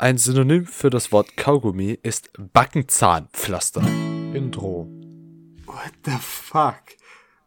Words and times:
Ein 0.00 0.16
Synonym 0.16 0.64
für 0.64 0.90
das 0.90 1.10
Wort 1.10 1.36
Kaugummi 1.36 1.98
ist 2.04 2.30
Backenzahnpflaster. 2.38 3.80
Intro. 4.32 4.86
What 5.66 5.92
the 6.04 6.12
fuck? 6.20 6.76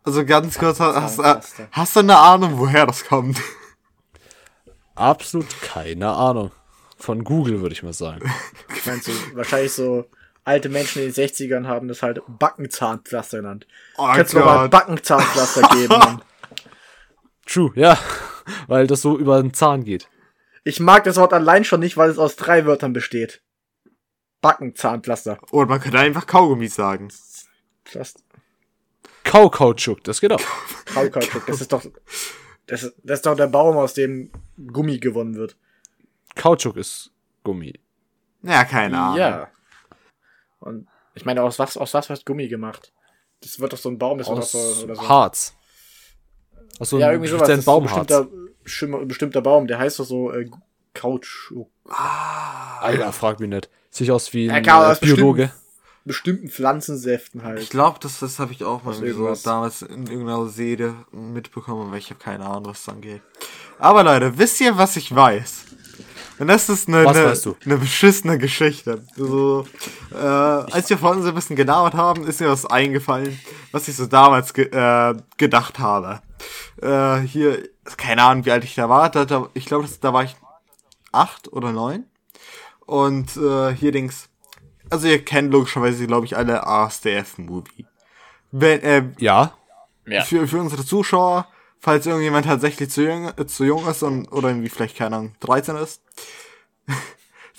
Also 0.04 0.26
ganz 0.26 0.58
kurz, 0.58 0.82
hast, 0.82 1.18
hast, 1.20 1.54
hast 1.72 1.96
du 1.96 2.02
eine 2.02 2.18
Ahnung, 2.18 2.60
woher 2.60 2.86
das 2.86 3.06
kommt? 3.06 3.40
Absolut 4.96 5.48
keine 5.62 6.12
Ahnung. 6.12 6.52
Von 6.98 7.24
Google, 7.24 7.62
würde 7.62 7.72
ich 7.72 7.84
mal 7.84 7.94
sagen. 7.94 8.30
Ich 8.76 8.86
meine, 8.86 9.00
so, 9.00 9.12
wahrscheinlich 9.34 9.72
so 9.72 10.10
alte 10.44 10.68
Menschen 10.68 11.04
in 11.04 11.14
den 11.14 11.26
60ern 11.26 11.68
haben 11.68 11.88
das 11.88 12.04
halt 12.04 12.22
Backenzahnpflaster 12.28 13.38
genannt. 13.38 13.66
Oh 13.98 14.10
Kannst 14.14 14.34
du 14.34 14.40
mal. 14.40 14.68
Backenzahnpflaster 14.68 15.70
geben? 15.70 16.22
True, 17.46 17.72
ja. 17.76 17.98
Weil 18.68 18.88
das 18.88 19.02
so 19.02 19.18
über 19.18 19.42
den 19.42 19.54
Zahn 19.54 19.86
geht. 19.86 20.10
Ich 20.64 20.80
mag 20.80 21.04
das 21.04 21.18
Wort 21.18 21.34
allein 21.34 21.64
schon 21.64 21.80
nicht, 21.80 21.98
weil 21.98 22.10
es 22.10 22.18
aus 22.20 22.36
drei 22.36 22.66
Wörtern 22.66 22.94
besteht. 22.94 23.42
Backenzahnpflaster. 24.42 25.40
Oder 25.52 25.68
man 25.68 25.80
könnte 25.80 26.00
einfach 26.00 26.28
Kaugummi 26.28 26.68
sagen. 26.68 27.10
Kaukautschuk, 29.24 30.04
das 30.04 30.22
geht 30.22 30.32
auch. 30.34 30.42
Kaulkautschuk. 30.86 31.46
Das 31.46 31.62
ist 31.62 31.72
doch, 31.72 31.84
das 32.68 32.84
ist, 32.84 32.96
das 33.04 33.20
ist 33.20 33.26
doch 33.26 33.36
der 33.36 33.48
Baum, 33.48 33.78
aus 33.78 33.94
dem 33.94 34.32
Gummi 34.72 35.00
gewonnen 35.00 35.36
wird. 35.36 35.58
Kautschuk 36.36 36.78
ist 36.78 37.12
Gummi. 37.44 37.80
Ja, 38.44 38.64
keine 38.66 38.98
Ahnung. 38.98 39.18
Ja. 39.18 39.52
Und 40.60 40.88
ich 41.14 41.26
meine, 41.26 41.44
aus 41.44 41.60
was, 41.60 41.78
aus 41.78 41.94
was 41.94 42.10
wird 42.10 42.26
Gummi 42.26 42.48
gemacht? 42.48 42.92
Das 43.42 43.60
wird 43.60 43.74
doch 43.74 43.78
so 43.78 43.90
ein 43.90 43.98
Baum, 43.98 44.18
das 44.18 44.28
wird 44.28 44.38
doch 44.38 44.44
Aus 44.44 44.52
so, 44.52 44.84
oder 44.86 44.96
so. 44.96 45.10
Harz. 45.10 45.56
Aus 46.80 46.90
so 46.90 47.00
ja, 47.00 47.08
einem 47.08 47.16
irgendwie 47.16 47.32
sowas. 47.32 47.48
Das 47.48 47.64
speziellen 47.64 47.84
ist 47.84 48.08
ein 48.08 48.10
Baumharz. 48.10 48.12
Schimmer, 48.12 48.51
bestimmter 49.06 49.42
Baum, 49.42 49.68
der 49.68 49.80
heißt 49.80 50.00
doch 50.00 50.06
so 50.06 50.32
äh, 50.32 50.50
Kautschuk. 50.94 51.70
Alter, 52.80 53.12
frag 53.14 53.40
mich 53.40 53.50
nicht. 53.50 53.70
Sieht 53.90 54.10
aus 54.10 54.34
wie 54.34 54.46
Ja, 54.46 54.54
ein 54.56 54.64
klar, 54.64 54.94
äh, 54.94 54.98
Biologe. 55.00 55.52
Bestimmten 56.04 56.50
Pflanzensäften 56.50 57.44
halt. 57.44 57.60
Ich 57.60 57.70
glaube, 57.70 58.00
das, 58.02 58.20
das 58.20 58.40
habe 58.40 58.54
ich 58.54 58.64
auch 58.64 58.84
mal 58.84 58.94
so 58.94 59.36
damals 59.44 59.84
in 59.84 60.08
irgendeiner 60.08 60.48
Serie 60.48 60.96
mitbekommen, 61.12 61.90
aber 61.90 61.98
ich 61.98 62.10
habe 62.10 62.20
keine 62.20 62.46
Ahnung, 62.46 62.66
was 62.66 62.82
es 62.82 62.90
angeht. 62.90 63.22
Aber 63.78 64.04
Leute, 64.04 64.38
wisst 64.38 64.60
ihr, 64.62 64.78
was 64.78 64.96
ich 64.96 65.14
weiß? 65.14 65.66
Und 66.40 66.48
das 66.48 66.70
ist 66.70 66.88
eine, 66.88 67.08
eine, 67.08 67.26
weißt 67.26 67.46
du? 67.46 67.56
eine 67.66 67.78
beschissene 67.78 68.40
Geschichte. 68.40 69.04
So, 69.16 69.68
äh, 70.12 70.16
als 70.18 70.90
wir 70.90 70.98
vorhin 70.98 71.22
so 71.22 71.30
ein 71.30 71.36
bisschen 71.36 71.56
gelabert 71.56 71.94
haben, 71.94 72.26
ist 72.26 72.42
mir 72.42 72.50
was 72.50 72.66
eingefallen, 72.66 73.40
was 73.72 73.88
ich 73.88 73.96
so 73.96 74.08
damals 74.08 74.56
ge 74.56 74.66
äh, 74.72 75.14
gedacht 75.38 75.78
habe. 75.78 76.22
Äh, 76.82 77.20
hier, 77.28 77.70
keine 77.98 78.24
Ahnung, 78.24 78.46
wie 78.46 78.52
alt 78.52 78.64
ich 78.64 78.76
da 78.76 78.90
war. 78.90 79.10
Da, 79.10 79.26
da, 79.26 79.50
ich 79.54 79.66
glaube, 79.66 79.88
da 80.00 80.14
war 80.14 80.24
ich 80.24 80.36
acht 81.12 81.52
oder 81.52 81.72
neun. 81.72 82.06
Und 82.86 83.38
äh, 83.38 83.74
hier 83.74 83.92
Dings. 83.92 84.30
Also 84.90 85.08
ihr 85.08 85.24
kennt 85.24 85.52
logischerweise, 85.52 86.06
glaube 86.08 86.26
ich, 86.26 86.36
alle 86.36 86.68
ASDF-Movie. 86.68 87.86
Wenn, 88.52 88.82
äh, 88.82 89.04
Ja. 89.20 89.54
Ja. 90.06 90.24
für, 90.24 90.48
für 90.48 90.60
unsere 90.60 90.84
Zuschauer, 90.84 91.48
falls 91.80 92.06
irgendjemand 92.06 92.46
tatsächlich 92.48 92.90
zu 92.90 93.04
jung, 93.04 93.32
äh, 93.38 93.46
zu 93.46 93.64
jung 93.64 93.88
ist 93.88 94.04
und, 94.04 94.28
oder 94.28 94.50
irgendwie 94.50 94.70
vielleicht, 94.70 94.98
keine 94.98 95.16
Ahnung, 95.16 95.36
13 95.40 95.76
ist. 95.78 96.02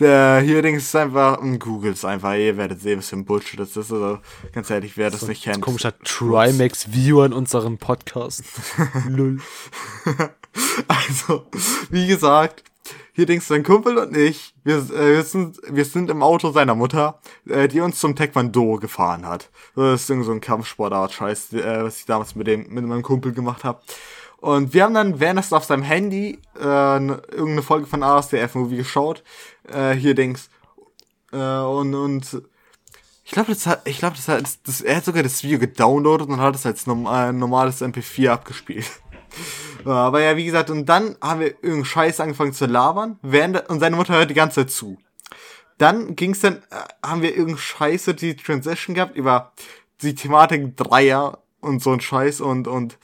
Der 0.01 0.41
hier 0.41 0.63
Dings 0.63 0.85
ist 0.85 0.97
einfach, 0.97 1.39
und 1.39 1.59
googles 1.59 2.05
einfach, 2.05 2.35
ihr 2.35 2.57
werdet 2.57 2.81
sehen, 2.81 2.99
was 2.99 3.09
für 3.09 3.17
ein 3.17 3.25
Bullshit 3.25 3.61
das 3.61 3.71
ist. 3.71 3.93
Also, 3.93 4.19
ganz 4.53 4.71
ehrlich, 4.71 4.97
wer 4.97 5.11
das 5.11 5.23
nicht 5.23 5.45
kennt. 5.45 5.61
Komischer 5.61 5.99
Trimax-Viewer 5.99 7.27
in 7.27 7.33
unserem 7.33 7.79
Podcast. 7.79 8.43
Lull. 9.09 9.41
Also, 10.89 11.47
wie 11.91 12.07
gesagt, 12.07 12.65
hier 13.15 13.27
Dings, 13.27 13.47
sein 13.47 13.63
Kumpel 13.63 13.99
und 13.99 14.17
ich, 14.17 14.55
wir, 14.65 14.77
äh, 14.77 15.17
wir, 15.17 15.23
sind, 15.23 15.59
wir 15.69 15.85
sind 15.85 16.09
im 16.09 16.23
Auto 16.23 16.51
seiner 16.51 16.75
Mutter, 16.75 17.21
äh, 17.47 17.69
die 17.69 17.81
uns 17.81 18.01
zum 18.01 18.17
Taekwondo 18.17 18.77
gefahren 18.77 19.27
hat. 19.27 19.51
Das 19.77 20.03
ist 20.03 20.11
irgend 20.11 20.25
so 20.25 20.33
ein 20.33 20.41
Kampfsportart-Scheiß, 20.41 21.53
äh, 21.53 21.85
was 21.85 21.99
ich 21.99 22.07
damals 22.07 22.35
mit 22.35 22.47
dem, 22.47 22.67
mit 22.71 22.85
meinem 22.85 23.03
Kumpel 23.03 23.33
gemacht 23.33 23.65
habe. 23.65 23.83
Und 24.43 24.75
wir 24.75 24.83
haben 24.83 24.95
dann 24.95 25.21
währenddessen 25.21 25.55
auf 25.55 25.63
seinem 25.63 25.85
Handy 25.85 26.41
äh, 26.59 26.65
ne, 26.65 27.23
irgendeine 27.31 27.63
Folge 27.63 27.87
von 27.87 28.03
ASDF-Movie 28.03 28.77
geschaut. 28.77 29.23
Äh, 29.73 29.93
hier 29.93 30.17
Dings. 30.17 30.51
Äh, 31.33 31.37
und, 31.37 31.95
und 31.95 32.43
ich 33.25 33.31
glaube, 33.31 33.53
das 33.53 33.69
hat, 33.69 33.87
ich 33.87 33.99
glaube, 33.99 34.17
das 34.17 34.27
hat, 34.27 34.43
das, 34.67 34.81
er 34.81 34.97
hat 34.97 35.05
sogar 35.05 35.23
das 35.23 35.45
Video 35.45 35.61
gedownloadet 35.61 36.29
und 36.29 36.41
hat 36.41 36.57
es 36.57 36.67
als 36.67 36.89
norm, 36.89 37.07
äh, 37.07 37.33
normales 37.33 37.83
MP4 37.83 38.31
abgespielt. 38.31 38.91
Aber 39.85 40.21
ja, 40.21 40.37
wie 40.37 40.45
gesagt, 40.45 40.71
und 40.71 40.87
dann 40.87 41.17
haben 41.23 41.39
wir 41.39 41.51
irgendeinen 41.51 41.85
Scheiß 41.85 42.19
angefangen 42.19 42.53
zu 42.53 42.67
labern, 42.67 43.21
während, 43.23 43.71
und 43.71 43.79
seine 43.79 43.95
Mutter 43.95 44.15
hört 44.15 44.31
die 44.31 44.35
ganze 44.35 44.63
Zeit 44.63 44.73
zu. 44.73 44.99
Dann 45.79 46.17
ging's 46.17 46.41
dann, 46.41 46.57
äh, 46.57 47.07
haben 47.07 47.23
wir 47.23 47.31
irgendeinen 47.31 47.59
Scheiße 47.59 48.15
die 48.15 48.35
Transition 48.35 48.97
gehabt 48.97 49.15
über 49.15 49.53
die 50.01 50.17
Thematik 50.17 50.77
Dreier 50.77 51.39
und 51.63 51.83
so 51.83 51.93
ein 51.93 52.01
Scheiß 52.01 52.43
und, 52.43 52.69
und 52.69 52.99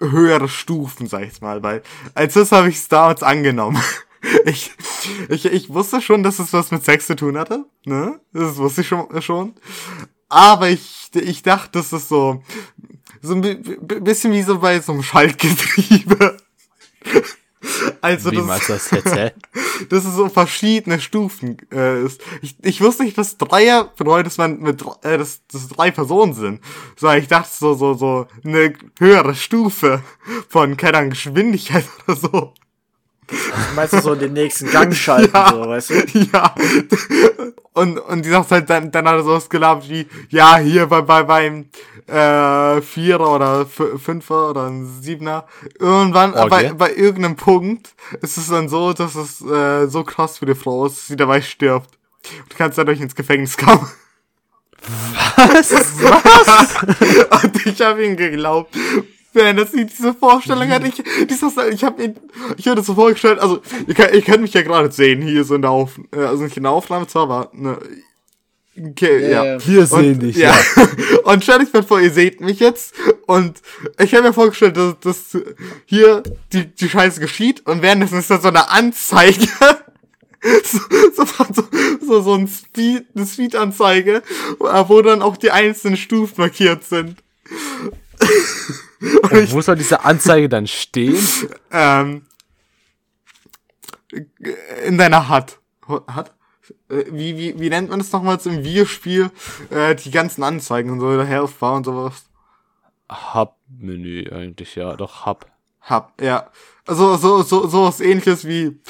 höhere 0.00 0.48
Stufen, 0.48 1.06
sag 1.06 1.22
ich 1.22 1.40
mal, 1.40 1.62
weil 1.62 1.82
als 2.14 2.34
das 2.34 2.50
habe 2.50 2.68
ich 2.68 2.76
es 2.76 2.88
damals 2.88 3.22
angenommen. 3.22 3.80
Ich, 4.44 4.70
ich, 5.30 5.46
ich 5.46 5.70
wusste 5.70 6.02
schon, 6.02 6.22
dass 6.22 6.40
es 6.40 6.52
was 6.52 6.70
mit 6.70 6.84
Sex 6.84 7.06
zu 7.06 7.16
tun 7.16 7.38
hatte, 7.38 7.64
ne? 7.86 8.20
Das 8.34 8.58
wusste 8.58 8.82
ich 8.82 8.88
schon, 8.88 9.22
schon. 9.22 9.54
Aber 10.28 10.68
ich, 10.68 11.08
ich 11.14 11.42
dachte, 11.42 11.70
das 11.78 11.94
ist 11.94 12.10
so, 12.10 12.42
so 13.22 13.32
ein 13.34 13.40
bi- 13.40 13.54
bi- 13.54 14.00
bisschen 14.00 14.34
wie 14.34 14.42
so 14.42 14.58
bei 14.58 14.78
so 14.80 14.92
einem 14.92 15.02
Schaltgetriebe. 15.02 16.36
Also 18.00 18.30
Wie 18.30 18.36
das, 18.36 18.46
meinst 18.46 18.68
du 18.68 18.72
das 18.72 18.90
jetzt, 18.90 19.14
hä? 19.14 19.32
dass 19.88 20.04
es 20.04 20.14
so 20.14 20.28
verschiedene 20.28 21.00
Stufen 21.00 21.58
äh, 21.72 22.02
ist. 22.02 22.20
Ich, 22.42 22.56
ich 22.62 22.80
wusste 22.80 23.04
nicht, 23.04 23.18
dass 23.18 23.38
Dreier 23.38 23.84
bedeutet, 23.96 24.26
dass 24.26 24.38
man 24.38 24.60
mit 24.60 24.82
äh, 25.02 25.18
dass, 25.18 25.46
dass 25.46 25.68
drei 25.68 25.90
Personen 25.90 26.34
sind. 26.34 26.60
Sondern 26.96 27.18
ich 27.18 27.28
dachte 27.28 27.50
so 27.52 27.74
so 27.74 27.94
so 27.94 28.26
eine 28.44 28.74
höhere 28.98 29.34
Stufe 29.34 30.02
von 30.48 30.76
keine 30.76 30.98
Ahnung, 30.98 31.10
Geschwindigkeit 31.10 31.84
oder 32.06 32.16
so. 32.16 32.54
Meinst 33.74 33.92
du 33.94 34.00
so 34.00 34.12
in 34.14 34.18
den 34.20 34.32
nächsten 34.32 34.70
Gang 34.70 34.94
schalten, 34.94 35.30
Ja. 35.34 35.50
so, 35.50 35.60
weißt 35.68 35.90
du? 35.90 36.18
Ja. 36.32 36.54
Und, 37.72 37.98
und 37.98 38.24
die 38.24 38.28
sagt 38.30 38.50
halt, 38.50 38.68
dann, 38.68 38.90
dann 38.90 39.06
hat 39.08 39.14
er 39.14 39.22
sowas 39.22 39.48
gelabert 39.48 39.88
wie, 39.88 40.06
ja, 40.28 40.56
hier 40.58 40.86
bei, 40.86 41.02
bei, 41.02 41.22
beim, 41.22 41.66
äh, 42.06 42.80
Vierer 42.82 43.34
oder 43.34 43.66
Fünfer 43.66 44.50
oder 44.50 44.66
ein 44.66 44.86
Siebener. 45.00 45.46
Irgendwann, 45.78 46.34
Okay. 46.34 46.48
bei, 46.48 46.72
bei 46.72 46.94
irgendeinem 46.94 47.36
Punkt 47.36 47.94
ist 48.20 48.36
es 48.36 48.48
dann 48.48 48.68
so, 48.68 48.92
dass 48.92 49.14
es, 49.14 49.40
äh, 49.42 49.86
so 49.86 50.02
krass 50.04 50.38
für 50.38 50.46
die 50.46 50.54
Frau 50.56 50.86
ist, 50.86 50.96
dass 50.96 51.06
sie 51.06 51.16
dabei 51.16 51.40
stirbt. 51.40 51.90
Du 52.48 52.56
kannst 52.56 52.76
dadurch 52.78 53.00
ins 53.00 53.14
Gefängnis 53.14 53.56
kommen. 53.56 53.88
Was? 55.36 55.72
Und 57.44 57.66
ich 57.66 57.80
habe 57.80 58.04
ihm 58.04 58.16
geglaubt. 58.16 58.74
Wenn 59.32 59.56
das 59.56 59.72
nicht 59.72 59.96
diese 59.96 60.14
Vorstellung 60.14 60.68
hatte, 60.68 60.88
ich, 60.88 61.02
dieses, 61.28 61.56
ich 61.72 61.84
habe 61.84 62.02
ihn, 62.02 62.16
ich 62.56 62.66
hatte 62.66 62.82
so 62.82 62.94
vorgestellt, 62.94 63.38
also, 63.38 63.60
ihr 63.86 63.94
könnt, 63.94 64.12
ihr 64.12 64.22
könnt 64.22 64.42
mich 64.42 64.54
ja 64.54 64.62
gerade 64.62 64.90
sehen, 64.90 65.22
hier 65.22 65.44
so 65.44 65.54
in 65.54 65.62
der 65.62 65.70
Auf, 65.70 66.00
äh, 66.14 66.18
also 66.18 66.42
nicht 66.42 66.56
in 66.56 66.64
der 66.64 66.72
Aufnahme 66.72 67.06
zwar, 67.06 67.22
aber, 67.22 67.50
ne, 67.52 67.78
okay, 68.76 69.30
Ja, 69.30 69.44
ja. 69.44 69.66
Wir 69.66 69.86
sehen 69.86 70.14
und, 70.14 70.20
dich, 70.20 70.36
ja. 70.36 70.52
ja. 70.76 70.84
und 71.24 71.44
stellt 71.44 71.60
euch 71.62 71.72
mal 71.72 71.82
vor, 71.82 72.00
ihr 72.00 72.10
seht 72.10 72.40
mich 72.40 72.58
jetzt 72.58 72.94
und 73.26 73.60
ich 73.98 74.14
habe 74.14 74.28
mir 74.28 74.32
vorgestellt, 74.32 74.76
dass, 74.76 74.98
dass 75.00 75.38
hier 75.86 76.22
die, 76.52 76.66
die 76.66 76.88
Scheiße 76.88 77.20
geschieht 77.20 77.66
und 77.66 77.82
währenddessen 77.82 78.18
ist 78.18 78.30
da 78.30 78.40
so 78.40 78.48
eine 78.48 78.70
Anzeige. 78.70 79.48
So, 80.42 80.78
so, 81.14 81.44
so, 81.52 81.64
so, 82.00 82.22
so 82.22 82.32
ein 82.32 82.48
Speed, 82.48 83.04
eine 83.14 83.26
Speed-Anzeige, 83.26 84.22
wo 84.58 85.02
dann 85.02 85.20
auch 85.20 85.36
die 85.36 85.50
einzelnen 85.50 85.98
Stufen 85.98 86.36
markiert 86.38 86.82
sind. 86.82 87.16
Und 89.00 89.52
wo 89.52 89.60
soll 89.60 89.76
diese 89.76 90.04
Anzeige 90.04 90.48
dann 90.48 90.66
stehen? 90.66 91.18
Ähm, 91.70 92.26
in 94.84 94.98
deiner 94.98 95.28
Hut. 95.28 95.58
Hut? 95.88 96.30
Äh, 96.88 97.04
Wie, 97.10 97.36
wie, 97.36 97.58
wie 97.58 97.70
nennt 97.70 97.90
man 97.90 97.98
das 97.98 98.12
nochmals 98.12 98.46
im 98.46 98.62
Videospiel? 98.64 99.30
Äh, 99.70 99.94
die 99.94 100.10
ganzen 100.10 100.42
Anzeigen 100.42 100.90
und 100.90 101.00
so, 101.00 101.16
der 101.16 101.26
Healthbar 101.26 101.74
und 101.74 101.84
sowas. 101.84 102.24
Hub-Menü 103.10 104.30
eigentlich, 104.30 104.76
ja, 104.76 104.94
doch 104.96 105.26
Hub. 105.26 105.46
Hub, 105.88 106.12
ja. 106.20 106.50
Also 106.86 107.16
so, 107.16 107.42
so, 107.42 107.66
so 107.66 107.84
was 107.84 108.00
ähnliches 108.00 108.46
wie 108.46 108.80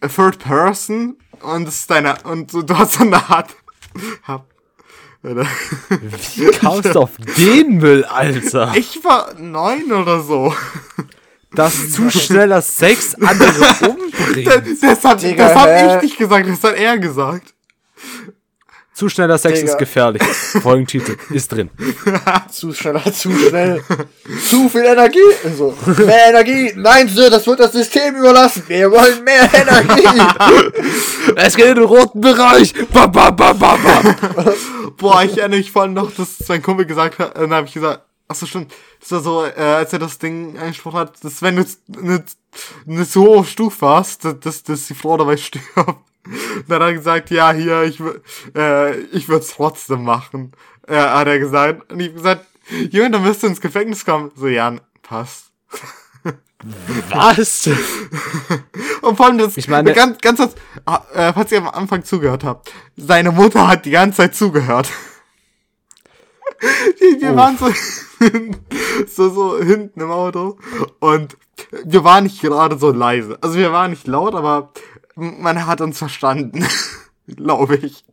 a 0.00 0.08
Third 0.08 0.38
Person 0.38 1.18
und 1.40 1.66
das 1.66 1.80
ist 1.80 1.90
deine, 1.90 2.22
und 2.22 2.52
du 2.52 2.78
hast 2.78 3.00
dann 3.00 3.12
eine 3.12 3.28
Hut. 3.28 3.46
Hub. 4.28 4.46
Wie 5.24 6.50
kamst 6.50 6.94
du 6.94 7.00
auf 7.00 7.12
den 7.38 7.78
Müll, 7.78 8.04
Alter? 8.04 8.74
Ich 8.76 9.02
war 9.02 9.32
neun 9.38 9.90
oder 9.90 10.20
so. 10.20 10.54
Dass 11.54 11.92
zu 11.92 12.10
schneller 12.10 12.60
Sex 12.60 13.14
andere 13.14 13.52
Das, 13.58 13.82
umbringt. 13.82 14.82
das, 14.82 15.04
hat, 15.04 15.22
Digga, 15.22 15.48
das 15.48 15.56
hab 15.56 15.96
ich 15.96 16.02
nicht 16.02 16.18
gesagt, 16.18 16.48
das 16.48 16.62
hat 16.62 16.76
er 16.76 16.98
gesagt. 16.98 17.53
Zu 18.94 19.08
schneller 19.08 19.38
Sex 19.38 19.58
Digga. 19.58 19.72
ist 19.72 19.78
gefährlich. 19.78 20.22
Folgentitel 20.22 21.16
ist 21.30 21.50
drin. 21.50 21.68
Zu 22.50 22.72
schnell, 22.72 23.02
zu 23.12 23.32
schnell. 23.32 23.82
zu 24.48 24.68
viel 24.68 24.84
Energie. 24.84 25.18
So, 25.56 25.76
mehr 25.98 26.28
Energie. 26.28 26.72
Nein, 26.76 27.08
Sir, 27.08 27.28
das 27.28 27.44
wird 27.44 27.58
das 27.58 27.72
System 27.72 28.14
überlassen. 28.14 28.62
Wir 28.68 28.88
wollen 28.92 29.24
mehr 29.24 29.50
Energie. 29.52 30.20
Es 31.36 31.56
geht 31.56 31.66
in 31.66 31.74
den 31.74 31.84
roten 31.84 32.20
Bereich. 32.20 32.72
Bam, 32.92 33.10
bam, 33.10 33.34
bam, 33.34 33.58
bam, 33.58 33.82
bam. 33.82 34.16
Boah, 34.96 35.24
ich 35.24 35.36
erinnere 35.38 35.58
mich 35.58 35.72
vor 35.72 35.82
allem 35.82 35.94
noch, 35.94 36.12
dass 36.14 36.38
sein 36.38 36.62
Kumpel 36.62 36.86
gesagt 36.86 37.18
hat, 37.18 37.36
dann 37.36 37.52
habe 37.52 37.66
ich 37.66 37.74
gesagt, 37.74 38.02
ach 38.28 38.36
so 38.36 38.46
stimmt, 38.46 38.72
das 39.00 39.10
war 39.10 39.20
so, 39.20 39.44
äh, 39.44 39.60
als 39.60 39.92
er 39.92 39.98
das 39.98 40.18
Ding 40.18 40.56
angesprochen 40.56 41.00
hat, 41.00 41.24
dass 41.24 41.42
wenn 41.42 41.56
du 41.56 41.64
eine, 41.98 42.24
eine 42.86 43.04
so 43.04 43.26
hohe 43.26 43.44
Stufe 43.44 43.86
hast, 43.88 44.24
dass, 44.24 44.38
dass, 44.38 44.62
dass 44.62 44.86
die 44.86 44.94
Frau 44.94 45.16
dabei 45.16 45.36
stirbt. 45.36 45.66
Dann 46.68 46.82
hat 46.82 46.88
er 46.88 46.94
gesagt, 46.94 47.30
ja, 47.30 47.52
hier, 47.52 47.82
ich, 47.82 48.00
äh, 48.56 48.96
ich 49.12 49.28
würde 49.28 49.44
es 49.44 49.50
trotzdem 49.50 50.04
machen. 50.04 50.52
Äh, 50.86 50.96
hat 50.96 51.26
er 51.28 51.38
gesagt. 51.38 51.92
Und 51.92 52.00
ich 52.00 52.08
hab 52.08 52.14
gesagt, 52.14 52.46
Junge, 52.90 53.10
dann 53.10 53.24
wirst 53.24 53.42
du 53.42 53.46
ins 53.48 53.60
Gefängnis 53.60 54.04
kommen. 54.06 54.30
So, 54.36 54.46
ja, 54.46 54.74
passt. 55.02 55.50
Was? 57.10 57.68
Und 59.02 59.16
vor 59.16 59.26
allem 59.26 59.36
das, 59.36 59.56
Ich 59.58 59.68
meine- 59.68 59.92
ganz, 59.92 60.18
ganz, 60.22 60.38
kurz, 60.38 60.54
ah, 60.86 61.02
äh, 61.12 61.32
falls 61.34 61.52
ihr 61.52 61.58
am 61.58 61.68
Anfang 61.68 62.04
zugehört 62.04 62.42
habt, 62.42 62.72
seine 62.96 63.32
Mutter 63.32 63.68
hat 63.68 63.84
die 63.84 63.90
ganze 63.90 64.16
Zeit 64.18 64.34
zugehört. 64.34 64.88
Die, 67.00 67.20
wir 67.20 67.32
Oh. 67.32 67.36
waren 67.36 67.58
so, 67.58 67.70
so, 69.06 69.28
so 69.30 69.58
hinten 69.62 70.00
im 70.00 70.10
Auto 70.10 70.56
und 71.00 71.36
wir 71.84 72.04
waren 72.04 72.24
nicht 72.24 72.40
gerade 72.40 72.78
so 72.78 72.90
leise. 72.92 73.36
Also 73.42 73.56
wir 73.58 73.72
waren 73.72 73.90
nicht 73.90 74.06
laut, 74.06 74.34
aber 74.34 74.72
man 75.14 75.66
hat 75.66 75.80
uns 75.80 75.98
verstanden. 75.98 76.64
Glaube 77.26 77.76
ich. 77.76 78.04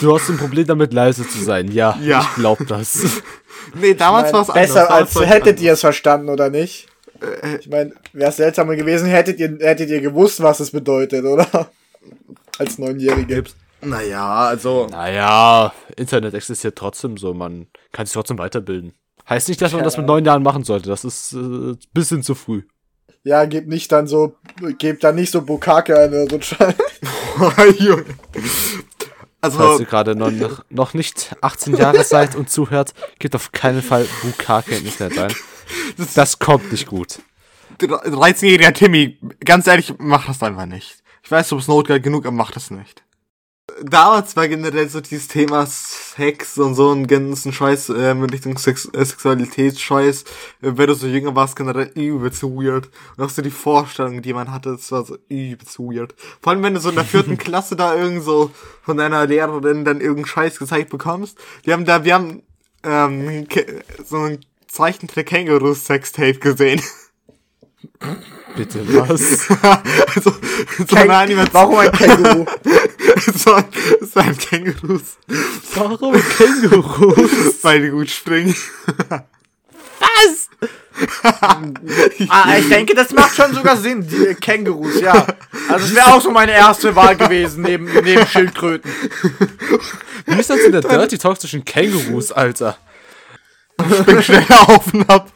Du 0.00 0.14
hast 0.14 0.28
ein 0.30 0.38
Problem 0.38 0.66
damit, 0.66 0.92
leise 0.92 1.28
zu 1.28 1.38
sein. 1.42 1.70
Ja, 1.70 1.96
Ja. 2.02 2.20
ich 2.22 2.34
glaub 2.36 2.66
das. 2.66 3.22
Nee, 3.74 3.94
damals 3.94 4.32
war 4.32 4.40
es 4.40 4.52
Besser 4.52 4.90
als 4.90 5.14
hättet 5.20 5.60
ihr 5.60 5.74
es 5.74 5.80
verstanden, 5.80 6.28
oder 6.28 6.48
nicht? 6.50 6.88
Äh, 7.20 7.58
Ich 7.58 7.68
meine, 7.68 7.92
wäre 8.12 8.30
es 8.30 8.36
seltsamer 8.36 8.74
gewesen, 8.74 9.06
hättet 9.06 9.38
ihr, 9.38 9.58
hättet 9.60 9.90
ihr 9.90 10.00
gewusst, 10.00 10.42
was 10.42 10.58
es 10.58 10.72
bedeutet, 10.72 11.24
oder? 11.24 11.70
Als 12.58 12.78
Neunjährige. 12.78 13.44
Naja, 13.82 14.46
also. 14.46 14.86
Naja, 14.90 15.72
Internet 15.96 16.34
existiert 16.34 16.76
trotzdem 16.76 17.16
so. 17.16 17.32
Man 17.32 17.68
kann 17.92 18.06
sich 18.06 18.14
trotzdem 18.14 18.38
weiterbilden. 18.38 18.92
Heißt 19.28 19.48
nicht, 19.48 19.62
dass 19.62 19.72
man 19.72 19.84
das 19.84 19.96
mit 19.96 20.06
neun 20.06 20.24
Jahren 20.24 20.42
machen 20.42 20.64
sollte. 20.64 20.88
Das 20.88 21.04
ist 21.04 21.32
äh, 21.32 21.36
ein 21.36 21.78
bisschen 21.92 22.22
zu 22.22 22.34
früh. 22.34 22.62
Ja, 23.22 23.44
gebt 23.44 23.68
nicht 23.68 23.92
dann 23.92 24.06
so, 24.06 24.36
gebt 24.78 25.04
dann 25.04 25.14
nicht 25.14 25.30
so 25.30 25.42
Bukake 25.42 25.98
ein 25.98 26.08
oder 26.10 26.26
so 26.28 26.36
ein 26.36 26.42
Scheiß. 26.42 26.74
Junge. 27.78 28.04
Falls 29.42 29.56
Also, 29.56 29.78
ihr 29.80 29.86
gerade 29.86 30.14
noch, 30.16 30.30
noch- 30.30 30.64
noch 30.70 30.94
nicht 30.94 31.34
18 31.40 31.76
Jahre 31.76 32.04
seid 32.04 32.34
und 32.34 32.50
zuhört, 32.50 32.92
gebt 33.18 33.34
auf 33.34 33.52
keinen 33.52 33.82
Fall 33.82 34.06
Bukake 34.22 34.76
im 34.76 34.86
Internet 34.86 35.18
ein. 35.18 35.34
Das 36.14 36.38
kommt 36.38 36.70
nicht 36.72 36.86
gut. 36.86 37.20
13-jähriger 37.78 38.72
Timmy, 38.74 39.18
ganz 39.44 39.66
ehrlich, 39.66 39.94
mach 39.98 40.26
das 40.26 40.42
einfach 40.42 40.66
nicht. 40.66 40.96
Ich 41.22 41.30
weiß, 41.30 41.48
du 41.48 41.56
bist 41.56 41.68
notgeil 41.68 42.00
genug, 42.00 42.26
aber 42.26 42.34
mach 42.36 42.50
das 42.50 42.70
nicht. 42.70 43.02
Damals 43.82 44.36
war 44.36 44.46
generell 44.46 44.88
so 44.88 45.00
dieses 45.00 45.28
Thema 45.28 45.66
Sex 45.66 46.58
und 46.58 46.74
so 46.74 46.92
ein 46.92 47.06
ganzen 47.06 47.52
Scheiß 47.52 47.88
äh, 47.88 48.10
in 48.10 48.22
Richtung 48.24 48.58
Sex 48.58 48.86
äh, 48.92 49.04
Sexualitätsscheiß. 49.04 50.22
Äh, 50.22 50.24
wenn 50.60 50.86
du 50.86 50.94
so 50.94 51.06
jünger 51.06 51.34
warst, 51.34 51.56
generell 51.56 51.90
übelst 51.94 52.42
weird. 52.42 52.90
Und 53.16 53.24
auch 53.24 53.30
so 53.30 53.40
die 53.40 53.50
Vorstellung, 53.50 54.20
die 54.20 54.34
man 54.34 54.52
hatte, 54.52 54.72
das 54.72 54.92
war 54.92 55.04
so 55.04 55.16
übelst 55.28 55.78
weird. 55.78 56.14
Vor 56.42 56.52
allem, 56.52 56.62
wenn 56.62 56.74
du 56.74 56.80
so 56.80 56.90
in 56.90 56.96
der 56.96 57.04
vierten 57.04 57.38
Klasse 57.38 57.74
da 57.74 57.94
irgend 57.94 58.22
so 58.22 58.50
von 58.82 58.98
deiner 58.98 59.26
Lehrerin 59.26 59.84
dann 59.84 60.00
irgendeinen 60.00 60.26
Scheiß 60.26 60.58
gezeigt 60.58 60.90
bekommst. 60.90 61.38
Wir 61.64 61.72
haben 61.72 61.86
da, 61.86 62.04
wir 62.04 62.14
haben 62.14 62.42
ähm, 62.82 63.46
so 64.04 64.18
ein 64.18 64.40
Zeichentrick-Känguru-Sextape 64.68 66.38
gesehen. 66.38 66.82
Bitte 68.56 68.86
was? 68.94 69.48
also, 70.14 70.32
so 70.86 70.96
eine 70.96 71.16
Animation. 71.16 71.54
Warum 71.54 71.78
ein 71.78 71.92
Känguru? 71.92 72.46
so, 73.34 73.54
ein, 73.54 73.64
so 74.00 74.20
ein 74.20 74.36
Kängurus, 74.36 75.16
Warum 75.74 76.14
Kängurus? 76.36 77.58
weil 77.62 77.82
die 77.82 77.90
gut 77.90 78.10
springen. 78.10 78.54
Was? 79.98 80.48
ah, 82.28 82.56
ich 82.58 82.68
denke, 82.68 82.94
das 82.94 83.12
macht 83.12 83.34
schon 83.34 83.54
sogar 83.54 83.76
Sinn, 83.76 84.06
die 84.06 84.34
Kängurus, 84.34 85.00
ja. 85.00 85.26
Also 85.68 85.86
es 85.86 85.94
wäre 85.94 86.06
auch 86.12 86.20
so 86.20 86.30
meine 86.30 86.52
erste 86.52 86.94
Wahl 86.94 87.16
gewesen, 87.16 87.62
neben, 87.62 87.86
neben 87.86 88.26
Schildkröten. 88.26 88.90
Wie 90.26 90.38
ist 90.38 90.50
das 90.50 90.58
in 90.60 90.72
der 90.72 90.82
Dirty 90.82 91.18
Talk 91.18 91.40
zwischen 91.40 91.64
Kängurus, 91.64 92.32
Alter? 92.32 92.76
Spring 93.80 94.22
schneller 94.22 94.68
auf 94.68 94.92
und 94.92 95.08
ab. 95.08 95.32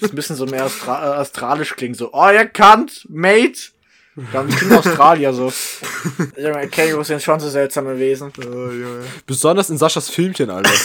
Das 0.00 0.10
ein 0.10 0.16
bisschen 0.16 0.36
so 0.36 0.46
mehr 0.46 0.64
astra 0.64 1.16
äh, 1.16 1.20
astralisch 1.20 1.76
klingt, 1.76 1.96
so, 1.96 2.12
oh, 2.12 2.30
ihr 2.30 2.46
kannt, 2.46 3.06
Mate. 3.08 3.75
Ganz 4.32 4.56
klingt 4.56 4.72
Australier 4.72 5.32
so. 5.32 5.52
Junge, 6.38 6.68
Kängurus 6.68 7.08
sind 7.08 7.22
schon 7.22 7.38
so 7.38 7.48
seltsame 7.50 7.98
Wesen. 7.98 8.32
Besonders 9.26 9.68
in 9.70 9.76
Saschas 9.78 10.08
Filmchen, 10.08 10.50
Alter. 10.50 10.70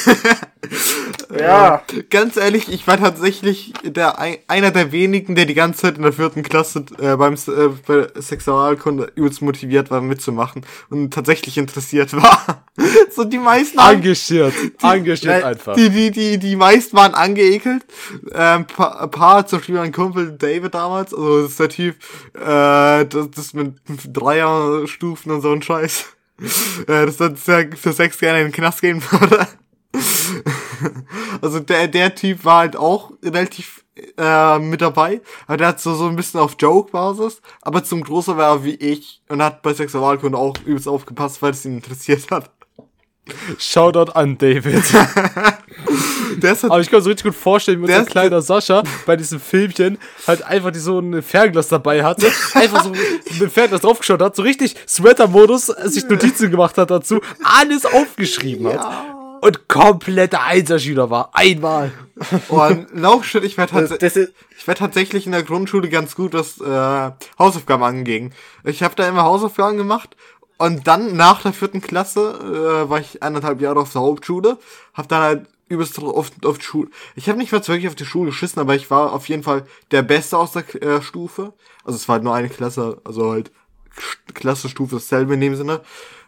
Ja. 1.37 1.81
Ganz 2.09 2.35
ehrlich, 2.35 2.67
ich 2.71 2.85
war 2.87 2.97
tatsächlich 2.97 3.73
der, 3.83 4.19
ein- 4.19 4.37
einer 4.47 4.69
der 4.71 4.91
wenigen, 4.91 5.33
der 5.33 5.45
die 5.45 5.53
ganze 5.53 5.81
Zeit 5.83 5.95
in 5.97 6.03
der 6.03 6.11
vierten 6.11 6.43
Klasse 6.43 6.83
äh, 6.99 7.15
beim 7.15 7.33
äh, 7.35 7.69
bei 7.87 8.07
Sexualkunde 8.19 9.11
übelst 9.15 9.41
motiviert 9.41 9.89
war 9.91 10.01
mitzumachen 10.01 10.65
und 10.89 11.13
tatsächlich 11.13 11.57
interessiert 11.57 12.13
war. 12.13 12.65
so 13.15 13.23
die 13.23 13.37
meisten 13.37 13.79
haben- 13.79 13.95
Engagiert. 14.01 14.53
Engagiert 14.83 15.23
Nein, 15.23 15.43
einfach. 15.43 15.75
Die, 15.75 15.89
die, 15.89 16.11
die, 16.11 16.37
die 16.37 16.55
meisten 16.57 16.97
waren 16.97 17.13
angeekelt. 17.13 17.85
Ähm, 18.33 18.65
pa- 18.67 18.99
ein 19.03 19.11
paar, 19.11 19.47
zum 19.47 19.59
Beispiel 19.59 19.75
mein 19.75 19.91
Kumpel 19.93 20.33
David 20.37 20.73
damals, 20.73 21.13
also 21.13 21.43
das 21.43 21.51
ist 21.51 21.59
der 21.61 21.69
Typ, 21.69 21.95
äh, 22.35 23.05
das, 23.27 23.31
das 23.31 23.53
mit 23.53 23.75
Dreierstufen 23.87 25.31
und 25.31 25.41
so 25.41 25.51
ein 25.51 25.61
Scheiß. 25.61 26.05
Äh, 26.87 27.05
das 27.05 27.19
hat 27.19 27.37
für 27.37 27.93
Sex 27.93 28.17
gerne 28.17 28.39
in 28.39 28.47
den 28.47 28.53
Knast 28.53 28.81
gehen 28.81 29.01
würde. 29.11 29.47
also 31.41 31.59
der, 31.59 31.87
der 31.87 32.15
Typ 32.15 32.43
war 32.45 32.59
halt 32.59 32.75
auch 32.75 33.11
relativ 33.23 33.83
äh, 34.17 34.59
mit 34.59 34.81
dabei, 34.81 35.21
aber 35.47 35.57
der 35.57 35.67
hat 35.67 35.81
so, 35.81 35.93
so 35.93 36.07
ein 36.07 36.15
bisschen 36.15 36.39
auf 36.39 36.55
Joke-Basis, 36.57 37.41
aber 37.61 37.83
zum 37.83 38.03
Großen 38.03 38.37
war 38.37 38.55
er 38.55 38.63
wie 38.63 38.75
ich 38.75 39.21
und 39.27 39.43
hat 39.43 39.61
bei 39.61 39.73
Sexualkunde 39.73 40.37
auch 40.37 40.55
übelst 40.65 40.87
aufgepasst, 40.87 41.41
weil 41.41 41.51
es 41.51 41.65
ihn 41.65 41.75
interessiert 41.75 42.31
hat. 42.31 42.51
Shoutout 43.59 44.13
an 44.13 44.37
David. 44.37 44.83
Der 46.37 46.53
ist 46.53 46.63
halt 46.63 46.71
Aber 46.71 46.81
ich 46.81 46.89
kann 46.89 46.97
mir 46.99 47.03
so 47.03 47.09
richtig 47.09 47.25
gut 47.25 47.35
vorstellen, 47.35 47.81
wie 47.81 47.87
Der 47.87 47.99
unser 47.99 48.11
kleiner 48.11 48.41
Sascha 48.41 48.83
bei 49.05 49.15
diesem 49.15 49.39
Filmchen 49.39 49.97
halt 50.27 50.43
einfach 50.43 50.71
die 50.71 50.79
so 50.79 50.99
ein 50.99 51.21
Fernglas 51.21 51.67
dabei 51.67 52.03
hatte, 52.03 52.31
einfach 52.53 52.83
so 52.83 52.93
dem 53.39 53.49
Fernglas 53.49 53.81
draufgeschaut 53.81 54.21
hat, 54.21 54.35
so 54.35 54.41
richtig 54.41 54.75
Sweater-Modus, 54.87 55.67
sich 55.67 56.07
Notizen 56.07 56.51
gemacht 56.51 56.77
hat 56.77 56.91
dazu, 56.91 57.21
alles 57.43 57.85
aufgeschrieben 57.85 58.67
hat. 58.67 58.85
Und 59.41 59.67
kompletter 59.67 60.43
Einserschüler 60.43 61.09
war. 61.09 61.31
Einmal. 61.33 61.91
Oh, 62.49 63.23
shit, 63.23 63.43
ich 63.43 63.57
werde 63.57 63.87
tats 63.87 63.99
werd 64.67 64.77
tatsächlich 64.77 65.25
in 65.25 65.31
der 65.31 65.41
Grundschule 65.41 65.89
ganz 65.89 66.15
gut, 66.15 66.33
was 66.33 66.61
äh, 66.61 67.11
Hausaufgaben 67.39 67.83
anging. 67.83 68.31
Ich 68.63 68.83
habe 68.83 68.93
da 68.95 69.07
immer 69.07 69.23
Hausaufgaben 69.23 69.77
gemacht 69.77 70.15
und 70.59 70.87
dann 70.87 71.15
nach 71.15 71.41
der 71.41 71.53
vierten 71.53 71.81
Klasse 71.81 72.85
äh, 72.85 72.87
war 72.87 72.99
ich 72.99 73.23
eineinhalb 73.23 73.61
Jahre 73.61 73.79
auf 73.79 73.91
der 73.91 74.01
Hauptschule, 74.01 74.59
habe 74.93 75.07
dann 75.07 75.21
halt 75.21 75.47
übelst 75.71 75.97
oft 75.99 76.45
auf 76.45 76.57
die 76.57 76.63
Schule. 76.63 76.89
Ich 77.15 77.29
habe 77.29 77.37
nicht 77.37 77.51
mal 77.51 77.65
wirklich 77.67 77.87
auf 77.87 77.95
die 77.95 78.05
Schule 78.05 78.31
geschissen, 78.31 78.59
aber 78.59 78.75
ich 78.75 78.91
war 78.91 79.13
auf 79.13 79.29
jeden 79.29 79.43
Fall 79.43 79.65
der 79.91 80.01
Beste 80.03 80.37
aus 80.37 80.51
der 80.51 80.83
äh, 80.83 81.01
Stufe. 81.01 81.53
Also 81.83 81.95
es 81.95 82.07
war 82.07 82.15
halt 82.15 82.23
nur 82.23 82.35
eine 82.35 82.49
Klasse, 82.49 83.01
also 83.03 83.31
halt 83.31 83.51
Klasse, 84.33 84.69
Stufe 84.69 84.95
dasselbe 84.95 85.33
in 85.33 85.41
dem 85.41 85.55
Sinne. 85.55 85.81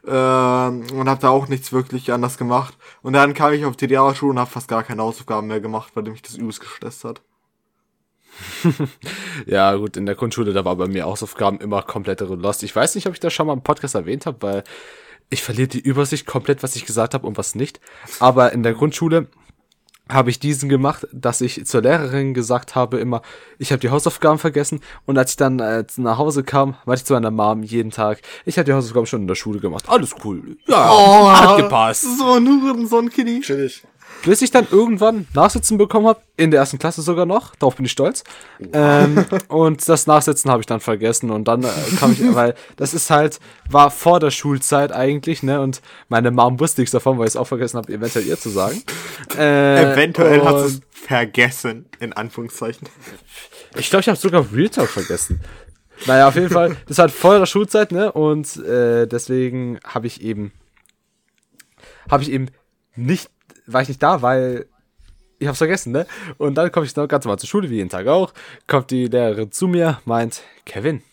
Ähm, 0.05 0.85
und 0.93 1.07
habe 1.07 1.21
da 1.21 1.29
auch 1.29 1.47
nichts 1.47 1.71
wirklich 1.71 2.11
anders 2.11 2.37
gemacht. 2.37 2.77
Und 3.01 3.13
dann 3.13 3.33
kam 3.33 3.53
ich 3.53 3.65
auf 3.65 3.77
die 3.77 3.85
Realschule 3.85 4.31
und 4.31 4.39
habe 4.39 4.49
fast 4.49 4.67
gar 4.67 4.83
keine 4.83 5.01
Hausaufgaben 5.01 5.47
mehr 5.47 5.61
gemacht, 5.61 5.91
weil 5.95 6.03
mich 6.03 6.21
das 6.21 6.35
übelst 6.35 6.59
gestresst 6.59 7.05
hat. 7.05 7.21
Ja, 9.45 9.75
gut, 9.75 9.97
in 9.97 10.05
der 10.05 10.15
Grundschule, 10.15 10.53
da 10.53 10.65
war 10.65 10.75
bei 10.75 10.87
mir 10.87 11.05
Hausaufgaben 11.05 11.59
immer 11.59 11.81
komplett 11.81 12.21
Lost. 12.21 12.63
Ich 12.63 12.75
weiß 12.75 12.95
nicht, 12.95 13.07
ob 13.07 13.13
ich 13.13 13.19
das 13.19 13.33
schon 13.33 13.47
mal 13.47 13.53
im 13.53 13.61
Podcast 13.61 13.95
erwähnt 13.95 14.25
habe, 14.25 14.41
weil 14.41 14.63
ich 15.29 15.41
verliere 15.41 15.67
die 15.67 15.79
Übersicht 15.79 16.25
komplett, 16.25 16.63
was 16.63 16.75
ich 16.75 16.85
gesagt 16.85 17.13
habe 17.13 17.25
und 17.25 17.37
was 17.37 17.55
nicht. 17.55 17.79
Aber 18.19 18.51
in 18.53 18.63
der 18.63 18.73
Grundschule 18.73 19.27
habe 20.09 20.29
ich 20.29 20.39
diesen 20.39 20.67
gemacht, 20.67 21.07
dass 21.13 21.41
ich 21.41 21.65
zur 21.65 21.81
Lehrerin 21.81 22.33
gesagt 22.33 22.75
habe 22.75 22.99
immer, 22.99 23.21
ich 23.57 23.71
habe 23.71 23.79
die 23.79 23.89
Hausaufgaben 23.89 24.37
vergessen 24.37 24.81
und 25.05 25.17
als 25.17 25.31
ich 25.31 25.37
dann 25.37 25.59
äh, 25.59 25.85
nach 25.97 26.17
Hause 26.17 26.43
kam, 26.43 26.75
meinte 26.85 27.01
ich 27.01 27.05
zu 27.05 27.13
meiner 27.13 27.31
Mom 27.31 27.63
jeden 27.63 27.91
Tag, 27.91 28.21
ich 28.45 28.57
habe 28.57 28.65
die 28.65 28.73
Hausaufgaben 28.73 29.05
schon 29.05 29.21
in 29.21 29.27
der 29.27 29.35
Schule 29.35 29.59
gemacht. 29.59 29.85
Alles 29.87 30.13
cool. 30.23 30.57
Ja, 30.67 31.41
hat 31.41 31.57
gepasst. 31.57 32.05
So 32.17 32.33
ein 32.33 32.47
Hurensohn, 32.47 33.09
Kitty. 33.09 33.41
chillig. 33.41 33.83
Bis 34.23 34.41
ich 34.41 34.51
dann 34.51 34.65
irgendwann 34.71 35.27
Nachsitzen 35.33 35.77
bekommen 35.77 36.07
habe, 36.07 36.21
in 36.37 36.49
der 36.51 36.61
ersten 36.61 36.79
Klasse 36.79 37.01
sogar 37.01 37.25
noch, 37.25 37.55
darauf 37.55 37.75
bin 37.75 37.85
ich 37.85 37.91
stolz. 37.91 38.23
Ähm, 38.71 39.25
und 39.49 39.87
das 39.89 40.07
Nachsitzen 40.07 40.49
habe 40.49 40.61
ich 40.61 40.65
dann 40.65 40.79
vergessen 40.79 41.29
und 41.29 41.45
dann 41.47 41.63
äh, 41.63 41.67
kam 41.99 42.13
ich, 42.13 42.33
weil 42.33 42.55
das 42.77 42.93
ist 42.93 43.09
halt, 43.09 43.39
war 43.69 43.91
vor 43.91 44.21
der 44.21 44.31
Schulzeit 44.31 44.93
eigentlich, 44.93 45.43
ne? 45.43 45.59
Und 45.59 45.81
meine 46.07 46.31
Mom 46.31 46.57
wusste 46.61 46.79
nichts 46.81 46.91
davon, 46.93 47.17
weil 47.17 47.25
ich 47.27 47.33
es 47.33 47.35
auch 47.37 47.47
vergessen 47.47 47.77
habe, 47.77 47.91
eventuell 47.91 48.25
ihr 48.25 48.39
zu 48.39 48.49
sagen. 48.49 48.81
Äh, 49.37 49.91
Eventuell 49.93 50.41
hast 50.41 50.53
du 50.53 50.59
und- 50.61 50.65
es 50.67 50.81
vergessen, 51.05 51.85
in 51.99 52.13
Anführungszeichen. 52.13 52.87
Ich 53.75 53.89
glaube, 53.89 54.01
ich 54.01 54.07
habe 54.07 54.17
sogar 54.17 54.45
Real 54.53 54.69
Talk 54.69 54.87
vergessen. 54.89 55.41
Naja, 56.05 56.27
auf 56.29 56.35
jeden 56.35 56.49
Fall, 56.49 56.77
das 56.87 56.97
war 56.97 57.03
halt 57.07 57.13
vor 57.13 57.37
der 57.39 57.45
Schulzeit, 57.45 57.91
ne? 57.91 58.11
Und 58.13 58.55
äh, 58.57 59.05
deswegen 59.05 59.79
habe 59.85 60.07
ich 60.07 60.21
eben, 60.21 60.53
habe 62.09 62.23
ich 62.23 62.31
eben 62.31 62.47
nicht, 62.95 63.29
war 63.67 63.81
ich 63.81 63.87
nicht 63.87 64.03
da, 64.03 64.21
weil 64.21 64.67
ich 65.39 65.47
hab's 65.47 65.57
vergessen, 65.57 65.91
ne? 65.91 66.05
Und 66.37 66.55
dann 66.55 66.71
komme 66.71 66.85
ich 66.85 66.95
noch 66.95 67.07
ganz 67.07 67.25
normal 67.25 67.39
zur 67.39 67.49
Schule, 67.49 67.69
wie 67.69 67.75
jeden 67.75 67.89
Tag 67.89 68.07
auch. 68.07 68.33
Kommt 68.67 68.91
die 68.91 69.07
Lehrerin 69.07 69.51
zu 69.51 69.67
mir, 69.67 69.99
meint, 70.05 70.41
Kevin, 70.65 71.03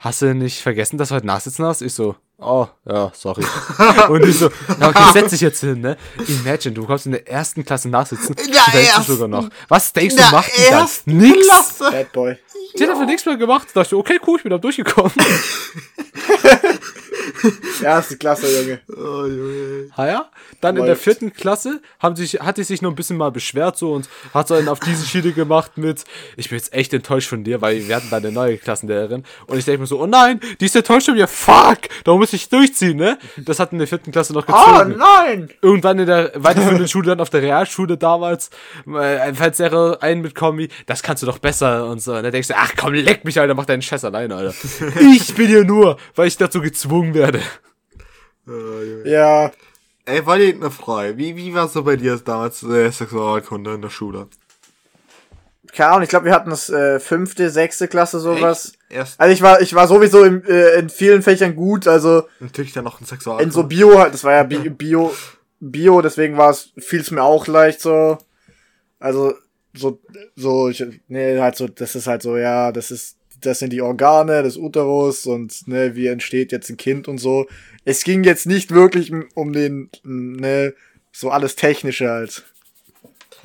hast 0.00 0.22
du 0.22 0.34
nicht 0.34 0.60
vergessen, 0.60 0.98
dass 0.98 1.08
du 1.08 1.16
heute 1.16 1.26
nachsitzen 1.26 1.64
hast? 1.64 1.82
Ich 1.82 1.94
so, 1.94 2.16
oh, 2.38 2.66
ja, 2.88 3.10
sorry. 3.14 3.44
Und 4.08 4.24
ich 4.24 4.38
so, 4.38 4.50
ja, 4.80 4.88
okay, 4.88 5.10
setz 5.12 5.30
dich 5.30 5.40
jetzt 5.40 5.60
hin, 5.60 5.80
ne? 5.80 5.96
Imagine, 6.26 6.74
du 6.74 6.86
kommst 6.86 7.06
in 7.06 7.12
der 7.12 7.28
ersten 7.28 7.64
Klasse 7.64 7.88
nachsitzen. 7.88 8.34
der 8.36 8.44
denkst 8.46 8.64
du 8.72 8.78
ersten- 8.78 9.02
sogar 9.12 9.28
noch. 9.28 9.48
Was 9.68 9.92
denkst 9.92 10.14
du, 10.16 10.22
der 10.22 10.30
macht 10.32 10.50
die 10.56 10.70
dann? 10.70 10.88
Nix. 11.06 11.46
Klasse. 11.48 11.90
Bad 11.90 12.12
Boy. 12.12 12.38
Die 12.78 12.82
hat 12.82 12.90
einfach 12.90 13.06
nichts 13.06 13.24
mehr 13.24 13.36
gemacht. 13.36 13.68
Da 13.72 13.80
dachte 13.82 13.94
ich, 13.94 13.98
okay, 14.00 14.20
cool, 14.26 14.36
ich 14.36 14.42
bin 14.42 14.50
da 14.50 14.58
durchgekommen. 14.58 15.12
Erste 17.82 18.16
Klasse, 18.16 18.46
Junge. 18.60 18.80
Oh, 18.88 19.26
Junge. 19.26 19.90
Ha 19.96 20.06
ja? 20.06 20.30
Dann 20.60 20.76
in 20.76 20.82
der 20.82 20.92
Läuft. 20.94 21.04
vierten 21.04 21.32
Klasse 21.32 21.80
haben 21.98 22.16
sich, 22.16 22.34
hat 22.40 22.56
die 22.56 22.64
sich 22.64 22.82
noch 22.82 22.90
ein 22.90 22.96
bisschen 22.96 23.16
mal 23.16 23.30
beschwert 23.30 23.76
so 23.78 23.92
und 23.92 24.08
hat 24.32 24.48
so 24.48 24.54
einen 24.54 24.68
auf 24.68 24.80
diese 24.80 25.06
Schiene 25.06 25.32
gemacht 25.32 25.72
mit, 25.76 26.04
ich 26.36 26.48
bin 26.48 26.58
jetzt 26.58 26.72
echt 26.72 26.92
enttäuscht 26.92 27.28
von 27.28 27.44
dir, 27.44 27.60
weil 27.60 27.86
wir 27.86 27.96
hatten 27.96 28.10
da 28.10 28.16
eine 28.16 28.32
neue 28.32 28.56
Klassenlehrerin. 28.58 29.24
Und 29.46 29.58
ich 29.58 29.64
denke 29.64 29.80
mir 29.82 29.86
so, 29.86 30.00
oh 30.00 30.06
nein, 30.06 30.40
die 30.60 30.64
ist 30.66 30.76
enttäuscht 30.76 31.06
von 31.06 31.14
mir, 31.14 31.28
fuck, 31.28 31.78
da 32.04 32.14
muss 32.14 32.25
ich 32.32 32.48
durchziehen, 32.48 32.96
ne? 32.96 33.18
Das 33.36 33.58
hat 33.60 33.72
in 33.72 33.78
der 33.78 33.86
vierten 33.86 34.10
Klasse 34.12 34.32
noch 34.32 34.46
Oh 34.48 34.52
gezogen. 34.52 34.96
nein! 34.98 35.50
Irgendwann 35.62 35.98
in 35.98 36.06
der 36.06 36.32
weiterführenden 36.34 36.88
Schule, 36.88 37.06
dann 37.08 37.20
auf 37.20 37.30
der 37.30 37.42
Realschule 37.42 37.96
damals, 37.96 38.50
äh, 38.86 38.96
als 38.98 39.58
Lehrer 39.58 40.02
einen 40.02 40.22
mit 40.22 40.34
Kombi, 40.34 40.68
das 40.86 41.02
kannst 41.02 41.22
du 41.22 41.26
doch 41.26 41.38
besser 41.38 41.86
und 41.86 42.00
so. 42.00 42.14
Und 42.14 42.22
dann 42.22 42.32
denkst 42.32 42.48
du, 42.48 42.54
ach 42.56 42.72
komm, 42.76 42.94
leck 42.94 43.24
mich, 43.24 43.38
Alter, 43.38 43.54
mach 43.54 43.66
deinen 43.66 43.82
Scheiß 43.82 44.04
alleine, 44.04 44.34
Alter. 44.34 44.54
Ich 45.00 45.34
bin 45.34 45.46
hier 45.48 45.64
nur, 45.64 45.96
weil 46.14 46.28
ich 46.28 46.36
dazu 46.36 46.60
gezwungen 46.60 47.14
werde. 47.14 47.40
Oh, 48.46 48.50
Junge. 48.52 49.08
Ja, 49.10 49.50
Ey, 50.08 50.24
war 50.24 50.38
dir 50.38 50.54
eine 50.54 50.70
Frage. 50.70 51.18
Wie, 51.18 51.34
wie 51.36 51.52
war 51.52 51.66
so 51.66 51.82
bei 51.82 51.96
dir 51.96 52.16
damals 52.18 52.62
äh, 52.62 52.90
Sexualkunde 52.92 53.74
in 53.74 53.82
der 53.82 53.90
Schule? 53.90 54.28
Keine 55.76 55.90
Ahnung, 55.90 56.02
ich 56.04 56.08
glaube, 56.08 56.24
wir 56.24 56.32
hatten 56.32 56.50
das 56.50 56.70
äh, 56.70 56.98
fünfte, 56.98 57.50
sechste 57.50 57.86
Klasse, 57.86 58.18
sowas. 58.18 58.72
Also 59.18 59.32
ich 59.32 59.42
war, 59.42 59.60
ich 59.60 59.74
war 59.74 59.86
sowieso 59.86 60.24
im, 60.24 60.42
äh, 60.44 60.78
in 60.78 60.88
vielen 60.88 61.22
Fächern 61.22 61.54
gut, 61.54 61.86
also 61.86 62.24
natürlich 62.40 62.72
dann 62.72 62.84
noch 62.84 63.00
ein 63.00 63.04
Sexualkunde. 63.04 63.44
in 63.44 63.50
so 63.50 63.64
Bio 63.64 63.98
halt, 63.98 64.14
das 64.14 64.24
war 64.24 64.32
ja 64.32 64.42
Bi 64.42 64.56
Bio, 64.70 65.14
Bio, 65.60 66.00
deswegen 66.00 66.38
war 66.38 66.50
es, 66.50 66.72
fiel 66.78 67.00
es 67.00 67.10
mir 67.10 67.22
auch 67.22 67.46
leicht 67.46 67.80
so. 67.80 68.16
Also, 68.98 69.34
so, 69.74 70.00
so, 70.34 70.68
ich, 70.70 70.82
nee, 71.08 71.38
halt 71.38 71.56
so, 71.56 71.68
das 71.68 71.94
ist 71.94 72.06
halt 72.06 72.22
so, 72.22 72.38
ja, 72.38 72.72
das 72.72 72.90
ist, 72.90 73.18
das 73.42 73.58
sind 73.58 73.70
die 73.74 73.82
Organe 73.82 74.42
des 74.42 74.56
Uterus 74.56 75.26
und, 75.26 75.68
ne, 75.68 75.94
wie 75.94 76.06
entsteht 76.06 76.52
jetzt 76.52 76.70
ein 76.70 76.78
Kind 76.78 77.06
und 77.06 77.18
so. 77.18 77.46
Es 77.84 78.02
ging 78.02 78.24
jetzt 78.24 78.46
nicht 78.46 78.72
wirklich 78.72 79.12
um 79.34 79.52
den, 79.52 79.90
ne, 80.02 80.72
so 81.12 81.30
alles 81.30 81.54
Technische 81.54 82.08
halt. 82.08 82.44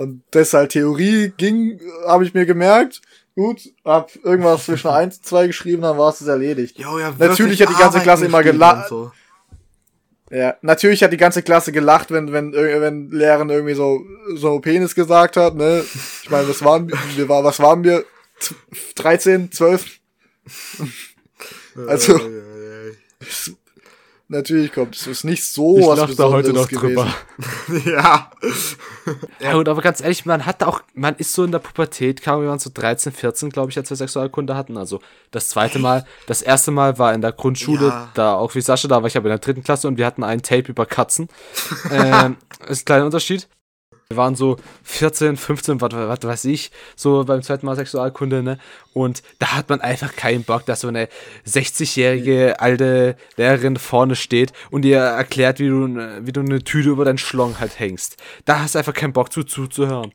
Und 0.02 0.24
das 0.32 0.54
halt 0.54 0.72
Theorie 0.72 1.32
ging, 1.38 1.80
habe 2.08 2.26
ich 2.26 2.34
mir 2.34 2.46
gemerkt. 2.48 3.02
Gut, 3.36 3.62
hab 3.86 4.10
irgendwas 4.24 4.66
zwischen 4.66 4.88
1 4.90 5.18
und 5.18 5.26
2 5.26 5.48
geschrieben, 5.48 5.84
dann 5.84 5.98
war 5.98 6.10
es 6.12 6.22
erledigt. 6.22 6.78
Jo, 6.80 6.98
ja, 6.98 7.14
Natürlich 7.18 7.62
hat 7.62 7.70
die 7.70 7.76
ganze 7.80 8.00
Klasse 8.00 8.26
immer 8.26 8.42
gelacht. 8.42 8.90
So. 8.90 9.12
Ja, 10.32 10.56
natürlich 10.62 11.04
hat 11.04 11.14
die 11.14 11.18
ganze 11.18 11.44
Klasse 11.44 11.72
gelacht, 11.72 12.10
wenn, 12.10 12.32
wenn, 12.32 12.54
wenn 12.54 13.12
Lehrerin 13.12 13.50
irgendwie 13.50 13.74
so, 13.76 14.02
so 14.36 14.60
Penis 14.60 14.96
gesagt 14.96 15.38
hat, 15.38 15.56
ne? 15.56 15.84
Ich 16.24 16.30
meine, 16.30 16.48
was 16.50 16.64
waren 16.64 16.90
wir, 17.16 17.30
war, 17.30 17.44
was 17.44 17.60
waren 17.60 17.84
wir? 17.84 18.04
Z- 18.40 18.56
13, 18.96 19.52
12? 19.52 19.86
Also, 21.88 22.18
Äh, 22.18 22.90
ja, 22.90 23.54
natürlich 24.32 24.72
kommt 24.74 24.96
es. 24.96 25.06
ist 25.08 25.24
nicht 25.24 25.44
so 25.46 25.78
Ich 25.78 25.86
was 25.86 26.00
lach 26.00 26.16
da 26.16 26.30
heute 26.30 26.54
noch 26.54 26.68
Besonderes 26.68 27.06
drüber. 27.06 27.14
gewesen. 27.68 27.90
ja. 27.96 28.32
Ja 29.40 29.54
gut, 29.54 29.70
aber 29.70 29.82
ganz 29.82 30.02
ehrlich, 30.02 30.26
man 30.26 30.46
hat 30.46 30.64
auch, 30.64 30.82
man 30.94 31.16
ist 31.16 31.34
so 31.34 31.44
in 31.44 31.52
der 31.52 31.60
Pubertät, 31.60 32.22
kam 32.22 32.42
wir 32.42 32.50
waren 32.50 32.60
so 32.60 32.70
13, 32.74 33.12
14, 33.12 33.50
glaube 33.50 33.72
ich, 33.72 33.78
als 33.78 33.90
wir 33.90 33.98
Sexualkunde 33.98 34.56
hatten. 34.56 34.78
Also 34.78 35.00
das 35.32 35.50
zweite 35.50 35.80
Mal, 35.80 36.06
das 36.28 36.42
erste 36.42 36.72
Mal 36.72 36.98
war 36.98 37.14
in 37.14 37.22
der 37.22 37.32
Grundschule, 37.32 37.88
Ja. 37.88 38.10
da 38.14 38.34
auch 38.36 38.56
wie 38.56 38.62
Sascha 38.62 38.88
da 38.88 39.02
war, 39.02 39.08
ich 39.08 39.16
habe 39.16 39.28
in 39.28 39.32
der 39.32 39.40
dritten 39.40 39.64
Klasse 39.64 39.88
und 39.88 39.98
wir 39.98 40.06
hatten 40.06 40.24
einen 40.24 40.42
Tape 40.42 40.70
über 40.72 40.86
Katzen. 40.86 41.28
ähm, 41.92 42.38
ist 42.68 42.82
ein 42.82 42.86
kleiner 42.86 43.06
Unterschied. 43.06 43.48
Wir 44.12 44.18
waren 44.18 44.36
so 44.36 44.58
14, 44.84 45.38
15, 45.38 45.80
was, 45.82 45.92
was 45.94 46.20
weiß 46.24 46.46
ich, 46.46 46.70
so 46.96 47.24
beim 47.24 47.42
zweiten 47.42 47.66
Mal 47.66 47.76
Sexualkunde, 47.78 48.44
ne? 48.44 48.58
Und 48.94 49.24
da 49.40 49.54
hat 49.54 49.70
man 49.70 49.80
einfach 49.80 50.16
keinen 50.16 50.44
Bock, 50.44 50.66
dass 50.66 50.82
so 50.82 50.90
eine 50.90 51.08
60-jährige 51.48 52.60
alte 52.60 53.16
Lehrerin 53.38 53.78
vorne 53.78 54.16
steht 54.18 54.52
und 54.70 54.82
dir 54.84 54.98
erklärt, 54.98 55.60
wie 55.60 55.70
du, 55.70 55.88
wie 56.26 56.32
du 56.34 56.42
eine 56.42 56.62
Tüte 56.64 56.90
über 56.90 57.06
deinen 57.06 57.18
Schlong 57.18 57.60
halt 57.60 57.80
hängst. 57.80 58.18
Da 58.46 58.60
hast 58.60 58.76
du 58.76 58.80
einfach 58.80 58.94
keinen 58.94 59.14
Bock 59.14 59.32
zu, 59.32 59.44
zuzuhören. 59.44 60.14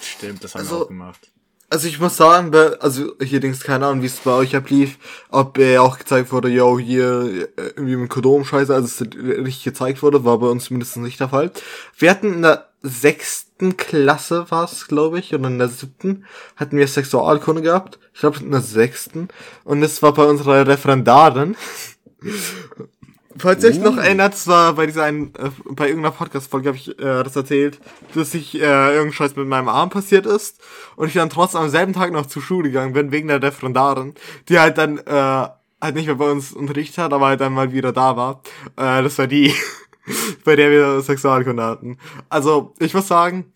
Stimmt, 0.00 0.44
das 0.44 0.54
haben 0.54 0.60
Also- 0.60 0.76
wir 0.78 0.82
auch 0.84 0.88
gemacht. 0.88 1.32
Also 1.72 1.88
ich 1.88 1.98
muss 1.98 2.18
sagen, 2.18 2.54
also 2.80 3.14
hier 3.18 3.40
Dings, 3.40 3.60
keine 3.60 3.86
Ahnung, 3.86 4.02
wie 4.02 4.06
es 4.06 4.16
bei 4.16 4.32
euch 4.32 4.54
ablief, 4.54 4.98
ob 5.30 5.56
äh, 5.56 5.78
auch 5.78 5.98
gezeigt 5.98 6.30
wurde, 6.30 6.50
yo, 6.50 6.78
hier 6.78 7.48
äh, 7.56 7.62
irgendwie 7.76 7.96
mit 7.96 8.10
Kondom 8.10 8.44
scheiße, 8.44 8.74
also 8.74 8.86
es 8.86 9.00
richtig 9.00 9.64
gezeigt 9.64 10.02
wurde, 10.02 10.22
war 10.22 10.38
bei 10.38 10.48
uns 10.48 10.68
mindestens 10.68 11.02
nicht 11.02 11.18
der 11.18 11.30
Fall. 11.30 11.50
Wir 11.96 12.10
hatten 12.10 12.34
in 12.34 12.42
der 12.42 12.68
sechsten 12.82 13.78
Klasse 13.78 14.50
war 14.50 14.64
es, 14.64 14.86
glaube 14.86 15.18
ich, 15.18 15.34
oder 15.34 15.46
in 15.46 15.58
der 15.58 15.68
siebten, 15.68 16.26
hatten 16.56 16.76
wir 16.76 16.86
Sexualkunde 16.86 17.62
gehabt. 17.62 17.98
Ich 18.12 18.20
glaube 18.20 18.40
in 18.40 18.50
der 18.50 18.60
sechsten. 18.60 19.28
Und 19.64 19.80
das 19.80 20.02
war 20.02 20.12
bei 20.12 20.24
unserer 20.24 20.66
Referendarin. 20.66 21.56
Falls 23.38 23.64
ihr 23.64 23.70
euch 23.70 23.78
noch 23.78 23.96
erinnert, 23.96 24.34
es 24.34 24.46
war 24.46 24.74
bei 24.74 24.86
dieser 24.86 25.04
einen, 25.04 25.34
äh, 25.36 25.50
bei 25.70 25.88
irgendeiner 25.88 26.14
Podcast-Folge 26.14 26.68
habe 26.68 26.76
ich 26.76 26.88
äh, 26.98 27.22
das 27.22 27.36
erzählt, 27.36 27.80
dass 28.14 28.34
ich 28.34 28.54
äh, 28.54 28.58
irgendein 28.60 29.12
Scheiß 29.12 29.36
mit 29.36 29.46
meinem 29.46 29.68
Arm 29.68 29.90
passiert 29.90 30.26
ist 30.26 30.60
und 30.96 31.08
ich 31.08 31.14
dann 31.14 31.30
trotzdem 31.30 31.62
am 31.62 31.68
selben 31.68 31.92
Tag 31.92 32.12
noch 32.12 32.26
zur 32.26 32.42
Schule 32.42 32.68
gegangen 32.68 32.92
bin, 32.92 33.10
wegen 33.10 33.28
der 33.28 33.42
Referendarin, 33.42 34.14
die 34.48 34.58
halt 34.58 34.78
dann 34.78 34.98
äh, 34.98 35.48
halt 35.82 35.94
nicht 35.94 36.06
mehr 36.06 36.16
bei 36.16 36.30
uns 36.30 36.52
Unterricht 36.52 36.98
hat, 36.98 37.12
aber 37.12 37.26
halt 37.26 37.40
dann 37.40 37.52
mal 37.52 37.72
wieder 37.72 37.92
da 37.92 38.16
war. 38.16 38.42
Äh, 38.76 39.02
das 39.02 39.18
war 39.18 39.26
die, 39.26 39.54
bei 40.44 40.56
der 40.56 40.70
wir 40.70 41.00
Sexualkunde 41.00 41.62
hatten. 41.62 41.98
Also, 42.28 42.74
ich 42.78 42.94
muss 42.94 43.08
sagen, 43.08 43.52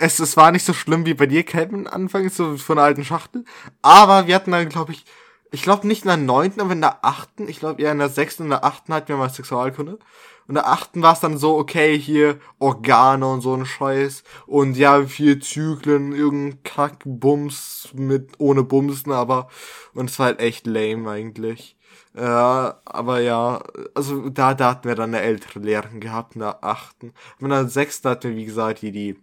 es, 0.00 0.18
es 0.18 0.36
war 0.36 0.50
nicht 0.50 0.64
so 0.64 0.72
schlimm 0.72 1.04
wie 1.04 1.14
bei 1.14 1.26
dir, 1.26 1.42
Kevin, 1.42 1.86
anfangs, 1.86 2.36
so 2.36 2.56
von 2.56 2.76
der 2.76 2.86
alten 2.86 3.04
Schachtel. 3.04 3.44
Aber 3.82 4.26
wir 4.26 4.34
hatten 4.34 4.52
dann, 4.52 4.68
glaube 4.68 4.92
ich, 4.92 5.04
ich 5.52 5.62
glaube 5.62 5.86
nicht 5.86 6.02
in 6.04 6.08
der 6.08 6.16
neunten, 6.16 6.60
aber 6.60 6.72
in 6.72 6.80
der 6.80 7.04
achten, 7.04 7.48
ich 7.48 7.58
glaube 7.58 7.82
eher 7.82 7.92
in 7.92 7.98
der 7.98 8.08
sechsten 8.08 8.44
und 8.44 8.50
der 8.50 8.64
achten 8.64 8.92
hatten 8.94 9.08
wir 9.08 9.16
mal 9.16 9.30
Sexualkunde. 9.30 9.92
Und 9.92 10.00
in 10.48 10.54
der 10.54 10.68
achten 10.68 11.02
war 11.02 11.12
es 11.12 11.20
dann 11.20 11.38
so, 11.38 11.56
okay, 11.56 11.98
hier 11.98 12.40
Organe 12.58 13.26
und 13.26 13.40
so 13.40 13.54
ein 13.54 13.66
Scheiß. 13.66 14.24
Und 14.46 14.76
ja, 14.76 15.04
vier 15.06 15.40
Zyklen, 15.40 16.12
irgendein 16.12 16.62
Kackbums 16.62 17.90
mit, 17.94 18.32
ohne 18.38 18.64
Bumsen, 18.64 19.12
aber, 19.12 19.48
und 19.94 20.10
es 20.10 20.18
war 20.18 20.26
halt 20.26 20.40
echt 20.40 20.66
lame 20.66 21.10
eigentlich. 21.10 21.76
Äh, 22.14 22.22
aber 22.22 23.20
ja, 23.20 23.62
also 23.94 24.28
da, 24.28 24.54
da 24.54 24.70
hatten 24.70 24.88
wir 24.88 24.96
dann 24.96 25.14
eine 25.14 25.22
ältere 25.22 25.60
Lehrerin 25.60 26.00
gehabt, 26.00 26.34
in 26.34 26.40
der 26.40 26.64
achten. 26.64 27.12
Und 27.38 27.46
in 27.46 27.50
der 27.50 27.68
sechsten 27.68 28.08
hatten 28.08 28.30
wir, 28.30 28.36
wie 28.36 28.44
gesagt, 28.44 28.82
die, 28.82 28.92
die, 28.92 29.16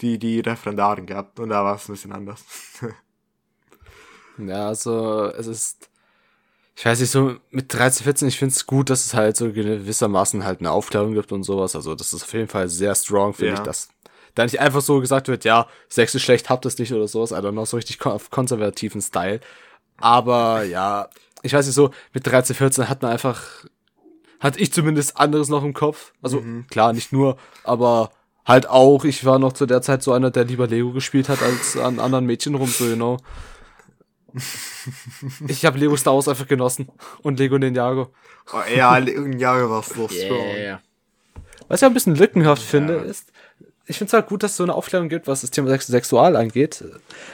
die, 0.00 0.18
die 0.18 0.40
Referendarin 0.40 1.06
gehabt. 1.06 1.40
Und 1.40 1.50
da 1.50 1.64
war 1.64 1.76
es 1.76 1.88
ein 1.88 1.92
bisschen 1.92 2.12
anders. 2.12 2.44
Ja, 4.38 4.68
also 4.68 5.26
es 5.36 5.46
ist, 5.46 5.88
ich 6.74 6.84
weiß 6.84 7.00
nicht, 7.00 7.10
so 7.10 7.36
mit 7.50 7.72
13, 7.72 8.04
14, 8.04 8.28
ich 8.28 8.38
finde 8.38 8.54
es 8.54 8.66
gut, 8.66 8.90
dass 8.90 9.04
es 9.04 9.14
halt 9.14 9.36
so 9.36 9.52
gewissermaßen 9.52 10.44
halt 10.44 10.60
eine 10.60 10.70
Aufklärung 10.70 11.12
gibt 11.14 11.32
und 11.32 11.42
sowas. 11.42 11.76
Also 11.76 11.94
das 11.94 12.12
ist 12.12 12.22
auf 12.22 12.32
jeden 12.32 12.48
Fall 12.48 12.68
sehr 12.68 12.94
strong, 12.94 13.34
finde 13.34 13.52
Ja. 13.54 13.58
ich, 13.58 13.64
dass 13.64 13.88
da 14.34 14.44
nicht 14.44 14.60
einfach 14.60 14.80
so 14.80 15.00
gesagt 15.00 15.28
wird, 15.28 15.44
ja, 15.44 15.66
Sex 15.90 16.14
ist 16.14 16.22
schlecht, 16.22 16.48
habt 16.48 16.64
es 16.64 16.78
nicht 16.78 16.92
oder 16.92 17.06
sowas, 17.06 17.32
also 17.32 17.50
noch 17.50 17.66
so 17.66 17.76
richtig 17.76 17.98
kon 17.98 18.12
auf 18.12 18.30
konservativen 18.30 19.02
Style. 19.02 19.40
Aber 19.98 20.64
ja, 20.64 21.08
ich 21.42 21.52
weiß 21.52 21.66
nicht, 21.66 21.74
so 21.74 21.90
mit 22.14 22.26
13, 22.26 22.56
14 22.56 22.88
hat 22.88 23.02
man 23.02 23.12
einfach, 23.12 23.42
hatte 24.40 24.58
ich 24.58 24.72
zumindest 24.72 25.18
anderes 25.18 25.48
noch 25.48 25.62
im 25.62 25.74
Kopf. 25.74 26.12
Also 26.22 26.42
klar, 26.70 26.94
nicht 26.94 27.12
nur, 27.12 27.36
aber 27.64 28.10
halt 28.46 28.68
auch, 28.68 29.04
ich 29.04 29.24
war 29.26 29.38
noch 29.38 29.52
zu 29.52 29.66
der 29.66 29.82
Zeit 29.82 30.02
so 30.02 30.12
einer, 30.12 30.30
der 30.30 30.44
lieber 30.44 30.66
Lego 30.66 30.92
gespielt 30.92 31.28
hat, 31.28 31.42
als 31.42 31.76
an 31.76 32.00
anderen 32.00 32.24
Mädchen 32.26 32.54
rum, 32.54 32.68
so, 32.68 32.86
you 32.86 32.96
know. 32.96 33.18
Ich 35.48 35.64
habe 35.64 35.78
Lego 35.78 35.96
Star 35.96 36.14
Wars 36.14 36.28
einfach 36.28 36.46
genossen 36.46 36.88
und 37.22 37.38
Lego 37.38 37.58
Ninjago. 37.58 38.12
Oh, 38.52 38.60
ja, 38.74 38.98
irgendein 38.98 39.38
Jahre 39.38 39.70
war 39.70 39.80
es 39.80 39.88
so 39.88 40.08
strong. 40.08 40.54
Yeah. 40.56 40.80
Was 41.68 41.80
ich 41.80 41.86
auch 41.86 41.90
ein 41.90 41.94
bisschen 41.94 42.16
lückenhaft 42.16 42.62
finde, 42.62 42.94
ist, 42.94 43.32
ich 43.86 43.98
finde 43.98 44.08
es 44.08 44.12
halt 44.12 44.26
gut, 44.26 44.42
dass 44.42 44.52
es 44.52 44.56
so 44.56 44.62
eine 44.64 44.74
Aufklärung 44.74 45.08
gibt, 45.08 45.26
was 45.26 45.42
das 45.42 45.50
Thema 45.50 45.68
Sex 45.68 45.86
Sexual 45.86 46.36
angeht. 46.36 46.84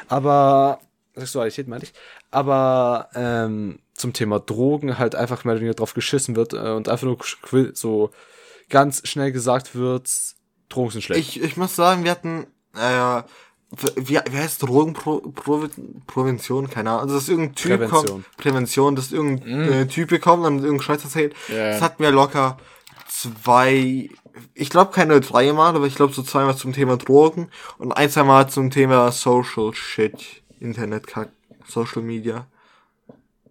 Aber, 0.08 0.80
Sexualität 1.14 1.68
meine 1.68 1.84
ich. 1.84 1.92
Aber 2.30 3.08
ähm, 3.14 3.80
zum 3.94 4.12
Thema 4.12 4.38
Drogen 4.38 4.98
halt 4.98 5.14
einfach 5.14 5.44
mehr 5.44 5.54
oder 5.54 5.60
weniger 5.60 5.74
drauf 5.74 5.94
geschissen 5.94 6.36
wird 6.36 6.52
äh, 6.52 6.70
und 6.70 6.88
einfach 6.88 7.06
nur 7.06 7.18
so 7.74 8.10
ganz 8.68 9.06
schnell 9.06 9.32
gesagt 9.32 9.74
wird, 9.74 10.08
Drogen 10.68 10.90
sind 10.90 11.02
schlecht. 11.02 11.20
Ich, 11.20 11.42
ich 11.42 11.56
muss 11.56 11.74
sagen, 11.74 12.04
wir 12.04 12.10
hatten, 12.10 12.46
äh, 12.76 13.22
wie, 13.96 14.18
wie 14.30 14.36
heißt 14.38 14.62
Drogenprävention? 14.62 16.70
Keine 16.70 16.90
Ahnung. 16.90 17.02
Also, 17.02 17.14
dass 17.16 17.28
irgendein 17.28 17.54
Typ 17.54 17.70
Prävention. 17.72 18.06
kommt, 18.06 18.36
Prävention, 18.36 18.96
dass 18.96 19.12
irgendein 19.12 19.72
äh, 19.72 19.86
Typ 19.86 20.20
kommt 20.20 20.44
und 20.46 20.54
irgendeinen 20.56 20.80
Scheiß 20.80 21.04
erzählt. 21.04 21.34
Ja. 21.48 21.70
Das 21.70 21.82
hatten 21.82 22.02
wir 22.02 22.10
locker 22.10 22.56
zwei, 23.08 24.10
ich 24.54 24.70
glaube 24.70 24.92
keine 24.92 25.20
dreimal, 25.20 25.74
aber 25.74 25.86
ich 25.86 25.94
glaube 25.96 26.12
so 26.12 26.22
zweimal 26.22 26.56
zum 26.56 26.72
Thema 26.72 26.96
Drogen 26.96 27.48
und 27.78 27.92
ein, 27.92 28.10
zweimal 28.10 28.48
zum 28.48 28.70
Thema 28.70 29.10
Social 29.12 29.74
Shit, 29.74 30.42
Internet, 30.60 31.06
Social 31.66 32.02
Media. 32.02 32.46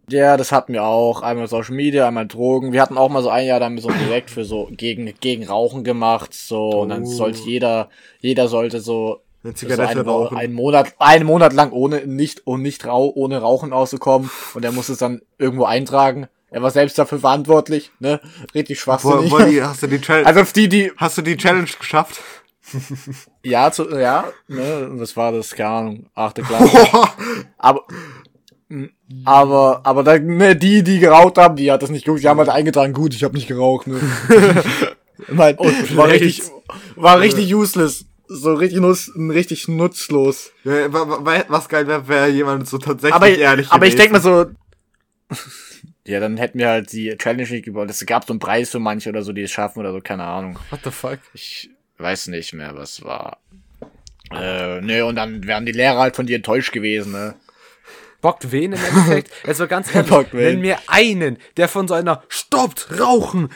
Ja, 0.09 0.37
das 0.37 0.53
hatten 0.53 0.71
wir 0.73 0.83
auch. 0.83 1.21
Einmal 1.21 1.47
Social 1.47 1.75
Media, 1.75 2.07
einmal 2.07 2.27
Drogen. 2.27 2.71
Wir 2.71 2.81
hatten 2.81 2.97
auch 2.97 3.09
mal 3.09 3.21
so 3.21 3.29
ein 3.29 3.45
Jahr 3.45 3.59
dann 3.59 3.77
so 3.77 3.89
ein 3.89 4.05
Projekt 4.05 4.31
für 4.31 4.45
so 4.45 4.69
gegen, 4.71 5.13
gegen 5.19 5.45
Rauchen 5.45 5.83
gemacht. 5.83 6.33
So, 6.33 6.69
und 6.81 6.89
dann 6.89 7.03
Oh. 7.03 7.07
sollte 7.07 7.41
jeder, 7.41 7.89
jeder 8.21 8.47
sollte 8.47 8.79
so, 8.79 9.19
Eine 9.47 9.55
so 9.57 9.65
Zigarette 9.67 9.99
eine, 9.99 10.09
rauchen. 10.09 10.37
einen 10.37 10.53
Monat, 10.53 10.93
einen 10.99 11.25
Monat 11.25 11.53
lang 11.53 11.71
ohne, 11.71 12.05
nicht, 12.05 12.45
und 12.45 12.61
nicht 12.61 12.85
rau, 12.85 13.11
ohne 13.15 13.39
Rauchen 13.39 13.71
auszukommen. 13.71 14.29
Und 14.53 14.65
er 14.65 14.71
musste 14.71 14.93
es 14.93 14.99
dann 14.99 15.21
irgendwo 15.37 15.63
eintragen. 15.63 16.27
Er 16.49 16.61
war 16.61 16.71
selbst 16.71 16.97
dafür 16.97 17.19
verantwortlich, 17.19 17.91
ne? 17.99 18.19
Richtig 18.53 18.77
Wo, 18.79 18.81
schwachsinnig. 18.81 19.31
wo 19.31 19.39
die, 19.39 19.61
hast 19.61 19.83
du 19.83 19.87
die 19.87 19.99
Challenge, 19.99 20.27
also 20.27 20.43
die, 20.53 20.69
die, 20.69 20.91
hast 20.95 21.17
du 21.17 21.21
die 21.21 21.37
Challenge 21.37 21.67
geschafft? 21.79 22.21
ja, 23.43 23.71
zu, 23.71 23.89
ja, 23.97 24.25
ne, 24.47 24.89
was 24.91 25.15
war 25.15 25.31
das? 25.31 25.51
Keine 25.55 25.69
Ahnung, 25.69 26.05
achte 26.13 26.41
Klasse. 26.41 26.69
Aber, 27.57 27.85
aber, 29.23 29.79
aber 29.83 30.03
da, 30.03 30.19
ne, 30.19 30.57
die, 30.57 30.83
die 30.83 30.99
geraucht 30.99 31.37
haben, 31.37 31.55
die 31.55 31.71
hat 31.71 31.81
das 31.81 31.89
nicht 31.89 32.03
geguckt, 32.03 32.21
die 32.21 32.27
haben 32.27 32.39
halt 32.39 32.49
eingetragen, 32.49 32.91
gut, 32.91 33.13
ich 33.13 33.23
habe 33.23 33.35
nicht 33.35 33.47
geraucht, 33.47 33.87
ne. 33.87 34.01
mein, 35.29 35.57
war 35.57 36.09
richtig, 36.09 36.43
war 36.97 37.19
richtig 37.21 37.53
useless. 37.55 38.05
So 38.27 38.53
richtig, 38.53 38.79
nutz, 38.81 39.11
richtig 39.17 39.67
nutzlos. 39.67 40.51
Ja, 40.63 40.91
wa- 40.91 41.25
wa- 41.25 41.45
Was 41.47 41.69
geil 41.69 41.87
wäre, 41.87 42.07
wäre 42.07 42.27
jemand 42.27 42.67
so 42.67 42.77
tatsächlich 42.77 43.15
Aber, 43.15 43.29
ehrlich 43.29 43.71
aber 43.71 43.85
ich 43.85 43.95
gewesen. 43.95 44.11
denke 44.13 44.13
mal 44.13 44.55
so, 45.29 45.37
ja, 46.05 46.19
dann 46.19 46.37
hätten 46.37 46.59
wir 46.59 46.69
halt 46.69 46.91
die 46.91 47.15
Challenge 47.17 47.49
nicht 47.49 47.65
gebaut. 47.65 47.89
Es 47.89 48.05
gab 48.05 48.25
so 48.25 48.33
einen 48.33 48.39
Preis 48.39 48.69
für 48.69 48.79
manche 48.79 49.09
oder 49.09 49.23
so, 49.23 49.33
die 49.33 49.41
es 49.43 49.51
schaffen 49.51 49.79
oder 49.79 49.91
so, 49.91 49.99
keine 50.01 50.23
Ahnung. 50.23 50.57
What 50.69 50.81
the 50.83 50.91
fuck? 50.91 51.19
Ich 51.33 51.69
weiß 51.97 52.27
nicht 52.27 52.53
mehr, 52.53 52.75
was 52.75 53.03
war. 53.03 53.39
Äh, 54.31 54.81
ne, 54.81 55.05
und 55.05 55.15
dann 55.15 55.45
wären 55.47 55.65
die 55.65 55.71
Lehrer 55.71 55.99
halt 55.99 56.15
von 56.15 56.25
dir 56.25 56.35
enttäuscht 56.37 56.71
gewesen, 56.73 57.11
ne? 57.13 57.35
Bockt 58.19 58.51
wen 58.51 58.73
im 58.73 58.79
Endeffekt? 58.83 59.31
Jetzt 59.45 59.59
mal 59.59 59.67
ganz 59.67 59.93
ehrlich, 59.93 60.09
Bockt 60.09 60.33
wen. 60.33 60.53
nenn 60.53 60.61
mir 60.61 60.77
einen, 60.87 61.37
der 61.55 61.67
von 61.69 61.87
so 61.87 61.93
einer 61.93 62.23
Stoppt 62.29 62.99
Rauchen 62.99 63.49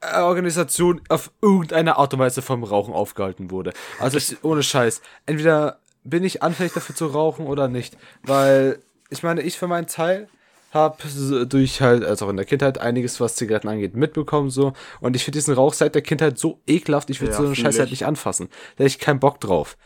Organisation 0.00 1.00
auf 1.08 1.30
irgendeine 1.42 1.96
Art 1.96 2.12
und 2.14 2.20
Weise 2.20 2.42
vom 2.42 2.62
Rauchen 2.64 2.94
aufgehalten 2.94 3.50
wurde. 3.50 3.72
Also 3.98 4.18
ich, 4.18 4.42
ohne 4.44 4.62
Scheiß. 4.62 5.00
Entweder 5.26 5.80
bin 6.04 6.24
ich 6.24 6.42
anfällig 6.42 6.72
dafür 6.72 6.94
zu 6.94 7.06
rauchen 7.06 7.46
oder 7.46 7.68
nicht. 7.68 7.96
Weil, 8.22 8.78
ich 9.10 9.22
meine, 9.22 9.42
ich 9.42 9.58
für 9.58 9.66
meinen 9.66 9.86
Teil 9.88 10.28
habe 10.72 10.98
durch 11.46 11.80
halt, 11.80 12.04
also 12.04 12.26
auch 12.26 12.30
in 12.30 12.36
der 12.36 12.44
Kindheit, 12.44 12.78
einiges, 12.78 13.20
was 13.20 13.36
Zigaretten 13.36 13.68
angeht, 13.68 13.96
mitbekommen 13.96 14.50
so. 14.50 14.72
Und 15.00 15.16
ich 15.16 15.24
finde 15.24 15.38
diesen 15.38 15.54
Rauch 15.54 15.72
seit 15.74 15.94
der 15.94 16.02
Kindheit 16.02 16.38
so 16.38 16.60
ekelhaft, 16.66 17.10
ich 17.10 17.20
will 17.20 17.28
Ja, 17.28 17.34
so 17.34 17.44
einen 17.44 17.54
fühl 17.54 17.64
Scheiß 17.64 17.78
halt 17.78 17.86
ich. 17.88 17.92
nicht 18.00 18.06
anfassen. 18.06 18.48
Da 18.76 18.84
hätte 18.84 18.94
ich 18.94 18.98
keinen 18.98 19.18
Bock 19.18 19.40
drauf. 19.40 19.76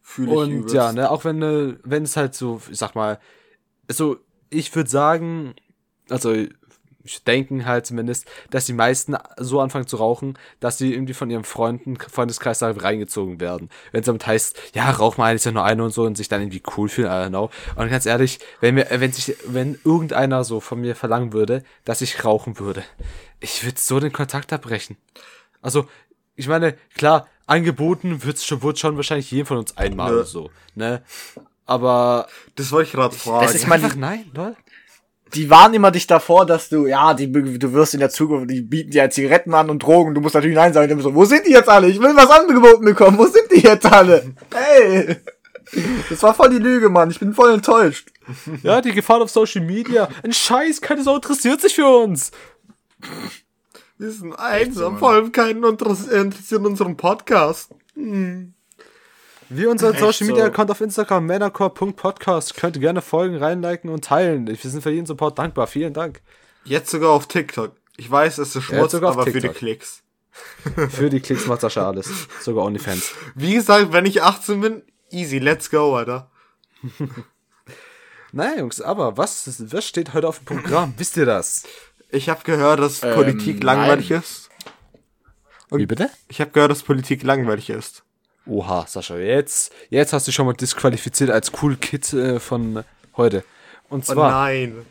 Fühle 0.00 0.30
ich 0.32 0.38
Und 0.38 0.50
übelst. 0.52 0.74
ja, 0.74 0.92
ne, 0.92 1.10
auch 1.10 1.24
wenn, 1.24 1.42
äh, 1.42 1.76
wenn 1.82 2.04
es 2.04 2.16
halt 2.16 2.34
so, 2.34 2.60
ich 2.70 2.78
sag 2.78 2.94
mal, 2.94 3.18
so, 3.88 4.16
ich 4.48 4.74
würde 4.74 4.88
sagen, 4.88 5.54
also 6.08 6.34
denken 7.26 7.66
halt 7.66 7.86
zumindest, 7.86 8.26
dass 8.50 8.66
die 8.66 8.72
meisten 8.72 9.16
so 9.38 9.60
anfangen 9.60 9.86
zu 9.86 9.96
rauchen, 9.96 10.38
dass 10.60 10.78
sie 10.78 10.92
irgendwie 10.92 11.14
von 11.14 11.30
ihrem 11.30 11.44
Freunden, 11.44 11.96
Freundeskreis 11.96 12.58
da 12.58 12.70
reingezogen 12.70 13.40
werden. 13.40 13.70
Wenn 13.92 14.00
es 14.00 14.06
damit 14.06 14.26
heißt, 14.26 14.56
ja, 14.74 14.90
rauch 14.90 15.16
mal 15.16 15.34
ist 15.34 15.44
ja 15.44 15.52
nur 15.52 15.64
eine 15.64 15.82
und 15.84 15.92
so 15.92 16.04
und 16.04 16.16
sich 16.16 16.28
dann 16.28 16.40
irgendwie 16.42 16.62
cool 16.76 16.88
fühlen, 16.88 17.08
I 17.08 17.12
don't 17.26 17.28
know. 17.30 17.50
Und 17.76 17.88
ganz 17.90 18.06
ehrlich, 18.06 18.38
wenn 18.60 18.74
mir, 18.74 18.86
wenn 18.90 19.12
sich, 19.12 19.36
wenn 19.46 19.78
irgendeiner 19.84 20.44
so 20.44 20.60
von 20.60 20.80
mir 20.80 20.94
verlangen 20.96 21.32
würde, 21.32 21.62
dass 21.84 22.00
ich 22.02 22.24
rauchen 22.24 22.58
würde, 22.58 22.82
ich 23.40 23.64
würde 23.64 23.78
so 23.80 24.00
den 24.00 24.12
Kontakt 24.12 24.52
abbrechen. 24.52 24.96
Also, 25.62 25.88
ich 26.36 26.48
meine, 26.48 26.76
klar, 26.94 27.26
angeboten 27.46 28.22
wird's 28.24 28.44
schon, 28.44 28.62
wird 28.62 28.78
schon 28.78 28.96
wahrscheinlich 28.96 29.30
jedem 29.30 29.46
von 29.46 29.56
uns 29.58 29.76
einmal 29.76 30.14
oder 30.14 30.24
so, 30.24 30.50
ne? 30.74 31.02
Aber 31.66 32.26
Das 32.56 32.72
wollte 32.72 32.88
ich 32.88 32.92
gerade 32.94 33.14
fragen. 33.14 33.46
Das 33.46 33.54
ist 33.54 33.66
mein- 33.66 33.84
einfach 33.84 33.96
nein, 33.96 34.30
lol. 34.34 34.56
Die 35.34 35.48
warnen 35.48 35.74
immer 35.74 35.90
dich 35.90 36.06
davor, 36.06 36.44
dass 36.46 36.68
du, 36.68 36.86
ja, 36.86 37.14
die, 37.14 37.30
du 37.30 37.72
wirst 37.72 37.94
in 37.94 38.00
der 38.00 38.10
Zukunft, 38.10 38.50
die 38.50 38.62
bieten 38.62 38.90
dir 38.90 39.02
halt 39.02 39.12
Zigaretten 39.12 39.54
an 39.54 39.70
und 39.70 39.82
Drogen, 39.82 40.14
du 40.14 40.20
musst 40.20 40.34
natürlich 40.34 40.56
Nein 40.56 40.72
sagen. 40.72 40.92
Und 40.92 41.00
so, 41.02 41.14
wo 41.14 41.24
sind 41.24 41.46
die 41.46 41.52
jetzt 41.52 41.68
alle? 41.68 41.88
Ich 41.88 42.00
will 42.00 42.14
was 42.16 42.30
angeboten 42.30 42.84
bekommen, 42.84 43.16
wo 43.18 43.26
sind 43.26 43.50
die 43.54 43.60
jetzt 43.60 43.86
alle? 43.86 44.34
Hey! 44.52 45.16
Das 46.08 46.22
war 46.24 46.34
voll 46.34 46.50
die 46.50 46.58
Lüge, 46.58 46.88
Mann, 46.88 47.10
ich 47.10 47.20
bin 47.20 47.32
voll 47.32 47.52
enttäuscht. 47.52 48.08
Ja, 48.64 48.80
die 48.80 48.92
Gefahren 48.92 49.22
auf 49.22 49.30
Social 49.30 49.64
Media. 49.64 50.08
Ein 50.24 50.32
Scheiß, 50.32 50.80
keine 50.80 51.04
Sau 51.04 51.14
interessiert 51.16 51.60
sich 51.60 51.74
für 51.76 51.86
uns. 51.86 52.32
Wir 53.98 54.10
sind 54.10 54.32
einsam, 54.34 54.98
vor 54.98 55.12
allem 55.12 55.30
keinen 55.30 55.62
interess- 55.62 56.08
interessiert 56.10 56.64
unseren 56.64 56.96
Podcast. 56.96 57.70
Wie 59.52 59.66
unser 59.66 59.92
Social 59.94 60.12
so. 60.12 60.24
Media 60.26 60.46
Account 60.46 60.70
auf 60.70 60.80
Instagram, 60.80 61.26
männercore.podcast. 61.26 62.54
Könnt 62.54 62.76
ihr 62.76 62.80
gerne 62.80 63.02
folgen, 63.02 63.36
reinliken 63.36 63.90
und 63.90 64.04
teilen. 64.04 64.46
Wir 64.46 64.56
sind 64.56 64.80
für 64.80 64.90
jeden 64.92 65.06
Support 65.06 65.40
dankbar. 65.40 65.66
Vielen 65.66 65.92
Dank. 65.92 66.22
Jetzt 66.64 66.90
sogar 66.92 67.10
auf 67.10 67.26
TikTok. 67.26 67.72
Ich 67.96 68.08
weiß, 68.08 68.38
es 68.38 68.54
ist 68.54 68.62
Schmutz, 68.62 68.94
aber 68.94 69.24
für 69.24 69.32
die 69.32 69.40
TikTok. 69.40 69.56
Klicks. 69.56 70.02
Für 70.90 71.10
die 71.10 71.18
Klicks 71.18 71.46
macht 71.48 71.60
Sascha 71.60 71.88
alles. 71.88 72.08
Sogar 72.40 72.64
OnlyFans. 72.64 73.12
Wie 73.34 73.54
gesagt, 73.54 73.92
wenn 73.92 74.06
ich 74.06 74.22
18 74.22 74.60
bin, 74.60 74.82
easy, 75.10 75.38
let's 75.38 75.68
go, 75.70 75.96
Alter. 75.96 76.30
Naja, 78.32 78.60
Jungs, 78.60 78.80
aber 78.80 79.16
was, 79.16 79.60
was 79.72 79.84
steht 79.84 80.14
heute 80.14 80.28
auf 80.28 80.38
dem 80.38 80.44
Programm? 80.44 80.94
Wisst 80.98 81.16
ihr 81.16 81.26
das? 81.26 81.64
Ich 82.10 82.28
habe 82.28 82.44
gehört, 82.44 82.78
dass 82.78 83.02
Ähm, 83.02 83.14
Politik 83.14 83.64
langweilig 83.64 84.12
ist. 84.12 84.50
Wie 85.72 85.86
bitte? 85.86 86.10
Ich 86.28 86.40
habe 86.40 86.52
gehört, 86.52 86.70
dass 86.70 86.84
Politik 86.84 87.24
langweilig 87.24 87.70
ist. 87.70 88.04
Oha, 88.46 88.86
Sascha, 88.86 89.16
jetzt, 89.16 89.72
jetzt 89.90 90.12
hast 90.12 90.26
du 90.26 90.32
schon 90.32 90.46
mal 90.46 90.54
disqualifiziert 90.54 91.30
als 91.30 91.52
Cool 91.60 91.76
Kid 91.76 92.12
äh, 92.12 92.40
von 92.40 92.84
heute. 93.16 93.44
Und 93.88 94.08
Oh 94.08 94.14
zwar, 94.14 94.30
nein. 94.30 94.86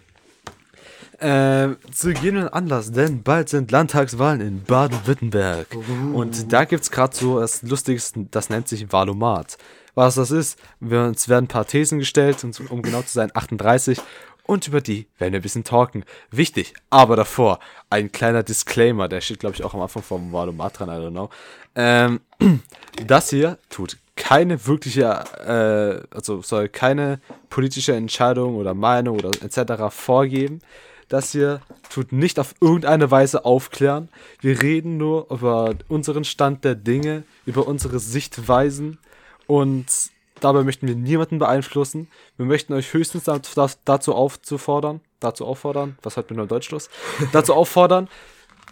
Ähm, 1.22 1.78
zu 1.92 2.14
gegebenen 2.14 2.48
Anlass, 2.48 2.92
denn 2.92 3.24
bald 3.24 3.50
sind 3.50 3.72
Landtagswahlen 3.72 4.40
in 4.40 4.64
Baden-Württemberg. 4.64 5.68
Und 6.14 6.54
da 6.54 6.64
gibt's 6.64 6.92
gerade 6.92 7.14
so 7.16 7.42
das 7.42 7.62
Lustigste, 7.62 8.28
das 8.32 8.50
nennt 8.50 8.70
sich 8.70 8.92
Valomat. 8.92 9.58
Was 9.96 10.16
das 10.16 10.32
ist, 10.32 10.58
wir, 10.80 11.04
uns 11.04 11.28
werden 11.28 11.46
ein 11.46 11.50
paar 11.50 11.68
Thesen 11.68 12.00
gestellt, 12.00 12.44
und 12.46 12.72
um 12.72 12.82
genau 12.82 13.02
zu 13.02 13.10
sein 13.12 13.32
38, 13.34 14.00
und 14.50 14.68
über 14.68 14.82
die 14.82 15.08
werden 15.18 15.34
wir 15.34 15.42
ein 15.42 15.44
bisschen 15.44 15.64
talken. 15.64 16.06
Wichtig, 16.32 16.74
aber 16.90 17.16
davor 17.16 17.60
ein 17.90 18.12
kleiner 18.12 18.42
Disclaimer, 18.42 19.08
der 19.08 19.22
steht 19.22 19.42
glaube 19.42 19.56
ich 19.56 19.64
auch 19.64 19.74
am 19.74 19.82
Anfang 19.82 20.02
vom 20.02 20.32
Valomat 20.32 20.80
dran, 20.80 20.90
I 20.90 20.94
don't 20.94 21.12
know. 21.12 21.30
Ähm, 21.82 22.20
das 23.08 23.30
hier 23.30 23.58
tut 23.70 23.98
keine 24.18 24.68
wirkliche, 24.68 25.04
äh, 26.12 26.14
also 26.14 26.42
soll 26.42 26.68
keine 26.68 27.22
politische 27.50 27.94
Entscheidung 27.96 28.58
oder 28.58 28.74
Meinung 28.74 29.18
oder 29.18 29.30
etc. 29.42 29.84
vorgeben. 29.96 30.60
Das 31.08 31.32
hier 31.32 31.62
tut 31.90 32.12
nicht 32.12 32.38
auf 32.38 32.54
irgendeine 32.60 33.10
Weise 33.10 33.46
aufklären. 33.46 34.10
Wir 34.42 34.62
reden 34.62 34.98
nur 34.98 35.32
über 35.32 35.74
unseren 35.88 36.26
Stand 36.26 36.66
der 36.66 36.76
Dinge, 36.76 37.24
über 37.46 37.66
unsere 37.66 38.00
Sichtweisen 38.00 39.00
und 39.48 39.86
dabei 40.42 40.64
möchten 40.64 40.88
wir 40.88 40.96
niemanden 40.96 41.40
beeinflussen. 41.40 42.10
Wir 42.36 42.46
möchten 42.46 42.74
euch 42.74 42.94
höchstens 42.94 43.24
da- 43.24 43.40
da- 43.56 43.70
dazu 43.86 44.14
aufzufordern, 44.14 45.00
dazu 45.22 45.46
auffordern, 45.46 45.98
was 46.04 46.18
hat 46.18 46.30
mit 46.30 46.38
neuem 46.38 46.50
Deutsch 46.50 46.70
los? 46.72 46.90
dazu 47.32 47.54
auffordern, 47.54 48.10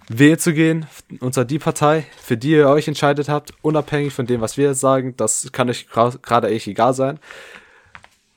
wählen 0.10 0.40
zu 0.40 0.54
gehen, 0.54 0.86
unter 1.20 1.46
die 1.46 1.60
Partei, 1.60 2.06
für 2.22 2.38
die 2.38 2.52
ihr 2.52 2.70
euch 2.70 2.88
entscheidet 2.88 3.30
habt, 3.30 3.54
unabhängig 3.62 4.14
von 4.14 4.26
dem, 4.26 4.42
was 4.42 4.58
wir 4.58 4.68
jetzt 4.68 4.80
sagen, 4.80 5.16
das 5.18 5.50
kann 5.52 5.70
euch 5.70 5.88
gerade 5.90 6.48
echt 6.50 6.68
egal 6.68 6.94
sein. 6.94 7.20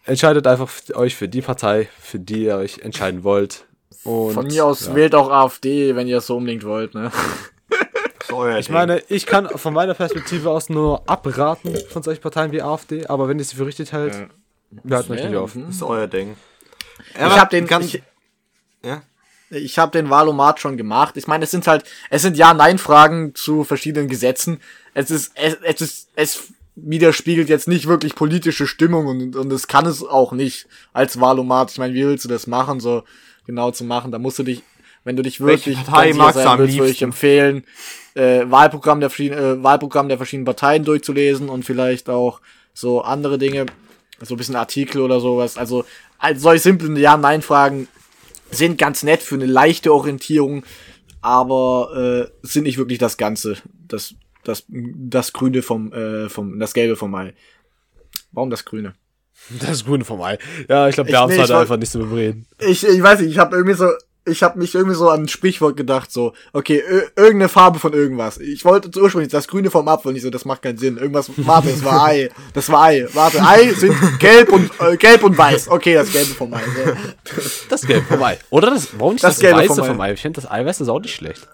Entscheidet 0.04 0.46
einfach 0.46 0.70
euch 0.94 1.14
für 1.14 1.28
die 1.28 1.42
Partei, 1.42 1.88
für 2.00 2.18
die 2.18 2.44
ihr 2.44 2.56
euch 2.56 2.78
entscheiden 2.80 3.22
wollt. 3.22 3.66
Und, 4.02 4.32
Von 4.32 4.46
mir 4.46 4.64
aus 4.64 4.86
ja. 4.86 4.94
wählt 4.94 5.14
auch 5.14 5.30
AfD, 5.30 5.94
wenn 5.94 6.08
ihr 6.08 6.18
es 6.18 6.26
so 6.26 6.38
unbedingt 6.38 6.64
wollt, 6.64 6.94
ne? 6.94 7.12
Das 8.18 8.28
ist 8.28 8.32
euer 8.32 8.58
Ich 8.58 8.66
Ding. 8.66 8.74
meine, 8.74 9.02
ich 9.08 9.26
kann 9.26 9.48
von 9.48 9.74
meiner 9.74 9.94
Perspektive 9.94 10.50
aus 10.50 10.68
nur 10.70 11.08
abraten 11.08 11.76
von 11.88 12.02
solchen 12.02 12.20
Parteien 12.20 12.52
wie 12.52 12.62
AfD, 12.62 13.06
aber 13.06 13.28
wenn 13.28 13.38
ihr 13.38 13.44
sie 13.44 13.56
für 13.56 13.66
richtig 13.66 13.92
hält, 13.92 14.28
wir 14.70 14.96
halten 14.96 15.12
euch 15.12 15.24
nicht 15.24 15.36
auf. 15.36 15.52
das 15.54 15.76
ist 15.76 15.82
euer 15.82 16.06
Ding. 16.06 16.36
Ich 17.14 17.20
hab 17.20 17.50
den, 17.50 17.66
ganz, 17.66 17.86
ich, 17.86 17.92
ja? 17.94 18.00
Ich 19.50 19.78
habe 19.78 19.92
den 19.92 20.10
Wahlomat 20.10 20.60
schon 20.60 20.76
gemacht. 20.76 21.16
Ich 21.16 21.26
meine, 21.26 21.44
es 21.44 21.50
sind 21.50 21.66
halt, 21.66 21.84
es 22.08 22.22
sind 22.22 22.36
Ja-Nein-Fragen 22.36 23.34
zu 23.34 23.64
verschiedenen 23.64 24.08
Gesetzen. 24.08 24.60
Es 24.94 25.10
ist, 25.10 25.32
es, 25.34 25.56
es 25.62 25.80
ist, 25.80 26.08
es 26.14 26.42
widerspiegelt 26.76 27.48
jetzt 27.48 27.68
nicht 27.68 27.86
wirklich 27.86 28.14
politische 28.14 28.66
Stimmung 28.66 29.06
und, 29.06 29.36
und 29.36 29.52
es 29.52 29.66
kann 29.66 29.86
es 29.86 30.02
auch 30.04 30.32
nicht 30.32 30.66
als 30.92 31.20
Wahlomat. 31.20 31.72
Ich 31.72 31.78
meine, 31.78 31.94
wie 31.94 32.06
willst 32.06 32.24
du 32.24 32.28
das 32.28 32.46
machen, 32.46 32.80
so 32.80 33.02
genau 33.44 33.70
zu 33.72 33.84
machen? 33.84 34.12
Da 34.12 34.18
musst 34.18 34.38
du 34.38 34.44
dich, 34.44 34.62
wenn 35.04 35.16
du 35.16 35.22
dich 35.22 35.40
wirklich 35.40 35.76
Partei 35.84 36.12
magst 36.14 36.42
sein 36.42 36.58
willst, 36.58 36.78
würde 36.78 36.90
ich 36.90 37.02
empfehlen, 37.02 37.64
äh, 38.14 38.42
Wahlprogramm 38.46 39.00
der 39.00 39.10
verschiedenen, 39.10 39.60
äh, 39.60 39.62
Wahlprogramm 39.62 40.08
der 40.08 40.16
verschiedenen 40.16 40.46
Parteien 40.46 40.84
durchzulesen 40.84 41.48
und 41.48 41.64
vielleicht 41.64 42.08
auch 42.08 42.40
so 42.72 43.02
andere 43.02 43.36
Dinge, 43.36 43.66
so 44.22 44.34
ein 44.34 44.38
bisschen 44.38 44.56
Artikel 44.56 45.00
oder 45.00 45.20
sowas. 45.20 45.58
Also, 45.58 45.84
also 46.18 46.40
solche 46.40 46.62
simplen 46.62 46.96
Ja-Nein-Fragen 46.96 47.88
sind 48.50 48.78
ganz 48.78 49.02
nett 49.02 49.22
für 49.22 49.36
eine 49.36 49.46
leichte 49.46 49.92
Orientierung, 49.92 50.64
aber 51.20 52.30
äh, 52.32 52.46
sind 52.46 52.64
nicht 52.64 52.78
wirklich 52.78 52.98
das 52.98 53.16
Ganze. 53.16 53.56
Das, 53.86 54.14
das, 54.44 54.64
das 54.68 55.32
Grüne 55.32 55.62
vom, 55.62 55.92
äh, 55.92 56.28
vom, 56.28 56.58
das 56.58 56.74
Gelbe 56.74 56.96
vom 56.96 57.14
Ei. 57.14 57.34
Warum 58.32 58.50
das 58.50 58.64
Grüne? 58.64 58.94
Das 59.58 59.84
Grüne 59.84 60.04
vom 60.04 60.20
Ei. 60.20 60.38
Ja, 60.68 60.88
ich 60.88 60.94
glaube, 60.94 61.10
wir 61.10 61.18
haben 61.18 61.32
es 61.32 61.38
halt 61.38 61.50
einfach 61.50 61.78
nicht 61.78 61.90
so 61.90 62.00
überreden. 62.00 62.46
Ich, 62.58 62.86
ich 62.86 63.02
weiß 63.02 63.20
nicht, 63.20 63.30
ich 63.30 63.38
habe 63.38 63.56
irgendwie 63.56 63.76
so, 63.76 63.88
ich 64.26 64.42
habe 64.42 64.58
mich 64.58 64.74
irgendwie 64.74 64.94
so 64.96 65.08
an 65.08 65.22
ein 65.22 65.28
Sprichwort 65.28 65.76
gedacht, 65.76 66.12
so, 66.12 66.34
okay, 66.52 66.82
irgendeine 67.16 67.48
Farbe 67.48 67.78
von 67.78 67.92
irgendwas. 67.92 68.38
Ich 68.38 68.64
wollte 68.64 68.90
ursprünglich 69.00 69.30
das 69.32 69.48
Grüne 69.48 69.70
vom 69.70 69.88
Apfel, 69.88 70.12
nicht 70.12 70.22
so, 70.22 70.30
das 70.30 70.44
macht 70.44 70.62
keinen 70.62 70.78
Sinn. 70.78 70.98
Irgendwas, 70.98 71.30
warte, 71.38 71.68
das 71.70 71.84
war 71.84 72.04
Ei, 72.04 72.30
das 72.52 72.70
war 72.70 72.82
Ei. 72.84 73.06
Warte, 73.14 73.42
Ei 73.42 73.72
sind 73.72 73.94
gelb 74.18 74.52
und 74.52 74.70
äh, 74.80 74.96
gelb 74.96 75.22
und 75.22 75.36
weiß. 75.38 75.68
Okay, 75.68 75.94
das 75.94 76.12
Gelbe 76.12 76.34
vom 76.34 76.52
Ei. 76.54 76.62
So. 76.62 76.92
Das 77.68 77.82
Gelbe 77.82 78.06
vom 78.06 78.22
Ei. 78.22 78.38
Oder 78.50 78.70
das, 78.70 78.88
warum 78.98 79.14
nicht 79.14 79.24
Das 79.24 79.34
das, 79.36 79.40
Gelbe 79.40 79.58
Weiße 79.58 79.74
vom 79.74 79.84
Ei. 79.84 79.86
vom 79.88 80.00
Ei? 80.00 80.12
Ich 80.12 80.20
finde, 80.22 80.40
das 80.40 80.50
Eiweiß 80.50 80.80
ist 80.80 80.88
auch 80.88 81.00
nicht 81.00 81.14
schlecht. 81.14 81.48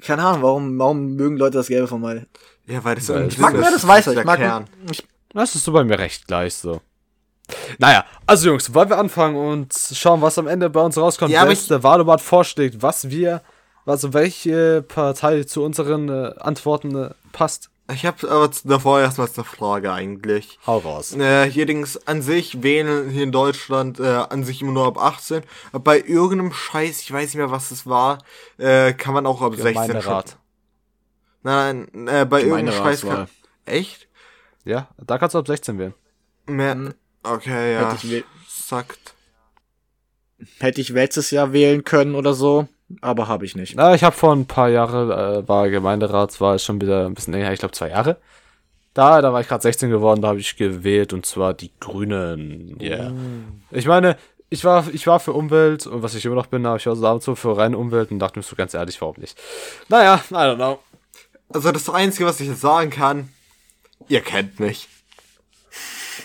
Keine 0.00 0.24
Ahnung, 0.24 0.42
warum, 0.42 0.78
warum 0.78 1.14
mögen 1.16 1.36
Leute 1.36 1.58
das 1.58 1.68
Gelbe 1.68 1.86
vom 1.88 2.04
Ei? 2.04 2.26
Ja, 2.66 2.84
weil 2.84 2.96
das 2.96 3.08
Weil 3.08 3.16
irgendwie 3.16 3.32
ich 3.32 3.38
Ich 3.38 3.42
mag 3.42 3.52
mehr 3.54 3.70
das 3.70 3.86
Weiße. 3.86 4.14
Ich 4.14 4.24
mag, 4.24 4.38
Kern. 4.38 4.64
ich, 4.90 5.06
Das 5.32 5.54
ist 5.54 5.64
so 5.64 5.72
bei 5.72 5.84
mir 5.84 5.98
recht 5.98 6.26
gleich 6.26 6.54
so. 6.54 6.80
Naja, 7.78 8.04
also 8.26 8.48
Jungs, 8.48 8.72
wollen 8.74 8.90
wir 8.90 8.98
anfangen 8.98 9.36
und 9.36 9.72
schauen, 9.72 10.20
was 10.20 10.38
am 10.38 10.46
Ende 10.46 10.68
bei 10.70 10.80
uns 10.80 10.96
rauskommt, 10.96 11.32
Ja, 11.32 11.48
was 11.48 11.66
der 11.66 11.82
Wahlomat 11.82 12.20
vorschlägt, 12.20 12.82
was 12.82 13.08
wir, 13.10 13.42
also 13.86 14.12
welche 14.12 14.82
Partei 14.82 15.44
zu 15.44 15.64
unseren 15.64 16.08
äh, 16.08 16.34
Antworten 16.38 16.94
äh, 16.94 17.10
passt. 17.32 17.70
Ich 17.90 18.04
habe 18.04 18.30
aber 18.30 18.50
davor 18.64 19.00
erstmal 19.00 19.28
eine 19.34 19.44
Frage 19.44 19.90
eigentlich. 19.90 20.58
Hau 20.66 20.78
raus. 20.78 21.14
Äh, 21.14 21.50
hier 21.50 21.64
Dings 21.64 21.96
an 22.06 22.20
sich 22.20 22.62
wählen 22.62 23.08
hier 23.08 23.22
in 23.22 23.32
Deutschland 23.32 23.98
äh, 23.98 24.04
an 24.04 24.44
sich 24.44 24.60
immer 24.60 24.72
nur 24.72 24.86
ab 24.86 24.98
18. 24.98 25.42
Aber 25.72 25.82
bei 25.82 25.98
irgendeinem 25.98 26.52
Scheiß, 26.52 27.00
ich 27.00 27.10
weiß 27.10 27.28
nicht 27.28 27.36
mehr, 27.36 27.50
was 27.50 27.70
es 27.70 27.86
war, 27.86 28.18
äh, 28.58 28.92
kann 28.92 29.14
man 29.14 29.24
auch 29.24 29.40
ab 29.40 29.54
16 29.56 30.02
schon. 30.02 30.22
Nein, 31.42 31.88
nein, 31.92 32.08
äh, 32.08 32.26
bei 32.26 32.42
irgendeinem 32.42 32.74
Scheiß 32.74 33.02
kann. 33.02 33.26
Echt? 33.64 34.06
Ja, 34.64 34.88
da 34.98 35.16
kannst 35.16 35.34
du 35.34 35.38
ab 35.38 35.46
16 35.46 35.78
wählen. 35.78 35.94
Mehr, 36.46 36.76
okay, 37.22 37.74
ja. 37.74 37.92
Hätte 37.92 38.06
ich 38.06 38.24
Sagt. 38.48 39.14
hätte 40.58 40.80
ich 40.80 40.90
letztes 40.90 41.30
Jahr 41.30 41.52
wählen 41.52 41.84
können 41.84 42.14
oder 42.14 42.34
so, 42.34 42.68
aber 43.00 43.28
habe 43.28 43.44
ich 43.44 43.56
nicht. 43.56 43.74
Na, 43.76 43.94
ich 43.94 44.04
habe 44.04 44.14
vor 44.14 44.34
ein 44.34 44.46
paar 44.46 44.68
Jahren, 44.68 45.10
äh, 45.10 45.48
war 45.48 45.70
Gemeinderatswahl 45.70 46.58
schon 46.58 46.80
wieder 46.80 47.06
ein 47.06 47.14
bisschen 47.14 47.32
länger, 47.32 47.52
ich 47.52 47.60
glaube 47.60 47.72
zwei 47.72 47.88
Jahre. 47.88 48.18
Da, 48.92 49.22
da 49.22 49.32
war 49.32 49.40
ich 49.40 49.48
gerade 49.48 49.62
16 49.62 49.90
geworden, 49.90 50.22
da 50.22 50.28
habe 50.28 50.40
ich 50.40 50.56
gewählt 50.56 51.12
und 51.12 51.24
zwar 51.24 51.54
die 51.54 51.70
Grünen. 51.80 52.78
Yeah. 52.80 53.12
Ich 53.70 53.86
meine, 53.86 54.16
ich 54.50 54.64
war, 54.64 54.86
ich 54.92 55.06
war 55.06 55.20
für 55.20 55.32
Umwelt 55.32 55.86
und 55.86 56.02
was 56.02 56.14
ich 56.14 56.24
immer 56.24 56.34
noch 56.34 56.46
bin, 56.46 56.66
aber 56.66 56.76
ich 56.76 56.86
war 56.86 56.96
so 56.96 57.02
damals 57.02 57.24
so 57.24 57.34
für 57.34 57.56
reine 57.56 57.78
Umwelt 57.78 58.10
und 58.10 58.18
dachte 58.18 58.38
mir 58.38 58.42
so 58.42 58.56
ganz 58.56 58.74
ehrlich, 58.74 59.00
warum 59.00 59.16
nicht? 59.18 59.38
Naja, 59.88 60.22
I 60.30 60.34
don't 60.34 60.56
know. 60.56 60.78
Also 61.50 61.72
das 61.72 61.88
Einzige, 61.88 62.26
was 62.26 62.40
ich 62.40 62.48
jetzt 62.48 62.60
sagen 62.60 62.90
kann, 62.90 63.28
ihr 64.08 64.20
kennt 64.20 64.60
mich. 64.60 64.88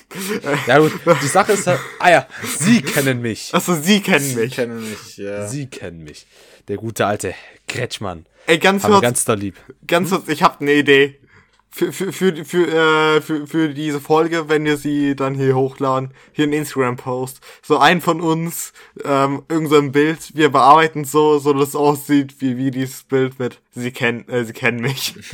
Ja 0.68 0.80
gut, 0.80 0.92
die 1.22 1.28
Sache 1.28 1.54
ist 1.54 1.68
halt, 1.68 1.80
ah 2.00 2.10
ja, 2.10 2.28
Sie 2.60 2.82
kennen 2.82 3.22
mich. 3.22 3.54
Also 3.54 3.76
sie 3.76 4.02
kennen 4.02 4.30
Ich 4.30 4.36
mich. 4.36 4.56
kenne 4.56 4.76
mich, 4.76 5.18
ja. 5.18 5.48
Sie 5.48 5.68
kennen 5.68 6.04
mich. 6.04 6.26
Der 6.68 6.78
gute 6.78 7.06
alte 7.06 7.34
Kretschmann. 7.68 8.26
Ey, 8.48 8.58
ganz 8.58 8.84
kurz, 8.84 9.02
ganz 9.02 9.26
da 9.26 9.34
lieb. 9.34 9.56
ganz 9.88 10.10
kurz, 10.10 10.28
ich 10.28 10.44
habe 10.44 10.62
eine 10.62 10.74
Idee. 10.74 11.20
Für, 11.76 11.92
für, 11.92 12.14
für, 12.14 12.46
für, 12.46 12.68
äh, 12.68 13.22
für, 13.22 13.48
für 13.48 13.70
diese 13.70 14.00
Folge, 14.00 14.48
wenn 14.48 14.64
wir 14.64 14.78
sie 14.78 15.16
dann 15.16 15.34
hier 15.34 15.56
hochladen, 15.56 16.12
hier 16.32 16.46
ein 16.46 16.54
Instagram-Post. 16.54 17.40
So 17.64 17.80
ein 17.80 18.00
von 18.00 18.22
uns, 18.22 18.74
ähm, 19.04 19.42
irgend 19.50 19.70
so 19.72 19.82
Bild, 19.92 20.36
wir 20.36 20.50
bearbeiten 20.52 21.04
so, 21.04 21.40
so 21.40 21.52
dass 21.54 21.70
es 21.70 21.76
aussieht, 21.76 22.36
wie, 22.42 22.58
wie 22.58 22.70
dieses 22.70 23.02
Bild 23.04 23.40
mit, 23.40 23.60
sie 23.74 23.90
kennen, 23.92 24.30
äh, 24.30 24.46
sie 24.46 24.54
kennen 24.54 24.82
mich. 24.82 25.16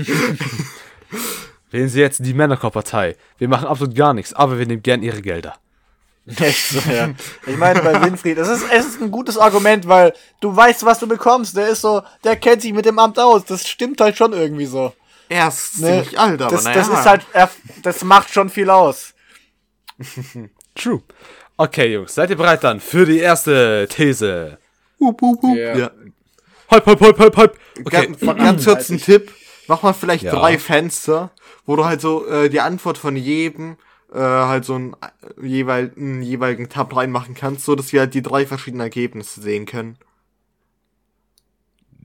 Wählen 1.72 1.90
Sie 1.90 2.00
jetzt 2.00 2.26
die 2.26 2.34
Männerkorb-Partei. 2.34 3.16
Wir 3.38 3.48
machen 3.48 3.68
absolut 3.68 3.96
gar 3.96 4.14
nichts, 4.14 4.34
aber 4.34 4.58
wir 4.58 4.66
nehmen 4.66 4.82
gern 4.82 5.04
Ihre 5.04 5.22
Gelder. 5.22 5.56
Echt 6.40 6.70
so, 6.70 6.80
ja. 6.92 7.10
Ich 7.48 7.58
meine, 7.58 7.82
bei 7.82 8.02
Winfried, 8.04 8.38
das 8.38 8.50
ist, 8.50 8.64
es 8.72 8.86
ist 8.86 9.02
ein 9.02 9.10
gutes 9.10 9.38
Argument, 9.38 9.88
weil 9.88 10.14
du 10.42 10.56
weißt, 10.56 10.86
was 10.86 11.00
du 11.00 11.08
bekommst. 11.08 11.58
Der 11.58 11.70
ist 11.70 11.82
so, 11.82 12.04
der 12.24 12.36
kennt 12.36 12.62
sich 12.62 12.74
mit 12.74 12.86
dem 12.86 13.00
Amt 13.00 13.18
aus. 13.20 13.46
Das 13.46 13.68
stimmt 13.68 14.00
halt 14.02 14.16
schon 14.18 14.34
irgendwie 14.34 14.66
so. 14.68 14.94
Er 15.28 15.48
ist 15.48 15.80
Ne? 15.80 15.88
ziemlich 16.04 16.20
alt, 16.20 16.42
aber 16.42 16.52
das, 16.52 16.64
naja. 16.66 16.78
das 16.78 16.88
ist 16.88 17.06
halt, 17.06 17.26
er- 17.34 17.50
das 17.84 18.04
macht 18.04 18.32
schon 18.32 18.50
viel 18.50 18.70
aus. 18.70 19.14
True. 20.76 21.02
Okay, 21.58 21.94
Jungs, 21.94 22.16
seid 22.16 22.30
ihr 22.30 22.38
bereit 22.38 22.64
dann 22.64 22.80
für 22.80 23.06
die 23.06 23.20
erste 23.20 23.88
These? 23.90 24.58
Hup, 25.00 25.22
hup, 25.22 25.42
hup. 25.42 25.58
Ja. 25.58 25.78
Ja. 25.78 25.92
Halb, 26.72 26.86
halb, 26.86 27.02
halb, 27.02 27.20
halb, 27.20 27.38
halb. 27.38 27.60
Okay. 27.86 28.08
Ganz, 28.08 28.20
ganz 28.38 28.66
kurz 28.66 28.90
ein 28.90 29.00
Tipp. 29.00 29.32
Mach 29.68 29.82
mal 29.84 29.94
vielleicht 29.94 30.24
Ja. 30.24 30.32
drei 30.36 30.58
Fenster, 30.58 31.32
wo 31.66 31.76
du 31.76 31.86
halt 31.86 32.02
so 32.02 32.26
äh, 32.28 32.50
die 32.50 32.62
Antwort 32.62 32.98
von 32.98 33.16
jedem 33.16 33.78
äh, 34.14 34.18
halt 34.18 34.66
so 34.66 34.76
einen, 34.76 34.94
äh, 34.94 35.46
jeweil, 35.46 35.92
einen 35.96 36.22
jeweiligen 36.22 36.70
Tab 36.70 36.96
reinmachen 36.96 37.36
kannst, 37.36 37.66
so 37.66 37.76
dass 37.76 37.94
wir 37.94 38.02
halt 38.02 38.14
die 38.14 38.22
drei 38.22 38.46
verschiedenen 38.46 38.82
Ergebnisse 38.82 39.42
sehen 39.42 39.66
können. 39.66 39.98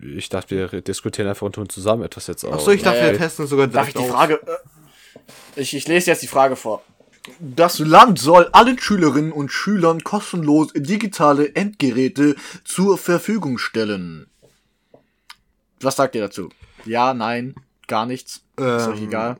Ich 0.00 0.28
dachte, 0.28 0.70
wir 0.72 0.82
diskutieren 0.82 1.28
einfach 1.28 1.46
und 1.46 1.54
tun 1.54 1.68
zusammen 1.68 2.02
etwas 2.02 2.26
jetzt 2.26 2.44
aus. 2.44 2.54
Achso, 2.54 2.72
ich 2.72 2.82
dachte, 2.82 2.98
ja, 2.98 3.10
wir 3.12 3.16
testen 3.16 3.46
sogar 3.46 3.68
Darf 3.68 3.88
ich 3.88 3.94
die. 3.94 4.04
Frage, 4.04 4.40
äh, 4.46 5.60
ich, 5.60 5.74
ich 5.74 5.88
lese 5.88 6.10
jetzt 6.10 6.22
die 6.22 6.28
Frage 6.28 6.56
vor. 6.56 6.82
Das 7.40 7.78
Land 7.78 8.18
soll 8.18 8.48
allen 8.52 8.78
Schülerinnen 8.78 9.32
und 9.32 9.50
Schülern 9.50 10.04
kostenlos 10.04 10.74
digitale 10.74 11.54
Endgeräte 11.54 12.36
zur 12.64 12.98
Verfügung 12.98 13.56
stellen. 13.56 14.26
Was 15.80 15.96
sagt 15.96 16.14
ihr 16.16 16.20
dazu? 16.20 16.50
Ja, 16.84 17.14
nein, 17.14 17.54
gar 17.86 18.04
nichts. 18.04 18.42
ist 18.56 18.62
euch 18.62 18.98
Ähm, 18.98 19.08
egal. 19.08 19.36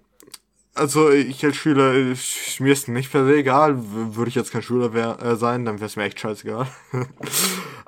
Also 0.77 1.11
ich 1.11 1.45
als 1.45 1.57
Schüler, 1.57 1.95
ich, 1.95 2.59
mir 2.59 2.73
ist 2.73 2.89
nicht 2.89 3.13
per 3.13 3.25
se 3.25 3.37
egal. 3.37 3.77
Würde 3.79 4.29
ich 4.29 4.35
jetzt 4.35 4.51
kein 4.51 4.63
Schüler 4.63 4.93
wär, 4.93 5.23
äh, 5.23 5.37
sein, 5.37 5.65
dann 5.65 5.77
wäre 5.77 5.87
es 5.87 5.97
mir 5.97 6.05
echt 6.05 6.19
scheißegal. 6.19 6.67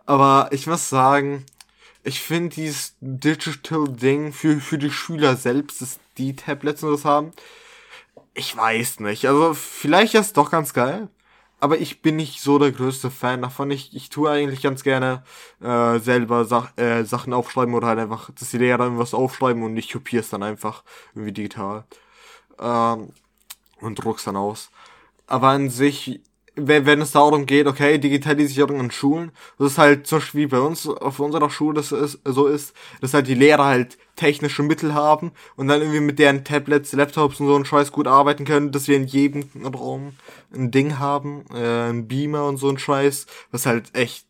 Aber 0.07 0.49
ich 0.53 0.68
muss 0.68 0.88
sagen, 0.88 1.44
ich 2.05 2.20
finde 2.20 2.55
dieses 2.55 2.94
Digital-Ding 3.01 4.33
für, 4.33 4.61
für 4.61 4.79
die 4.79 4.92
Schüler 4.92 5.35
selbst, 5.37 5.83
dass 5.83 5.99
die 6.16 6.37
Tablets 6.37 6.85
und 6.85 6.92
das 6.92 7.05
haben, 7.05 7.33
ich 8.35 8.57
weiß 8.57 9.01
nicht. 9.01 9.27
Also 9.27 9.55
vielleicht 9.55 10.14
ist 10.14 10.27
es 10.27 10.33
doch 10.33 10.51
ganz 10.51 10.72
geil. 10.72 11.09
Aber 11.59 11.79
ich 11.79 12.03
bin 12.03 12.16
nicht 12.16 12.40
so 12.42 12.59
der 12.59 12.70
größte 12.70 13.11
Fan 13.11 13.42
davon. 13.42 13.70
Ich, 13.70 13.96
ich 13.96 14.11
tue 14.11 14.31
eigentlich 14.31 14.62
ganz 14.62 14.85
gerne 14.85 15.25
äh, 15.61 15.99
selber 15.99 16.44
Sach 16.44 16.77
äh, 16.77 17.05
Sachen 17.05 17.33
aufschreiben 17.33 17.75
oder 17.75 17.88
halt 17.88 17.99
einfach, 17.99 18.31
dass 18.31 18.51
die 18.51 18.59
Lehrer 18.59 18.85
irgendwas 18.85 19.14
aufschreiben 19.14 19.62
und 19.62 19.77
ich 19.77 19.90
kopiere 19.90 20.20
es 20.22 20.31
dann 20.31 20.42
einfach 20.42 20.85
irgendwie 21.14 21.33
digital 21.33 21.85
ähm, 22.61 23.11
und 23.81 23.97
druck's 23.97 24.25
dann 24.25 24.37
aus. 24.37 24.71
Aber 25.27 25.49
an 25.49 25.71
sich, 25.71 26.21
wenn, 26.55 26.87
wenn 26.87 27.01
es 27.01 27.12
darum 27.12 27.47
geht, 27.47 27.66
okay, 27.66 27.99
Digitalisierung 27.99 28.81
in 28.81 28.90
Schulen, 28.90 29.33
das 29.59 29.73
ist 29.73 29.79
halt 29.79 30.07
zum 30.07 30.19
Beispiel 30.19 30.42
wie 30.42 30.47
bei 30.47 30.61
uns 30.61 30.87
auf 30.87 31.21
unserer 31.21 31.51
Schule 31.51 31.75
das 31.75 31.92
ist, 31.92 32.21
so 32.25 32.47
ist, 32.47 32.75
dass 33.01 33.14
halt 33.14 33.27
die 33.27 33.35
Lehrer 33.35 33.66
halt 33.66 33.99
technische 34.14 34.62
Mittel 34.62 34.95
haben 34.95 35.33
und 35.57 35.69
dann 35.69 35.83
irgendwie 35.83 36.01
mit 36.01 36.19
deren 36.19 36.45
Tablets, 36.45 36.92
Laptops 36.92 37.40
und 37.40 37.49
so 37.49 37.55
einen 37.55 37.66
Scheiß 37.66 37.92
gut 37.92 38.07
arbeiten 38.07 38.45
können, 38.45 38.73
dass 38.73 38.88
wir 38.88 38.97
in 38.97 39.07
jedem 39.07 39.45
Raum 39.66 40.14
ein 40.55 40.71
Ding 40.71 40.99
haben, 40.99 41.45
äh, 41.53 41.90
ein 41.90 42.09
Beamer 42.09 42.47
und 42.47 42.57
so 42.57 42.71
ein 42.71 42.79
Scheiß, 42.79 43.27
was 43.51 43.66
halt 43.66 43.95
echt 43.95 44.27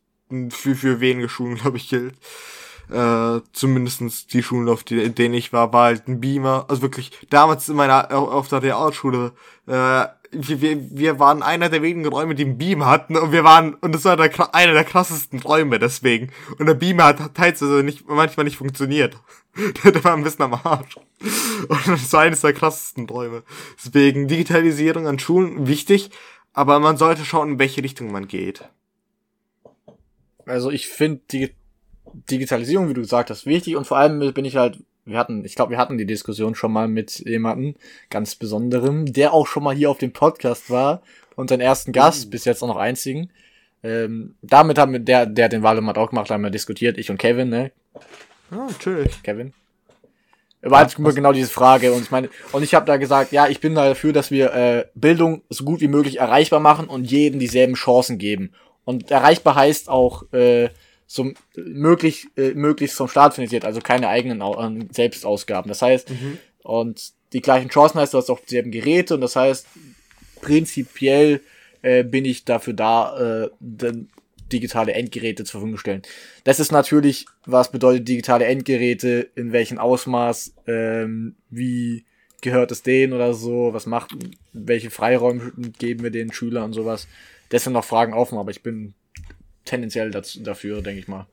für, 0.51 0.75
für 0.75 1.01
wenige 1.01 1.29
Schulen, 1.29 1.55
glaube 1.61 1.77
ich, 1.77 1.89
gilt 1.89 2.15
äh, 2.90 3.40
zumindestens 3.53 4.27
die 4.27 4.42
Schulen, 4.42 4.68
auf 4.68 4.85
die, 4.85 5.03
in 5.03 5.14
denen 5.14 5.35
ich 5.35 5.53
war, 5.53 5.72
war 5.72 5.87
halt 5.87 6.09
ein 6.09 6.20
Beamer. 6.20 6.66
Also 6.68 6.83
wirklich, 6.83 7.12
damals 7.31 7.68
in 7.68 7.77
meiner, 7.77 8.12
auf 8.12 8.29
auf 8.29 8.49
der 8.49 8.62
Realschule, 8.62 9.33
äh, 9.66 10.07
wir, 10.31 10.96
wir, 10.96 11.18
waren 11.18 11.42
einer 11.42 11.68
der 11.68 11.83
wenigen 11.83 12.07
Räume, 12.07 12.35
die 12.35 12.44
einen 12.44 12.59
Beamer 12.59 12.87
hatten 12.87 13.16
und 13.16 13.33
wir 13.33 13.44
waren, 13.44 13.75
und 13.75 13.94
das 13.94 14.05
war 14.05 14.16
der, 14.16 14.55
einer 14.55 14.72
der 14.72 14.85
krassesten 14.85 15.40
Räume 15.40 15.79
deswegen. 15.79 16.33
Und 16.59 16.66
der 16.66 16.75
Beamer 16.75 17.05
hat 17.05 17.35
teilweise 17.35 17.83
nicht, 17.83 18.09
manchmal 18.09 18.44
nicht 18.44 18.57
funktioniert. 18.57 19.16
der 19.85 20.05
war 20.05 20.14
ein 20.14 20.22
bisschen 20.22 20.44
am 20.44 20.55
Arsch. 20.55 20.96
Und 20.96 21.88
das 21.88 22.12
war 22.12 22.22
eines 22.22 22.40
der 22.42 22.53
krassesten 22.53 23.09
Räume. 23.09 23.42
Deswegen 23.83 24.29
Digitalisierung 24.29 25.07
an 25.07 25.18
Schulen 25.18 25.66
wichtig, 25.66 26.11
aber 26.53 26.79
man 26.79 26.96
sollte 26.96 27.25
schauen, 27.25 27.53
in 27.53 27.59
welche 27.59 27.83
Richtung 27.83 28.11
man 28.12 28.29
geht. 28.29 28.68
Also 30.44 30.70
ich 30.70 30.88
finde, 30.88 31.22
die 31.31 31.55
Digitalisierung, 32.31 32.89
wie 32.89 32.95
du 32.95 33.03
gesagt 33.03 33.31
hast, 33.31 33.47
wichtig 33.47 33.77
und 33.77 33.87
vor 33.87 33.99
allem 33.99 34.33
bin 34.33 34.45
ich 34.45 34.57
halt, 34.57 34.79
wir 35.05 35.19
hatten, 35.19 35.45
ich 35.45 35.55
glaube, 35.55 35.71
wir 35.71 35.79
hatten 35.79 35.99
die 35.99 36.07
Diskussion 36.07 36.55
schon 36.55 36.73
mal 36.73 36.89
mit 36.89 37.21
jemandem 37.21 37.75
ganz 38.11 38.35
Besonderem, 38.35 39.13
der 39.13 39.33
auch 39.33 39.47
schon 39.47 39.63
mal 39.63 39.75
hier 39.75 39.91
auf 39.91 39.99
dem 39.99 40.13
Podcast 40.13 40.71
war 40.71 41.03
und 41.37 41.51
seinen 41.51 41.61
ersten 41.61 41.93
Gast, 41.93 42.27
mhm. 42.27 42.31
bis 42.31 42.45
jetzt 42.45 42.63
auch 42.63 42.69
noch 42.69 42.77
einzigen. 42.77 43.31
Ähm, 43.83 44.35
damit 44.43 44.79
haben 44.79 44.93
wir, 44.93 45.01
der, 45.01 45.27
der 45.27 45.49
den 45.49 45.63
Wahlomat 45.63 45.99
auch 45.99 46.11
gemacht, 46.11 46.31
haben 46.31 46.43
wir 46.43 46.51
diskutiert, 46.51 46.99
ich 46.99 47.11
und 47.11 47.19
Kevin, 47.19 47.51
ne? 47.51 47.71
Ah, 48.51 48.67
natürlich. 48.69 49.23
Kevin. 49.23 49.53
War 50.63 50.81
halt 50.81 50.97
genau 50.97 51.33
diese 51.33 51.51
Frage 51.51 51.93
und 51.93 52.03
ich 52.03 52.11
meine, 52.11 52.29
und 52.51 52.65
ich 52.65 52.75
habe 52.75 52.87
da 52.87 52.97
gesagt, 52.97 53.31
ja, 53.31 53.47
ich 53.47 53.61
bin 53.61 53.75
dafür, 53.75 54.13
dass 54.13 54.33
wir 54.33 54.53
äh, 54.53 54.87
Bildung 54.95 55.43
so 55.49 55.65
gut 55.65 55.81
wie 55.81 55.89
möglich 55.89 56.19
erreichbar 56.19 56.59
machen 56.59 56.89
und 56.89 57.05
jedem 57.05 57.39
dieselben 57.39 57.75
Chancen 57.75 58.19
geben. 58.19 58.53
Und 58.85 59.11
erreichbar 59.11 59.55
heißt 59.55 59.89
auch 59.89 60.25
äh, 60.33 60.71
so 61.07 61.33
möglich, 61.57 62.27
äh, 62.37 62.53
möglichst 62.55 62.97
vom 62.97 63.09
Staat 63.09 63.35
finanziert, 63.35 63.64
also 63.64 63.81
keine 63.81 64.09
eigenen 64.09 64.40
äh, 64.40 64.87
Selbstausgaben. 64.92 65.69
Das 65.69 65.83
heißt, 65.83 66.11
mhm. 66.11 66.38
und 66.62 67.12
die 67.33 67.40
gleichen 67.40 67.69
Chancen 67.69 68.01
heißt, 68.01 68.14
du 68.14 68.19
hast 68.19 68.31
auch 68.31 68.40
dieselben 68.40 68.71
Geräte 68.71 69.14
und 69.14 69.21
das 69.21 69.37
heißt, 69.37 69.66
prinzipiell 70.40 71.40
äh, 71.83 72.03
bin 72.03 72.25
ich 72.25 72.45
dafür 72.45 72.73
da, 72.73 73.45
äh, 73.45 73.51
digitale 74.53 74.92
Endgeräte 74.92 75.45
zur 75.45 75.61
Verfügung 75.61 75.79
stellen. 75.79 76.03
Das 76.45 76.61
ist 76.61 76.71
natürlich, 76.71 77.27
was 77.45 77.71
bedeutet 77.71 78.07
digitale 78.07 78.45
Endgeräte, 78.45 79.29
in 79.35 79.53
welchem 79.53 79.79
Ausmaß, 79.79 80.55
ähm, 80.66 81.35
wie 81.51 82.05
gehört 82.42 82.71
es 82.71 82.83
denen 82.83 83.12
oder 83.12 83.35
so, 83.35 83.73
was 83.73 83.87
macht, 83.87 84.12
welche 84.53 84.90
Freiräume 84.90 85.53
geben 85.79 86.05
wir 86.05 86.11
den 86.11 86.33
Schülern 86.33 86.64
und 86.64 86.73
sowas. 86.75 87.09
Das 87.49 87.64
sind 87.64 87.73
noch 87.73 87.85
Fragen 87.85 88.14
offen, 88.14 88.38
aber 88.38 88.51
ich 88.51 88.62
bin 88.62 88.95
tendenziell 89.67 90.11
dazu, 90.11 90.43
dafür, 90.43 90.81
denke 90.81 91.01
ich 91.01 91.09
mal. 91.09 91.27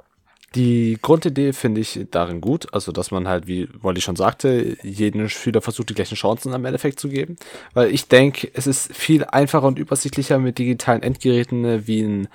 Die 0.55 0.99
Grundidee 1.01 1.51
finde 1.51 1.81
ich 1.81 1.99
darin 2.11 2.39
gut, 2.39 2.71
also 2.73 2.91
dass 2.91 3.09
man 3.09 3.27
halt, 3.27 3.47
wie 3.47 3.67
Wolli 3.81 4.01
schon 4.01 4.15
sagte, 4.15 4.77
jeden 4.83 5.27
Schüler 5.27 5.61
versucht, 5.61 5.89
die 5.89 5.95
gleichen 5.95 6.15
Chancen 6.15 6.53
am 6.53 6.65
Endeffekt 6.65 6.99
zu 6.99 7.09
geben. 7.09 7.37
Weil 7.73 7.91
ich 7.91 8.07
denke, 8.07 8.51
es 8.53 8.67
ist 8.67 8.95
viel 8.95 9.25
einfacher 9.25 9.65
und 9.65 9.79
übersichtlicher 9.79 10.37
mit 10.37 10.59
digitalen 10.59 11.01
Endgeräten 11.01 11.65
äh, 11.65 11.87
wie 11.87 12.03
ein 12.03 12.27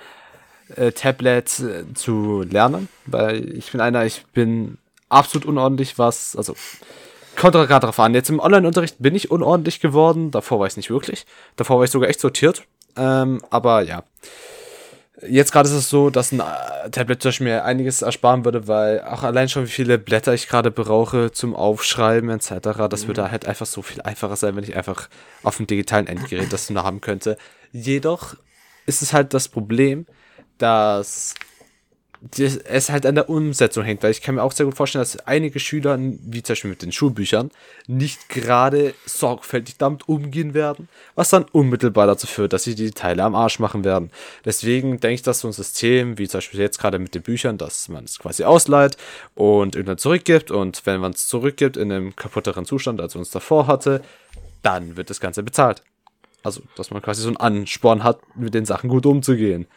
äh, 0.75 0.91
Tablet 0.91 1.59
äh, 1.59 1.93
zu 1.93 2.43
lernen, 2.43 2.89
weil 3.05 3.57
ich 3.57 3.71
bin 3.71 3.79
einer, 3.79 4.05
ich 4.05 4.25
bin 4.33 4.77
absolut 5.07 5.47
unordentlich, 5.47 5.97
was, 5.97 6.35
also 6.35 6.55
kommt 7.37 7.53
gerade 7.53 7.67
darauf 7.67 7.99
an. 7.99 8.13
Jetzt 8.13 8.29
im 8.29 8.41
Online-Unterricht 8.41 8.97
bin 8.99 9.15
ich 9.15 9.31
unordentlich 9.31 9.79
geworden, 9.79 10.31
davor 10.31 10.59
war 10.59 10.67
ich 10.67 10.75
nicht 10.75 10.89
wirklich. 10.89 11.25
Davor 11.55 11.77
war 11.77 11.85
ich 11.85 11.91
sogar 11.91 12.09
echt 12.09 12.19
sortiert. 12.19 12.63
Ähm, 12.97 13.41
aber 13.49 13.81
ja. 13.81 14.03
Jetzt 15.27 15.51
gerade 15.51 15.67
ist 15.67 15.75
es 15.75 15.89
so, 15.89 16.09
dass 16.09 16.31
ein 16.31 16.39
äh, 16.39 16.89
Tablet 16.91 17.21
zum 17.21 17.41
mir 17.41 17.65
einiges 17.65 18.01
ersparen 18.01 18.45
würde, 18.45 18.67
weil 18.67 19.01
auch 19.01 19.23
allein 19.23 19.49
schon 19.49 19.65
wie 19.65 19.69
viele 19.69 19.97
Blätter 19.97 20.33
ich 20.33 20.47
gerade 20.47 20.71
brauche 20.71 21.31
zum 21.31 21.55
Aufschreiben 21.55 22.29
etc., 22.29 22.87
das 22.89 23.03
mhm. 23.03 23.07
würde 23.07 23.31
halt 23.31 23.45
einfach 23.45 23.65
so 23.65 23.81
viel 23.81 24.01
einfacher 24.01 24.35
sein, 24.35 24.55
wenn 24.55 24.63
ich 24.63 24.75
einfach 24.75 25.09
auf 25.43 25.57
dem 25.57 25.67
digitalen 25.67 26.07
Endgerät 26.07 26.53
das 26.53 26.69
nur 26.69 26.83
haben 26.83 27.01
könnte. 27.01 27.37
Jedoch 27.71 28.35
ist 28.85 29.01
es 29.01 29.13
halt 29.13 29.33
das 29.33 29.49
Problem, 29.49 30.05
dass 30.57 31.35
es 32.37 32.89
halt 32.89 33.05
an 33.05 33.15
der 33.15 33.29
Umsetzung 33.29 33.85
hängt, 33.85 34.03
weil 34.03 34.11
ich 34.11 34.21
kann 34.21 34.35
mir 34.35 34.43
auch 34.43 34.51
sehr 34.51 34.65
gut 34.65 34.75
vorstellen, 34.75 35.01
dass 35.01 35.19
einige 35.25 35.59
Schüler, 35.59 35.97
wie 35.97 36.43
zum 36.43 36.53
Beispiel 36.53 36.69
mit 36.71 36.81
den 36.81 36.91
Schulbüchern, 36.91 37.49
nicht 37.87 38.27
gerade 38.27 38.93
sorgfältig 39.05 39.77
damit 39.77 40.09
umgehen 40.09 40.53
werden, 40.53 40.89
was 41.15 41.29
dann 41.29 41.45
unmittelbar 41.51 42.07
dazu 42.07 42.27
führt, 42.27 42.51
dass 42.51 42.65
sie 42.65 42.75
die 42.75 42.91
Teile 42.91 43.23
am 43.23 43.35
Arsch 43.35 43.59
machen 43.59 43.85
werden. 43.85 44.11
Deswegen 44.43 44.99
denke 44.99 45.15
ich, 45.15 45.21
dass 45.21 45.39
so 45.39 45.47
ein 45.47 45.53
System, 45.53 46.17
wie 46.17 46.27
zum 46.27 46.39
Beispiel 46.39 46.59
jetzt 46.59 46.79
gerade 46.79 46.99
mit 46.99 47.15
den 47.15 47.21
Büchern, 47.21 47.57
dass 47.57 47.87
man 47.87 48.03
es 48.03 48.19
quasi 48.19 48.43
ausleiht 48.43 48.97
und 49.35 49.75
irgendwann 49.75 49.97
zurückgibt 49.97 50.51
und 50.51 50.85
wenn 50.85 50.99
man 50.99 51.13
es 51.13 51.27
zurückgibt 51.27 51.77
in 51.77 51.91
einem 51.91 52.15
kaputteren 52.17 52.65
Zustand, 52.65 52.99
als 52.99 53.15
man 53.15 53.21
es 53.21 53.31
davor 53.31 53.67
hatte, 53.67 54.01
dann 54.61 54.97
wird 54.97 55.09
das 55.09 55.21
Ganze 55.21 55.41
bezahlt. 55.41 55.83
Also, 56.43 56.61
dass 56.75 56.91
man 56.91 57.01
quasi 57.01 57.21
so 57.21 57.29
einen 57.29 57.37
Ansporn 57.37 58.03
hat, 58.03 58.19
mit 58.35 58.53
den 58.53 58.65
Sachen 58.65 58.89
gut 58.89 59.05
umzugehen. 59.05 59.67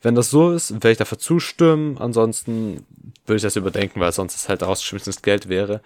Wenn 0.00 0.14
das 0.14 0.30
so 0.30 0.52
ist, 0.52 0.72
werde 0.72 0.92
ich 0.92 0.98
dafür 0.98 1.18
zustimmen. 1.18 1.98
Ansonsten 1.98 2.86
würde 3.26 3.36
ich 3.36 3.42
das 3.42 3.56
überdenken, 3.56 4.00
weil 4.00 4.12
sonst 4.12 4.36
es 4.36 4.48
halt 4.48 4.62
rausgeschmissenes 4.62 5.22
Geld 5.22 5.48
wäre. 5.48 5.80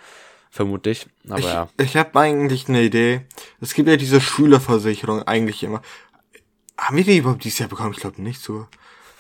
Vermutlich. 0.50 1.06
Aber 1.28 1.38
ich, 1.38 1.46
ja. 1.46 1.68
Ich 1.78 1.96
habe 1.96 2.20
eigentlich 2.20 2.68
eine 2.68 2.82
Idee. 2.82 3.22
Es 3.60 3.72
gibt 3.72 3.88
ja 3.88 3.96
diese 3.96 4.20
Schülerversicherung 4.20 5.22
eigentlich 5.22 5.62
immer. 5.62 5.80
Haben 6.76 6.96
wir 6.96 7.04
die 7.04 7.16
überhaupt 7.16 7.44
dieses 7.44 7.58
Jahr 7.58 7.70
bekommen? 7.70 7.92
Ich 7.92 8.00
glaube 8.00 8.20
nicht 8.20 8.42
so. 8.42 8.66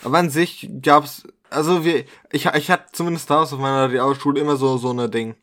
Aber 0.04 0.18
an 0.18 0.28
sich 0.28 0.68
gab's, 0.82 1.22
also 1.48 1.84
wir, 1.84 2.04
ich, 2.32 2.46
ich 2.46 2.70
hatte 2.70 2.84
zumindest 2.92 3.30
damals 3.30 3.52
auf 3.52 3.60
meiner 3.60 3.90
Realschule 3.90 4.40
immer 4.40 4.56
so, 4.56 4.76
so 4.76 4.90
eine 4.90 5.08
Ding, 5.08 5.34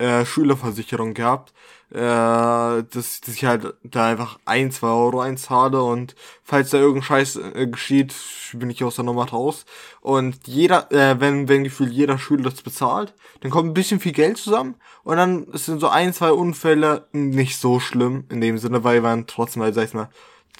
äh, 0.00 0.24
Schülerversicherung 0.24 1.14
gehabt 1.14 1.52
äh, 1.90 1.98
dass, 1.98 3.20
dass 3.20 3.34
ich 3.34 3.44
halt 3.44 3.74
da 3.82 4.06
einfach 4.06 4.38
ein, 4.44 4.70
zwei 4.70 4.88
Euro 4.88 5.20
einzahle 5.20 5.82
und 5.82 6.14
falls 6.44 6.70
da 6.70 6.78
irgendein 6.78 7.02
Scheiß 7.02 7.36
äh, 7.54 7.66
geschieht, 7.66 8.14
bin 8.52 8.70
ich 8.70 8.84
aus 8.84 8.96
der 8.96 9.04
Nummer 9.04 9.28
raus. 9.28 9.64
Und 10.00 10.46
jeder, 10.46 10.90
äh, 10.92 11.20
wenn, 11.20 11.48
wenn 11.48 11.64
gefühlt 11.64 11.92
jeder 11.92 12.18
Schüler 12.18 12.50
das 12.50 12.62
bezahlt, 12.62 13.14
dann 13.40 13.50
kommt 13.50 13.70
ein 13.70 13.74
bisschen 13.74 14.00
viel 14.00 14.12
Geld 14.12 14.38
zusammen 14.38 14.76
und 15.02 15.16
dann 15.16 15.46
sind 15.52 15.80
so 15.80 15.88
ein, 15.88 16.12
zwei 16.12 16.32
Unfälle 16.32 17.06
nicht 17.12 17.58
so 17.58 17.80
schlimm 17.80 18.24
in 18.30 18.40
dem 18.40 18.58
Sinne, 18.58 18.84
weil 18.84 19.00
man 19.00 19.26
trotzdem 19.26 19.62
halt, 19.62 19.74
sag 19.74 19.84
ich 19.86 19.94
mal, 19.94 20.10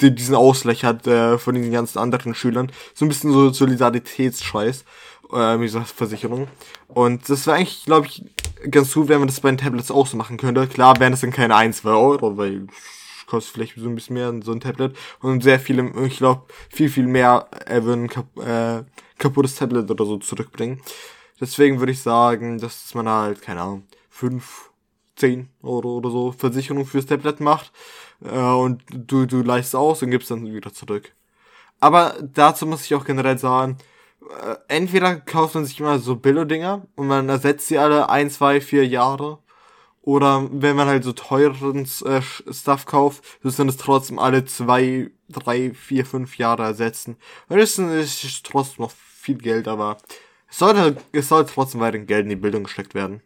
diesen 0.00 0.34
Ausgleich 0.34 0.84
hat 0.84 1.06
äh, 1.06 1.38
von 1.38 1.54
den 1.54 1.70
ganzen 1.70 1.98
anderen 1.98 2.34
Schülern. 2.34 2.72
So 2.94 3.04
ein 3.04 3.08
bisschen 3.08 3.32
so 3.32 3.50
Solidaritätsscheiß, 3.50 4.84
äh, 5.32 5.58
wie 5.60 5.64
gesagt, 5.64 5.88
Versicherung. 5.88 6.48
Und 6.88 7.28
das 7.28 7.46
wäre 7.46 7.58
eigentlich, 7.58 7.84
glaube 7.84 8.06
ich, 8.06 8.24
ganz 8.70 8.92
gut, 8.92 9.08
wenn 9.08 9.18
man 9.18 9.28
das 9.28 9.40
bei 9.40 9.50
den 9.50 9.58
Tablets 9.58 9.90
auch 9.90 10.06
so 10.06 10.16
machen 10.16 10.36
könnte. 10.36 10.66
Klar 10.66 10.98
wären 11.00 11.12
das 11.12 11.20
dann 11.20 11.32
keine 11.32 11.54
1, 11.54 11.78
2 11.78 11.90
Euro, 11.90 12.36
weil 12.36 12.66
kostet 13.30 13.54
vielleicht 13.54 13.76
so 13.76 13.88
ein 13.88 13.94
bisschen 13.94 14.14
mehr 14.14 14.34
so 14.42 14.52
ein 14.52 14.60
Tablet. 14.60 14.96
Und 15.20 15.42
sehr 15.42 15.60
viele, 15.60 15.90
ich 16.04 16.18
glaube, 16.18 16.44
viel, 16.68 16.90
viel 16.90 17.06
mehr 17.06 17.48
äh, 17.66 17.82
würden 17.82 18.08
kap 18.08 18.26
äh, 18.38 18.84
kaputtes 19.18 19.54
Tablet 19.54 19.90
oder 19.90 20.04
so 20.04 20.18
zurückbringen. 20.18 20.80
Deswegen 21.40 21.78
würde 21.78 21.92
ich 21.92 22.00
sagen, 22.00 22.58
dass 22.58 22.94
man 22.94 23.08
halt, 23.08 23.40
keine 23.40 23.62
Ahnung, 23.62 23.86
5, 24.10 24.70
10 25.16 25.48
Euro 25.62 25.98
oder 25.98 26.10
so 26.10 26.32
Versicherung 26.32 26.84
fürs 26.84 27.06
Tablet 27.06 27.40
macht. 27.40 27.72
Äh, 28.22 28.38
und 28.38 28.82
du, 28.90 29.26
du 29.26 29.42
leistest 29.42 29.76
aus 29.76 30.02
und 30.02 30.10
gibst 30.10 30.30
dann 30.30 30.52
wieder 30.52 30.72
zurück. 30.72 31.12
Aber 31.78 32.16
dazu 32.20 32.66
muss 32.66 32.84
ich 32.84 32.94
auch 32.94 33.04
generell 33.04 33.38
sagen, 33.38 33.78
äh, 34.28 34.56
entweder 34.68 35.16
kauft 35.16 35.54
man 35.54 35.64
sich 35.64 35.80
immer 35.80 35.98
so 35.98 36.16
Billo-Dinger 36.16 36.86
und 36.96 37.06
man 37.06 37.28
ersetzt 37.28 37.68
sie 37.68 37.78
alle 37.78 38.08
ein, 38.10 38.30
zwei, 38.30 38.60
vier 38.60 38.86
Jahre. 38.86 39.38
Oder 40.02 40.48
wenn 40.50 40.76
man 40.76 40.88
halt 40.88 41.04
so 41.04 41.12
teuren 41.12 41.86
äh, 42.04 42.22
Stuff 42.22 42.86
kauft, 42.86 43.22
muss 43.42 43.58
man 43.58 43.68
es 43.68 43.76
trotzdem 43.76 44.18
alle 44.18 44.44
zwei, 44.46 45.10
drei, 45.28 45.74
vier, 45.74 46.06
fünf 46.06 46.38
Jahre 46.38 46.62
ersetzen. 46.62 47.16
Und 47.48 47.58
das 47.58 47.78
ist 47.78 48.46
trotzdem 48.46 48.84
noch 48.84 48.92
viel 48.92 49.36
Geld, 49.36 49.68
aber 49.68 49.98
es 50.48 50.58
sollte, 50.58 50.96
es 51.12 51.28
sollte 51.28 51.52
trotzdem 51.52 51.80
weiter 51.80 51.98
Geld 51.98 52.24
in 52.24 52.30
die 52.30 52.36
Bildung 52.36 52.64
gesteckt 52.64 52.94
werden. 52.94 53.22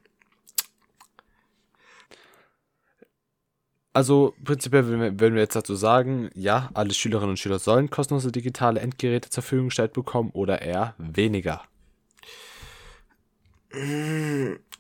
Also 3.95 4.35
prinzipiell 4.43 4.87
würden 4.87 5.35
wir, 5.35 5.41
jetzt 5.41 5.55
dazu 5.55 5.77
sagen, 5.77 6.29
ja, 6.35 6.69
alle 6.75 6.93
Schülerinnen 6.93 7.31
und 7.31 7.39
Schüler 7.39 7.61
sollen 7.61 7.91
kostenlose 7.91 8.33
digitale 8.33 8.81
Endgeräte 8.81 9.31
zur 9.31 9.45
Verfügung 9.45 9.69
gestellt 9.69 9.93
bekommen 9.93 10.31
oder 10.33 10.63
eher 10.63 10.95
weniger. 10.99 11.63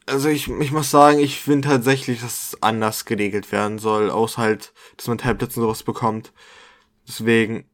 Also 0.06 0.28
ich, 0.28 0.48
ich 0.48 0.72
muss 0.72 0.90
sagen, 0.90 1.20
ich 1.20 1.38
finde 1.38 1.68
tatsächlich, 1.68 2.22
dass 2.22 2.48
es 2.48 2.62
anders 2.62 3.04
geregelt 3.04 3.52
werden 3.52 3.78
soll, 3.78 4.10
außer 4.10 4.42
halt, 4.42 4.72
dass 4.96 5.06
man 5.06 5.18
Tablets 5.18 5.56
und 5.56 5.62
sowas 5.62 5.84
bekommt. 5.84 6.32
Deswegen 7.06 7.66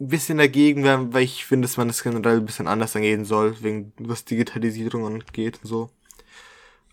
ein 0.00 0.08
bisschen 0.08 0.38
dagegen, 0.38 0.82
weil 0.84 1.22
ich 1.22 1.44
finde, 1.44 1.68
dass 1.68 1.76
man 1.76 1.86
das 1.86 2.02
generell 2.02 2.38
ein 2.38 2.46
bisschen 2.46 2.66
anders 2.66 2.96
angehen 2.96 3.24
soll, 3.24 3.62
wegen 3.62 3.92
was 3.98 4.24
Digitalisierung 4.24 5.06
angeht 5.06 5.60
und 5.62 5.68
so. 5.68 5.90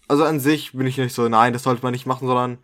Also 0.07 0.25
an 0.25 0.39
sich 0.39 0.73
bin 0.73 0.85
ich 0.85 0.99
nicht 0.99 1.15
so, 1.15 1.27
nein, 1.27 1.53
das 1.53 1.63
sollte 1.63 1.81
man 1.81 1.91
nicht 1.91 2.05
machen, 2.05 2.27
sondern 2.27 2.59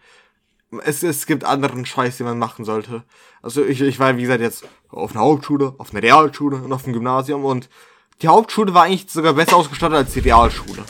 es, 0.83 1.03
es 1.03 1.25
gibt 1.25 1.43
anderen 1.43 1.85
Scheiß, 1.85 2.17
den 2.17 2.25
man 2.25 2.39
machen 2.39 2.65
sollte. 2.65 3.03
Also 3.41 3.63
ich, 3.63 3.81
ich 3.81 3.99
war, 3.99 4.15
wie 4.17 4.21
gesagt, 4.21 4.41
jetzt 4.41 4.63
auf 4.89 5.11
einer 5.11 5.21
Hauptschule, 5.21 5.75
auf 5.77 5.91
einer 5.91 6.01
Realschule 6.01 6.57
und 6.57 6.71
auf 6.71 6.83
dem 6.83 6.93
Gymnasium 6.93 7.45
und 7.45 7.69
die 8.21 8.27
Hauptschule 8.27 8.73
war 8.73 8.83
eigentlich 8.83 9.09
sogar 9.09 9.33
besser 9.33 9.57
ausgestattet 9.57 9.97
als 9.97 10.13
die 10.13 10.19
Realschule. 10.19 10.83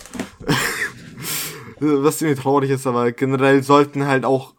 Was 1.79 2.19
ziemlich 2.19 2.39
traurig 2.39 2.69
ist, 2.69 2.85
aber 2.85 3.11
generell 3.11 3.63
sollten 3.63 4.05
halt 4.05 4.25
auch 4.25 4.53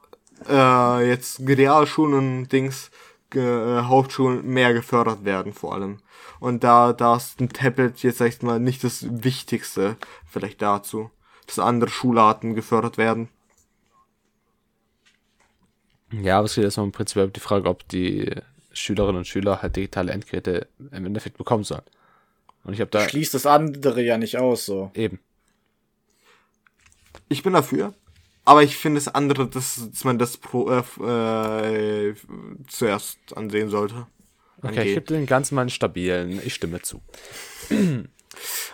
äh, 0.49 1.09
jetzt 1.09 1.41
Realschulen 1.47 2.15
und 2.15 2.49
Dings, 2.49 2.91
äh, 3.35 3.83
Hauptschulen 3.83 4.47
mehr 4.47 4.75
gefördert 4.75 5.25
werden 5.25 5.53
vor 5.53 5.75
allem. 5.75 5.99
Und 6.41 6.65
da, 6.65 6.93
da 6.93 7.17
ist 7.17 7.41
ein 7.41 7.51
Tablet 7.51 8.03
jetzt 8.03 8.19
sag 8.19 8.29
ich 8.29 8.43
mal 8.43 8.59
nicht 8.59 8.83
das 8.83 9.07
Wichtigste 9.09 9.97
vielleicht 10.27 10.61
dazu, 10.63 11.11
dass 11.47 11.61
andere 11.61 11.91
Schularten 11.91 12.55
gefördert 12.55 12.99
werden. 12.99 13.29
Ja, 16.21 16.39
aber 16.39 16.47
es 16.47 16.55
geht 16.55 16.65
erstmal 16.65 16.87
im 16.87 16.93
Prinzip 16.93 17.33
die 17.33 17.41
Frage, 17.41 17.69
ob 17.69 17.89
die 17.89 18.31
Schülerinnen 18.73 19.19
und 19.19 19.27
Schüler 19.27 19.63
halt 19.63 19.77
digitale 19.77 20.13
Endgeräte 20.13 20.67
im 20.79 21.07
Endeffekt 21.07 21.39
bekommen 21.39 21.65
sollen. 21.65 21.83
Und 22.65 22.75
ich 22.75 22.81
habe 22.81 22.91
da. 22.91 23.09
Schließt 23.09 23.35
das 23.35 23.47
andere 23.47 24.03
ja 24.03 24.19
nicht 24.19 24.37
aus, 24.39 24.67
so. 24.67 24.91
Eben. 24.95 25.19
Ich 27.29 27.43
bin 27.43 27.53
dafür. 27.53 27.95
Aber 28.45 28.63
ich 28.63 28.77
finde 28.77 28.99
es 28.99 29.09
andere, 29.09 29.49
dass, 29.49 29.89
dass 29.91 30.05
man 30.05 30.19
das 30.19 30.37
pro, 30.37 30.69
äh, 30.71 32.09
äh, 32.09 32.15
zuerst 32.67 33.19
ansehen 33.37 33.71
sollte. 33.71 34.07
Okay, 34.63 34.83
ich 34.83 34.95
gebe 34.95 35.07
den 35.07 35.27
Ganzen 35.27 35.55
mal 35.55 35.63
einen 35.63 35.71
stabilen. 35.71 36.41
Ich 36.45 36.55
stimme 36.55 36.83
zu. 36.83 37.01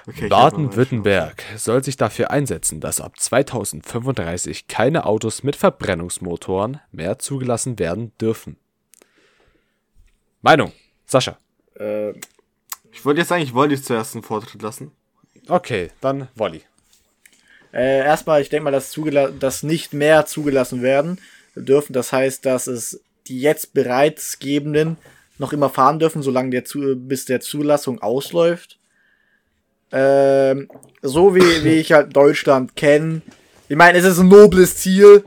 Okay, 0.06 0.28
Baden-Württemberg 0.28 1.44
soll 1.56 1.84
sich 1.84 1.96
dafür 1.96 2.30
einsetzen, 2.30 2.80
dass 2.80 3.00
ab 3.00 3.18
2035 3.18 4.68
keine 4.68 5.04
Autos 5.06 5.42
mit 5.42 5.56
Verbrennungsmotoren 5.56 6.80
mehr 6.92 7.18
zugelassen 7.18 7.78
werden 7.78 8.12
dürfen. 8.20 8.56
Meinung, 10.42 10.72
Sascha. 11.06 11.38
Äh, 11.78 12.12
Ich 12.92 13.04
wollte 13.04 13.20
jetzt 13.20 13.32
eigentlich 13.32 13.54
Wolli 13.54 13.80
zuerst 13.80 14.14
einen 14.14 14.24
Vortritt 14.24 14.62
lassen. 14.62 14.92
Okay, 15.48 15.90
dann 16.00 16.28
Wolli. 16.34 16.62
Äh, 17.72 18.00
erstmal, 18.00 18.40
ich 18.40 18.48
denke 18.48 18.64
mal, 18.64 18.70
dass, 18.70 18.94
dass 19.38 19.62
nicht 19.62 19.92
mehr 19.92 20.26
zugelassen 20.26 20.82
werden 20.82 21.20
dürfen. 21.54 21.92
Das 21.92 22.12
heißt, 22.12 22.46
dass 22.46 22.66
es 22.66 23.00
die 23.26 23.40
jetzt 23.40 23.74
bereits 23.74 24.38
gebenden 24.38 24.96
noch 25.36 25.52
immer 25.52 25.68
fahren 25.70 25.98
dürfen, 25.98 26.22
solange 26.22 26.50
der 26.50 26.64
zu 26.64 26.96
bis 26.96 27.24
der 27.24 27.40
Zulassung 27.40 28.00
ausläuft. 28.00 28.77
Ähm, 29.90 30.68
so 31.02 31.34
wie, 31.34 31.64
wie 31.64 31.74
ich 31.74 31.92
halt 31.92 32.14
Deutschland 32.14 32.76
kenne. 32.76 33.22
Ich 33.68 33.76
meine, 33.76 33.98
es 33.98 34.04
ist 34.04 34.18
ein 34.18 34.28
nobles 34.28 34.76
Ziel, 34.76 35.24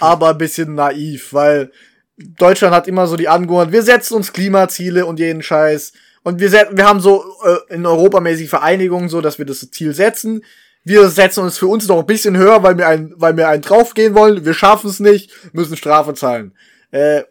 aber 0.00 0.30
ein 0.30 0.38
bisschen 0.38 0.74
naiv, 0.74 1.32
weil 1.32 1.70
Deutschland 2.16 2.74
hat 2.74 2.88
immer 2.88 3.06
so 3.06 3.16
die 3.16 3.28
Angewohnheit, 3.28 3.72
wir 3.72 3.82
setzen 3.82 4.14
uns 4.14 4.32
Klimaziele 4.32 5.06
und 5.06 5.18
jeden 5.18 5.42
Scheiß. 5.42 5.92
Und 6.22 6.40
wir, 6.40 6.52
wir 6.52 6.86
haben 6.86 7.00
so 7.00 7.24
äh, 7.44 7.74
in 7.74 7.84
Europa 7.84 8.20
mäßig 8.20 8.48
Vereinigungen 8.48 9.08
so, 9.08 9.20
dass 9.20 9.38
wir 9.38 9.46
das 9.46 9.68
Ziel 9.70 9.92
setzen. 9.92 10.44
Wir 10.84 11.08
setzen 11.08 11.42
uns 11.42 11.58
für 11.58 11.66
uns 11.66 11.88
noch 11.88 11.98
ein 11.98 12.06
bisschen 12.06 12.36
höher, 12.36 12.62
weil 12.62 12.78
wir 12.78 12.88
ein, 12.88 13.12
weil 13.16 13.36
wir 13.36 13.48
einen 13.48 13.62
draufgehen 13.62 14.14
wollen. 14.14 14.44
Wir 14.44 14.54
schaffen 14.54 14.90
es 14.90 15.00
nicht, 15.00 15.32
müssen 15.52 15.76
Strafe 15.76 16.14
zahlen. 16.14 16.56
Äh, 16.90 17.22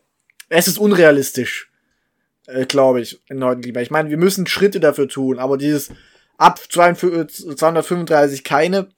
es 0.49 0.67
ist 0.67 0.77
unrealistisch, 0.77 1.69
äh, 2.47 2.65
glaube 2.65 3.01
ich, 3.01 3.21
in 3.29 3.43
heutigen 3.43 3.61
Klima. 3.61 3.81
Ich 3.81 3.91
meine, 3.91 4.09
wir 4.09 4.17
müssen 4.17 4.47
Schritte 4.47 4.79
dafür 4.81 5.07
tun, 5.07 5.39
aber 5.39 5.57
dieses 5.57 5.89
ab 6.41 6.59
42 6.69 7.55
235 7.55 8.43
keine. 8.43 8.89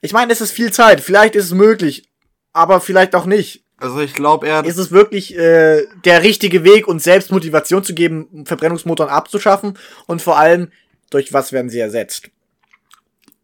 Ich 0.00 0.12
meine, 0.12 0.32
es 0.32 0.40
ist 0.40 0.50
viel 0.50 0.72
Zeit. 0.72 1.00
Vielleicht 1.00 1.36
ist 1.36 1.44
es 1.44 1.52
möglich, 1.52 2.08
aber 2.52 2.80
vielleicht 2.80 3.14
auch 3.14 3.26
nicht. 3.26 3.64
Also 3.76 4.00
ich 4.00 4.14
glaube 4.14 4.46
eher, 4.46 4.64
Ist 4.64 4.76
es 4.76 4.90
wirklich 4.90 5.36
äh, 5.36 5.86
der 6.04 6.22
richtige 6.22 6.64
Weg, 6.64 6.86
uns 6.86 7.04
selbst 7.04 7.32
Motivation 7.32 7.82
zu 7.82 7.94
geben, 7.94 8.44
Verbrennungsmotoren 8.44 9.10
abzuschaffen? 9.10 9.78
Und 10.06 10.22
vor 10.22 10.38
allem, 10.38 10.70
durch 11.10 11.32
was 11.32 11.52
werden 11.52 11.70
sie 11.70 11.80
ersetzt? 11.80 12.30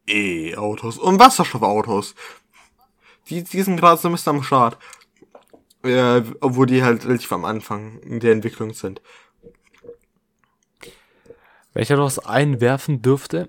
E-Autos 0.06 0.98
und 0.98 1.18
Wasserstoffautos. 1.18 2.14
Die, 3.28 3.42
die 3.42 3.62
sind 3.62 3.76
gerade 3.76 4.00
so 4.00 4.08
ein 4.08 4.12
bisschen 4.12 4.36
am 4.36 4.42
Start. 4.42 4.78
Äh, 5.84 6.22
obwohl 6.40 6.66
die 6.66 6.82
halt 6.82 7.04
relativ 7.04 7.30
am 7.32 7.44
Anfang 7.44 8.00
der 8.04 8.32
Entwicklung 8.32 8.74
sind. 8.74 9.00
Wenn 11.72 11.82
ich 11.82 11.88
da 11.88 11.96
noch 11.96 12.06
was 12.06 12.18
einwerfen 12.18 13.02
dürfte, 13.02 13.48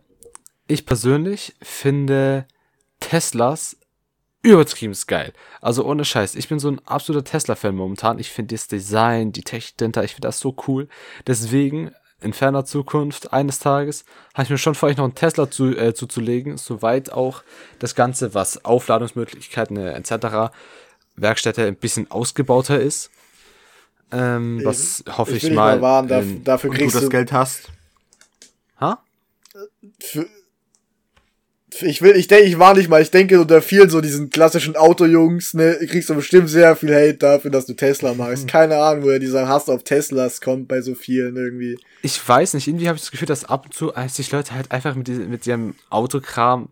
ich 0.67 0.85
persönlich 0.85 1.55
finde 1.61 2.45
Teslas 2.99 3.77
übertrieben 4.41 4.95
geil. 5.07 5.33
Also 5.61 5.83
ohne 5.85 6.05
Scheiß, 6.05 6.35
ich 6.35 6.47
bin 6.47 6.59
so 6.59 6.69
ein 6.69 6.79
absoluter 6.85 7.25
Tesla-Fan 7.25 7.75
momentan. 7.75 8.19
Ich 8.19 8.29
finde 8.29 8.55
das 8.55 8.67
Design, 8.67 9.31
die 9.31 9.41
Technik 9.43 9.77
dahinter, 9.77 10.03
ich 10.03 10.13
finde 10.13 10.27
das 10.27 10.39
so 10.39 10.55
cool. 10.67 10.87
Deswegen, 11.27 11.91
in 12.21 12.33
ferner 12.33 12.65
Zukunft, 12.65 13.33
eines 13.33 13.59
Tages, 13.59 14.05
habe 14.33 14.43
ich 14.43 14.49
mir 14.49 14.57
schon 14.57 14.75
vor, 14.75 14.89
euch 14.89 14.97
noch 14.97 15.03
einen 15.05 15.15
Tesla 15.15 15.49
zu, 15.51 15.75
äh, 15.75 15.93
zuzulegen, 15.93 16.57
soweit 16.57 17.11
auch 17.11 17.43
das 17.79 17.95
Ganze, 17.95 18.33
was 18.33 18.63
Aufladungsmöglichkeiten 18.63 19.75
äh, 19.77 19.93
etc., 19.93 20.53
Werkstätte 21.15 21.65
ein 21.65 21.75
bisschen 21.75 22.09
ausgebauter 22.11 22.79
ist. 22.79 23.09
Ähm, 24.11 24.61
was 24.63 25.03
hoffe 25.17 25.35
ich, 25.35 25.41
dich 25.43 25.51
mal. 25.53 25.79
daf- 26.07 26.21
in- 26.21 26.43
dafür 26.43 26.69
Und 26.69 26.75
du 26.77 26.79
kriegst 26.81 26.95
das 26.95 27.09
Geld 27.09 27.31
hast. 27.31 27.69
Für, 30.01 30.27
für- 31.71 31.85
ich 31.85 32.01
will, 32.01 32.15
ich 32.15 32.27
denke, 32.27 32.45
ich 32.45 32.57
war 32.59 32.73
nicht 32.73 32.89
mal, 32.89 33.01
ich 33.01 33.11
denke 33.11 33.39
unter 33.39 33.61
vielen 33.61 33.89
so 33.89 34.01
diesen 34.01 34.29
klassischen 34.31 34.75
Autojungs, 34.75 35.53
ne, 35.53 35.77
kriegst 35.87 36.09
du 36.09 36.15
bestimmt 36.15 36.49
sehr 36.49 36.75
viel 36.75 36.93
Hate 36.93 37.13
dafür, 37.17 37.51
dass 37.51 37.65
du 37.67 37.73
Tesla 37.73 38.13
magst. 38.15 38.47
Keine 38.47 38.77
Ahnung, 38.77 39.03
woher 39.03 39.19
dieser 39.19 39.47
Hass 39.47 39.69
auf 39.69 39.83
Teslas 39.83 40.41
kommt 40.41 40.67
bei 40.67 40.81
so 40.81 40.95
vielen 40.95 41.35
irgendwie. 41.35 41.77
Ich 42.01 42.27
weiß 42.27 42.55
nicht, 42.55 42.67
irgendwie 42.67 42.87
habe 42.87 42.95
ich 42.97 43.03
das 43.03 43.11
Gefühl, 43.11 43.27
dass 43.27 43.45
ab 43.45 43.65
und 43.65 43.73
zu 43.73 43.93
als 43.93 44.15
sich 44.15 44.31
Leute 44.31 44.53
halt 44.55 44.71
einfach 44.71 44.95
mit, 44.95 45.07
diesem- 45.07 45.29
mit 45.29 45.45
ihrem 45.45 45.75
Autokram 45.91 46.69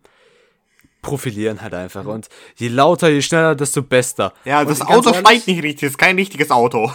profilieren 1.00 1.62
halt 1.62 1.74
einfach. 1.74 2.04
Und 2.06 2.28
je 2.56 2.66
lauter, 2.68 3.08
je 3.08 3.22
schneller, 3.22 3.54
desto 3.54 3.82
besser. 3.82 4.32
Ja, 4.44 4.62
und 4.62 4.68
das 4.70 4.80
Auto 4.80 5.10
ehrlich, 5.10 5.20
steigt 5.20 5.46
nicht 5.46 5.62
richtig, 5.62 5.80
das 5.82 5.90
ist 5.90 5.98
kein 5.98 6.16
richtiges 6.16 6.50
Auto. 6.50 6.90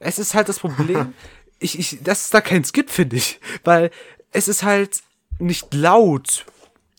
Es 0.00 0.18
ist 0.18 0.34
halt 0.34 0.50
das 0.50 0.58
Problem, 0.58 1.14
ich, 1.58 1.78
ich, 1.78 1.98
das 2.02 2.24
ist 2.24 2.34
da 2.34 2.42
kein 2.42 2.62
Skip, 2.62 2.90
finde 2.90 3.16
ich. 3.16 3.40
Weil 3.64 3.90
es 4.32 4.48
ist 4.48 4.62
halt 4.62 5.02
nicht 5.38 5.72
laut. 5.74 6.44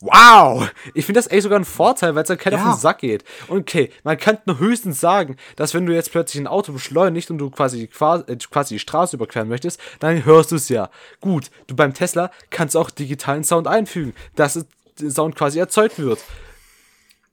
Wow! 0.02 0.70
Ich 0.94 1.06
finde 1.06 1.20
das 1.20 1.32
echt 1.32 1.44
sogar 1.44 1.58
ein 1.58 1.64
Vorteil, 1.66 2.14
weil 2.14 2.24
es 2.24 2.28
dann 2.28 2.38
keiner 2.38 2.58
Ja. 2.58 2.70
auf 2.72 2.76
den 2.76 2.82
Sack 2.82 2.98
geht. 3.00 3.24
Und 3.48 3.60
okay, 3.62 3.90
man 4.04 4.18
könnte 4.18 4.42
nur 4.48 4.60
höchstens 4.60 5.00
sagen, 5.00 5.38
dass 5.56 5.74
wenn 5.74 5.86
du 5.86 5.94
jetzt 5.94 6.12
plötzlich 6.12 6.42
ein 6.42 6.48
Auto 6.48 6.74
beschleunigst 6.74 7.32
und 7.32 7.38
du 7.38 7.50
quasi, 7.50 7.88
qua- 7.88 8.24
äh, 8.28 8.36
quasi 8.36 8.76
die 8.76 8.80
Straße 8.80 9.16
überqueren 9.16 9.48
möchtest, 9.48 9.80
dann 10.02 10.26
hörst 10.26 10.52
du 10.52 10.58
es 10.58 10.68
ja. 10.68 10.90
Gut, 11.22 11.50
du 11.68 11.76
beim 11.78 11.94
Tesla 11.94 12.32
kannst 12.50 12.76
auch 12.76 12.90
digitalen 12.90 13.46
Sound 13.46 13.66
einfügen, 13.66 14.14
dass 14.36 14.66
der 15.00 15.10
Sound 15.10 15.36
quasi 15.36 15.60
erzeugt 15.60 15.98
wird. 16.00 16.20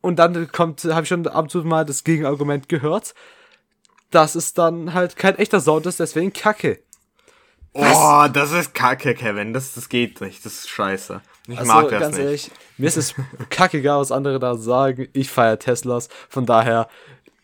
Und 0.01 0.21
dann 0.21 0.51
kommt, 0.53 0.85
habe 0.85 1.03
ich 1.03 1.09
schon 1.09 1.27
ab 1.27 1.43
und 1.43 1.51
zu 1.51 1.59
mal 1.65 1.85
das 1.85 2.05
Gegenargument 2.05 2.69
gehört, 2.69 3.15
dass 4.13 4.37
es 4.37 4.55
dann 4.55 4.95
halt 4.95 5.17
kein 5.17 5.37
echter 5.39 5.61
Sound 5.61 5.87
ist, 5.87 5.99
deswegen 5.99 6.33
Kacke. 6.33 6.79
Oh, 7.73 8.27
das 8.33 8.53
ist 8.53 8.75
kacke, 8.75 9.15
Kevin. 9.15 9.53
Das, 9.53 9.75
das 9.75 9.89
geht 9.89 10.21
nicht. 10.21 10.45
Das 10.45 10.55
ist 10.55 10.69
scheiße. 10.71 11.21
Ich 11.47 11.59
Also 11.59 11.73
mag 11.73 11.89
das 11.89 12.01
ganz 12.01 12.17
nicht. 12.17 12.25
ehrlich, 12.25 12.51
mir 12.79 12.87
ist 12.89 12.97
es 12.97 13.15
kackegal, 13.51 14.01
was 14.01 14.13
andere 14.13 14.39
da 14.39 14.57
sagen. 14.57 15.09
Ich 15.13 15.31
feiere 15.31 15.59
Teslas. 15.59 16.09
Von 16.29 16.47
daher, 16.47 16.89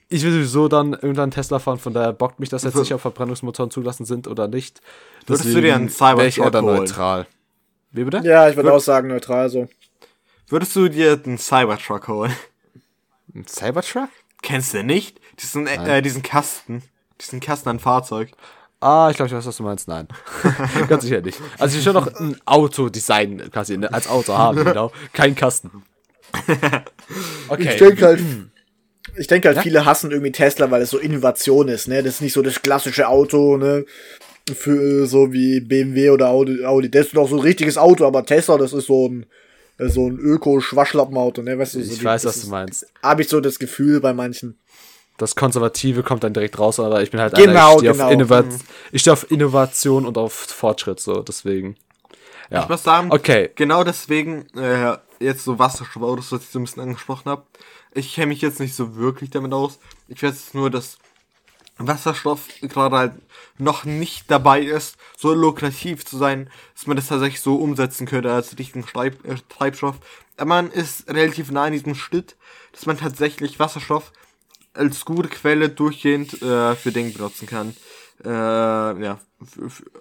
ich 0.09 0.23
will 0.25 0.33
sowieso 0.33 0.69
dann 0.69 0.93
irgendwann 0.95 1.31
Tesla 1.31 1.59
fahren. 1.59 1.79
Von 1.79 1.93
daher 1.95 2.13
bockt 2.13 2.41
mich 2.41 2.49
das 2.49 2.65
jetzt 2.65 2.77
nicht, 2.77 2.93
ob 2.93 3.01
Verbrennungsmotoren 3.01 3.71
zugelassen 3.71 4.05
sind 4.05 4.27
oder 4.29 4.49
nicht. 4.49 4.81
Würdest 5.27 5.53
du 5.55 5.61
dir 5.61 5.75
einen 5.75 5.89
Cybertruck 5.89 6.19
wäre 6.19 6.29
ich 6.29 6.39
eher 6.39 6.51
dann 6.51 6.65
holen? 6.65 6.77
neutral. 6.79 7.27
Wie 7.93 8.05
bitte? 8.05 8.19
Ja, 8.25 8.49
ich 8.49 8.57
würde 8.57 8.71
Wür- 8.71 8.75
auch 8.77 8.81
sagen, 8.81 9.09
neutral 9.09 9.49
so. 9.49 9.69
Würdest 10.49 10.75
du 10.77 10.89
dir 10.89 11.21
einen 11.25 11.39
Cybertruck 11.39 12.07
holen? 12.09 12.33
Ein 13.35 13.47
Cybertruck? 13.49 14.09
Kennst 14.43 14.75
du 14.75 14.85
nicht? 14.85 15.21
Diesen, 15.41 15.67
äh, 15.67 16.03
diesen 16.03 16.23
Kasten. 16.23 16.83
Diesen 17.21 17.41
Kasten 17.41 17.69
an 17.69 17.81
Fahrzeug. 17.81 18.31
Ah, 18.81 19.09
ich 19.11 19.17
glaube, 19.17 19.29
ich 19.29 19.35
weiß, 19.35 19.47
was 19.47 19.57
du 19.57 19.63
meinst. 19.63 19.89
Nein. 19.89 20.07
Ganz 20.89 21.03
sicher 21.05 21.21
nicht. 21.23 21.41
Also 21.59 21.73
ich 21.79 21.85
will 21.85 21.93
schon 21.93 21.95
noch 22.05 22.15
ein 22.21 22.37
Autodesign 22.45 23.51
quasi 23.51 23.77
ne, 23.79 23.93
als 23.93 24.07
Auto 24.09 24.37
haben, 24.37 24.63
genau. 24.65 24.93
Kein 25.13 25.35
Kasten. 25.35 25.71
Okay. 27.49 27.69
Ich 27.71 27.77
denke 27.77 28.05
halt, 28.07 28.21
ich 29.17 29.27
denke 29.27 29.49
halt, 29.49 29.61
viele 29.61 29.85
hassen 29.85 30.11
irgendwie 30.11 30.33
Tesla, 30.33 30.71
weil 30.71 30.83
es 30.83 30.91
so 30.91 30.99
Innovation 30.99 31.69
ist, 31.69 31.89
ne? 31.89 32.03
Das 32.03 32.15
ist 32.15 32.21
nicht 32.21 32.33
so 32.33 32.43
das 32.43 32.61
klassische 32.63 33.09
Auto, 33.09 33.57
ne? 33.57 33.85
Für 34.53 35.03
äh, 35.05 35.07
so 35.07 35.33
wie 35.33 35.61
BMW 35.61 36.11
oder 36.11 36.29
Audi, 36.29 36.65
Audi. 36.65 36.91
Das 36.91 37.07
ist 37.07 37.17
doch 37.17 37.29
so 37.29 37.37
ein 37.37 37.41
richtiges 37.43 37.79
Auto, 37.79 38.07
aber 38.07 38.25
Tesla, 38.25 38.59
das 38.59 38.73
ist 38.73 38.87
so 38.87 39.09
ein 39.09 39.27
äh, 39.79 39.89
so 39.89 40.09
ein 40.09 40.19
Öko-Schwaschlappenauto, 40.19 41.43
ne? 41.43 41.59
Weißt 41.59 41.75
du, 41.75 41.83
so 41.83 41.93
ich 41.93 41.99
die- 42.01 42.05
weiß, 42.05 42.23
das 42.23 42.37
was 42.39 42.45
du 42.45 42.51
meinst. 42.51 42.87
Habe 43.03 43.23
ich 43.23 43.29
so 43.29 43.41
das 43.41 43.59
Gefühl 43.59 44.01
bei 44.01 44.13
manchen. 44.13 44.59
Das 45.19 45.35
Konservative 45.35 46.03
kommt 46.03 46.25
dann 46.25 46.35
direkt 46.35 46.59
raus, 46.59 46.79
aber 46.79 47.03
ich 47.03 47.11
bin 47.11 47.21
halt 47.21 47.35
Genau, 47.35 47.51
einer, 47.51 47.73
ich 47.73 47.79
stehe 47.79 47.93
genau. 47.93 48.05
auf, 48.07 48.13
Innovat 48.13 48.47
ich 48.93 49.01
stehe 49.01 49.13
auf 49.13 49.31
Innovation 49.31 50.07
und 50.07 50.19
auf 50.19 50.33
Fortschritt, 50.33 51.01
so, 51.01 51.23
deswegen. 51.23 51.77
Ja. 52.51 52.63
Ich 52.63 52.69
muss 52.69 52.83
sagen, 52.83 53.11
Okay. 53.11 53.51
genau 53.55 53.83
deswegen, 53.83 54.47
äh, 54.57 54.99
jetzt 55.19 55.45
so 55.45 55.59
Wasserstoffautos, 55.59 56.33
was 56.33 56.43
ich 56.43 56.49
so 56.49 56.59
ein 56.59 56.65
bisschen 56.65 56.83
angesprochen 56.83 57.31
habe. 57.31 57.45
Ich 57.95 58.15
kenne 58.15 58.27
mich 58.27 58.43
jetzt 58.43 58.61
nicht 58.61 58.75
so 58.75 58.97
wirklich 58.97 59.31
damit 59.31 59.53
aus. 59.53 59.79
Ich 60.09 60.23
weiß 60.23 60.31
jetzt 60.33 60.55
nur, 60.55 60.71
dass 60.71 60.99
Wasserstoff 61.79 62.49
gerade 62.63 62.97
halt 62.97 63.13
noch 63.59 63.85
nicht 63.85 64.31
dabei 64.31 64.61
ist, 64.61 64.97
so 65.17 65.33
lukrativ 65.35 66.05
zu 66.05 66.17
sein, 66.17 66.51
dass 66.75 66.87
man 66.87 66.97
das 66.97 67.09
tatsächlich 67.09 67.41
so 67.41 67.57
umsetzen 67.57 68.07
könnte 68.07 68.33
als 68.33 68.59
richtigen 68.59 68.85
Treib 68.87 69.25
äh, 69.27 69.37
Treibstoff. 69.49 69.97
Aber 70.37 70.47
man 70.49 70.71
ist 70.71 71.09
relativ 71.09 71.51
nah 71.51 71.65
an 71.65 71.73
diesem 71.73 71.95
Schritt, 71.95 72.37
dass 72.73 72.87
man 72.87 72.99
tatsächlich 72.99 73.59
Wasserstoff 73.59 74.13
als 74.77 75.05
gute 75.05 75.29
Quelle 75.29 75.69
durchgehend 75.69 76.41
äh, 76.43 76.75
für 76.75 76.93
Dinge 76.93 77.11
benutzen 77.11 77.47
kann. 77.47 77.75
Äh, 78.25 78.29
ja, 78.29 79.19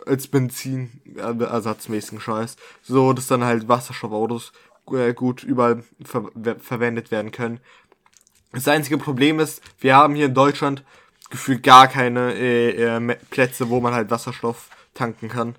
als 0.06 0.28
Benzin 0.28 1.02
ersatzmäßigen 1.16 2.22
Scheiß. 2.22 2.56
So, 2.82 3.14
dass 3.14 3.28
dann 3.28 3.44
halt 3.44 3.68
Wasserstoffautos 3.68 4.54
äh, 4.92 5.14
gut 5.14 5.44
überall 5.44 5.84
ver 6.04 6.30
ver 6.42 6.60
verwendet 6.60 7.12
werden 7.12 7.32
können. 7.32 7.60
Das 8.54 8.68
einzige 8.68 8.98
Problem 8.98 9.40
ist, 9.40 9.62
wir 9.80 9.96
haben 9.96 10.16
hier 10.16 10.28
in 10.28 10.34
Deutschland 10.34 10.84
gefühlt 11.30 11.64
gar 11.64 11.88
keine 11.88 12.34
äh, 12.34 12.70
äh, 12.70 13.16
Plätze, 13.30 13.70
wo 13.70 13.82
man 13.82 13.94
halt 13.94 14.10
Wasserstoff 14.10 14.70
tanken 14.94 15.28
kann. 15.28 15.56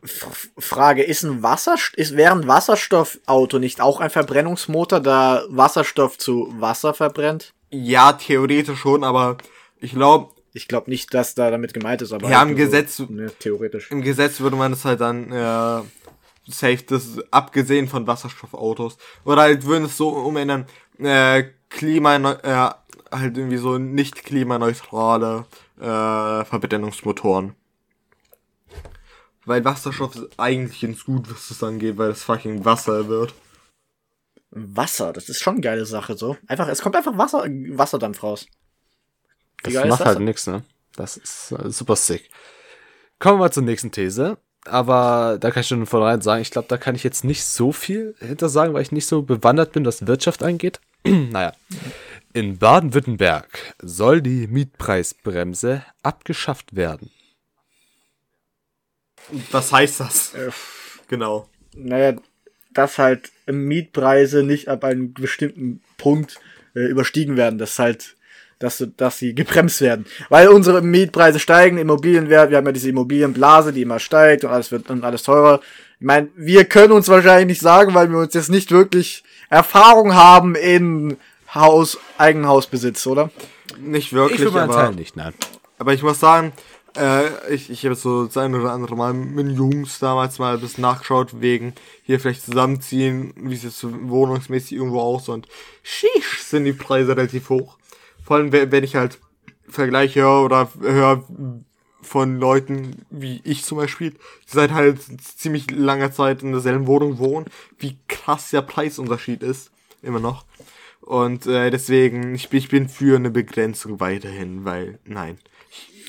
Frage, 0.59 1.03
ist 1.03 1.23
ein 1.23 1.43
Wasser, 1.43 1.77
ist, 1.95 2.17
wäre 2.17 2.33
ein 2.33 2.49
Wasserstoffauto 2.49 3.59
nicht 3.59 3.83
auch 3.83 4.01
ein 4.01 4.09
Verbrennungsmotor, 4.09 5.01
da 5.01 5.45
Wasserstoff 5.51 6.17
zu 6.17 6.53
Wasser 6.59 6.95
verbrennt? 6.95 7.53
Ja, 7.71 8.13
theoretisch 8.13 8.79
schon, 8.79 9.05
aber 9.05 9.37
ich 9.81 9.93
glaube, 9.93 10.33
Ich 10.53 10.69
glaube 10.69 10.89
nicht, 10.91 11.13
dass 11.13 11.35
da 11.35 11.51
damit 11.51 11.75
gemeint 11.75 12.01
ist, 12.03 12.13
aber. 12.13 12.31
Ja, 12.31 12.39
halt 12.41 12.51
im 12.51 12.57
so, 12.57 12.63
Gesetz- 12.65 13.11
Ne, 13.11 13.31
theoretisch. 13.39 13.91
im 13.91 14.03
Gesetz 14.03 14.41
würde 14.41 14.57
man 14.57 14.73
es 14.73 14.85
halt 14.85 15.01
dann 15.01 15.31
äh, 15.31 15.83
safe, 16.49 16.83
das 16.87 17.19
abgesehen 17.31 17.89
von 17.89 18.07
Wasserstoffautos. 18.07 18.97
Oder 19.25 19.43
halt 19.43 19.65
würden 19.65 19.85
es 19.85 19.97
so 19.97 20.09
umändern, 20.11 20.67
äh, 20.99 21.45
Klima, 21.69 22.17
äh, 22.17 22.71
halt 23.15 23.37
irgendwie 23.37 23.57
so 23.59 23.77
nicht 23.79 24.25
klimaneutrale 24.25 25.45
äh, 25.79 26.45
Verbrennungsmotoren. 26.45 27.55
Weil 29.45 29.65
Wasserstoff 29.65 30.15
ist 30.17 30.27
eigentlich 30.39 30.83
ins 30.83 31.05
Gut, 31.05 31.31
was 31.31 31.49
das 31.49 31.63
angeht, 31.63 31.99
weil 31.99 32.11
es 32.11 32.25
fucking 32.25 32.65
Wasser 32.65 33.09
wird. 33.09 33.35
Wasser, 34.51 35.13
das 35.13 35.29
ist 35.29 35.41
schon 35.41 35.55
eine 35.55 35.61
geile 35.61 35.87
Sache, 35.87 36.17
so. 36.17 36.37
Einfach, 36.47 36.69
es 36.69 36.81
kommt 36.81 36.97
einfach 36.97 37.19
Wasser, 37.19 37.45
Wasserdampf 37.49 38.23
raus. 38.23 38.47
Wie 39.65 39.73
Das 39.73 39.87
macht 39.87 40.01
das 40.01 40.07
halt 40.07 40.21
nix, 40.21 40.47
ne? 40.47 40.63
Das 40.95 41.17
ist 41.17 41.53
äh, 41.53 41.71
super 41.71 41.97
sick. 41.97 42.31
Kommen 43.19 43.39
wir 43.39 43.45
mal 43.45 43.53
zur 43.53 43.63
nächsten 43.63 43.91
These. 43.93 44.39
Aber 44.65 45.39
da 45.41 45.51
kann 45.51 45.61
ich 45.61 45.69
schon 45.69 45.79
von 45.79 45.87
vornherein 45.87 46.21
sagen, 46.23 46.43
ich 46.43 46.51
glaube, 46.51 46.69
da 46.69 46.77
kann 46.77 46.97
ich 46.97 47.05
jetzt 47.05 47.23
nicht 47.23 47.45
so 47.45 47.71
viel 47.71 48.17
hinter 48.19 48.49
sagen, 48.49 48.75
weil 48.75 48.83
ich 48.83 48.91
nicht 48.93 49.07
so 49.07 49.23
bewandert 49.23 49.73
bin, 49.73 49.85
was 49.85 50.07
Wirtschaft 50.07 50.43
angeht. 50.43 50.81
naja. 51.05 51.53
In 52.33 52.59
Baden-Württemberg 52.59 53.75
soll 53.81 54.21
die 54.21 54.47
Mietpreisbremse 54.49 55.85
abgeschafft 56.03 56.75
werden. 56.75 57.11
Was 59.51 59.73
heißt 59.73 60.01
das? 60.01 60.35
Äh, 60.35 60.51
Genau. 61.09 61.49
naja, 61.73 62.17
dass 62.73 62.99
halt 62.99 63.31
Mietpreise 63.47 64.43
nicht 64.43 64.69
ab 64.69 64.85
einem 64.85 65.13
bestimmten 65.13 65.81
Punkt 65.99 66.37
äh, 66.75 66.81
überstiegen 66.81 67.37
werden, 67.37 67.59
dass 67.59 67.79
halt, 67.79 68.17
dass, 68.59 68.85
dass 68.97 69.19
sie 69.19 69.35
gebremst 69.35 69.81
werden. 69.81 70.07
Weil 70.29 70.49
unsere 70.49 70.83
Mietpreise 70.83 71.39
steigen, 71.39 71.79
Immobilienwert, 71.79 72.51
wir 72.51 72.57
haben 72.59 72.67
ja 72.67 72.73
diese 72.73 72.91
Immobilienblase, 72.91 73.73
die 73.73 73.83
immer 73.83 73.99
steigt 73.99 74.45
und 74.45 74.51
alles 74.51 74.73
wird 74.73 74.91
und 74.91 75.05
alles 75.05 75.23
teurer. 75.23 75.61
Ich 75.99 76.07
meine, 76.07 76.29
wir 76.37 76.65
können 76.65 76.93
uns 76.93 77.09
wahrscheinlich 77.09 77.47
nicht 77.47 77.63
sagen, 77.63 77.95
weil 77.95 78.11
wir 78.11 78.19
uns 78.19 78.35
jetzt 78.35 78.51
nicht 78.51 78.71
wirklich 78.71 79.25
Erfahrung 79.49 80.15
haben 80.15 80.55
in 80.55 81.17
Haus, 81.55 81.99
Eigenhausbesitz, 82.19 83.07
oder? 83.07 83.31
Nicht 83.79 84.13
wirklich, 84.13 84.41
ich 84.41 84.55
aber... 84.55 84.75
Teil 84.75 84.95
nicht, 84.95 85.17
nein. 85.17 85.33
Aber 85.79 85.93
ich 85.95 86.03
muss 86.03 86.21
sagen, 86.21 86.53
äh, 86.97 87.55
ich, 87.55 87.71
ich 87.71 87.85
habe 87.85 87.95
so 87.95 88.27
das 88.27 88.37
ein 88.37 88.55
oder 88.55 88.73
andere 88.73 88.97
Mal 88.97 89.13
mit 89.15 89.57
Jungs 89.57 89.99
damals 89.99 90.39
mal 90.39 90.55
ein 90.55 90.61
bisschen 90.61 90.83
nachgeschaut, 90.83 91.41
wegen 91.41 91.75
hier 92.03 92.21
vielleicht 92.21 92.45
zusammenziehen, 92.45 93.33
wie 93.37 93.55
es 93.55 93.79
so 93.79 93.91
wohnungsmäßig 94.09 94.73
irgendwo 94.73 95.01
aus 95.01 95.29
und 95.29 95.47
sheesh, 95.83 96.43
sind 96.43 96.65
die 96.65 96.73
Preise 96.73 97.17
relativ 97.17 97.51
hoch. 97.51 97.79
Vor 98.25 98.37
allem, 98.37 98.53
wenn 98.53 98.85
ich 98.85 98.97
halt 98.97 99.19
Vergleiche 99.69 100.23
höre 100.23 100.45
oder 100.45 100.69
höre 100.81 101.25
von 102.03 102.39
Leuten, 102.39 103.05
wie 103.11 103.41
ich 103.45 103.65
zum 103.65 103.79
Beispiel, 103.79 104.11
die 104.13 104.19
seit 104.47 104.73
halt 104.73 104.99
ziemlich 105.21 105.71
langer 105.71 106.13
Zeit 106.13 106.43
in 106.43 106.53
derselben 106.53 106.87
Wohnung 106.87 107.19
wohnen, 107.19 107.47
wie 107.79 107.99
krass 108.09 108.51
der 108.51 108.63
Preisunterschied 108.63 109.43
ist, 109.43 109.71
immer 110.03 110.21
noch. 110.21 110.45
Und 111.01 111.47
äh, 111.47 111.71
deswegen, 111.71 112.35
ich, 112.35 112.53
ich 112.53 112.69
bin 112.69 112.89
für 112.89 113.17
eine 113.17 113.31
Begrenzung 113.31 114.01
weiterhin, 114.01 114.65
weil, 114.65 114.99
nein, 115.05 115.39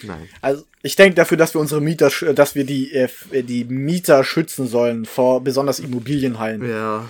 nein. 0.03 0.27
Also 0.41 0.65
ich 0.83 0.95
denke 0.95 1.15
dafür, 1.15 1.37
dass 1.37 1.53
wir 1.53 1.61
unsere 1.61 1.81
Mieter, 1.81 2.09
dass 2.33 2.55
wir 2.55 2.63
die, 2.65 2.93
äh, 2.93 3.09
äh, 3.31 3.43
die 3.43 3.63
Mieter 3.65 4.23
schützen 4.23 4.67
sollen 4.67 5.05
vor 5.05 5.43
besonders 5.43 5.79
Immobilienhallen. 5.79 6.69
Ja, 6.69 7.09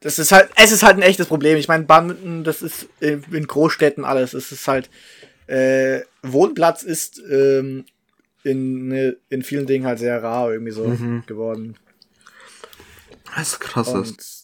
Das 0.00 0.18
ist 0.18 0.32
halt, 0.32 0.50
es 0.56 0.72
ist 0.72 0.82
halt 0.82 0.96
ein 0.96 1.02
echtes 1.02 1.26
Problem. 1.26 1.56
Ich 1.58 1.68
meine, 1.68 1.84
Baden, 1.84 2.44
das 2.44 2.62
ist 2.62 2.88
in, 3.00 3.22
in 3.30 3.46
Großstädten 3.46 4.04
alles. 4.04 4.34
Es 4.34 4.50
ist 4.50 4.66
halt, 4.66 4.90
äh, 5.46 6.00
Wohnplatz 6.22 6.82
ist 6.82 7.20
ähm, 7.30 7.84
in, 8.42 8.88
ne, 8.88 9.16
in 9.28 9.42
vielen 9.42 9.66
Dingen 9.66 9.86
halt 9.86 9.98
sehr 10.00 10.22
rar 10.22 10.52
irgendwie 10.52 10.72
so 10.72 10.84
geworden. 11.26 11.76
was 13.36 13.60
krass 13.60 13.88
ist. 13.88 13.94
Und, 13.94 14.41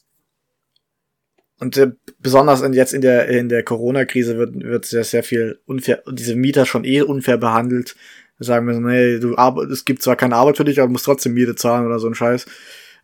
und 1.61 1.77
äh, 1.77 1.93
besonders 2.21 2.63
in, 2.63 2.73
jetzt 2.73 2.95
in 2.95 3.01
der, 3.01 3.29
in 3.29 3.49
der 3.49 3.65
Corona-Krise 3.65 4.39
wird, 4.39 4.55
wird 4.55 4.85
sehr, 4.85 5.05
sehr 5.05 5.23
viel 5.23 5.59
unfair, 5.67 6.03
diese 6.11 6.37
Mieter 6.37 6.67
schon 6.67 6.85
eh 6.85 7.03
unfair 7.03 7.37
behandelt. 7.37 7.97
Sagen 8.39 8.69
wir 8.69 8.75
so, 8.75 8.81
nee, 8.81 9.19
du 9.19 9.37
arbeit, 9.37 9.69
es 9.71 9.85
gibt 9.85 10.03
zwar 10.03 10.15
keine 10.15 10.37
Arbeit 10.37 10.57
für 10.57 10.65
dich, 10.65 10.79
aber 10.79 10.87
du 10.87 10.93
musst 10.93 11.07
trotzdem 11.07 11.35
Miete 11.35 11.57
zahlen 11.57 11.87
oder 11.87 11.99
so 11.99 12.07
ein 12.07 12.15
Scheiß. 12.15 12.47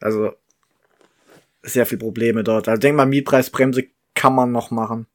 Also, 0.01 0.33
sehr 1.65 1.87
viel 1.87 1.99
Probleme 1.99 2.45
dort. 2.45 2.69
Also 2.69 2.79
denk 2.79 2.97
mal, 2.97 3.07
Mietpreisbremse 3.07 3.85
kann 4.15 4.35
man 4.35 4.53
noch 4.53 4.71
machen. 4.71 5.07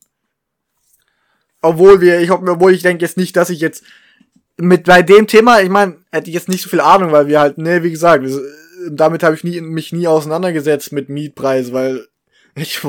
Obwohl 1.62 2.02
wir, 2.02 2.20
ich 2.20 2.30
hoffe, 2.30 2.46
obwohl 2.50 2.74
ich 2.74 2.82
denke 2.82 3.06
jetzt 3.06 3.18
nicht, 3.18 3.38
dass 3.38 3.50
ich 3.50 3.62
jetzt 3.62 3.84
mit 4.58 4.86
bei 4.86 5.02
dem 5.02 5.28
Thema, 5.28 5.62
ich 5.62 5.70
meine, 5.70 5.98
hätte 6.12 6.30
ich 6.30 6.34
jetzt 6.34 6.50
nicht 6.50 6.64
so 6.64 6.70
viel 6.70 6.82
Ahnung, 6.82 7.14
weil 7.14 7.28
wir 7.28 7.40
halt, 7.40 7.58
ne, 7.58 7.84
wie 7.84 7.92
gesagt, 7.92 8.26
damit 8.90 9.24
habe 9.24 9.36
ich 9.36 9.44
nie, 9.46 9.62
mich 9.62 9.94
nie 9.94 10.08
auseinandergesetzt 10.08 10.92
mit 10.92 11.08
Mietpreis, 11.08 11.72
weil 11.72 12.09
ich, 12.62 12.82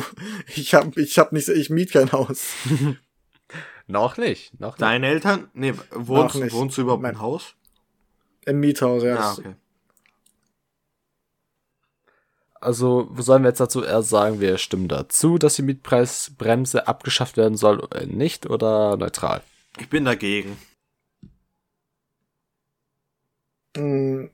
ich 0.57 0.75
hab, 0.75 0.97
ich 0.97 1.18
hab 1.18 1.33
nicht, 1.33 1.49
ich 1.49 1.71
miet 1.71 1.93
kein 1.93 2.12
Haus. 2.12 2.53
Noch 3.87 4.16
nicht. 4.16 4.59
Noch 4.61 4.73
nicht. 4.73 4.83
Deine 4.83 5.09
Eltern? 5.09 5.51
Nee, 5.53 5.75
wohnst, 5.91 6.37
nicht. 6.37 6.53
wohnst 6.53 6.77
du 6.79 6.83
überhaupt 6.83 7.03
Mein- 7.03 7.14
im 7.14 7.21
Haus? 7.21 7.55
Im 8.47 8.61
Miethaus, 8.61 9.03
ja. 9.03 9.14
Ja, 9.16 9.33
okay. 9.33 9.55
Also, 12.55 13.09
wo 13.11 13.23
sollen 13.23 13.43
wir 13.43 13.49
jetzt 13.49 13.61
dazu 13.61 13.83
eher 13.83 14.03
sagen, 14.03 14.41
wir 14.41 14.59
stimmen 14.59 14.89
dazu, 14.89 15.39
dass 15.39 15.57
die 15.57 15.62
Mietpreisbremse 15.62 16.87
abgeschafft 16.87 17.37
werden 17.37 17.57
soll, 17.57 17.81
oder 17.81 18.05
nicht 18.07 18.47
oder 18.47 18.97
neutral? 18.97 19.43
Ich 19.79 19.89
bin 19.89 20.05
dagegen. 20.05 20.59
Mm, 23.77 24.27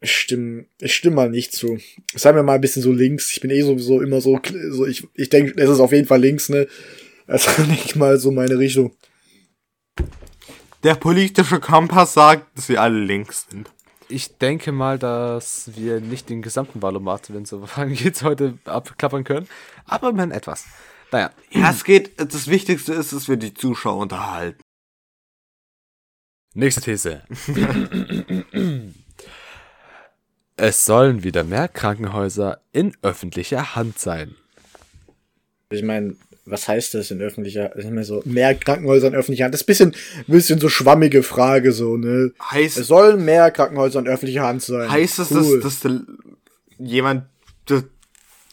Ich 0.00 0.12
stimme, 0.14 0.66
ich 0.80 0.94
stimme 0.94 1.16
mal 1.16 1.30
nicht 1.30 1.52
zu. 1.52 1.78
Sei 2.14 2.32
mir 2.32 2.42
mal 2.42 2.54
ein 2.56 2.60
bisschen 2.60 2.82
so 2.82 2.92
links. 2.92 3.32
Ich 3.32 3.40
bin 3.40 3.50
eh 3.50 3.62
sowieso 3.62 4.02
immer 4.02 4.20
so, 4.20 4.38
so 4.70 4.86
ich, 4.86 5.08
ich 5.14 5.30
denke, 5.30 5.54
es 5.56 5.70
ist 5.70 5.80
auf 5.80 5.92
jeden 5.92 6.06
Fall 6.06 6.20
links, 6.20 6.48
ne? 6.48 6.68
Also 7.26 7.62
nicht 7.68 7.96
mal 7.96 8.18
so 8.18 8.30
meine 8.30 8.58
Richtung. 8.58 8.94
Der 10.82 10.94
politische 10.94 11.60
Kompass 11.60 12.12
sagt, 12.14 12.56
dass 12.56 12.68
wir 12.68 12.80
alle 12.82 13.00
links 13.00 13.46
sind. 13.50 13.70
Ich 14.08 14.36
denke 14.38 14.70
mal, 14.70 14.98
dass 14.98 15.70
wir 15.74 16.00
nicht 16.00 16.28
den 16.28 16.42
gesamten 16.42 16.80
Valomat, 16.80 17.32
wenn 17.34 17.42
es 17.42 17.48
so 17.48 17.66
geht, 17.88 18.22
heute 18.22 18.58
abklappern 18.64 19.24
können. 19.24 19.48
Aber 19.84 20.10
immerhin 20.10 20.30
etwas. 20.30 20.66
Naja, 21.10 21.32
Ja, 21.50 21.70
es 21.70 21.84
geht, 21.84 22.20
das 22.20 22.46
Wichtigste 22.48 22.92
ist, 22.92 23.12
dass 23.12 23.28
wir 23.28 23.36
die 23.36 23.54
Zuschauer 23.54 24.02
unterhalten. 24.02 24.60
nächste 26.54 26.80
These. 26.82 27.22
es 30.56 30.84
sollen 30.84 31.22
wieder 31.22 31.44
mehr 31.44 31.68
Krankenhäuser 31.68 32.60
in 32.72 32.92
öffentlicher 33.02 33.74
Hand 33.76 33.98
sein. 33.98 34.34
Ich 35.70 35.82
meine, 35.82 36.16
was 36.44 36.68
heißt 36.68 36.94
das 36.94 37.10
in 37.10 37.20
öffentlicher, 37.20 37.76
ich 37.76 37.84
meine 37.84 38.04
so, 38.04 38.22
mehr 38.24 38.54
Krankenhäuser 38.54 39.08
in 39.08 39.14
öffentlicher 39.14 39.44
Hand? 39.44 39.54
Das 39.54 39.60
ist 39.62 39.64
ein 39.64 39.66
bisschen, 39.66 39.94
ein 40.18 40.24
bisschen 40.32 40.60
so 40.60 40.68
schwammige 40.68 41.22
Frage, 41.22 41.72
so, 41.72 41.96
ne? 41.96 42.32
Heißt, 42.50 42.78
Es 42.78 42.86
sollen 42.86 43.24
mehr 43.24 43.50
Krankenhäuser 43.50 43.98
in 43.98 44.06
öffentlicher 44.06 44.44
Hand 44.44 44.62
sein. 44.62 44.90
heißt 44.90 45.18
das, 45.18 45.30
Cool. 45.32 45.60
dass, 45.60 45.80
dass 45.80 45.92
jemand, 46.78 47.24
das, 47.66 47.82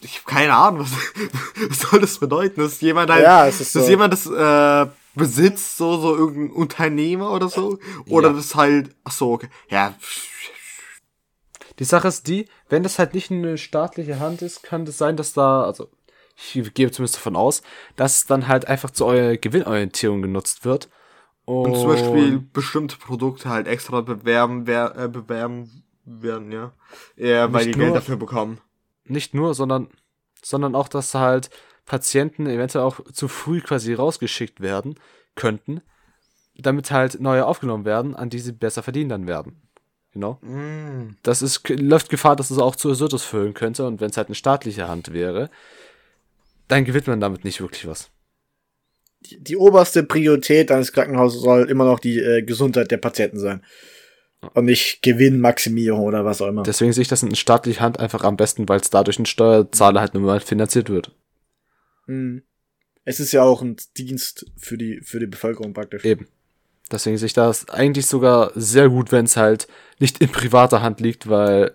ich 0.02 0.16
habe 0.24 0.26
keine 0.34 0.54
Ahnung, 0.54 0.80
was, 0.80 0.90
was 1.68 1.90
soll 1.90 2.00
das 2.00 2.18
bedeuten, 2.18 2.60
dass 2.60 2.80
jemand 2.80 3.10
halt, 3.10 3.22
Ja, 3.22 3.46
es 3.46 3.60
ist 3.60 3.74
dass 3.76 3.84
so. 3.84 3.90
jemand 3.90 4.12
das 4.12 4.26
äh, 4.26 4.90
besitzt, 5.14 5.76
so 5.76 5.96
so 6.00 6.16
irgendein 6.16 6.50
Unternehmer 6.56 7.30
oder 7.30 7.48
so, 7.48 7.78
oder 8.08 8.28
Ja. 8.30 8.34
das 8.34 8.54
halt, 8.56 8.90
ach 9.04 9.12
so, 9.12 9.32
okay, 9.34 9.48
ja, 9.70 9.94
Die 11.78 11.84
Sache 11.84 12.08
ist 12.08 12.28
die, 12.28 12.46
wenn 12.68 12.82
das 12.82 12.98
halt 12.98 13.14
nicht 13.14 13.30
eine 13.30 13.58
staatliche 13.58 14.20
Hand 14.20 14.42
ist, 14.42 14.62
kann 14.62 14.82
es 14.84 14.98
sein, 14.98 15.16
dass 15.16 15.32
da, 15.32 15.64
also 15.64 15.88
ich 16.36 16.74
gehe 16.74 16.90
zumindest 16.90 17.16
davon 17.16 17.36
aus, 17.36 17.62
dass 17.96 18.16
es 18.16 18.26
dann 18.26 18.48
halt 18.48 18.68
einfach 18.68 18.90
zu 18.90 19.06
eurer 19.06 19.36
Gewinnorientierung 19.36 20.22
genutzt 20.22 20.64
wird. 20.64 20.88
Und, 21.44 21.72
und 21.72 21.76
zum 21.76 21.88
Beispiel 21.88 22.38
bestimmte 22.52 22.96
Produkte 22.96 23.48
halt 23.50 23.66
extra 23.66 24.00
bewerben, 24.00 24.66
wer, 24.66 24.96
äh, 24.96 25.08
bewerben 25.08 25.84
werden, 26.04 26.52
ja, 26.52 26.72
ja 27.16 27.52
weil 27.52 27.66
die 27.66 27.72
Geld 27.72 27.86
nur- 27.88 27.94
dafür 27.94 28.16
bekommen. 28.16 28.60
nicht 29.04 29.34
nur, 29.34 29.54
sondern, 29.54 29.88
sondern 30.42 30.74
auch, 30.74 30.88
dass 30.88 31.14
halt 31.14 31.50
Patienten 31.86 32.46
eventuell 32.46 32.84
auch 32.84 33.00
zu 33.12 33.28
früh 33.28 33.60
quasi 33.60 33.92
rausgeschickt 33.94 34.60
werden 34.60 34.98
könnten, 35.34 35.82
damit 36.56 36.90
halt 36.90 37.20
neue 37.20 37.44
aufgenommen 37.46 37.84
werden, 37.84 38.14
an 38.14 38.30
die 38.30 38.38
sie 38.38 38.52
besser 38.52 38.82
verdienen 38.82 39.10
dann 39.10 39.26
werden. 39.26 39.60
Genau. 40.14 40.38
Mm. 40.42 41.16
Das 41.22 41.42
ist, 41.42 41.68
läuft 41.68 42.08
Gefahr, 42.08 42.36
dass 42.36 42.50
es 42.50 42.58
auch 42.58 42.76
zu 42.76 42.88
Ersurtus 42.88 43.24
führen 43.24 43.52
könnte 43.52 43.86
und 43.86 44.00
wenn 44.00 44.10
es 44.10 44.16
halt 44.16 44.28
eine 44.28 44.36
staatliche 44.36 44.88
Hand 44.88 45.12
wäre, 45.12 45.50
dann 46.68 46.84
gewinnt 46.84 47.08
man 47.08 47.20
damit 47.20 47.44
nicht 47.44 47.60
wirklich 47.60 47.86
was. 47.86 48.10
die, 49.26 49.42
die 49.42 49.56
oberste 49.56 50.02
Priorität 50.02 50.70
eines 50.70 50.92
Krankenhauses 50.92 51.42
soll 51.42 51.70
immer 51.70 51.84
noch 51.84 51.98
die 51.98 52.18
äh, 52.18 52.42
Gesundheit 52.42 52.90
der 52.90 52.98
Patienten 52.98 53.38
sein. 53.38 53.62
Und 54.52 54.66
nicht 54.66 55.00
Gewinnmaximierung 55.00 56.00
oder 56.00 56.26
was 56.26 56.42
auch 56.42 56.48
immer. 56.48 56.64
Deswegen 56.64 56.92
sehe 56.92 57.00
ich 57.00 57.08
das 57.08 57.22
in 57.22 57.34
staatlicher 57.34 57.80
Hand 57.80 57.98
einfach 57.98 58.24
am 58.24 58.36
besten, 58.36 58.68
weil 58.68 58.78
es 58.78 58.90
dadurch 58.90 59.18
ein 59.18 59.24
Steuerzahler 59.24 60.02
halt 60.02 60.12
nur 60.12 60.22
mal 60.22 60.40
finanziert 60.40 60.90
wird. 60.90 61.12
Mhm. 62.06 62.42
Es 63.06 63.20
ist 63.20 63.32
ja 63.32 63.42
auch 63.42 63.62
ein 63.62 63.76
Dienst 63.96 64.44
für 64.58 64.76
die, 64.76 65.00
für 65.02 65.18
die 65.18 65.26
Bevölkerung 65.26 65.72
praktisch. 65.72 66.04
Eben. 66.04 66.28
Deswegen 66.92 67.16
sehe 67.16 67.26
ich 67.26 67.32
das 67.32 67.70
eigentlich 67.70 68.06
sogar 68.06 68.52
sehr 68.54 68.90
gut, 68.90 69.12
wenn 69.12 69.24
es 69.24 69.38
halt 69.38 69.66
nicht 69.98 70.18
in 70.18 70.30
privater 70.30 70.82
Hand 70.82 71.00
liegt, 71.00 71.28
weil 71.28 71.74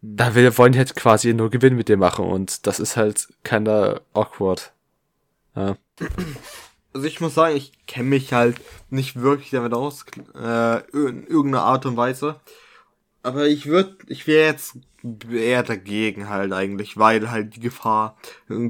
da 0.00 0.34
wir 0.34 0.56
wollen 0.58 0.72
die 0.72 0.78
halt 0.78 0.94
quasi 0.94 1.34
nur 1.34 1.50
Gewinn 1.50 1.76
mit 1.76 1.88
dir 1.88 1.96
machen 1.96 2.24
und 2.24 2.66
das 2.66 2.78
ist 2.78 2.96
halt 2.96 3.28
keiner 3.42 4.00
awkward. 4.12 4.72
Ja. 5.56 5.76
Also 6.92 7.06
ich 7.06 7.20
muss 7.20 7.34
sagen, 7.34 7.56
ich 7.56 7.72
kenne 7.86 8.08
mich 8.08 8.32
halt 8.32 8.60
nicht 8.90 9.20
wirklich 9.20 9.50
damit 9.50 9.74
aus, 9.74 10.04
äh, 10.34 10.78
in 10.92 11.26
irgendeiner 11.26 11.64
Art 11.64 11.84
und 11.86 11.96
Weise. 11.96 12.40
Aber 13.22 13.46
ich 13.46 13.66
würde, 13.66 13.98
ich 14.06 14.26
wäre 14.26 14.46
jetzt 14.46 14.78
eher 15.30 15.62
dagegen 15.62 16.28
halt 16.28 16.52
eigentlich, 16.52 16.96
weil 16.96 17.30
halt 17.30 17.56
die 17.56 17.60
Gefahr 17.60 18.16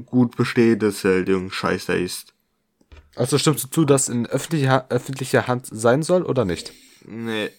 gut 0.05 0.35
besteht, 0.35 0.81
dass 0.83 1.03
halt 1.03 1.29
irgendein 1.29 1.51
Scheiß 1.51 1.85
da 1.85 1.93
ist. 1.93 2.33
Also 3.15 3.37
stimmst 3.37 3.63
du 3.63 3.67
zu, 3.69 3.85
dass 3.85 4.09
in 4.09 4.25
öffentlicher, 4.27 4.85
öffentlicher 4.89 5.47
Hand 5.47 5.67
sein 5.71 6.03
soll 6.03 6.23
oder 6.23 6.45
nicht? 6.45 6.73
Nee. 7.05 7.49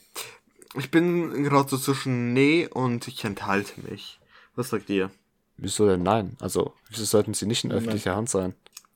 Ich 0.77 0.91
bin 0.91 1.45
gerade 1.45 1.69
so 1.69 1.77
zwischen 1.79 2.33
nee 2.33 2.67
und 2.67 3.09
ich 3.09 3.25
enthalte 3.25 3.81
mich. 3.91 4.21
Was 4.55 4.71
sagt 4.71 4.89
ihr? 4.91 5.11
Wieso 5.57 5.87
denn 5.87 6.03
nein? 6.03 6.37
Also, 6.41 6.75
wieso 6.89 7.05
sollten 7.05 7.35
sie 7.35 7.47
nicht 7.47 7.65
in 7.65 7.73
öffentlicher 7.73 8.17
Hand 8.17 8.31
sein? 8.31 8.55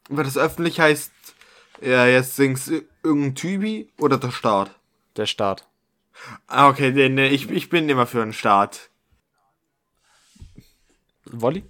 Weil 0.09 0.25
das 0.25 0.39
öffentlich 0.39 0.81
heißt, 0.81 1.13
ja, 1.83 2.07
jetzt 2.07 2.37
singst 2.37 2.71
irgendein 3.03 3.35
Typi 3.35 3.91
oder 3.99 4.19
der 4.19 4.31
Staat? 4.31 4.71
Der 5.17 5.27
Staat. 5.27 5.67
Ah, 6.47 6.69
okay, 6.69 6.93
nee, 6.93 7.09
nee, 7.09 7.29
ich, 7.29 7.51
ich 7.51 7.69
bin 7.69 7.89
immer 7.89 8.07
für 8.07 8.23
einen 8.23 8.33
Staat. 8.33 8.91
Wolli? 11.25 11.65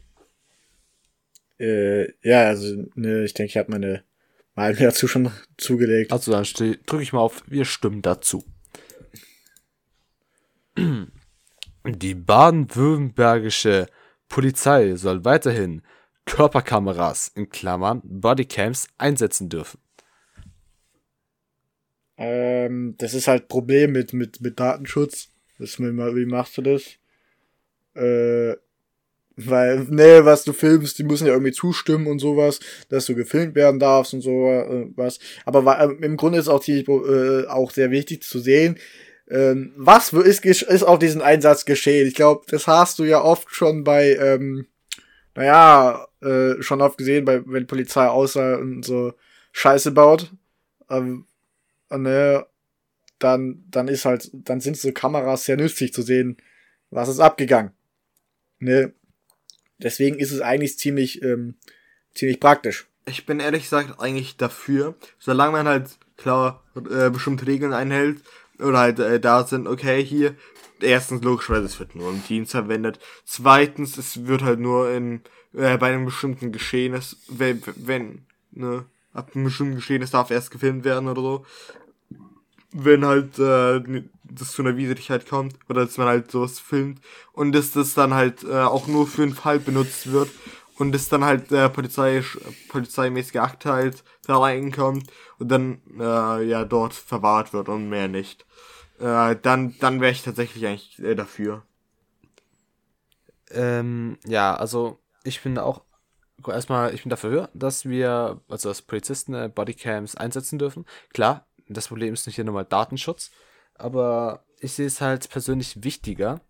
Äh, 1.58 2.12
ja, 2.22 2.48
also, 2.48 2.84
ne, 2.94 3.24
ich 3.24 3.34
denke, 3.34 3.50
ich 3.50 3.56
habe 3.56 3.70
meine 3.70 4.04
Meinung 4.54 4.78
dazu 4.80 5.08
schon 5.08 5.30
zugelegt. 5.56 6.12
Also 6.12 6.32
dann 6.32 6.44
drücke 6.86 7.02
ich 7.02 7.12
mal 7.12 7.20
auf, 7.20 7.42
wir 7.46 7.64
stimmen 7.64 8.02
dazu. 8.02 8.44
Die 10.76 12.14
baden-württembergische 12.14 13.86
Polizei 14.28 14.94
soll 14.96 15.24
weiterhin 15.24 15.82
Körperkameras 16.26 17.30
in 17.34 17.50
Klammern 17.50 18.00
Bodycams 18.04 18.88
einsetzen 18.98 19.48
dürfen. 19.48 19.78
Ähm, 22.16 22.94
das 22.98 23.14
ist 23.14 23.28
halt 23.28 23.48
Problem 23.48 23.92
mit, 23.92 24.12
mit, 24.12 24.40
mit 24.40 24.58
Datenschutz. 24.58 25.28
Das, 25.58 25.78
wie 25.78 26.26
machst 26.26 26.56
du 26.58 26.62
das? 26.62 26.82
Äh, 27.94 28.56
weil, 29.36 29.84
ne, 29.90 30.24
was 30.24 30.44
du 30.44 30.52
filmst, 30.52 30.98
die 30.98 31.04
müssen 31.04 31.26
ja 31.26 31.32
irgendwie 31.32 31.52
zustimmen 31.52 32.06
und 32.06 32.20
sowas, 32.20 32.60
dass 32.88 33.06
du 33.06 33.14
gefilmt 33.16 33.56
werden 33.56 33.80
darfst 33.80 34.14
und 34.14 34.20
so 34.20 34.48
äh. 34.48 35.18
Aber 35.44 35.80
äh, 35.80 36.04
im 36.04 36.16
Grunde 36.16 36.38
ist 36.38 36.48
auch 36.48 36.62
die 36.62 36.80
äh, 36.80 37.46
auch 37.48 37.72
sehr 37.72 37.90
wichtig 37.90 38.22
zu 38.22 38.38
sehen, 38.38 38.78
ähm, 39.28 39.72
was 39.76 40.12
ist, 40.12 40.44
ist 40.44 40.82
auf 40.82 40.98
diesen 40.98 41.22
Einsatz 41.22 41.64
geschehen. 41.64 42.06
Ich 42.06 42.14
glaube, 42.14 42.44
das 42.48 42.66
hast 42.66 42.98
du 42.98 43.04
ja 43.04 43.22
oft 43.22 43.54
schon 43.54 43.84
bei, 43.84 44.16
ähm, 44.16 44.66
naja, 45.34 46.06
äh, 46.20 46.60
schon 46.62 46.82
oft 46.82 46.98
gesehen, 46.98 47.24
bei, 47.24 47.42
wenn 47.46 47.66
Polizei 47.66 48.06
außer 48.06 48.58
und 48.58 48.84
so 48.84 49.14
Scheiße 49.52 49.92
baut. 49.92 50.30
Ähm, 50.90 51.26
ne, 51.90 52.46
dann, 53.18 53.64
dann 53.70 53.88
ist 53.88 54.04
halt, 54.04 54.30
dann 54.32 54.60
sind 54.60 54.76
so 54.76 54.92
Kameras 54.92 55.46
sehr 55.46 55.56
nützlich 55.56 55.92
zu 55.92 56.02
sehen, 56.02 56.36
was 56.90 57.08
ist 57.08 57.20
abgegangen. 57.20 57.72
Ne? 58.58 58.92
Deswegen 59.78 60.18
ist 60.18 60.32
es 60.32 60.40
eigentlich 60.40 60.78
ziemlich, 60.78 61.22
ähm, 61.22 61.56
ziemlich 62.14 62.40
praktisch. 62.40 62.86
Ich 63.06 63.26
bin 63.26 63.40
ehrlich 63.40 63.64
gesagt 63.64 64.00
eigentlich 64.00 64.36
dafür, 64.36 64.94
solange 65.18 65.52
man 65.52 65.68
halt 65.68 65.98
klar 66.16 66.62
äh, 66.76 67.10
bestimmte 67.10 67.46
Regeln 67.46 67.72
einhält 67.72 68.22
oder 68.58 68.78
halt 68.78 68.98
äh, 68.98 69.20
da 69.20 69.44
sind, 69.44 69.66
okay, 69.66 70.04
hier, 70.04 70.34
erstens 70.80 71.22
logischerweise, 71.22 71.66
es 71.66 71.78
wird 71.78 71.94
nur 71.94 72.10
im 72.10 72.22
Dienst 72.24 72.52
verwendet. 72.52 72.98
Zweitens, 73.24 73.96
es 73.98 74.26
wird 74.26 74.42
halt 74.42 74.60
nur 74.60 74.90
in 74.90 75.22
äh, 75.54 75.76
bei 75.78 75.92
einem 75.92 76.04
bestimmten 76.04 76.52
Geschehnis, 76.52 77.16
wenn, 77.28 77.62
wenn 77.76 78.26
ne, 78.52 78.84
ab 79.12 79.30
einem 79.34 79.44
bestimmten 79.44 79.76
Geschehnis 79.76 80.10
darf 80.10 80.30
erst 80.30 80.50
gefilmt 80.50 80.84
werden 80.84 81.08
oder 81.08 81.22
so. 81.22 81.46
Wenn 82.72 83.04
halt 83.04 83.38
äh, 83.38 83.80
das 84.24 84.52
zu 84.52 84.62
einer 84.62 84.76
Widrigkeit 84.76 85.28
kommt 85.28 85.56
oder 85.68 85.84
dass 85.84 85.96
man 85.96 86.08
halt 86.08 86.30
sowas 86.30 86.58
filmt 86.58 87.00
und 87.32 87.52
dass 87.52 87.70
das 87.70 87.94
dann 87.94 88.14
halt 88.14 88.42
äh, 88.42 88.62
auch 88.62 88.88
nur 88.88 89.06
für 89.06 89.22
einen 89.22 89.34
Fall 89.34 89.60
benutzt 89.60 90.10
wird 90.10 90.30
und 90.76 90.92
dass 90.92 91.08
dann 91.08 91.24
halt 91.24 91.52
äh, 91.52 91.68
Polizei 91.68 92.22
polizeimäßige 92.68 93.36
Akt 93.36 93.64
halt 93.64 94.02
da 94.24 94.38
reinkommt 94.38 95.10
und 95.38 95.48
dann 95.48 95.80
äh, 95.98 96.42
ja 96.44 96.64
dort 96.64 96.94
verwahrt 96.94 97.52
wird 97.52 97.68
und 97.68 97.88
mehr 97.88 98.08
nicht. 98.08 98.46
Äh, 98.98 99.36
dann 99.40 99.74
dann 99.80 100.00
wäre 100.00 100.12
ich 100.12 100.22
tatsächlich 100.22 100.66
eigentlich 100.66 100.98
äh, 101.00 101.14
dafür. 101.14 101.62
Ähm, 103.50 104.18
ja, 104.26 104.54
also 104.56 104.98
ich 105.22 105.42
bin 105.42 105.58
auch 105.58 105.82
erstmal, 106.46 106.94
ich 106.94 107.02
bin 107.02 107.10
dafür, 107.10 107.48
dass 107.54 107.84
wir, 107.88 108.40
also 108.48 108.68
als 108.68 108.82
Polizisten 108.82 109.34
äh, 109.34 109.50
Bodycams 109.52 110.16
einsetzen 110.16 110.58
dürfen. 110.58 110.84
Klar, 111.12 111.46
das 111.68 111.88
Problem 111.88 112.14
ist 112.14 112.26
nicht 112.26 112.36
hier 112.36 112.44
nochmal 112.44 112.64
Datenschutz, 112.64 113.30
aber 113.74 114.44
ich 114.60 114.72
sehe 114.72 114.86
es 114.86 115.00
halt 115.00 115.28
persönlich 115.30 115.82
wichtiger, 115.82 116.40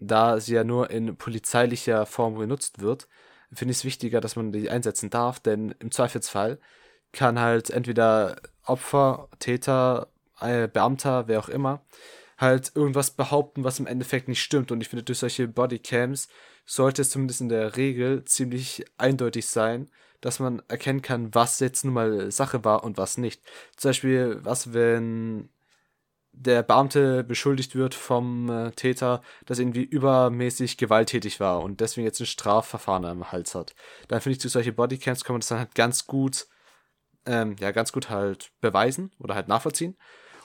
da 0.00 0.40
sie 0.40 0.54
ja 0.54 0.64
nur 0.64 0.90
in 0.90 1.16
polizeilicher 1.16 2.06
Form 2.06 2.36
genutzt 2.36 2.80
wird, 2.80 3.08
finde 3.52 3.72
ich 3.72 3.78
es 3.78 3.84
wichtiger, 3.84 4.20
dass 4.20 4.36
man 4.36 4.52
die 4.52 4.70
einsetzen 4.70 5.10
darf, 5.10 5.40
denn 5.40 5.74
im 5.78 5.90
Zweifelsfall 5.90 6.58
kann 7.12 7.38
halt 7.38 7.70
entweder 7.70 8.36
Opfer, 8.64 9.28
Täter, 9.38 10.08
äh, 10.40 10.68
Beamter, 10.68 11.28
wer 11.28 11.38
auch 11.38 11.48
immer, 11.48 11.82
halt 12.38 12.72
irgendwas 12.74 13.10
behaupten, 13.10 13.64
was 13.64 13.78
im 13.78 13.86
Endeffekt 13.86 14.28
nicht 14.28 14.42
stimmt. 14.42 14.72
Und 14.72 14.80
ich 14.80 14.88
finde, 14.88 15.04
durch 15.04 15.18
solche 15.18 15.48
Bodycams 15.48 16.28
sollte 16.64 17.02
es 17.02 17.10
zumindest 17.10 17.40
in 17.40 17.48
der 17.48 17.76
Regel 17.76 18.24
ziemlich 18.24 18.84
eindeutig 18.98 19.46
sein, 19.46 19.90
dass 20.20 20.38
man 20.38 20.62
erkennen 20.68 21.02
kann, 21.02 21.34
was 21.34 21.60
jetzt 21.60 21.84
nun 21.84 21.94
mal 21.94 22.30
Sache 22.30 22.64
war 22.64 22.84
und 22.84 22.96
was 22.96 23.18
nicht. 23.18 23.42
Zum 23.76 23.90
Beispiel, 23.90 24.38
was, 24.42 24.72
wenn 24.72 25.48
der 26.32 26.62
Beamte 26.62 27.24
beschuldigt 27.24 27.74
wird 27.74 27.94
vom 27.94 28.48
äh, 28.48 28.70
Täter, 28.72 29.20
dass 29.44 29.58
er 29.58 29.64
irgendwie 29.64 29.82
übermäßig 29.82 30.78
gewalttätig 30.78 31.40
war 31.40 31.60
und 31.60 31.80
deswegen 31.80 32.06
jetzt 32.06 32.20
ein 32.20 32.26
Strafverfahren 32.26 33.04
am 33.04 33.32
Hals 33.32 33.54
hat. 33.54 33.74
Dann 34.08 34.20
finde 34.20 34.36
ich, 34.36 34.42
durch 34.42 34.52
solche 34.52 34.72
Bodycams 34.72 35.24
kann 35.24 35.34
man 35.34 35.40
das 35.40 35.48
dann 35.48 35.58
halt 35.58 35.74
ganz 35.74 36.06
gut, 36.06 36.46
ähm, 37.26 37.56
ja, 37.58 37.70
ganz 37.70 37.92
gut 37.92 38.10
halt 38.10 38.50
beweisen 38.60 39.12
oder 39.18 39.34
halt 39.34 39.48
nachvollziehen. 39.48 39.96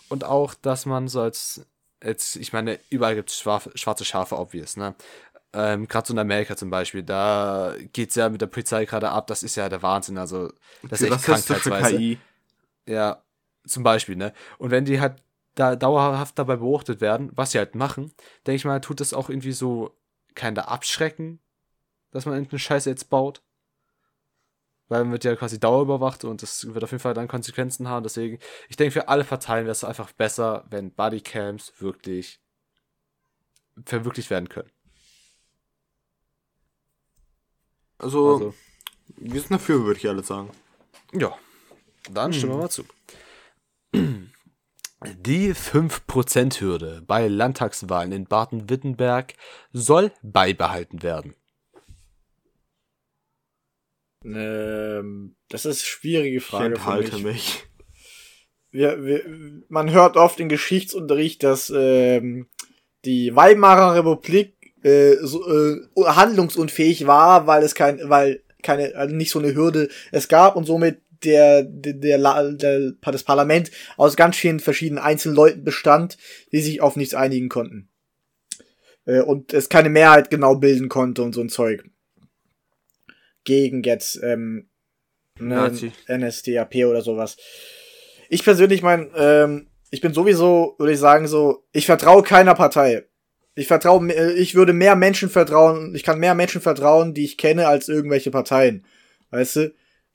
Und 0.10 0.24
auch, 0.24 0.54
dass 0.54 0.86
man 0.86 1.08
so 1.08 1.22
als, 1.22 1.66
jetzt, 2.04 2.36
ich 2.38 2.54
meine, 2.54 2.80
überall 2.90 3.16
gibt 3.16 3.30
es 3.30 3.40
schwarze 3.40 4.06
Schafe, 4.06 4.38
obvious, 4.38 4.78
ne? 4.78 4.96
Ähm, 5.54 5.88
gerade 5.88 6.08
so 6.08 6.14
in 6.14 6.20
Amerika 6.20 6.56
zum 6.56 6.70
Beispiel, 6.70 7.04
da 7.04 7.74
geht 7.94 8.10
es 8.10 8.16
ja 8.16 8.30
mit 8.30 8.42
der 8.42 8.48
Polizei 8.48 8.86
gerade 8.86 9.10
ab, 9.10 9.28
das 9.28 9.44
ist 9.44 9.56
ja 9.56 9.70
der 9.70 9.82
Wahnsinn, 9.82 10.18
also 10.18 10.52
das 10.84 11.02
ist 11.02 11.12
echt 11.12 11.24
krankheitsweise. 11.24 11.98
KI. 11.98 12.20
Ja, 12.86 13.24
zum 13.66 13.84
Beispiel, 13.84 14.16
ne? 14.16 14.34
Und 14.58 14.72
wenn 14.72 14.86
die 14.86 15.00
halt 15.00 15.22
da 15.56 15.76
dauerhaft 15.76 16.38
dabei 16.38 16.58
beobachtet 16.58 17.02
werden, 17.02 17.32
was 17.34 17.52
sie 17.52 17.58
halt 17.58 17.76
machen, 17.76 18.14
denke 18.46 18.58
ich 18.58 18.66
mal, 18.66 18.80
tut 18.82 19.00
das 19.00 19.14
auch 19.14 19.30
irgendwie 19.30 19.54
so 19.54 19.98
keiner 20.36 20.70
abschrecken, 20.70 21.40
dass 22.12 22.26
man 22.26 22.36
irgendeine 22.36 22.60
Scheiße 22.60 22.90
jetzt 22.90 23.10
baut. 23.10 23.42
Weil 24.90 25.04
man 25.04 25.12
wird 25.12 25.26
ja 25.26 25.36
quasi 25.36 25.60
dauerüberwacht 25.60 26.24
und 26.24 26.42
das 26.42 26.74
wird 26.74 26.84
auf 26.84 26.92
jeden 26.92 27.02
Fall 27.02 27.14
dann 27.14 27.28
Konsequenzen 27.28 27.90
haben. 27.90 28.04
Deswegen, 28.04 28.40
ich 28.70 28.78
denke, 28.78 28.92
für 28.92 29.10
alle 29.10 29.24
Parteien 29.24 29.66
wäre 29.66 29.74
es 29.74 29.84
einfach 29.84 30.12
besser, 30.14 30.66
wenn 30.70 30.92
Bodycams 30.92 31.74
wirklich 31.80 32.40
verwirklicht 33.86 34.30
werden 34.30 34.50
können. 34.50 34.72
Also, 38.00 38.34
also, 38.34 38.54
wir 39.18 39.42
sind 39.42 39.52
dafür, 39.52 39.84
würde 39.84 40.00
ich 40.00 40.08
alle 40.08 40.24
sagen. 40.24 40.52
Ja, 41.14 41.36
dann 42.12 42.32
stimmen 42.34 42.54
wir 42.54 42.56
hm. 42.56 42.62
mal 42.62 42.70
zu. 42.70 42.86
Die 45.20 45.54
5%-Hürde 45.54 47.04
bei 47.06 47.28
Landtagswahlen 47.28 48.12
in 48.12 48.26
Baden-Württemberg 48.26 49.34
soll 49.72 50.12
beibehalten 50.22 51.04
werden. 51.04 51.36
Ähm, 54.26 55.36
das 55.49 55.65
ist 55.65 55.82
eine 55.82 55.88
schwierige 55.88 56.41
Frage. 56.41 56.74
Ich 56.74 56.80
enthalte 56.80 57.15
mich. 57.18 57.24
mich. 57.24 57.63
Wir, 58.72 59.03
wir, 59.03 59.24
man 59.70 59.91
hört 59.91 60.18
oft 60.18 60.39
im 60.39 60.49
Geschichtsunterricht, 60.49 61.41
dass 61.43 61.72
ähm, 61.76 62.47
die 63.05 63.36
Weimarer 63.36 63.95
Republik 63.95 64.76
äh, 64.84 65.15
so, 65.22 65.47
äh, 65.47 65.82
handlungsunfähig 65.97 67.07
war, 67.07 67.47
weil 67.47 67.63
es 67.63 67.76
kein, 67.76 67.99
weil 68.09 68.43
keine, 68.61 68.95
also 68.95 69.15
nicht 69.15 69.32
so 69.32 69.39
eine 69.39 69.55
Hürde 69.55 69.89
es 70.11 70.28
gab 70.28 70.55
und 70.55 70.65
somit 70.65 71.01
der, 71.24 71.63
der, 71.63 71.93
der, 71.93 72.51
der, 72.51 72.91
das 73.01 73.24
Parlament 73.24 73.72
aus 73.95 74.15
ganz 74.15 74.36
vielen 74.36 74.59
verschiedenen 74.59 75.03
einzelnen 75.03 75.36
Leuten 75.36 75.63
bestand, 75.63 76.18
die 76.51 76.61
sich 76.61 76.82
auf 76.82 76.95
nichts 76.95 77.13
einigen 77.13 77.49
konnten. 77.49 77.89
Äh, 79.05 79.22
und 79.22 79.53
es 79.53 79.70
keine 79.70 79.89
Mehrheit 79.89 80.30
genau 80.30 80.55
bilden 80.55 80.89
konnte 80.89 81.24
und 81.24 81.34
so 81.34 81.41
ein 81.41 81.49
Zeug. 81.49 81.84
Gegen 83.48 83.82
jetzt 83.82 84.20
ähm, 84.22 84.68
ne, 85.39 85.72
NSDAP 86.10 86.76
oder 86.86 87.02
sowas. 87.02 87.38
Ich 88.28 88.43
persönlich 88.43 88.82
mein, 88.82 89.10
ähm, 89.16 89.68
ich 89.89 90.02
bin 90.02 90.14
sowieso, 90.14 90.76
würde 90.78 90.91
ich 90.91 91.00
sagen, 91.00 91.30
so, 91.30 91.66
ich 91.72 91.86
vertraue 91.86 92.24
keiner 92.24 92.56
Partei. 92.56 93.06
Ich 93.56 93.68
vertraue, 93.68 94.06
äh, 94.14 94.34
ich 94.34 94.56
würde 94.56 94.74
mehr 94.74 94.98
Menschen 94.98 95.30
vertrauen, 95.30 95.95
ich 95.95 96.04
kann 96.04 96.20
mehr 96.20 96.36
Menschen 96.36 96.60
vertrauen, 96.60 97.14
die 97.14 97.24
ich 97.24 97.38
kenne, 97.38 97.70
als 97.70 97.88
irgendwelche 97.88 98.32
Parteien. 98.32 98.86
Weißt 99.30 99.56
du? 99.56 99.74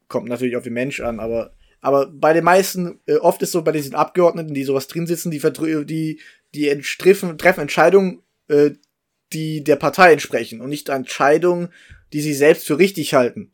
Kommt 0.09 0.29
natürlich 0.29 0.57
auf 0.57 0.65
den 0.65 0.75
Mensch 0.75 1.01
an, 1.01 1.19
aber, 1.19 1.55
aber 1.81 2.09
bei 2.13 2.35
den 2.35 2.45
meisten, 2.45 3.01
äh, 3.07 3.17
oft 3.17 3.41
ist 3.41 3.53
so 3.53 3.63
bei 3.63 3.73
diesen 3.73 3.95
Abgeordneten, 3.95 4.53
die 4.53 4.65
sowas 4.65 4.89
drin 4.89 5.07
sitzen, 5.07 5.31
die, 5.31 5.41
die, 5.87 6.21
die 6.55 6.83
treffen, 6.99 7.39
treffen 7.39 7.63
Entscheidungen, 7.63 8.21
äh, 8.49 8.73
die 9.33 9.65
der 9.65 9.77
Partei 9.77 10.13
entsprechen 10.13 10.61
und 10.61 10.69
nicht 10.69 10.91
Entscheidungen, 10.91 11.71
die 12.13 12.21
sie 12.21 12.35
selbst 12.35 12.67
für 12.67 12.79
richtig 12.79 13.15
halten. 13.15 13.53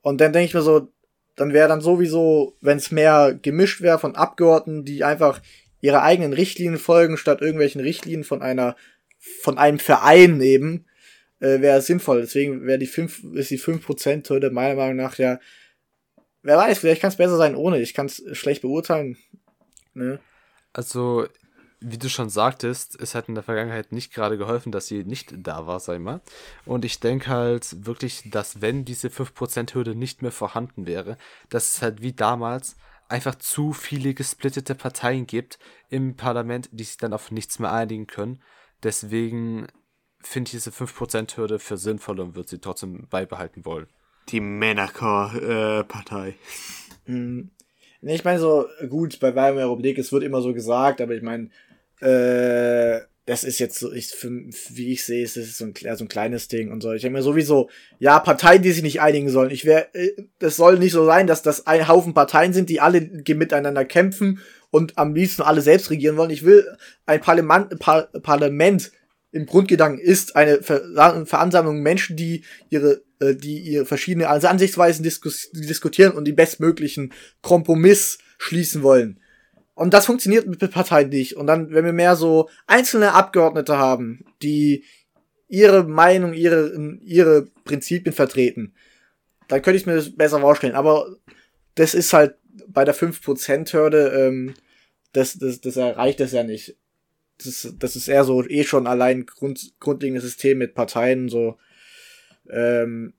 Und 0.00 0.20
dann 0.20 0.32
denke 0.32 0.46
ich 0.46 0.54
mir 0.54 0.62
so, 0.62 0.92
dann 1.36 1.52
wäre 1.52 1.68
dann 1.68 1.80
sowieso, 1.80 2.56
wenn 2.60 2.78
es 2.78 2.90
mehr 2.90 3.38
gemischt 3.40 3.80
wäre 3.80 3.98
von 3.98 4.16
Abgeordneten, 4.16 4.84
die 4.84 5.04
einfach 5.04 5.40
ihre 5.80 6.02
eigenen 6.02 6.32
Richtlinien 6.32 6.78
folgen, 6.78 7.16
statt 7.16 7.40
irgendwelchen 7.40 7.80
Richtlinien 7.80 8.24
von 8.24 8.42
einer, 8.42 8.76
von 9.42 9.58
einem 9.58 9.78
Verein 9.78 10.40
eben, 10.40 10.86
äh, 11.40 11.60
wäre 11.60 11.80
sinnvoll. 11.80 12.20
Deswegen 12.20 12.66
wäre 12.66 12.78
die 12.78 12.86
5, 12.86 13.34
ist 13.34 13.50
die 13.50 13.60
5%-Hürde 13.60 14.50
meiner 14.50 14.74
Meinung 14.74 14.96
nach 14.96 15.18
ja, 15.18 15.38
wer 16.42 16.56
weiß, 16.56 16.78
vielleicht 16.78 17.00
kann 17.00 17.10
es 17.10 17.16
besser 17.16 17.36
sein 17.36 17.54
ohne. 17.54 17.80
Ich 17.80 17.94
kann 17.94 18.06
es 18.06 18.22
schlecht 18.32 18.62
beurteilen. 18.62 19.16
Ne? 19.94 20.18
Also, 20.72 21.26
wie 21.80 21.98
du 21.98 22.08
schon 22.08 22.28
sagtest, 22.28 23.00
es 23.00 23.14
hat 23.14 23.28
in 23.28 23.34
der 23.34 23.44
Vergangenheit 23.44 23.92
nicht 23.92 24.12
gerade 24.12 24.36
geholfen, 24.36 24.72
dass 24.72 24.88
sie 24.88 25.04
nicht 25.04 25.34
da 25.36 25.66
war, 25.66 25.78
sag 25.78 25.94
ich 25.96 26.02
mal. 26.02 26.20
Und 26.64 26.84
ich 26.84 26.98
denke 26.98 27.28
halt 27.28 27.86
wirklich, 27.86 28.30
dass 28.30 28.60
wenn 28.60 28.84
diese 28.84 29.08
5%-Hürde 29.08 29.94
nicht 29.94 30.22
mehr 30.22 30.32
vorhanden 30.32 30.86
wäre, 30.86 31.16
dass 31.50 31.76
es 31.76 31.82
halt 31.82 32.02
wie 32.02 32.12
damals 32.12 32.76
einfach 33.08 33.36
zu 33.36 33.72
viele 33.72 34.12
gesplittete 34.14 34.74
Parteien 34.74 35.26
gibt 35.26 35.58
im 35.88 36.16
Parlament, 36.16 36.68
die 36.72 36.84
sich 36.84 36.96
dann 36.96 37.12
auf 37.12 37.30
nichts 37.30 37.58
mehr 37.58 37.72
einigen 37.72 38.06
können. 38.06 38.42
Deswegen 38.82 39.68
finde 40.20 40.48
ich 40.48 40.52
diese 40.52 40.70
5%-Hürde 40.70 41.58
für 41.58 41.76
sinnvoll 41.76 42.20
und 42.20 42.34
würde 42.34 42.48
sie 42.48 42.58
trotzdem 42.58 43.06
beibehalten 43.08 43.64
wollen. 43.64 43.86
Die 44.28 44.40
Männerchor-Partei. 44.40 46.28
Äh, 46.28 46.34
hm. 47.06 47.50
ich 48.02 48.24
meine 48.24 48.40
so, 48.40 48.66
gut, 48.88 49.20
bei 49.20 49.34
Weimarer 49.34 49.70
Republik, 49.70 49.96
es 49.96 50.12
wird 50.12 50.22
immer 50.22 50.42
so 50.42 50.52
gesagt, 50.52 51.00
aber 51.00 51.14
ich 51.14 51.22
meine, 51.22 51.50
äh, 52.00 53.00
das 53.28 53.44
ist 53.44 53.58
jetzt 53.58 53.78
so, 53.78 53.92
ich, 53.92 54.06
für, 54.06 54.30
wie 54.70 54.92
ich 54.92 55.04
sehe, 55.04 55.22
ist 55.22 55.36
es 55.36 55.58
so 55.58 55.66
ein, 55.66 55.74
so 55.74 56.04
ein 56.04 56.08
kleines 56.08 56.48
Ding 56.48 56.72
und 56.72 56.82
so. 56.82 56.92
Ich 56.92 57.02
denke 57.02 57.18
mir 57.18 57.22
sowieso, 57.22 57.68
ja, 57.98 58.18
Parteien, 58.20 58.62
die 58.62 58.72
sich 58.72 58.82
nicht 58.82 59.02
einigen 59.02 59.28
sollen. 59.28 59.50
Ich 59.50 59.66
wäre, 59.66 59.94
äh, 59.94 60.12
das 60.38 60.56
soll 60.56 60.78
nicht 60.78 60.92
so 60.92 61.04
sein, 61.04 61.26
dass 61.26 61.42
das 61.42 61.66
ein 61.66 61.88
Haufen 61.88 62.14
Parteien 62.14 62.54
sind, 62.54 62.70
die 62.70 62.80
alle 62.80 63.02
miteinander 63.02 63.84
kämpfen 63.84 64.40
und 64.70 64.96
am 64.96 65.14
liebsten 65.14 65.42
alle 65.42 65.60
selbst 65.60 65.90
regieren 65.90 66.16
wollen. 66.16 66.30
Ich 66.30 66.44
will 66.44 66.66
ein 67.04 67.20
Parlament, 67.20 67.78
Par 67.78 68.04
Parlament 68.22 68.92
im 69.30 69.44
Grundgedanken 69.44 70.00
ist 70.00 70.34
eine 70.34 70.62
Ver 70.62 71.26
Veransammlung 71.26 71.82
Menschen, 71.82 72.16
die 72.16 72.44
ihre, 72.70 73.02
äh, 73.20 73.34
die 73.34 73.58
ihre 73.58 73.84
verschiedene 73.84 74.28
Ansichtsweisen 74.28 75.02
diskus 75.02 75.50
diskutieren 75.52 76.12
und 76.12 76.24
die 76.24 76.32
bestmöglichen 76.32 77.12
Kompromiss 77.42 78.18
schließen 78.38 78.82
wollen. 78.82 79.20
Und 79.78 79.94
das 79.94 80.06
funktioniert 80.06 80.48
mit 80.48 80.58
Parteien 80.72 81.08
nicht. 81.08 81.36
Und 81.36 81.46
dann, 81.46 81.70
wenn 81.70 81.84
wir 81.84 81.92
mehr 81.92 82.16
so 82.16 82.50
einzelne 82.66 83.14
Abgeordnete 83.14 83.78
haben, 83.78 84.24
die 84.42 84.82
ihre 85.46 85.84
Meinung, 85.84 86.34
ihre, 86.34 86.98
ihre 87.00 87.42
Prinzipien 87.64 88.12
vertreten, 88.12 88.74
dann 89.46 89.62
könnte 89.62 89.76
ich 89.76 89.86
mir 89.86 89.94
das 89.94 90.16
besser 90.16 90.40
vorstellen. 90.40 90.74
Aber 90.74 91.14
das 91.76 91.94
ist 91.94 92.12
halt 92.12 92.34
bei 92.66 92.84
der 92.84 92.94
5%-Hürde, 92.96 94.08
ähm, 94.16 94.54
das, 95.12 95.38
das, 95.38 95.60
das 95.60 95.76
erreicht 95.76 96.20
es 96.20 96.32
ja 96.32 96.42
nicht. 96.42 96.76
Das, 97.44 97.72
das 97.78 97.94
ist 97.94 98.08
eher 98.08 98.24
so 98.24 98.44
eh 98.44 98.64
schon 98.64 98.88
allein 98.88 99.26
grund, 99.26 99.74
grundlegendes 99.78 100.24
System 100.24 100.58
mit 100.58 100.74
Parteien, 100.74 101.28
so, 101.28 101.56
ähm, 102.50 103.14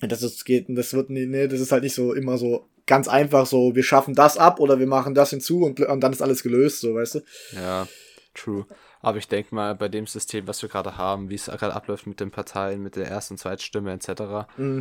das 0.00 0.22
ist, 0.22 0.46
geht, 0.46 0.64
das 0.70 0.94
wird, 0.94 1.10
nee, 1.10 1.48
das 1.48 1.60
ist 1.60 1.70
halt 1.70 1.82
nicht 1.82 1.94
so 1.94 2.14
immer 2.14 2.38
so 2.38 2.70
ganz 2.86 3.08
einfach 3.08 3.46
so, 3.46 3.74
wir 3.74 3.82
schaffen 3.82 4.14
das 4.14 4.38
ab 4.38 4.60
oder 4.60 4.78
wir 4.78 4.86
machen 4.86 5.14
das 5.14 5.30
hinzu 5.30 5.64
und, 5.64 5.80
und 5.80 6.00
dann 6.00 6.12
ist 6.12 6.22
alles 6.22 6.42
gelöst, 6.42 6.80
so, 6.80 6.94
weißt 6.94 7.16
du? 7.16 7.20
Ja, 7.52 7.88
true. 8.34 8.66
Aber 9.00 9.18
ich 9.18 9.28
denke 9.28 9.54
mal, 9.54 9.74
bei 9.74 9.88
dem 9.88 10.06
System, 10.06 10.46
was 10.46 10.62
wir 10.62 10.68
gerade 10.68 10.96
haben, 10.96 11.28
wie 11.28 11.34
es 11.34 11.46
gerade 11.46 11.74
abläuft 11.74 12.06
mit 12.06 12.20
den 12.20 12.30
Parteien, 12.30 12.82
mit 12.82 12.96
der 12.96 13.06
ersten 13.06 13.34
und 13.34 13.38
zweiten 13.38 13.62
Stimme 13.62 13.92
etc., 13.92 14.48
mm. 14.56 14.80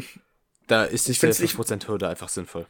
da 0.68 0.86
ist 0.86 1.08
nicht 1.08 1.22
die 1.22 1.28
5%-Hürde 1.28 2.08
einfach 2.08 2.30
sinnvoll. 2.30 2.66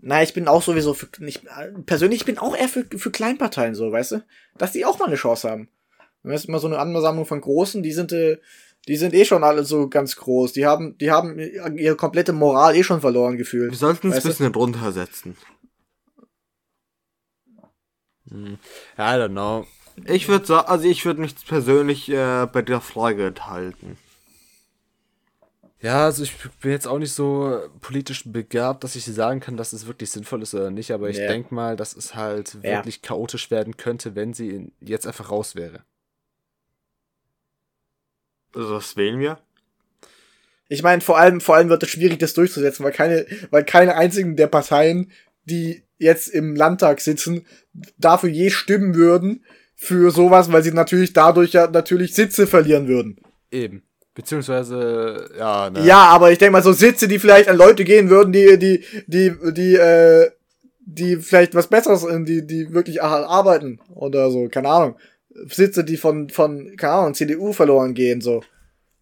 Na, 0.00 0.22
ich 0.22 0.34
bin 0.34 0.48
auch 0.48 0.62
sowieso 0.62 0.94
für, 0.94 1.08
nicht, 1.18 1.44
persönlich 1.86 2.22
ich 2.22 2.26
bin 2.26 2.38
auch 2.38 2.56
eher 2.56 2.68
für, 2.68 2.84
für 2.84 3.12
Kleinparteien 3.12 3.76
so, 3.76 3.92
weißt 3.92 4.12
du? 4.12 4.24
Dass 4.58 4.72
die 4.72 4.84
auch 4.84 4.98
mal 4.98 5.06
eine 5.06 5.14
Chance 5.14 5.48
haben. 5.48 5.68
Wenn 6.24 6.34
es 6.34 6.44
immer 6.46 6.58
so 6.58 6.66
eine 6.66 6.78
Ansammlung 6.78 7.26
von 7.26 7.40
Großen, 7.40 7.82
die 7.82 7.92
sind, 7.92 8.12
äh, 8.12 8.38
die 8.88 8.96
sind 8.96 9.14
eh 9.14 9.24
schon 9.24 9.44
alle 9.44 9.64
so 9.64 9.88
ganz 9.88 10.16
groß. 10.16 10.52
Die 10.52 10.66
haben, 10.66 10.98
die 10.98 11.10
haben 11.10 11.38
ihre 11.38 11.96
komplette 11.96 12.32
Moral 12.32 12.76
eh 12.76 12.82
schon 12.82 13.00
verloren 13.00 13.36
gefühlt. 13.36 13.70
Wir 13.70 13.78
sollten 13.78 14.10
es 14.10 14.16
ein 14.16 14.22
bisschen 14.22 14.52
drunter 14.52 14.92
setzen. 14.92 15.36
Hm. 18.28 18.58
I 18.96 19.00
don't 19.00 19.30
know. 19.30 19.66
Ich 20.06 20.28
würde 20.28 20.46
sagen, 20.46 20.68
also 20.68 20.88
ich 20.88 21.04
würde 21.04 21.20
mich 21.20 21.34
persönlich 21.46 22.08
äh, 22.08 22.46
bei 22.50 22.62
der 22.62 22.80
Frage 22.80 23.26
enthalten. 23.26 23.98
Ja, 25.80 26.04
also 26.04 26.22
ich 26.22 26.32
bin 26.60 26.70
jetzt 26.70 26.86
auch 26.86 26.98
nicht 26.98 27.12
so 27.12 27.60
politisch 27.80 28.22
begabt, 28.24 28.84
dass 28.84 28.94
ich 28.94 29.04
sagen 29.04 29.40
kann, 29.40 29.56
dass 29.56 29.72
es 29.72 29.86
wirklich 29.86 30.10
sinnvoll 30.10 30.42
ist 30.42 30.54
oder 30.54 30.70
nicht, 30.70 30.92
aber 30.92 31.10
ich 31.10 31.18
yeah. 31.18 31.26
denke 31.26 31.52
mal, 31.52 31.76
dass 31.76 31.96
es 31.96 32.14
halt 32.14 32.62
wirklich 32.62 32.96
ja. 32.96 33.08
chaotisch 33.08 33.50
werden 33.50 33.76
könnte, 33.76 34.14
wenn 34.14 34.32
sie 34.32 34.70
jetzt 34.80 35.08
einfach 35.08 35.30
raus 35.30 35.56
wäre. 35.56 35.82
Also 38.54 38.74
was 38.74 38.96
wählen 38.96 39.18
wir? 39.18 39.38
Ich 40.68 40.82
meine, 40.82 41.02
vor 41.02 41.18
allem, 41.18 41.40
vor 41.40 41.56
allem 41.56 41.68
wird 41.68 41.82
es 41.82 41.90
schwierig, 41.90 42.18
das 42.18 42.34
durchzusetzen, 42.34 42.84
weil 42.84 42.92
keine, 42.92 43.26
weil 43.50 43.64
keine 43.64 43.94
einzigen 43.94 44.36
der 44.36 44.46
Parteien, 44.46 45.12
die 45.44 45.82
jetzt 45.98 46.28
im 46.28 46.56
Landtag 46.56 47.00
sitzen, 47.00 47.46
dafür 47.98 48.30
je 48.30 48.50
stimmen 48.50 48.94
würden 48.94 49.44
für 49.74 50.10
sowas, 50.10 50.50
weil 50.50 50.62
sie 50.62 50.72
natürlich 50.72 51.12
dadurch 51.12 51.52
ja 51.52 51.66
natürlich 51.66 52.14
Sitze 52.14 52.46
verlieren 52.46 52.88
würden. 52.88 53.18
Eben. 53.50 53.82
Beziehungsweise, 54.14 55.30
ja, 55.38 55.70
ne. 55.70 55.84
Ja, 55.86 56.04
aber 56.04 56.32
ich 56.32 56.38
denke 56.38 56.52
mal, 56.52 56.62
so 56.62 56.72
Sitze, 56.72 57.08
die 57.08 57.18
vielleicht 57.18 57.48
an 57.48 57.56
Leute 57.56 57.84
gehen 57.84 58.10
würden, 58.10 58.32
die, 58.32 58.58
die, 58.58 58.84
die, 59.06 59.32
die, 59.52 59.74
äh, 59.74 60.30
die 60.80 61.16
vielleicht 61.16 61.54
was 61.54 61.68
Besseres, 61.68 62.06
die, 62.24 62.46
die 62.46 62.74
wirklich 62.74 63.02
arbeiten 63.02 63.80
oder 63.94 64.30
so, 64.30 64.48
keine 64.48 64.68
Ahnung. 64.68 64.96
Sitze, 65.48 65.84
die 65.84 65.96
von, 65.96 66.30
von, 66.30 66.76
keine 66.76 66.92
Ahnung, 66.92 67.14
CDU 67.14 67.52
verloren 67.52 67.94
gehen, 67.94 68.20
so. 68.20 68.42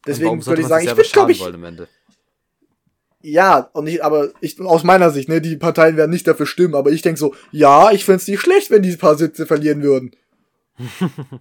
Deswegen 0.07 0.45
würde 0.47 0.63
ich 0.63 0.69
sagen, 0.69 0.87
ich 0.87 0.95
bin, 0.95 1.05
glaube 1.13 1.33
ich. 1.33 1.43
Ja, 3.23 3.71
und 3.75 3.87
ich, 3.87 4.03
aber 4.03 4.31
ich, 4.41 4.59
aus 4.61 4.83
meiner 4.83 5.11
Sicht, 5.11 5.29
ne, 5.29 5.43
die 5.43 5.57
Parteien 5.57 5.97
werden 5.97 6.11
nicht 6.11 6.27
dafür 6.27 6.47
stimmen, 6.47 6.75
aber 6.75 6.91
ich 6.91 7.03
denke 7.03 7.19
so, 7.19 7.35
ja, 7.53 7.91
ich 7.91 8.05
find's 8.05 8.27
nicht 8.27 8.41
schlecht, 8.41 8.71
wenn 8.71 8.83
die 8.83 8.93
ein 8.93 8.99
paar 8.99 9.17
Sitze 9.17 9.47
verlieren 9.47 9.83
würden. 9.83 10.13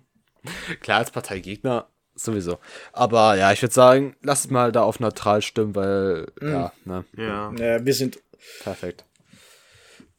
Klar, 0.81 0.99
als 0.99 1.11
Parteigegner 1.11 1.87
sowieso. 2.15 2.59
Aber 2.91 3.37
ja, 3.37 3.53
ich 3.53 3.61
würde 3.61 3.73
sagen, 3.73 4.15
lass 4.21 4.49
mal 4.49 4.73
da 4.73 4.83
auf 4.83 4.99
neutral 4.99 5.41
stimmen, 5.41 5.75
weil, 5.75 6.27
mhm. 6.41 6.51
ja, 6.51 6.73
ne. 6.83 7.05
Ja. 7.15 7.53
ja. 7.57 7.85
Wir 7.85 7.93
sind. 7.93 8.19
Perfekt. 8.61 9.05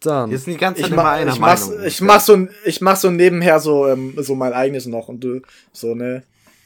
Dann. 0.01 0.31
Jetzt 0.31 0.45
sind 0.45 0.55
die 0.55 0.59
ganze 0.59 0.81
Zeit 0.81 0.91
ich 0.91 0.95
immer 0.95 1.11
einer 1.11 1.33
ich 1.33 1.39
Meinung. 1.39 1.69
Mach's, 1.69 1.85
ich 1.85 2.01
mach 2.01 2.21
so, 2.21 2.49
ich 2.65 2.81
mach 2.81 2.97
so 2.97 3.11
nebenher 3.11 3.61
so, 3.61 3.87
ähm, 3.87 4.15
so 4.17 4.35
mein 4.35 4.53
eigenes 4.53 4.87
noch 4.87 5.09
und 5.09 5.23
du, 5.23 5.43
so, 5.73 5.95
ne, 5.95 6.23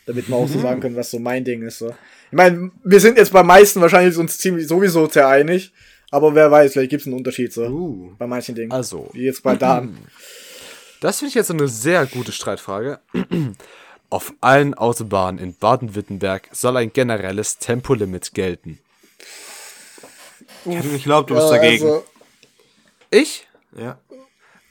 damit 0.06 0.28
wir 0.28 0.36
auch 0.36 0.48
so 0.48 0.60
sagen 0.60 0.80
können, 0.80 0.96
was 0.96 1.10
so 1.10 1.18
mein 1.18 1.44
Ding 1.44 1.62
ist, 1.62 1.78
so. 1.78 1.88
Ich 2.30 2.36
meine, 2.36 2.70
wir 2.82 3.00
sind 3.00 3.18
jetzt 3.18 3.32
bei 3.32 3.42
meisten 3.42 3.80
wahrscheinlich 3.80 4.16
uns 4.16 4.38
ziemlich 4.38 4.68
sowieso 4.68 5.08
sehr 5.08 5.28
einig, 5.28 5.72
aber 6.10 6.34
wer 6.34 6.50
weiß, 6.50 6.72
vielleicht 6.72 6.90
gibt's 6.90 7.06
einen 7.06 7.16
Unterschied, 7.16 7.52
so. 7.52 7.66
Uh, 7.66 8.12
bei 8.18 8.26
manchen 8.26 8.54
Dingen. 8.54 8.72
Also. 8.72 9.10
Wie 9.12 9.24
jetzt 9.24 9.42
bei 9.42 9.56
Dan. 9.56 9.98
Das 11.00 11.18
finde 11.18 11.28
ich 11.28 11.34
jetzt 11.34 11.50
eine 11.50 11.68
sehr 11.68 12.06
gute 12.06 12.32
Streitfrage. 12.32 12.98
Auf 14.08 14.32
allen 14.40 14.72
Autobahnen 14.72 15.38
in 15.38 15.54
Baden-Württemberg 15.54 16.48
soll 16.50 16.78
ein 16.78 16.94
generelles 16.94 17.58
Tempolimit 17.58 18.32
gelten. 18.32 18.78
Ich 20.64 21.04
glaube, 21.04 21.28
du 21.28 21.34
bist 21.34 21.50
ja, 21.50 21.56
dagegen. 21.58 21.84
Also, 21.84 22.04
ich? 23.14 23.46
Ja. 23.76 23.98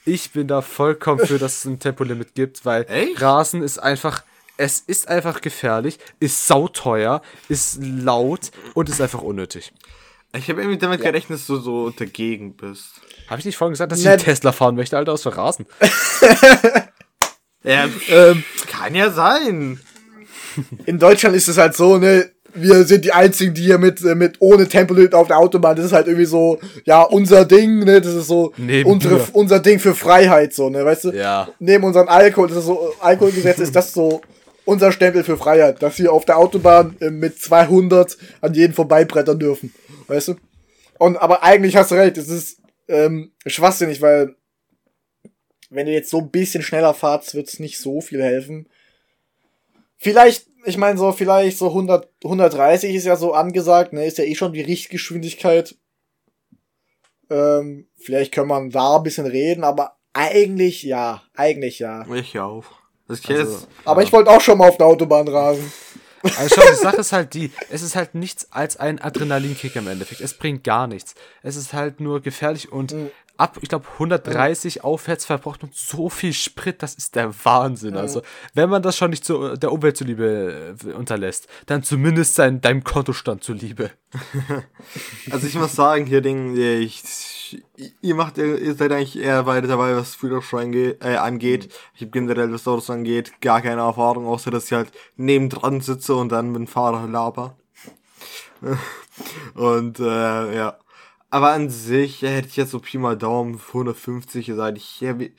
Ich 0.05 0.31
bin 0.31 0.47
da 0.47 0.61
vollkommen 0.61 1.25
für, 1.25 1.39
dass 1.39 1.59
es 1.59 1.65
ein 1.65 1.79
Tempolimit 1.79 2.35
gibt, 2.35 2.65
weil 2.65 2.85
Echt? 2.89 3.21
Rasen 3.21 3.63
ist 3.63 3.77
einfach, 3.79 4.23
es 4.57 4.79
ist 4.81 5.07
einfach 5.07 5.39
gefährlich, 5.41 5.97
ist 6.19 6.45
sauteuer, 6.45 7.21
ist 7.49 7.79
laut 7.81 8.51
und 8.73 8.89
ist 8.89 8.99
einfach 9.01 9.21
unnötig. 9.21 9.71
Ich 10.35 10.49
habe 10.49 10.61
irgendwie 10.61 10.79
damit 10.79 11.01
gerechnet, 11.01 11.39
dass 11.39 11.47
du 11.47 11.57
so 11.57 11.89
dagegen 11.91 12.55
bist. 12.57 13.01
Habe 13.29 13.39
ich 13.39 13.45
nicht 13.45 13.55
vorhin 13.55 13.73
gesagt, 13.73 13.91
dass 13.91 13.99
ich 13.99 14.05
Ne- 14.05 14.11
einen 14.13 14.21
Tesla 14.21 14.51
fahren 14.51 14.75
möchte, 14.75 14.97
Alter, 14.97 15.13
aus 15.13 15.21
Verrasen? 15.21 15.65
Ja, 17.65 17.87
Ähm, 18.09 18.43
kann 18.67 18.93
ja 18.93 19.09
sein. 19.11 19.79
in 20.85 20.99
Deutschland 20.99 21.33
ist 21.35 21.47
es 21.47 21.57
halt 21.57 21.75
so, 21.77 21.97
ne, 21.97 22.29
wir 22.53 22.83
sind 22.85 23.05
die 23.05 23.11
einzigen, 23.11 23.53
die 23.53 23.63
hier 23.63 23.77
mit, 23.77 24.03
äh, 24.03 24.15
mit 24.15 24.37
ohne 24.39 24.67
Tempolimit 24.67 25.13
auf 25.13 25.27
der 25.27 25.37
Autobahn, 25.37 25.75
das 25.75 25.85
ist 25.85 25.91
halt 25.91 26.07
irgendwie 26.07 26.25
so, 26.25 26.59
ja, 26.85 27.01
unser 27.01 27.45
Ding, 27.45 27.79
ne, 27.79 28.01
das 28.01 28.13
ist 28.13 28.27
so 28.27 28.53
Neben 28.57 28.89
unsere, 28.89 29.19
unser 29.33 29.59
Ding 29.59 29.79
für 29.79 29.95
Freiheit, 29.95 30.53
so, 30.53 30.69
ne, 30.69 30.85
weißt 30.85 31.05
du? 31.05 31.11
Ja. 31.11 31.49
Neben 31.59 31.83
unserem 31.83 32.07
Alkohol, 32.07 32.47
das 32.47 32.57
ist 32.57 32.65
so, 32.65 32.93
Alkoholgesetz 32.99 33.59
ist 33.59 33.75
das 33.75 33.93
so 33.93 34.21
unser 34.65 34.91
Stempel 34.91 35.23
für 35.23 35.37
Freiheit, 35.37 35.81
dass 35.81 35.99
wir 35.99 36.13
auf 36.13 36.25
der 36.25 36.37
Autobahn 36.37 36.95
äh, 36.99 37.09
mit 37.09 37.39
200 37.39 38.17
an 38.41 38.53
jeden 38.53 38.73
vorbeibrettern 38.73 39.39
dürfen, 39.39 39.73
weißt 40.07 40.29
du? 40.29 40.35
Und, 40.99 41.17
aber 41.17 41.43
eigentlich 41.43 41.75
hast 41.75 41.91
du 41.91 41.95
recht, 41.95 42.17
es 42.17 42.29
ist, 42.29 42.59
ähm, 42.87 43.31
schwachsinnig, 43.45 44.01
weil, 44.01 44.35
wenn 45.69 45.87
ihr 45.87 45.93
jetzt 45.93 46.09
so 46.09 46.19
ein 46.19 46.29
bisschen 46.29 46.63
schneller 46.63 46.93
fahrt, 46.93 47.33
wird's 47.33 47.59
nicht 47.59 47.79
so 47.79 48.01
viel 48.01 48.21
helfen. 48.21 48.67
Vielleicht, 49.97 50.47
ich 50.65 50.77
meine 50.77 50.97
so, 50.97 51.11
vielleicht 51.11 51.57
so 51.57 51.67
100, 51.67 52.07
130 52.23 52.95
ist 52.95 53.05
ja 53.05 53.15
so 53.15 53.33
angesagt, 53.33 53.93
ne, 53.93 54.05
ist 54.05 54.17
ja 54.17 54.23
eh 54.23 54.35
schon 54.35 54.53
die 54.53 54.61
Richtgeschwindigkeit. 54.61 55.75
Ähm, 57.29 57.87
vielleicht 57.97 58.31
kann 58.31 58.47
man 58.47 58.69
da 58.69 58.97
ein 58.97 59.03
bisschen 59.03 59.25
reden, 59.25 59.63
aber 59.63 59.97
eigentlich 60.13 60.83
ja, 60.83 61.23
eigentlich 61.35 61.79
ja. 61.79 62.05
Ich 62.13 62.39
auch. 62.39 62.65
Das 63.07 63.19
ich 63.19 63.29
Also, 63.29 63.53
jetzt, 63.53 63.67
Aber 63.85 64.03
ich 64.03 64.13
wollte 64.13 64.29
auch 64.31 64.41
schon 64.41 64.57
mal 64.57 64.69
auf 64.69 64.77
der 64.77 64.87
Autobahn 64.87 65.27
rasen. 65.27 65.71
Also 66.37 66.55
schau, 66.55 66.69
die 66.69 66.77
Sache 66.77 66.97
ist 66.97 67.11
halt 67.11 67.33
die, 67.33 67.51
es 67.69 67.81
ist 67.81 67.97
halt 67.97 68.15
nichts 68.15 68.49
als 68.51 68.77
ein 68.77 69.01
Adrenalinkick 69.01 69.75
im 69.75 69.87
Endeffekt. 69.87 70.21
Es 70.21 70.33
bringt 70.33 70.63
gar 70.63 70.87
nichts. 70.87 71.15
Es 71.41 71.57
ist 71.57 71.73
halt 71.73 71.99
nur 71.99 72.21
gefährlich 72.21 72.71
und 72.71 72.95
ab, 73.37 73.57
ich 73.61 73.69
glaube, 73.69 73.85
130 73.93 74.83
aufwärts 74.83 75.25
verbraucht 75.25 75.61
man 75.63 75.71
so 75.73 76.09
viel 76.09 76.33
Sprit, 76.33 76.83
das 76.83 76.93
ist 76.95 77.15
der 77.15 77.33
Wahnsinn. 77.45 77.97
Also, 77.97 78.21
wenn 78.53 78.69
man 78.69 78.81
das 78.81 78.95
schon 78.97 79.09
nicht 79.09 79.25
zu, 79.25 79.55
der 79.57 79.71
Umwelt 79.71 79.97
zuliebe 79.97 80.75
äh, 80.85 80.91
unterlässt, 80.93 81.47
dann 81.65 81.83
zumindest 81.83 82.35
sein, 82.35 82.61
deinem 82.61 82.83
Kontostand 82.83 83.43
zuliebe. 83.43 83.91
also 85.31 85.47
ich 85.47 85.55
muss 85.55 85.75
sagen, 85.75 86.05
hier 86.05 86.21
Ding, 86.21 86.55
ich, 86.55 87.63
ihr 88.01 88.15
macht, 88.15 88.37
ihr 88.37 88.75
seid 88.75 88.91
eigentlich 88.91 89.17
eher 89.17 89.45
weiter 89.45 89.67
dabei, 89.67 89.95
was 89.95 90.15
Führerschein 90.15 90.71
ge- 90.71 90.97
äh, 91.01 91.15
angeht. 91.15 91.73
Ich 91.95 92.01
habe 92.01 92.11
generell, 92.11 92.51
was 92.53 92.67
Autos 92.67 92.89
angeht, 92.89 93.41
gar 93.41 93.61
keine 93.61 93.81
Erfahrung, 93.81 94.27
außer 94.27 94.51
dass 94.51 94.65
ich 94.65 94.73
halt 94.73 94.91
nebendran 95.15 95.81
sitze 95.81 96.15
und 96.15 96.31
dann 96.31 96.47
mit 96.51 96.57
dem 96.57 96.67
Fahrer 96.67 97.07
laber. 97.07 97.57
und 99.55 99.99
äh, 99.99 100.55
ja. 100.55 100.77
Aber 101.33 101.51
an 101.51 101.67
sich 101.67 102.21
hätte 102.21 102.47
ich 102.47 102.57
jetzt 102.57 102.69
so 102.69 102.79
Pi 102.79 102.99
mal 102.99 103.17
Daumen 103.17 103.59
150 103.59 104.45
gesagt. 104.45 104.77
Ich, 104.77 105.01
ich, 105.01 105.31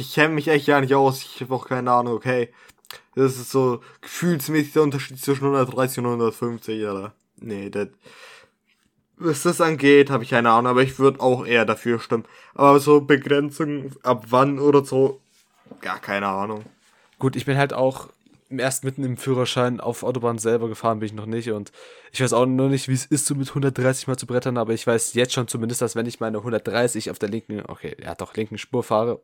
ich 0.00 0.14
kenne 0.14 0.32
mich 0.32 0.48
echt 0.48 0.66
gar 0.66 0.80
nicht 0.80 0.94
aus. 0.94 1.22
Ich 1.22 1.42
habe 1.42 1.54
auch 1.54 1.68
keine 1.68 1.92
Ahnung, 1.92 2.14
okay. 2.14 2.48
Das 3.16 3.36
ist 3.36 3.50
so 3.50 3.82
gefühlsmäßig 4.00 4.72
der 4.72 4.82
Unterschied 4.82 5.20
zwischen 5.20 5.44
130 5.44 5.98
und 5.98 6.06
150, 6.06 6.82
oder? 6.84 7.12
Nee, 7.36 7.68
das. 7.68 7.88
Was 9.18 9.42
das 9.42 9.60
angeht, 9.60 10.08
habe 10.08 10.24
ich 10.24 10.30
keine 10.30 10.48
Ahnung, 10.48 10.70
aber 10.70 10.82
ich 10.84 10.98
würde 10.98 11.20
auch 11.20 11.44
eher 11.44 11.66
dafür 11.66 12.00
stimmen. 12.00 12.24
Aber 12.54 12.80
so 12.80 13.02
Begrenzungen 13.02 13.94
ab 14.02 14.24
wann 14.30 14.58
oder 14.58 14.86
so, 14.86 15.20
gar 15.82 15.98
keine 15.98 16.28
Ahnung. 16.28 16.64
Gut, 17.18 17.36
ich 17.36 17.44
bin 17.44 17.58
halt 17.58 17.74
auch 17.74 18.08
erst 18.58 18.84
mitten 18.84 19.04
im 19.04 19.16
Führerschein 19.16 19.80
auf 19.80 20.02
Autobahn 20.02 20.38
selber 20.38 20.68
gefahren, 20.68 21.00
bin 21.00 21.06
ich 21.06 21.12
noch 21.12 21.26
nicht 21.26 21.50
und 21.50 21.72
ich 22.12 22.20
weiß 22.20 22.32
auch 22.32 22.46
noch 22.46 22.68
nicht, 22.68 22.88
wie 22.88 22.94
es 22.94 23.06
ist, 23.06 23.26
so 23.26 23.34
mit 23.34 23.48
130 23.48 24.06
mal 24.06 24.16
zu 24.16 24.26
brettern, 24.26 24.58
aber 24.58 24.72
ich 24.72 24.86
weiß 24.86 25.14
jetzt 25.14 25.32
schon 25.32 25.48
zumindest, 25.48 25.82
dass 25.82 25.96
wenn 25.96 26.06
ich 26.06 26.20
meine 26.20 26.38
130 26.38 27.10
auf 27.10 27.18
der 27.18 27.28
linken, 27.28 27.62
okay, 27.68 27.96
ja 28.02 28.14
doch, 28.14 28.34
linken 28.34 28.58
Spur 28.58 28.82
fahre, 28.82 29.20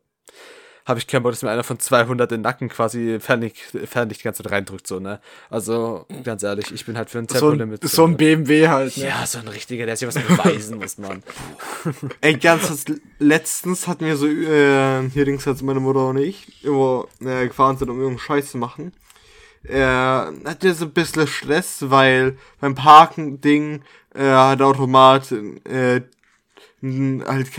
habe 0.88 0.98
ich 0.98 1.06
keinen 1.06 1.22
Bock, 1.22 1.32
dass 1.32 1.42
mir 1.42 1.50
einer 1.50 1.64
von 1.64 1.78
200 1.78 2.32
in 2.32 2.38
den 2.38 2.42
Nacken 2.42 2.70
quasi 2.70 3.18
Fernlicht, 3.20 3.58
Fernlicht 3.84 4.20
die 4.20 4.24
ganze 4.24 4.42
Zeit 4.42 4.50
reindrückt, 4.50 4.86
so, 4.86 4.98
ne? 4.98 5.20
Also, 5.50 6.06
ganz 6.24 6.42
ehrlich, 6.42 6.72
ich 6.72 6.86
bin 6.86 6.96
halt 6.96 7.10
für 7.10 7.18
ein 7.18 7.28
So 7.28 7.50
ein, 7.50 7.58
Tempolimit. 7.58 7.84
so 7.86 8.06
ein 8.06 8.16
BMW 8.16 8.68
halt, 8.68 8.96
ne? 8.96 9.04
ja, 9.04 9.26
so 9.26 9.38
ein 9.38 9.48
richtiger, 9.48 9.84
der 9.84 9.98
sich 9.98 10.08
was 10.08 10.14
beweisen 10.14 10.78
muss, 10.78 10.96
Mann. 10.96 11.22
Ey, 12.22 12.38
ganz 12.38 12.86
letztens 13.18 13.86
hatten 13.86 14.06
wir 14.06 14.16
so, 14.16 14.26
äh, 14.26 15.10
hier 15.10 15.26
links 15.26 15.46
hat 15.46 15.60
meine 15.60 15.80
Mutter 15.80 16.08
und 16.08 16.16
ich, 16.16 16.64
immer 16.64 17.06
äh, 17.20 17.46
gefahren 17.46 17.76
sind, 17.76 17.90
um 17.90 17.98
irgendeinen 17.98 18.26
Scheiß 18.26 18.52
zu 18.52 18.56
machen. 18.56 18.92
Äh, 19.64 19.82
hatte 19.82 20.74
so 20.74 20.86
ein 20.86 20.92
bisschen 20.92 21.26
Stress, 21.26 21.90
weil 21.90 22.38
beim 22.60 22.74
Parken-Ding 22.74 23.82
äh, 24.14 24.22
hat 24.22 24.60
der 24.60 24.66
Automat 24.66 25.32
äh, 25.64 26.02
halt 26.82 27.50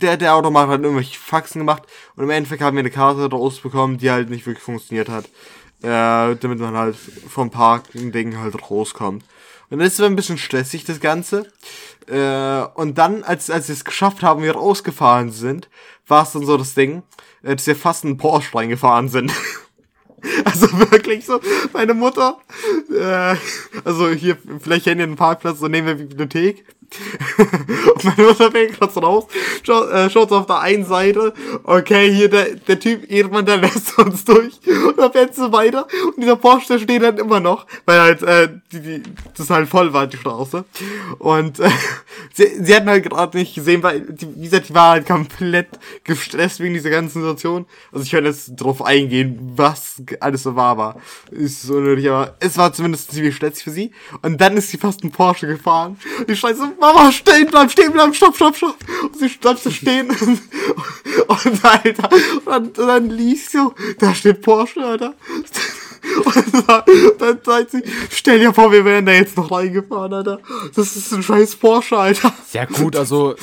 der, 0.00 0.16
der 0.16 0.34
Automat 0.34 0.68
hat 0.68 0.82
irgendwelche 0.82 1.18
Faxen 1.18 1.60
gemacht 1.60 1.82
und 2.16 2.24
im 2.24 2.30
Endeffekt 2.30 2.62
haben 2.62 2.76
wir 2.76 2.80
eine 2.80 2.90
Karte 2.90 3.28
rausbekommen, 3.30 3.98
die 3.98 4.10
halt 4.10 4.30
nicht 4.30 4.46
wirklich 4.46 4.62
funktioniert 4.62 5.08
hat. 5.08 5.26
Äh, 5.80 6.34
damit 6.34 6.58
man 6.58 6.76
halt 6.76 6.96
vom 6.96 7.50
Parken-Ding 7.50 8.36
halt 8.38 8.68
rauskommt. 8.68 9.24
Und 9.70 9.78
das 9.78 10.00
war 10.00 10.06
ein 10.06 10.16
bisschen 10.16 10.36
stressig, 10.38 10.84
das 10.84 10.98
Ganze. 10.98 11.46
Äh, 12.08 12.62
und 12.74 12.98
dann, 12.98 13.22
als, 13.22 13.48
als 13.48 13.68
wir 13.68 13.74
es 13.74 13.84
geschafft 13.84 14.24
haben, 14.24 14.42
wir 14.42 14.56
rausgefahren 14.56 15.30
sind, 15.30 15.68
war 16.08 16.24
es 16.24 16.32
dann 16.32 16.44
so 16.44 16.56
das 16.56 16.74
Ding, 16.74 17.04
äh, 17.44 17.54
dass 17.54 17.68
wir 17.68 17.76
fast 17.76 18.02
in 18.02 18.10
einen 18.10 18.18
Porsche 18.18 18.56
reingefahren 18.56 19.08
sind. 19.08 19.32
Also 20.44 20.66
wirklich 20.78 21.24
so, 21.24 21.40
meine 21.72 21.94
Mutter, 21.94 22.38
äh, 22.90 23.36
also 23.84 24.10
hier, 24.10 24.36
vielleicht 24.60 24.84
kennt 24.84 25.00
ihr 25.00 25.04
einen 25.04 25.16
Parkplatz, 25.16 25.58
so 25.58 25.68
neben 25.68 25.86
der 25.86 25.94
Bibliothek. 25.94 26.64
Und 27.94 28.04
meine 28.04 28.28
Mutter 28.28 28.50
fängt 28.50 28.78
kurz 28.78 28.96
raus, 28.96 29.26
schaut, 29.62 29.90
äh, 29.90 30.10
schaut 30.10 30.32
auf 30.32 30.46
der 30.46 30.60
einen 30.60 30.84
Seite, 30.84 31.34
okay, 31.64 32.12
hier 32.12 32.28
der, 32.28 32.54
der 32.54 32.80
Typ, 32.80 33.10
irgendwann, 33.10 33.46
der 33.46 33.56
lässt 33.58 33.98
uns 33.98 34.24
durch. 34.24 34.58
Und 34.66 34.98
dann 34.98 35.12
fährt 35.12 35.34
sie 35.34 35.52
weiter. 35.52 35.86
Und 36.04 36.22
dieser 36.22 36.36
Porsche, 36.36 36.68
der 36.68 36.78
steht 36.78 37.02
dann 37.02 37.18
immer 37.18 37.40
noch, 37.40 37.66
weil 37.84 38.00
halt, 38.00 38.22
äh, 38.22 38.48
die, 38.72 38.80
die, 38.80 39.02
das 39.36 39.50
halt 39.50 39.68
voll 39.68 39.92
war, 39.92 40.06
die 40.06 40.16
Straße. 40.16 40.64
Und 41.18 41.60
äh, 41.60 41.70
sie, 42.32 42.64
sie 42.64 42.74
hatten 42.74 42.88
halt 42.88 43.08
gerade 43.08 43.36
nicht 43.36 43.54
gesehen, 43.54 43.82
weil, 43.82 44.00
die, 44.00 44.34
wie 44.36 44.44
gesagt, 44.44 44.70
die 44.70 44.74
war 44.74 44.92
halt 44.92 45.06
komplett 45.06 45.68
gestresst 46.04 46.60
wegen 46.60 46.74
dieser 46.74 46.90
ganzen 46.90 47.20
Situation. 47.20 47.66
Also 47.92 48.04
ich 48.04 48.12
werde 48.12 48.28
jetzt 48.28 48.56
drauf 48.56 48.82
eingehen, 48.82 49.38
was 49.56 50.02
alles 50.20 50.42
so 50.42 50.56
wahr 50.56 50.78
war. 50.78 50.96
Ist 51.30 51.62
so 51.62 51.74
nötig, 51.80 52.08
aber 52.08 52.36
es 52.40 52.56
war 52.56 52.72
zumindest 52.72 53.12
ziemlich 53.12 53.36
stressig 53.36 53.64
für 53.64 53.70
sie. 53.70 53.92
Und 54.22 54.40
dann 54.40 54.56
ist 54.56 54.70
sie 54.70 54.78
fast 54.78 55.02
einen 55.02 55.12
Porsche 55.12 55.46
gefahren. 55.46 55.98
Schreit 56.38 56.56
so, 56.56 56.68
Mama, 56.80 57.10
stehen 57.12 57.46
bleiben, 57.48 57.68
stehen 57.70 57.92
bleiben, 57.92 58.14
stopp, 58.14 58.36
stopp, 58.36 58.56
stopp. 58.56 58.76
Und 59.02 59.16
sie 59.18 59.28
bleibt 59.28 59.60
so 59.60 59.70
stehen. 59.70 60.08
Und 61.28 61.64
Alter, 61.64 62.08
und 62.12 62.46
dann, 62.46 62.62
und 62.68 62.78
dann 62.78 63.10
liest 63.10 63.52
so, 63.52 63.74
da 63.98 64.14
steht 64.14 64.40
Porsche, 64.40 64.80
Alter. 64.84 65.14
Und 66.24 66.68
dann, 66.68 66.82
dann 67.18 67.38
sagt 67.44 67.70
sie, 67.72 67.82
stell 68.10 68.38
dir 68.38 68.54
vor, 68.54 68.72
wir 68.72 68.84
wären 68.84 69.04
da 69.06 69.12
jetzt 69.12 69.36
noch 69.36 69.50
reingefahren, 69.50 70.12
Alter. 70.14 70.38
Das 70.74 70.96
ist 70.96 71.12
ein 71.12 71.22
scheiß 71.22 71.56
Porsche, 71.56 71.98
Alter. 71.98 72.32
Ja 72.52 72.64
gut, 72.64 72.96
also 72.96 73.34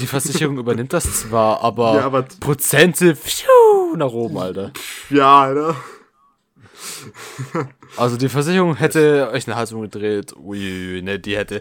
die 0.00 0.06
Versicherung 0.06 0.58
übernimmt 0.58 0.92
das 0.92 1.20
zwar, 1.22 1.62
aber, 1.62 1.94
Ja, 1.96 2.06
aber- 2.06 2.24
Prozente 2.40 3.14
pfiuh, 3.14 3.96
nach 3.96 4.10
oben, 4.12 4.38
Alter. 4.38 4.72
Ja, 5.10 5.42
Alter. 5.42 5.76
Also 7.96 8.16
die 8.16 8.28
Versicherung 8.28 8.74
hätte 8.76 9.30
euch 9.32 9.46
eine 9.46 9.56
Hals 9.56 9.72
umgedreht. 9.72 10.34
Ui, 10.36 11.00
ne, 11.02 11.18
die 11.18 11.36
hätte. 11.36 11.60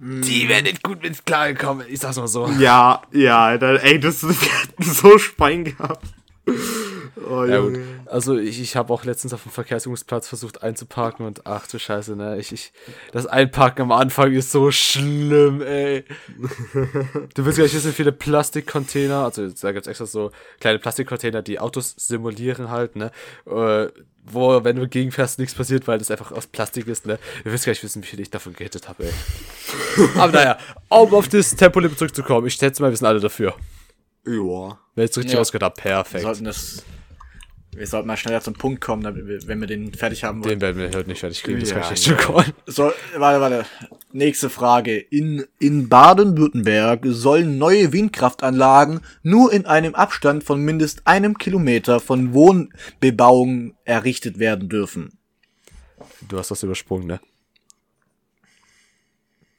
Die 0.00 0.48
wäre 0.48 0.62
nicht 0.62 0.82
gut 0.82 1.02
mit 1.02 1.24
klargekommen, 1.24 1.86
ich 1.88 2.00
sag's 2.00 2.16
mal 2.16 2.28
so. 2.28 2.48
Ja, 2.58 3.02
ja. 3.12 3.54
Ey, 3.54 4.00
das, 4.00 4.22
hätten 4.22 4.82
so 4.82 5.18
Spein 5.18 5.64
gehabt. 5.64 6.06
Oh, 7.28 7.44
Ja, 7.44 7.60
gut. 7.60 7.78
Also 8.06 8.36
ich, 8.36 8.60
ich 8.60 8.76
habe 8.76 8.92
auch 8.92 9.04
letztens 9.04 9.32
auf 9.32 9.42
dem 9.42 9.52
Verkehrsübungsplatz 9.52 10.28
versucht 10.28 10.62
einzuparken 10.62 11.26
und 11.26 11.46
ach 11.46 11.66
du 11.66 11.78
Scheiße, 11.78 12.16
ne? 12.16 12.38
Ich, 12.38 12.52
ich, 12.52 12.72
das 13.12 13.26
Einparken 13.26 13.82
am 13.82 13.92
Anfang 13.92 14.32
ist 14.32 14.52
so 14.52 14.70
schlimm, 14.70 15.62
ey. 15.62 16.04
Du 17.34 17.44
willst 17.44 17.58
gar 17.58 17.64
nicht 17.64 17.74
wissen, 17.74 17.88
wie 17.88 17.94
viele 17.94 18.12
Plastikcontainer, 18.12 19.24
also 19.24 19.48
da 19.48 19.72
gibt's 19.72 19.88
extra 19.88 20.06
so 20.06 20.32
kleine 20.60 20.78
Plastikcontainer, 20.78 21.42
die 21.42 21.60
Autos 21.60 21.94
simulieren 21.96 22.70
halt, 22.70 22.94
ne? 22.96 23.10
Äh, 23.46 23.88
wo, 24.24 24.64
wenn 24.64 24.76
du 24.76 24.88
gegenfährst, 24.88 25.38
nichts 25.38 25.54
passiert, 25.54 25.86
weil 25.86 25.98
das 25.98 26.10
einfach 26.10 26.32
aus 26.32 26.46
Plastik 26.46 26.86
ist, 26.86 27.06
ne? 27.06 27.18
Du 27.44 27.50
willst 27.50 27.64
gar 27.66 27.72
nicht 27.72 27.84
wissen, 27.84 28.02
wie 28.02 28.06
viel 28.06 28.20
ich 28.20 28.30
davon 28.30 28.54
gehittet 28.54 28.88
habe, 28.88 29.04
ey. 29.04 29.12
Aber 30.18 30.32
naja, 30.32 30.58
um 30.88 31.14
auf 31.14 31.28
das 31.28 31.54
Tempolimit 31.54 31.98
zurückzukommen, 31.98 32.46
ich 32.46 32.54
schätze 32.54 32.82
mal, 32.82 32.90
wir 32.90 32.96
sind 32.96 33.06
alle 33.06 33.20
dafür. 33.20 33.54
Ja. 34.26 34.78
Wenn 34.94 35.04
ich 35.04 35.16
richtig 35.16 35.32
Ja. 35.34 35.40
ausgehört 35.40 35.62
habe, 35.64 35.76
Wir 35.76 35.82
perfekt. 35.82 36.22
sollten 36.22 36.44
das. 36.44 36.82
Wir 37.76 37.86
sollten 37.88 38.06
mal 38.06 38.16
schneller 38.16 38.40
zum 38.40 38.54
Punkt 38.54 38.80
kommen, 38.80 39.02
damit 39.02 39.26
wir, 39.26 39.46
wenn 39.48 39.58
wir 39.60 39.66
den 39.66 39.92
fertig 39.92 40.22
haben 40.22 40.38
wollen. 40.44 40.50
Den 40.50 40.60
werden 40.60 40.78
wir 40.78 40.96
heute 40.96 41.08
nicht 41.08 41.18
fertig 41.18 41.42
kriegen, 41.42 41.58
das 41.58 41.70
Ja, 41.70 41.80
kann 41.80 41.84
ich 41.86 41.90
echt 41.90 42.06
ja. 42.06 42.18
schon 42.20 42.34
callen. 42.36 42.52
So, 42.66 42.92
warte, 43.16 43.40
warte. 43.40 43.66
Nächste 44.14 44.48
Frage. 44.48 44.96
In, 44.96 45.44
in 45.58 45.88
Baden-Württemberg 45.88 47.00
sollen 47.04 47.58
neue 47.58 47.92
Windkraftanlagen 47.92 49.00
nur 49.22 49.52
in 49.52 49.66
einem 49.66 49.94
Abstand 49.94 50.44
von 50.44 50.62
mindest 50.62 51.06
einem 51.06 51.36
Kilometer 51.36 52.00
von 52.00 52.32
Wohnbebauung 52.32 53.74
errichtet 53.84 54.38
werden 54.38 54.68
dürfen. 54.68 55.18
Du 56.28 56.38
hast 56.38 56.50
das 56.50 56.62
übersprungen, 56.62 57.06
ne? 57.06 57.20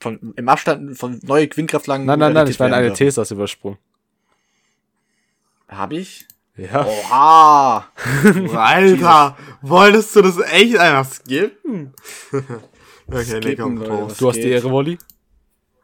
von, 0.05 0.33
im 0.35 0.49
Abstand 0.49 0.97
von 0.97 1.19
neue 1.23 1.49
Windkraftlagen. 1.55 2.05
Nein, 2.05 2.19
nein, 2.19 2.33
nein, 2.33 2.47
ich 2.47 2.59
meine 2.59 2.75
eine 2.75 2.87
dürfen. 2.87 2.97
These 2.97 3.21
aus 3.21 3.31
Übersprung. 3.31 3.77
Hab 5.67 5.91
ich? 5.91 6.27
Ja. 6.55 6.85
Oha! 6.85 7.89
Alter, 8.55 9.35
wolltest 9.61 10.15
du 10.15 10.21
das 10.21 10.39
echt 10.39 10.77
einfach 10.77 11.11
skippen? 11.11 11.93
okay, 13.07 13.39
leg 13.39 13.59
auf 13.59 13.71
was 14.09 14.17
Du 14.17 14.29
hast 14.29 14.37
die? 14.37 14.49
Ehre, 14.49 14.69
Wolli. 14.71 14.97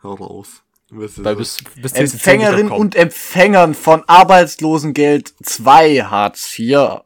Hau 0.03 0.13
raus. 0.13 0.63
Du 0.89 0.97
wirst 0.97 1.19
es- 1.19 1.23
Weil 1.23 1.35
bis, 1.35 1.57
bis 1.75 1.93
Empfängerinnen 1.93 2.71
und 2.71 2.95
Empfängern 2.95 3.73
von 3.75 4.03
Arbeitslosengeld 4.07 5.33
2 5.43 6.01
Hartz 6.03 6.57
IV 6.57 7.01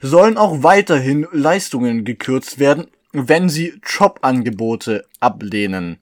sollen 0.00 0.36
auch 0.36 0.62
weiterhin 0.62 1.26
Leistungen 1.32 2.04
gekürzt 2.04 2.58
werden, 2.58 2.88
wenn 3.12 3.48
sie 3.48 3.80
Jobangebote 3.86 5.06
ablehnen. 5.20 5.98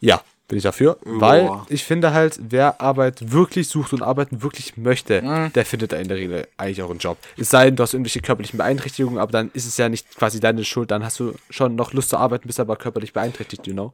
Ja, 0.00 0.22
bin 0.48 0.58
ich 0.58 0.64
dafür. 0.64 0.98
Weil 1.04 1.50
ich 1.68 1.84
finde 1.84 2.12
halt, 2.12 2.38
wer 2.42 2.80
Arbeit 2.80 3.32
wirklich 3.32 3.68
sucht 3.68 3.92
und 3.94 4.02
arbeiten 4.02 4.42
wirklich 4.42 4.76
möchte, 4.76 5.22
Mhm. 5.22 5.52
der 5.54 5.64
findet 5.64 5.92
da 5.92 5.96
in 5.96 6.08
der 6.08 6.16
Regel 6.18 6.46
eigentlich 6.58 6.82
auch 6.82 6.90
einen 6.90 6.98
Job. 6.98 7.16
Es 7.36 7.48
sei 7.50 7.64
denn, 7.66 7.76
du 7.76 7.82
hast 7.82 7.94
irgendwelche 7.94 8.20
körperlichen 8.20 8.58
Beeinträchtigungen, 8.58 9.18
aber 9.18 9.32
dann 9.32 9.50
ist 9.54 9.66
es 9.66 9.76
ja 9.78 9.88
nicht 9.88 10.14
quasi 10.16 10.40
deine 10.40 10.64
Schuld. 10.64 10.90
Dann 10.90 11.02
hast 11.04 11.18
du 11.20 11.34
schon 11.50 11.74
noch 11.76 11.92
Lust 11.92 12.10
zu 12.10 12.18
arbeiten, 12.18 12.46
bist 12.46 12.60
aber 12.60 12.76
körperlich 12.76 13.12
beeinträchtigt, 13.12 13.66
you 13.66 13.72
know. 13.72 13.92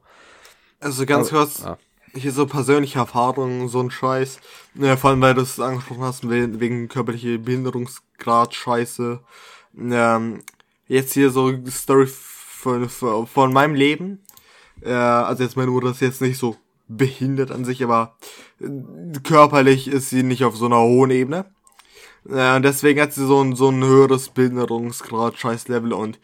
Also 0.81 1.05
ganz 1.05 1.29
kurz, 1.29 1.59
ja. 1.63 1.77
hier 2.13 2.31
so 2.33 2.45
persönliche 2.45 2.99
Erfahrungen, 2.99 3.69
so 3.69 3.79
ein 3.81 3.89
Scheiß. 3.91 4.39
Ja, 4.75 4.97
vor 4.97 5.11
allem, 5.11 5.21
weil 5.21 5.33
du 5.35 5.41
es 5.41 5.59
angesprochen 5.59 6.01
hast, 6.03 6.27
we- 6.29 6.59
wegen 6.59 6.89
körperliche 6.89 7.39
Behinderungsgrad, 7.39 8.53
Scheiße. 8.55 9.19
Ähm, 9.79 10.41
jetzt 10.87 11.13
hier 11.13 11.29
so 11.29 11.53
Story 11.69 12.07
von, 12.07 12.89
von 12.89 13.53
meinem 13.53 13.75
Leben. 13.75 14.19
Äh, 14.83 14.91
also 14.91 15.43
jetzt 15.43 15.57
meine 15.57 15.71
Mutter 15.71 15.91
ist 15.91 16.01
jetzt 16.01 16.21
nicht 16.21 16.37
so 16.37 16.57
behindert 16.87 17.51
an 17.51 17.65
sich, 17.65 17.83
aber 17.83 18.17
äh, 18.59 18.67
körperlich 19.23 19.87
ist 19.87 20.09
sie 20.09 20.23
nicht 20.23 20.43
auf 20.43 20.55
so 20.55 20.65
einer 20.65 20.81
hohen 20.81 21.11
Ebene. 21.11 21.45
Äh, 22.29 22.61
deswegen 22.61 23.01
hat 23.01 23.13
sie 23.13 23.25
so 23.25 23.41
ein, 23.41 23.55
so 23.55 23.69
ein 23.69 23.83
höheres 23.83 24.29
Behinderungsgrad, 24.29 25.37
Scheißlevel 25.37 25.93
und 25.93 26.19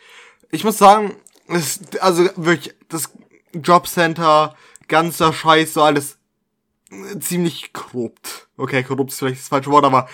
ich 0.52 0.64
muss 0.64 0.78
sagen, 0.78 1.16
es, 1.48 1.80
also 2.00 2.30
wirklich, 2.36 2.76
das 2.90 3.12
Jobcenter, 3.54 4.56
ganzer 4.88 5.34
Scheiß, 5.34 5.74
so 5.74 5.82
alles 5.82 6.18
äh, 6.92 7.20
ziemlich 7.20 7.74
korrupt. 7.74 8.48
Okay, 8.58 8.84
korrupt 8.84 9.12
ist 9.12 9.20
vielleicht 9.20 9.42
das 9.42 9.48
falsche 9.48 9.72
Wort, 9.72 9.86
aber 9.86 10.08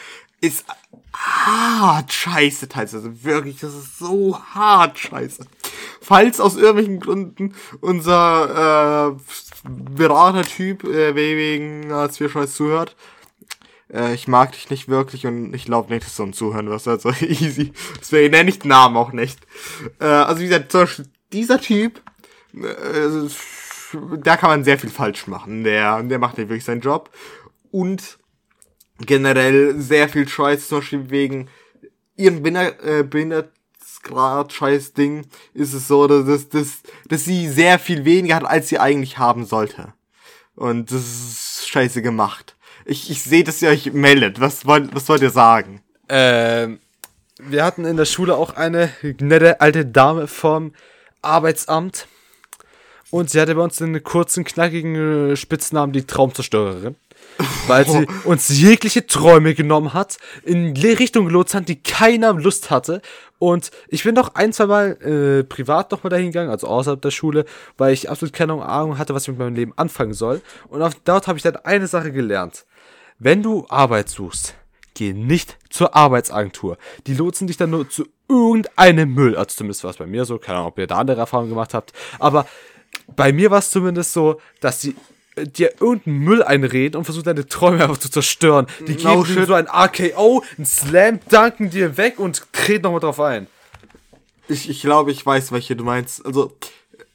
ist 0.44 0.66
hart 1.14 2.12
scheiße 2.12 2.68
teilweise. 2.68 3.24
Wirklich, 3.24 3.62
das 3.62 3.74
ist 3.74 3.98
so 3.98 4.38
hart 4.38 5.00
scheiße. 5.00 5.46
Falls 6.02 6.42
aus 6.42 6.58
irgendwelchen 6.58 7.00
Gründen 7.00 7.56
unser 7.80 9.16
äh, 9.16 9.70
Beratertyp 9.70 10.84
äh, 10.84 11.16
wegen 11.16 11.92
als 11.94 12.20
wir 12.20 12.30
Scheiß 12.30 12.56
zuhört, 12.56 12.98
äh, 13.90 14.14
ich 14.14 14.28
mag 14.28 14.52
dich 14.52 14.70
nicht 14.70 14.90
wirklich 14.90 15.26
und 15.26 15.54
ich 15.54 15.64
glaube 15.64 15.94
nicht, 15.94 16.06
dass 16.06 16.18
du 16.18 16.24
uns 16.24 16.38
zuhören 16.38 16.70
wirst. 16.70 16.90
Also 16.90 17.10
easy. 17.22 17.72
Deswegen 18.02 18.32
nenne 18.32 18.50
ich 18.50 18.60
den 18.60 18.70
Namen 18.70 18.98
auch 18.98 19.14
nicht. 19.14 19.40
Äh, 20.00 20.06
also 20.06 20.42
wie 20.42 20.48
gesagt, 20.48 20.74
zum 20.74 20.82
Beispiel 20.82 21.06
dieser 21.32 21.62
Typ, 21.62 22.02
äh, 22.54 23.30
da 24.18 24.36
kann 24.36 24.50
man 24.50 24.66
sehr 24.66 24.78
viel 24.78 24.90
falsch 24.90 25.28
machen. 25.28 25.64
Der, 25.64 26.04
der 26.04 26.20
macht 26.20 26.38
ja 26.38 26.50
wirklich 26.50 26.66
seinen 26.66 26.82
Job. 26.82 27.12
Und 27.72 28.18
generell 29.00 29.80
sehr 29.80 30.10
viel 30.10 30.28
Scheiß, 30.28 30.68
zum 30.68 30.80
Beispiel 30.80 31.10
wegen 31.10 31.50
ihrem 32.16 32.44
Behinder, 32.44 32.84
äh, 32.84 33.04
Behindertsgrad 33.04 34.54
Scheiß 34.54 34.94
Ding 34.94 35.26
ist 35.54 35.74
es 35.74 35.88
so, 35.88 36.08
dass, 36.08 36.50
dass, 36.50 36.82
dass 37.08 37.26
sie 37.26 37.50
sehr 37.50 37.80
viel 37.80 38.06
weniger 38.06 38.36
hat, 38.36 38.46
als 38.46 38.70
sie 38.70 38.80
eigentlich 38.80 39.18
haben 39.18 39.46
sollte. 39.46 39.94
Und 40.56 40.92
das 40.92 41.02
ist 41.02 41.70
scheiße 41.70 42.02
gemacht. 42.02 42.56
Ich, 42.86 43.10
ich 43.10 43.24
sehe, 43.24 43.44
dass 43.44 43.62
ihr 43.62 43.70
euch 43.70 43.92
meldet. 43.94 44.40
Was 44.40 44.66
wollt, 44.66 44.94
was 44.94 45.08
wollt 45.10 45.22
ihr 45.22 45.30
sagen? 45.30 45.82
Ähm, 46.10 46.80
wir 47.40 47.64
hatten 47.64 47.86
in 47.86 47.98
der 47.98 48.06
Schule 48.06 48.36
auch 48.36 48.56
eine 48.56 48.94
nette 49.20 49.62
alte 49.62 49.86
Dame 49.86 50.28
vom 50.28 50.74
Arbeitsamt. 51.22 52.08
Und 53.10 53.30
sie 53.30 53.40
hatte 53.40 53.56
bei 53.56 53.62
uns 53.62 53.82
einen 53.82 54.04
kurzen, 54.04 54.44
knackigen 54.44 55.32
äh, 55.32 55.36
Spitznamen, 55.36 55.94
die 55.94 56.06
Traumzerstörerin. 56.06 56.96
Weil 57.68 57.88
sie 57.88 58.08
uns 58.26 58.50
jegliche 58.50 59.08
Träume 59.08 59.54
genommen 59.54 59.94
hat, 59.94 60.18
in 60.44 60.76
Richtung 60.76 61.26
gelotst 61.26 61.54
hat, 61.54 61.68
die 61.70 61.82
keiner 61.82 62.34
Lust 62.34 62.72
hatte. 62.72 63.02
Und 63.40 63.72
ich 63.90 64.04
bin 64.04 64.16
doch 64.16 64.36
ein, 64.36 64.54
zwei 64.54 64.68
Mal 64.68 64.92
äh, 65.02 65.44
privat 65.44 65.92
noch 65.92 66.04
mal 66.04 66.10
dahin 66.10 66.28
gegangen, 66.28 66.50
also 66.50 66.68
außerhalb 66.68 67.02
der 67.02 67.12
Schule, 67.12 67.46
weil 67.78 67.94
ich 67.94 68.10
absolut 68.10 68.34
keine 68.34 68.54
Ahnung 68.64 68.98
hatte, 68.98 69.14
was 69.14 69.24
ich 69.24 69.30
mit 69.30 69.40
meinem 69.40 69.56
Leben 69.56 69.74
anfangen 69.76 70.14
soll. 70.14 70.42
Und 70.70 70.82
auf, 70.82 70.96
dort 71.04 71.28
habe 71.28 71.38
ich 71.38 71.44
dann 71.44 71.58
eine 71.58 71.88
Sache 71.88 72.12
gelernt. 72.12 72.66
Wenn 73.20 73.44
du 73.44 73.66
Arbeit 73.70 74.10
suchst, 74.10 74.56
geh 74.94 75.14
nicht 75.14 75.58
zur 75.70 75.96
Arbeitsagentur. 75.96 76.78
Die 77.08 77.14
lotsen 77.14 77.48
dich 77.48 77.58
dann 77.58 77.72
nur 77.72 77.90
zu 77.90 78.06
irgendeinem 78.30 79.14
Müll. 79.14 79.36
Also 79.36 79.58
zumindest 79.58 79.84
war 79.84 79.92
es 79.92 79.98
bei 79.98 80.06
mir 80.06 80.26
so. 80.26 80.38
Keine 80.38 80.60
Ahnung, 80.60 80.70
ob 80.70 80.80
ihr 80.80 80.88
da 80.88 80.98
andere 80.98 81.20
Erfahrungen 81.20 81.50
gemacht 81.50 81.74
habt. 81.74 81.94
Aber 82.20 82.46
bei 83.16 83.34
mir 83.34 83.52
war 83.52 83.60
es 83.60 83.72
zumindest 83.72 84.14
so, 84.14 84.40
dass 84.60 84.82
sie 84.82 84.92
äh, 84.92 84.96
dir 85.38 85.74
irgendeinen 85.82 86.20
Müll 86.20 86.44
einreden 86.44 86.98
und 86.98 87.06
versuchen 87.06 87.26
deine 87.26 87.46
Träume 87.48 87.84
einfach 87.84 87.98
zu 87.98 88.10
zerstören. 88.10 88.68
Die 88.88 88.94
No 89.04 89.22
geben 89.22 89.24
dir 89.26 89.34
shit. 89.42 89.48
so 89.48 89.54
ein 89.56 89.68
RKO, 89.68 90.44
ein 90.58 90.66
Slam, 90.66 91.20
danken 91.30 91.70
dir 91.70 91.98
weg 91.98 92.20
und 92.20 92.44
treten 92.52 92.84
nochmal 92.84 93.00
drauf 93.00 93.20
ein. 93.20 93.48
Ich, 94.48 94.70
ich 94.70 94.82
glaube, 94.82 95.12
ich 95.12 95.26
weiß, 95.26 95.52
welche 95.52 95.76
du 95.76 95.84
meinst. 95.84 96.26
Also, 96.26 96.56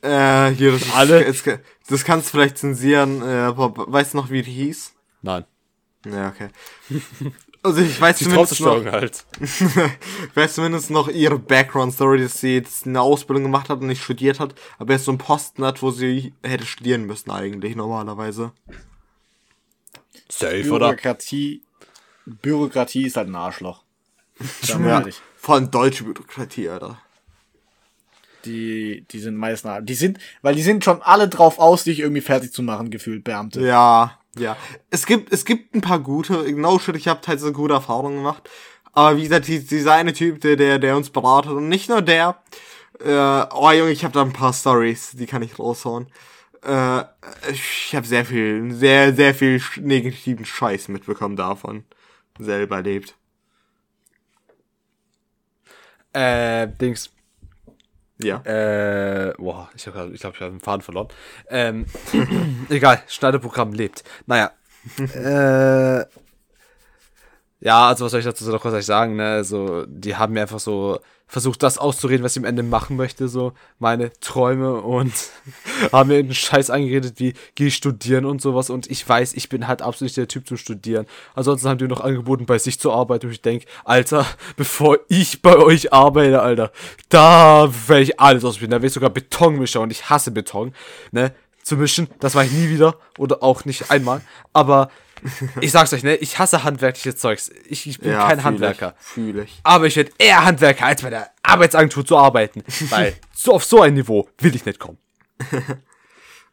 äh, 0.03 0.51
hier, 0.51 0.73
das, 0.73 0.83
ist- 0.83 0.97
Alle? 0.97 1.25
Es, 1.25 1.43
das 1.89 2.05
kannst 2.05 2.29
du 2.29 2.31
vielleicht 2.33 2.59
zensieren. 2.59 3.23
Äh, 3.23 3.25
aber 3.27 3.73
weißt 3.93 4.14
du 4.14 4.19
noch, 4.19 4.31
wie 4.31 4.43
die 4.43 4.51
hieß? 4.53 4.93
Nein. 5.23 5.45
Ja, 6.07 6.29
okay. 6.29 6.49
Also 7.69 7.83
ich 7.83 8.01
weiß 8.01 8.16
Die 8.16 8.25
zumindest 8.25 8.61
noch, 8.61 8.85
halt. 8.87 9.25
ich 9.41 10.37
weiß 10.37 10.55
zumindest 10.55 10.91
noch 10.91 11.09
ihre 11.09 11.39
Background-Story, 11.39 12.23
dass 12.23 12.41
sie 12.41 12.55
jetzt 12.55 12.87
eine 12.87 13.03
Ausbildung 13.03 13.43
gemacht 13.45 13.69
hat 13.69 13.81
und 13.81 13.89
nicht 13.89 14.03
studiert 14.03 14.41
hat, 14.41 14.55
aber 14.79 14.95
jetzt 14.95 15.05
so 15.05 15.11
einen 15.11 15.19
Posten 15.19 15.64
hat, 15.64 15.83
wo 15.83 15.91
sie 15.91 16.33
hätte 16.43 16.64
studieren 16.64 17.05
müssen 17.05 17.31
eigentlich 17.31 17.77
normalerweise. 17.77 18.53
Safe, 20.31 20.71
oder? 20.71 20.89
Bürokratie, 20.89 21.62
Bürokratie 22.25 23.07
ist 23.07 23.19
halt 23.19 23.29
ein 23.29 23.37
Arschloch. 23.37 23.83
Ja, 24.62 24.79
ehrlich. 24.79 25.21
vor 25.37 25.57
allem 25.57 25.71
deutsche 25.71 26.05
Bürokratie, 26.05 26.71
Alter. 26.71 26.99
Die, 28.47 29.05
die 29.11 29.19
sind 29.19 29.37
meistens, 29.37 29.81
die 29.83 29.95
sind, 29.95 30.19
weil 30.41 30.55
die 30.55 30.62
sind 30.62 30.85
schon 30.85 31.03
alle 31.03 31.29
drauf 31.29 31.59
aus, 31.59 31.85
dich 31.85 32.01
irgendwie 32.01 32.23
fertig 32.23 32.53
zu 32.53 32.62
machen, 32.62 32.91
gefühlt 32.91 33.25
Beamte. 33.25 33.61
Ja, 33.61 34.18
ja. 34.37 34.57
Es 34.91 35.07
gibt, 35.07 35.33
es 35.33 35.45
gibt 35.45 35.74
ein 35.74 35.81
paar 35.81 36.01
gute, 36.01 36.51
no 36.53 36.79
shit, 36.79 36.97
ich 36.97 37.09
habe 37.09 37.20
halt 37.26 37.41
so 37.41 37.53
gute 37.53 37.74
Erfahrungen 37.74 38.18
gemacht. 38.18 38.49
Aber 38.93 39.16
wie 39.16 39.22
gesagt, 39.22 39.49
die, 39.49 39.64
dieser 39.64 39.95
eine 39.95 40.12
Typ, 40.12 40.41
der, 40.41 40.57
der, 40.57 40.79
der 40.79 40.97
uns 40.97 41.11
beratet 41.11 41.53
und 41.53 41.68
nicht 41.68 41.89
nur 41.89 42.03
der, 42.03 42.43
äh, 43.01 43.47
oh 43.55 43.70
Junge, 43.70 43.91
ich 43.91 44.05
habe 44.05 44.14
da 44.14 44.22
ein 44.22 44.33
paar 44.33 44.53
Stories, 44.53 45.12
die 45.12 45.26
kann 45.26 45.43
ich 45.43 45.59
raushauen. 45.59 46.09
Äh, 46.62 47.05
ich 47.51 47.95
habe 47.95 48.07
sehr 48.07 48.24
viel, 48.24 48.72
sehr, 48.72 49.14
sehr 49.14 49.35
viel 49.35 49.62
negativen 49.76 50.45
Scheiß 50.45 50.89
mitbekommen 50.89 51.37
davon. 51.37 51.85
Selber 52.39 52.76
erlebt. 52.76 53.16
Äh, 56.12 56.68
Dings. 56.81 57.11
Ja. 58.19 58.41
Äh, 58.43 59.35
boah, 59.39 59.71
ich 59.75 59.85
glaube, 59.85 60.11
ich, 60.12 60.21
glaub, 60.21 60.35
ich 60.35 60.41
habe 60.41 60.51
den 60.51 60.61
Faden 60.61 60.83
verloren. 60.83 61.09
Ähm, 61.49 61.87
egal, 62.69 63.03
Schneideprogramm 63.07 63.73
lebt. 63.73 64.05
Naja. 64.27 64.51
äh, 64.99 66.05
ja, 67.61 67.88
also 67.88 68.04
was 68.04 68.12
soll 68.12 68.20
ich 68.20 68.26
dazu 68.26 68.48
noch 68.50 68.61
kurz 68.61 68.86
sagen, 68.86 69.16
ne? 69.16 69.26
Also, 69.30 69.84
die 69.86 70.16
haben 70.16 70.34
mir 70.34 70.42
einfach 70.42 70.61
so 70.61 71.00
versucht, 71.28 71.62
das 71.62 71.76
auszureden, 71.76 72.24
was 72.24 72.34
ich 72.34 72.40
am 72.40 72.46
Ende 72.46 72.62
machen 72.62 72.96
möchte, 72.96 73.28
so 73.28 73.52
meine 73.78 74.11
Träume 74.20 74.80
und 74.80 75.12
haben 75.92 76.09
mir 76.09 76.18
einen 76.18 76.32
Scheiß 76.32 76.70
eingeredet, 76.70 77.14
wie 77.18 77.34
geh 77.54 77.70
studieren 77.70 78.24
und 78.24 78.40
sowas. 78.40 78.70
Und 78.70 78.90
ich 78.90 79.06
weiß, 79.06 79.34
ich 79.34 79.50
bin 79.50 79.68
halt 79.68 79.82
absolut 79.82 80.09
nicht 80.09 80.16
der 80.16 80.26
Typ 80.26 80.48
zum 80.48 80.56
Studieren. 80.56 81.06
Ansonsten 81.34 81.68
haben 81.68 81.78
die 81.78 81.86
noch 81.86 82.00
angeboten, 82.00 82.46
bei 82.46 82.59
sich 82.59 82.80
zu 82.80 82.92
arbeiten. 82.92 83.26
Und 83.26 83.32
ich 83.32 83.42
denk, 83.42 83.64
Alter, 83.84 84.24
bevor 84.56 84.98
ich 85.09 85.42
bei 85.42 85.56
euch 85.56 85.92
arbeite, 85.92 86.40
Alter, 86.40 86.72
da 87.11 87.70
werde 87.86 88.02
ich 88.02 88.18
alles 88.18 88.44
ausprobieren. 88.44 88.70
Da 88.70 88.76
werde 88.76 88.86
ich 88.86 88.94
sogar 88.94 89.11
Betonmischer 89.11 89.82
und 89.82 89.90
ich 89.90 90.09
hasse 90.09 90.30
Beton, 90.30 90.72
ne? 91.12 91.34
Zu 91.62 91.76
mischen, 91.76 92.09
das 92.20 92.34
war 92.34 92.44
ich 92.44 92.52
nie 92.52 92.70
wieder 92.70 92.96
oder 93.18 93.42
auch 93.42 93.66
nicht 93.66 93.90
einmal. 93.90 94.22
Aber 94.54 94.88
ich 95.61 95.73
sag's 95.73 95.93
euch, 95.93 96.03
ne? 96.03 96.16
Ich 96.16 96.39
hasse 96.39 96.64
handwerkliches 96.64 97.16
Zeugs. 97.16 97.51
Ich, 97.69 97.87
ich 97.87 97.99
bin 97.99 98.12
kein 98.12 98.39
fühl 98.39 98.45
Handwerker. 98.45 98.95
Ich, 98.99 99.07
fühl 99.07 99.39
ich. 99.41 99.61
Aber 99.62 99.87
ich 99.87 99.97
werde 99.97 100.12
eher 100.19 100.45
Handwerker, 100.45 100.87
als 100.87 101.03
bei 101.03 101.11
der 101.11 101.31
Arbeitsagentur 101.43 102.05
zu 102.05 102.16
arbeiten. 102.16 102.62
Weil 102.91 103.16
so 103.35 103.53
auf 103.53 103.64
so 103.64 103.83
ein 103.83 103.95
Niveau 103.95 104.29
will 104.39 104.55
ich 104.55 104.64
nicht 104.64 104.79
kommen. 104.79 104.99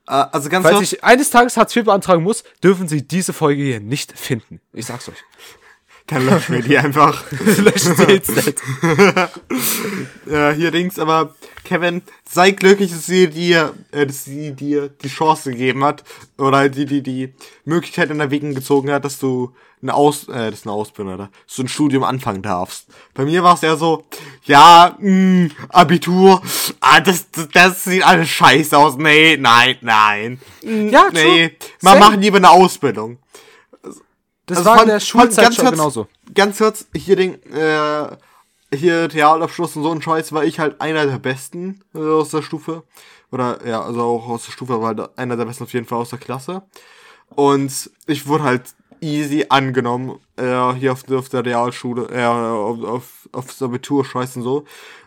Äh, 0.08 0.24
also 0.32 0.50
ganz 0.50 0.68
Falls 0.68 0.82
ich 0.82 1.04
eines 1.04 1.32
Tages 1.32 1.58
Hartz 1.58 1.76
IV 1.76 1.86
beantragen 1.86 2.22
muss, 2.22 2.44
dürfen 2.64 2.88
Sie 2.88 3.08
diese 3.08 3.34
Folge 3.34 3.64
hier 3.64 3.80
nicht 3.80 4.16
finden. 4.16 4.62
Ich 4.72 4.86
sag's 4.86 5.10
euch. 5.10 5.18
Dann 6.08 6.26
löschen 6.26 6.56
wir 6.56 6.62
die 6.62 6.78
einfach. 6.78 7.24
Löschen 7.58 7.96
Sie 7.96 8.04
jetzt 8.04 8.36
nicht. 8.36 8.62
Ja, 10.28 10.52
hier 10.52 10.72
Dings, 10.72 10.98
aber 10.98 11.36
Kevin, 11.64 12.02
sei 12.28 12.50
glücklich, 12.52 12.92
dass 12.92 13.06
sie 13.06 13.28
dir, 13.28 13.74
äh, 13.92 14.08
dass 14.08 14.26
sie 14.26 14.54
dir 14.54 14.90
die 14.90 15.08
Chance 15.08 15.52
gegeben 15.52 15.84
hat 15.84 16.04
oder 16.40 16.68
die 16.68 16.86
die 16.86 17.04
die 17.04 17.34
Möglichkeit 17.64 18.10
in 18.10 18.20
Erwägung 18.20 18.56
gezogen 18.56 18.92
hat, 18.92 19.06
dass 19.06 19.20
du 19.20 19.54
eine 19.84 19.94
Aus, 19.94 20.28
äh, 20.28 20.50
das 20.50 20.60
ist 20.60 20.66
eine 20.66 20.74
Ausbildung, 20.74 21.14
oder? 21.14 21.30
Dass 21.46 21.56
du 21.58 21.64
ein 21.64 21.68
Studium 21.68 22.04
anfangen 22.04 22.42
darfst. 22.42 22.88
Bei 23.14 23.24
mir 23.24 23.44
war 23.44 23.54
es 23.54 23.62
eher 23.64 23.78
so, 23.78 24.06
ja, 24.46 24.96
mh, 25.00 25.50
Abitur, 25.70 26.42
ah, 26.80 27.00
das, 27.02 27.30
das, 27.32 27.50
das 27.50 27.84
sieht 27.84 28.04
alles 28.04 28.30
scheiße 28.30 28.76
aus. 28.76 28.98
Nee, 28.98 29.38
nein, 29.38 29.78
nein. 29.82 30.40
Ja, 30.64 31.10
nee, 31.14 31.50
true. 31.50 31.52
man 31.82 31.94
Same. 31.94 32.00
macht 32.00 32.20
lieber 32.20 32.38
eine 32.38 32.50
Ausbildung. 32.50 33.20
Das 34.46 34.60
Also 34.60 34.70
war 34.70 34.82
in 34.84 34.88
der 34.90 35.00
Schulzeit 35.00 35.46
ganz 35.46 35.56
schon 35.56 35.66
kurz- 35.66 35.76
genauso. 35.78 36.08
Ganz 36.34 36.58
kurz, 36.58 36.86
hier 36.96 37.16
den, 37.16 37.34
äh, 37.52 38.08
hier 38.76 39.12
Realabschluss 39.14 39.76
und 39.76 39.84
so 39.84 39.92
ein 39.92 40.02
Scheiß 40.02 40.32
war 40.34 40.44
ich 40.44 40.60
halt 40.60 40.82
einer 40.82 41.06
der 41.06 41.18
Besten 41.20 41.82
äh, 41.94 42.00
aus 42.00 42.30
der 42.30 42.42
Stufe. 42.42 42.84
Oder 43.32 43.66
ja, 43.66 43.82
also 43.82 44.02
auch 44.02 44.28
aus 44.30 44.46
der 44.46 44.52
Stufe, 44.52 44.74
aber 44.74 44.88
halt 44.88 45.18
einer 45.18 45.36
der 45.36 45.46
Besten 45.46 45.64
auf 45.64 45.74
jeden 45.74 45.86
Fall 45.88 45.98
aus 46.00 46.12
der 46.12 46.20
Klasse. 46.20 46.62
Und 47.30 47.90
ich 48.06 48.28
wurde 48.28 48.44
halt 48.44 48.64
easy 49.02 49.46
angenommen, 49.50 50.20
äh, 50.38 50.74
hier 50.74 50.92
auf, 50.94 51.10
auf 51.12 51.30
der 51.30 51.44
Realschule, 51.46 52.08
äh, 52.12 52.24
auf, 52.26 52.84
auf, 52.84 53.04
auf 53.32 53.46
das 53.48 53.62
Abitur, 53.62 54.06
Scheiß 54.06 54.38
und 54.38 54.44
so. 54.44 54.66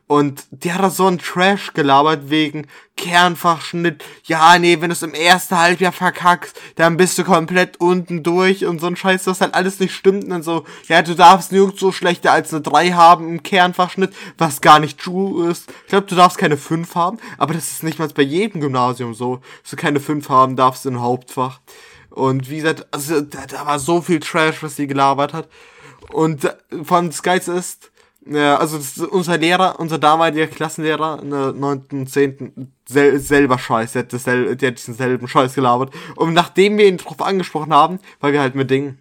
Und 0.08 0.46
der 0.50 0.74
hat 0.74 0.82
da 0.82 0.88
so 0.88 1.06
einen 1.06 1.18
Trash 1.18 1.74
gelabert 1.74 2.30
wegen 2.30 2.66
Kernfachschnitt. 2.96 4.02
Ja, 4.24 4.58
nee, 4.58 4.80
wenn 4.80 4.88
du 4.88 4.94
es 4.94 5.02
im 5.02 5.12
ersten 5.12 5.58
Halbjahr 5.58 5.92
verkackst, 5.92 6.58
dann 6.76 6.96
bist 6.96 7.18
du 7.18 7.24
komplett 7.24 7.78
unten 7.78 8.22
durch 8.22 8.64
und 8.64 8.80
so 8.80 8.86
ein 8.86 8.96
Scheiß, 8.96 9.24
das 9.24 9.42
halt 9.42 9.52
alles 9.52 9.80
nicht 9.80 9.94
stimmt. 9.94 10.24
Und 10.24 10.30
dann 10.30 10.42
so, 10.42 10.64
ja, 10.88 11.02
du 11.02 11.14
darfst 11.14 11.52
nirgends 11.52 11.78
so 11.78 11.92
schlechter 11.92 12.32
als 12.32 12.54
eine 12.54 12.62
3 12.62 12.92
haben 12.92 13.28
im 13.28 13.42
Kernfachschnitt, 13.42 14.14
was 14.38 14.62
gar 14.62 14.78
nicht 14.80 14.98
true 14.98 15.50
ist. 15.50 15.70
Ich 15.82 15.90
glaube, 15.90 16.06
du 16.06 16.14
darfst 16.14 16.38
keine 16.38 16.56
5 16.56 16.94
haben, 16.94 17.18
aber 17.36 17.52
das 17.52 17.70
ist 17.70 17.82
nicht 17.82 17.98
mal 17.98 18.08
bei 18.08 18.22
jedem 18.22 18.62
Gymnasium 18.62 19.12
so, 19.12 19.40
dass 19.62 19.72
du 19.72 19.76
keine 19.76 20.00
5 20.00 20.26
haben 20.30 20.56
darfst 20.56 20.86
im 20.86 21.02
Hauptfach. 21.02 21.60
Und 22.08 22.48
wie 22.48 22.56
gesagt, 22.56 22.86
also 22.92 23.20
da, 23.20 23.44
da 23.46 23.66
war 23.66 23.78
so 23.78 24.00
viel 24.00 24.20
Trash, 24.20 24.62
was 24.62 24.76
sie 24.76 24.86
gelabert 24.86 25.34
hat. 25.34 25.48
Und 26.10 26.44
äh, 26.44 26.54
von 26.82 27.10
Geilste 27.22 27.52
ist, 27.52 27.90
ja, 28.30 28.56
also 28.56 28.78
unser 29.06 29.38
Lehrer, 29.38 29.80
unser 29.80 29.98
damaliger 29.98 30.46
Klassenlehrer 30.46 31.20
in 31.22 31.30
der 31.30 31.52
9. 31.52 31.84
und 31.92 32.10
10. 32.10 32.72
Sel 32.86 33.18
selber 33.20 33.58
Scheiß, 33.58 33.92
der 33.92 34.02
hat, 34.02 34.12
dassel 34.12 34.56
der 34.56 34.70
hat 34.70 34.78
diesen 34.78 34.94
selben 34.94 35.28
Scheiß 35.28 35.54
gelabert. 35.54 35.92
Und 36.16 36.34
nachdem 36.34 36.78
wir 36.78 36.86
ihn 36.86 36.98
drauf 36.98 37.20
angesprochen 37.22 37.72
haben, 37.72 38.00
weil 38.20 38.32
wir 38.32 38.40
halt 38.40 38.54
mit 38.54 38.70
Ding, 38.70 38.98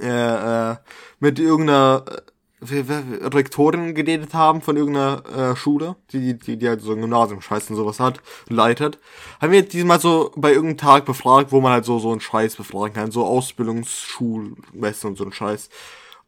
äh, 0.00 0.72
äh, 0.72 0.76
mit 1.20 1.38
irgendeiner 1.38 2.04
äh, 2.08 2.20
Rektorin 2.62 3.94
geredet 3.94 4.34
haben 4.34 4.60
von 4.60 4.76
irgendeiner 4.76 5.52
äh, 5.52 5.56
Schule, 5.56 5.96
die, 6.12 6.38
die, 6.38 6.58
die 6.58 6.68
halt 6.68 6.82
so 6.82 6.92
ein 6.92 7.00
Gymnasium 7.00 7.40
Scheiß 7.40 7.70
und 7.70 7.76
sowas 7.76 8.00
hat, 8.00 8.20
leitet, 8.48 8.98
haben 9.40 9.52
wir 9.52 9.62
diesmal 9.62 10.00
so 10.00 10.32
bei 10.36 10.52
irgendeinem 10.52 10.76
Tag 10.76 11.06
befragt, 11.06 11.52
wo 11.52 11.60
man 11.60 11.72
halt 11.72 11.86
so, 11.86 11.98
so 11.98 12.10
einen 12.10 12.20
Scheiß 12.20 12.56
befragen 12.56 12.94
kann, 12.94 13.10
so 13.10 13.24
Ausbildungsschulmessen 13.24 15.10
und 15.10 15.16
so 15.16 15.24
einen 15.24 15.32
Scheiß. 15.32 15.70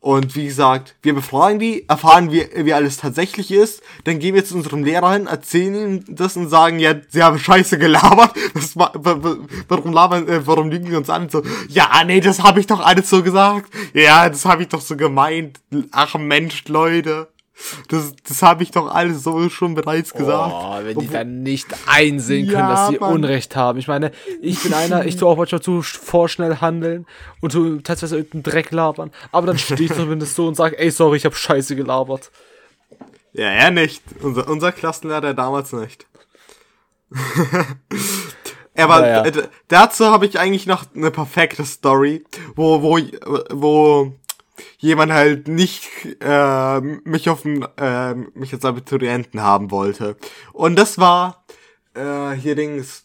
Und 0.03 0.35
wie 0.35 0.47
gesagt, 0.47 0.97
wir 1.03 1.15
befragen 1.15 1.61
die, 1.61 1.89
erfahren, 1.89 2.33
wie, 2.33 2.45
wie 2.57 2.73
alles 2.75 2.97
tatsächlich 2.97 3.53
ist, 3.53 3.83
dann 4.03 4.19
gehen 4.19 4.35
wir 4.35 4.45
zu 4.45 4.57
unserem 4.57 4.83
Lehrer 4.83 5.13
hin, 5.13 5.29
erzählen 5.29 5.75
ihm 5.77 6.05
das 6.09 6.37
und 6.37 6.49
sagen, 6.49 6.81
ja, 6.81 6.95
sie 7.09 7.23
haben 7.23 7.39
Scheiße 7.39 7.79
gelabert. 7.79 8.33
Das 8.55 8.77
war, 8.77 8.91
wa- 8.97 9.23
wa- 9.23 9.37
warum 9.69 9.93
labern, 9.93 10.29
äh, 10.29 10.45
warum 10.45 10.71
lügen 10.71 10.87
die 10.87 10.97
uns 10.97 11.09
an? 11.09 11.29
So, 11.29 11.43
ja, 11.69 11.89
nee, 12.05 12.21
das 12.21 12.43
habe 12.43 12.59
ich 12.59 12.67
doch 12.67 12.81
alles 12.81 13.09
so 13.11 13.23
gesagt. 13.23 13.73
Ja, 13.95 14.29
das 14.29 14.45
habe 14.45 14.63
ich 14.63 14.69
doch 14.71 14.81
so 14.81 14.97
gemeint. 14.97 15.61
Ach 15.93 16.17
Mensch, 16.17 16.65
Leute. 16.67 17.29
Das, 17.89 18.15
das 18.27 18.43
habe 18.43 18.63
ich 18.63 18.71
doch 18.71 18.93
alles 18.93 19.23
so 19.23 19.49
schon 19.51 19.75
bereits 19.75 20.13
gesagt. 20.15 20.53
Oh, 20.55 20.79
wenn 20.85 20.99
die 20.99 21.09
dann 21.09 21.43
nicht 21.43 21.67
einsehen 21.87 22.47
können, 22.47 22.59
Ja, 22.61 22.69
dass 22.71 22.89
sie 22.89 22.99
Mann. 22.99 23.13
Unrecht 23.13 23.55
haben. 23.57 23.79
Ich 23.79 23.89
meine, 23.89 24.11
ich 24.41 24.61
bin 24.63 24.73
einer, 24.75 25.05
ich 25.05 25.17
tue 25.17 25.29
auch 25.29 25.37
manchmal 25.37 25.61
zu 25.61 25.83
vorschnell 25.83 26.57
handeln 26.61 27.07
und 27.41 27.53
tu 27.53 27.81
teilweise 27.81 28.17
irgendeinen 28.17 28.43
Dreck 28.43 28.71
labern. 28.73 29.11
Aber 29.33 29.47
dann 29.47 29.59
stehe 29.59 29.83
ich 29.83 29.93
zumindest 29.95 30.35
so 30.35 30.49
und 30.49 30.55
sage, 30.57 30.79
ey, 30.79 30.91
sorry, 30.91 31.19
ich 31.19 31.25
habe 31.25 31.35
Scheiße 31.35 31.77
gelabert. 31.77 32.31
Ja, 33.33 33.47
er 33.49 33.71
nicht. 33.71 34.03
Unser, 34.23 34.49
unser 34.49 34.73
Klassenlehrer 34.73 35.35
damals 35.35 35.73
nicht. 35.73 36.07
Aber 38.75 39.01
Naja. 39.01 39.25
äh, 39.27 39.49
dazu 39.69 40.07
habe 40.07 40.25
ich 40.27 40.39
eigentlich 40.39 40.67
noch 40.67 40.85
eine 40.95 41.11
perfekte 41.11 41.65
Story, 41.65 42.25
wo, 42.57 42.81
wo, 42.83 42.99
wo 43.51 44.15
jemand 44.79 45.13
halt 45.13 45.49
nicht 45.49 45.89
äh, 46.21 46.81
mich 46.81 47.29
auf 47.29 47.43
den, 47.43 47.67
äh, 47.77 48.15
mich 48.15 48.53
als 48.53 48.65
Abiturienten 48.65 49.43
haben 49.43 49.71
wollte. 49.71 50.17
Und 50.53 50.77
das 50.77 50.99
war 50.99 51.45
äh, 51.95 52.33
hier 52.33 52.55
Dings. 52.55 53.05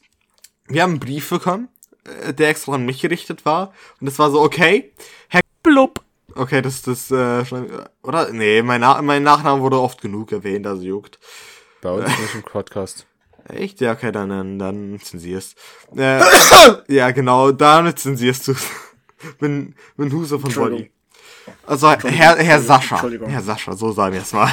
Wir 0.68 0.84
haben 0.84 0.92
einen 0.92 1.00
Brief 1.00 1.30
bekommen, 1.30 1.70
äh, 2.04 2.34
der 2.34 2.50
extra 2.50 2.74
an 2.74 2.86
mich 2.86 3.02
gerichtet 3.02 3.46
war. 3.46 3.74
Und 4.00 4.06
das 4.08 4.20
war 4.20 4.32
so, 4.32 4.42
okay, 4.42 4.92
Herr 5.30 5.42
Blub. 5.64 6.04
Okay, 6.36 6.62
das, 6.62 6.82
das, 6.82 7.10
äh, 7.10 7.46
schon, 7.46 7.68
oder? 8.04 8.32
Nee, 8.32 8.62
mein, 8.62 8.82
Na 8.82 9.02
mein 9.02 9.24
Nachname 9.24 9.62
wurde 9.62 9.80
oft 9.80 10.02
genug 10.02 10.32
erwähnt, 10.32 10.68
also 10.68 10.84
juckt. 10.84 11.20
Bei 11.82 11.92
uns 11.92 12.06
nicht 12.20 12.36
im 12.36 12.44
Podcast. 12.44 13.08
Echt? 13.48 13.80
Ja, 13.80 13.94
okay, 13.94 14.12
dann, 14.12 14.30
dann, 14.30 14.60
dann 14.60 15.00
zensierst. 15.00 15.58
Äh, 15.96 16.22
ja, 16.90 17.12
genau, 17.12 17.52
dann 17.52 17.96
zensierst 17.96 18.50
du 18.50 18.56
Wenn, 19.40 19.76
wenn 19.96 20.12
Huse 20.12 20.40
von. 20.40 20.54
Body. 20.54 20.92
Also, 21.66 21.90
Herr, 21.92 22.38
Herr 22.38 22.62
Sascha. 22.62 22.96
Entschuldigung. 22.96 23.30
Herr 23.30 23.42
Sascha, 23.42 23.74
so 23.74 23.92
sagen 23.92 24.14
wir 24.14 24.22
es 24.22 24.34
mal. 24.34 24.52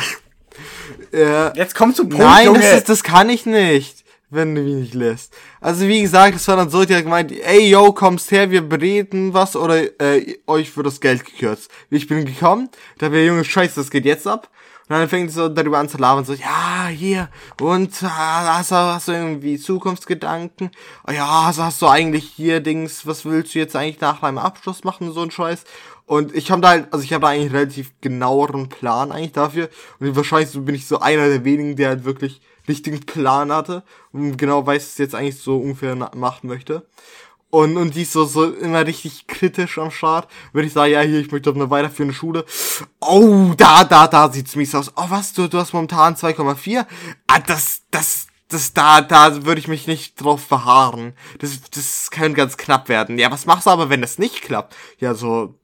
äh, 1.13 1.57
Jetzt 1.57 1.75
komm 1.75 1.95
zum 1.95 2.09
Punkt, 2.09 2.25
Nein, 2.25 2.47
Junge. 2.47 2.61
das, 2.61 2.79
ist, 2.79 2.89
das 2.89 3.03
kann 3.03 3.29
ich 3.29 3.47
nicht, 3.47 4.05
wenn 4.31 4.55
du 4.55 4.63
mich 4.63 4.75
nicht 4.75 4.95
lässt. 4.95 5.35
Also 5.61 5.87
wie 5.87 6.03
gesagt, 6.03 6.37
es 6.37 6.47
war 6.49 6.57
dann 6.57 6.71
so, 6.71 6.85
die 6.85 6.95
hat 6.95 7.05
gemeint, 7.05 7.33
ey, 7.33 7.69
yo, 7.69 7.93
kommst 7.93 8.31
her, 8.31 8.51
wir 8.51 8.63
bereden 8.63 9.33
was 9.33 9.57
oder 9.57 9.83
äh, 10.01 10.39
euch 10.47 10.77
wird 10.77 10.87
das 10.87 11.01
Geld 11.01 11.25
gekürzt. 11.25 11.71
Ich 11.91 12.09
bin 12.09 12.25
gekommen, 12.25 12.69
da 12.99 13.13
wir 13.13 13.25
Junge, 13.25 13.45
scheiße, 13.45 13.77
das 13.77 13.91
geht 13.91 14.05
jetzt 14.05 14.27
ab. 14.27 14.51
Und 14.87 14.97
dann 14.97 15.09
fängt 15.09 15.31
sie 15.31 15.37
so 15.37 15.49
darüber 15.49 15.79
an 15.79 15.89
zu 15.89 15.97
labern, 15.97 16.27
so, 16.27 16.35
ja, 16.35 16.89
hier, 16.89 17.31
und 17.59 18.03
äh, 18.03 18.07
hast, 18.07 18.71
du, 18.71 18.75
hast 18.75 19.09
du 19.09 19.13
irgendwie 19.13 19.59
Zukunftsgedanken? 19.59 20.71
Oh, 21.09 21.11
ja, 21.11 21.27
also 21.47 21.63
hast 21.65 21.81
du 21.81 21.87
eigentlich 21.87 22.25
hier 22.37 22.61
Dings, 22.61 23.07
was 23.07 23.25
willst 23.25 23.55
du 23.55 23.61
jetzt 23.61 23.75
eigentlich 23.77 24.03
nach 24.03 24.21
deinem 24.21 24.37
Abschluss 24.37 24.85
machen, 24.85 25.11
so 25.15 25.23
ein 25.23 25.31
Scheiß? 25.31 25.65
Und 26.07 26.35
ich 26.35 26.51
habe 26.51 26.61
da 26.61 26.69
halt, 26.69 26.93
also 26.93 27.05
ich 27.05 27.13
habe 27.13 27.23
da 27.23 27.29
eigentlich 27.29 27.47
einen 27.47 27.57
relativ 27.57 27.93
genaueren 28.01 28.69
Plan 28.69 29.11
eigentlich 29.11 29.33
dafür. 29.33 29.71
Und 30.01 30.15
wahrscheinlich 30.17 30.53
bin 30.65 30.75
ich 30.75 30.87
so 30.87 31.01
einer 31.01 31.29
der 31.29 31.45
wenigen, 31.45 31.77
der 31.77 31.89
halt 31.91 32.05
wirklich 32.05 32.41
richtigen 32.69 33.01
Plan 33.01 33.53
hatte 33.53 33.83
und 34.13 34.37
genau 34.37 34.67
weiß, 34.67 34.87
was 34.87 34.99
jetzt 34.99 35.15
eigentlich 35.15 35.39
so 35.39 35.59
ungefähr 35.59 35.95
machen 36.15 36.49
möchte. 36.49 36.87
Und, 37.51 37.77
und 37.77 37.95
die 37.95 38.03
ist 38.03 38.13
so, 38.13 38.25
so 38.25 38.51
immer 38.53 38.85
richtig 38.85 39.29
kritisch 39.29 39.79
am 39.79 39.93
Start. 39.93 40.29
Würde 40.53 40.67
ich 40.67 40.73
sagen, 40.73 40.93
ja, 40.93 41.03
hier, 41.03 41.21
ich 41.21 41.31
möchte 41.31 41.51
auf 41.51 41.57
eine 41.57 41.71
weiterführende 41.71 42.13
Schule. 42.13 42.45
Oh, 43.01 43.53
da, 43.57 43.85
da, 43.85 44.09
da 44.09 44.33
sieht's 44.33 44.57
mies 44.57 44.75
aus. 44.75 44.91
Oh, 44.97 45.05
was, 45.09 45.33
du, 45.35 45.47
du 45.47 45.59
hast 45.59 45.73
momentan 45.73 46.17
2,4? 46.17 46.85
Ah, 47.29 47.39
das, 47.39 47.83
das, 47.93 48.27
das, 48.49 48.75
da, 48.75 49.03
da 49.03 49.45
würde 49.45 49.61
ich 49.61 49.69
mich 49.69 49.87
nicht 49.87 50.21
drauf 50.21 50.49
beharren. 50.49 51.13
Das, 51.39 51.61
das 51.71 52.11
kann 52.11 52.35
ganz 52.35 52.57
knapp 52.57 52.89
werden. 52.89 53.21
Ja, 53.21 53.31
was 53.31 53.47
machst 53.47 53.67
du 53.67 53.71
aber, 53.71 53.89
wenn 53.89 54.01
das 54.01 54.19
nicht 54.19 54.43
klappt? 54.43 54.75
Ja, 54.99 55.15
so, 55.15 55.55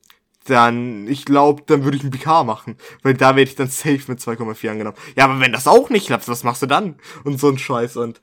dann, 0.46 1.06
ich 1.06 1.24
glaube, 1.24 1.62
dann 1.66 1.84
würde 1.84 1.96
ich 1.96 2.04
ein 2.04 2.10
PK 2.10 2.44
machen. 2.44 2.76
Weil 3.02 3.14
da 3.14 3.36
werde 3.36 3.50
ich 3.50 3.56
dann 3.56 3.68
safe 3.68 4.00
mit 4.08 4.20
2,4 4.20 4.70
angenommen. 4.70 4.96
Ja, 5.16 5.24
aber 5.24 5.40
wenn 5.40 5.52
das 5.52 5.66
auch 5.66 5.90
nicht 5.90 6.06
klappt, 6.06 6.28
was 6.28 6.44
machst 6.44 6.62
du 6.62 6.66
dann? 6.66 6.96
Und 7.24 7.38
so 7.40 7.48
ein 7.48 7.58
Scheiß 7.58 7.96
und, 7.96 8.20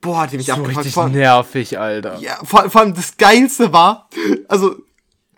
boah, 0.00 0.20
hat 0.22 0.32
die 0.32 0.36
mich 0.36 0.46
So 0.46 0.52
abgefuckt. 0.52 0.78
richtig 0.78 0.94
Vor- 0.94 1.08
nervig, 1.08 1.78
Alter. 1.78 2.18
ja, 2.20 2.36
vor, 2.44 2.68
vor 2.70 2.80
allem 2.82 2.94
das 2.94 3.16
Geilste 3.16 3.72
war, 3.72 4.08
also 4.48 4.76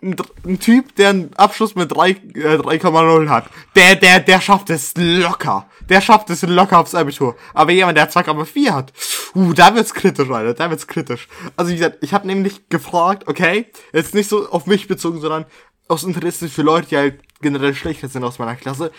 ein, 0.03 0.15
ein 0.45 0.59
Typ, 0.59 0.95
der 0.95 1.09
einen 1.09 1.33
Abschluss 1.35 1.73
mit 1.75 1.91
3, 1.91 2.09
äh, 2.09 2.15
3,0 2.57 3.29
hat, 3.29 3.45
der, 3.75 3.95
der, 3.95 4.19
der 4.19 4.41
schafft 4.41 4.69
es 4.69 4.93
locker. 4.95 5.67
Der 5.89 6.01
schafft 6.01 6.29
es 6.29 6.41
locker 6.41 6.79
aufs 6.79 6.93
Abitur. 6.93 7.35
Aber 7.53 7.71
jemand, 7.71 7.97
der 7.97 8.11
2,4 8.11 8.71
hat, 8.73 8.91
uh, 9.33 9.53
da 9.53 9.73
wird's 9.73 9.93
kritisch, 9.93 10.29
Alter, 10.29 10.53
da 10.53 10.69
wird's 10.69 10.85
kritisch. 10.85 11.29
Also 11.55 11.71
wie 11.71 11.77
gesagt, 11.77 11.99
ich 12.01 12.13
habe 12.13 12.27
nämlich 12.27 12.67
gefragt, 12.69 13.27
okay, 13.27 13.67
jetzt 13.93 14.13
nicht 14.13 14.29
so 14.29 14.49
auf 14.51 14.67
mich 14.67 14.87
bezogen, 14.89 15.21
sondern 15.21 15.45
aus 15.87 16.03
Interesse 16.03 16.49
für 16.49 16.61
Leute, 16.63 16.87
die 16.89 16.97
halt 16.97 17.19
generell 17.41 17.73
schlechter 17.75 18.07
sind 18.09 18.23
aus 18.23 18.39
meiner 18.39 18.55
Klasse. 18.55 18.91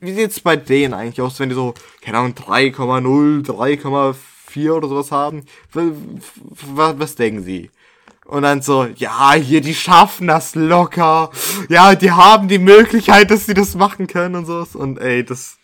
Wie 0.00 0.12
sieht's 0.12 0.40
bei 0.40 0.56
denen 0.56 0.92
eigentlich 0.94 1.20
aus, 1.22 1.40
wenn 1.40 1.48
die 1.48 1.54
so, 1.54 1.72
keine 2.02 2.18
Ahnung, 2.18 2.34
3,0, 2.34 3.46
3,4 3.46 4.70
oder 4.72 4.88
sowas 4.88 5.10
haben? 5.10 5.44
W- 5.72 5.92
w- 5.92 6.94
Was 6.98 7.14
denken 7.14 7.42
sie? 7.42 7.70
Und 8.26 8.42
dann 8.42 8.60
so, 8.60 8.84
ja, 8.96 9.32
hier, 9.34 9.60
die 9.60 9.74
schaffen 9.74 10.26
das 10.26 10.54
locker. 10.54 11.30
Ja, 11.68 11.94
die 11.94 12.10
haben 12.10 12.48
die 12.48 12.58
Möglichkeit, 12.58 13.30
dass 13.30 13.46
sie 13.46 13.54
das 13.54 13.74
machen 13.76 14.06
können 14.08 14.34
und 14.34 14.46
sowas. 14.46 14.74
Und 14.74 14.98
ey, 14.98 15.24
das. 15.24 15.56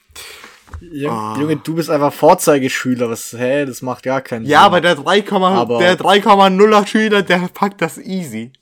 Junge, 0.80 1.10
Ah. 1.12 1.36
Junge, 1.38 1.56
du 1.56 1.74
bist 1.74 1.90
einfach 1.90 2.12
Vorzeigeschüler. 2.12 3.10
Was, 3.10 3.32
hä, 3.32 3.66
das 3.66 3.82
macht 3.82 4.04
gar 4.04 4.20
keinen 4.20 4.46
Ja, 4.46 4.62
Sinn. 4.64 4.82
3, 4.82 4.90
Aber- 5.56 5.78
der 5.78 5.96
3,0er 5.98 6.86
Schüler, 6.86 7.22
der 7.22 7.48
packt 7.52 7.82
das 7.82 7.98
easy. 7.98 8.52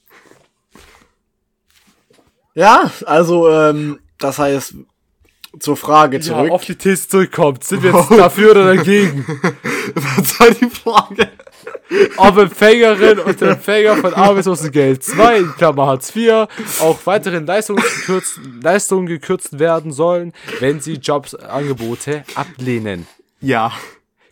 Ja, 2.54 2.90
also, 3.06 3.48
ähm, 3.50 4.00
das 4.18 4.38
heißt, 4.38 4.74
zur 5.58 5.76
Frage 5.76 6.20
zurück. 6.20 6.46
Ja, 6.46 6.52
auf 6.52 6.64
die 6.64 6.76
These 6.76 7.08
zurückkommt. 7.08 7.64
Sind 7.64 7.82
wir 7.82 7.92
jetzt 7.92 8.10
dafür 8.16 8.52
oder 8.52 8.76
dagegen? 8.76 9.24
Was 9.94 10.38
war 10.38 10.50
die 10.50 10.70
Frage? 10.70 11.28
Ob 12.16 12.38
Empfängerin 12.38 13.18
und 13.18 13.42
Empfänger 13.42 13.96
von 13.96 14.14
Arbeitslosengeld 14.14 15.02
2 15.02 15.38
in 15.38 15.52
Klammer 15.56 15.86
Hartz 15.86 16.14
IV 16.14 16.46
auch 16.80 16.98
weiteren 17.04 17.46
Leistungen 17.46 17.82
gekürzt, 17.82 18.40
Leistungen 18.62 19.06
gekürzt 19.06 19.58
werden 19.58 19.92
sollen, 19.92 20.32
wenn 20.60 20.80
sie 20.80 20.94
Jobsangebote 20.94 22.24
ablehnen. 22.36 23.06
Ja. 23.40 23.72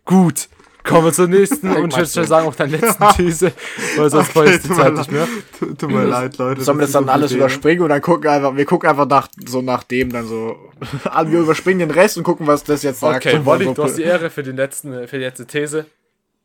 Gut. 0.05 0.49
Kommen 0.89 1.05
wir 1.07 1.13
zur 1.13 1.29
nächsten 1.29 1.71
und 1.71 1.93
ich 1.93 1.99
würde 1.99 2.27
sagen 2.27 2.49
auch 2.49 2.55
der 2.55 2.69
letzten 2.69 3.05
These, 3.17 3.53
weil 3.97 4.11
sonst 4.11 4.35
okay, 4.35 4.55
ist 4.55 4.65
die 4.65 4.73
Zeit 4.73 4.95
nicht 4.95 5.13
mehr. 5.13 5.29
Tut, 5.59 5.79
tut 5.79 5.91
mir 5.91 6.05
leid, 6.05 6.39
Leute. 6.39 6.63
Sollen 6.63 6.79
wir 6.79 6.83
das 6.83 6.93
dann 6.93 7.09
alles 7.09 7.33
überspringen 7.33 7.83
und 7.83 7.91
dann 7.91 8.01
gucken 8.01 8.29
einfach, 8.29 8.57
wir 8.57 8.65
gucken 8.65 8.89
einfach 8.89 9.07
nach, 9.07 9.29
so 9.47 9.61
nach 9.61 9.85
dem 9.85 10.11
dann 10.11 10.27
so, 10.27 10.57
wir 11.27 11.41
überspringen 11.41 11.81
den 11.81 11.91
Rest 11.91 12.17
und 12.17 12.25
gucken, 12.25 12.47
was 12.47 12.65
das 12.65 12.83
jetzt 12.83 13.01
sagt. 13.01 13.27
Okay, 13.27 13.41
so 13.45 13.75
du 13.75 13.83
hast 13.83 13.99
die 13.99 14.03
Ehre 14.03 14.31
für, 14.31 14.43
den 14.43 14.57
letzten, 14.57 15.07
für 15.07 15.19
die 15.19 15.25
letzte 15.25 15.47
These. 15.47 15.87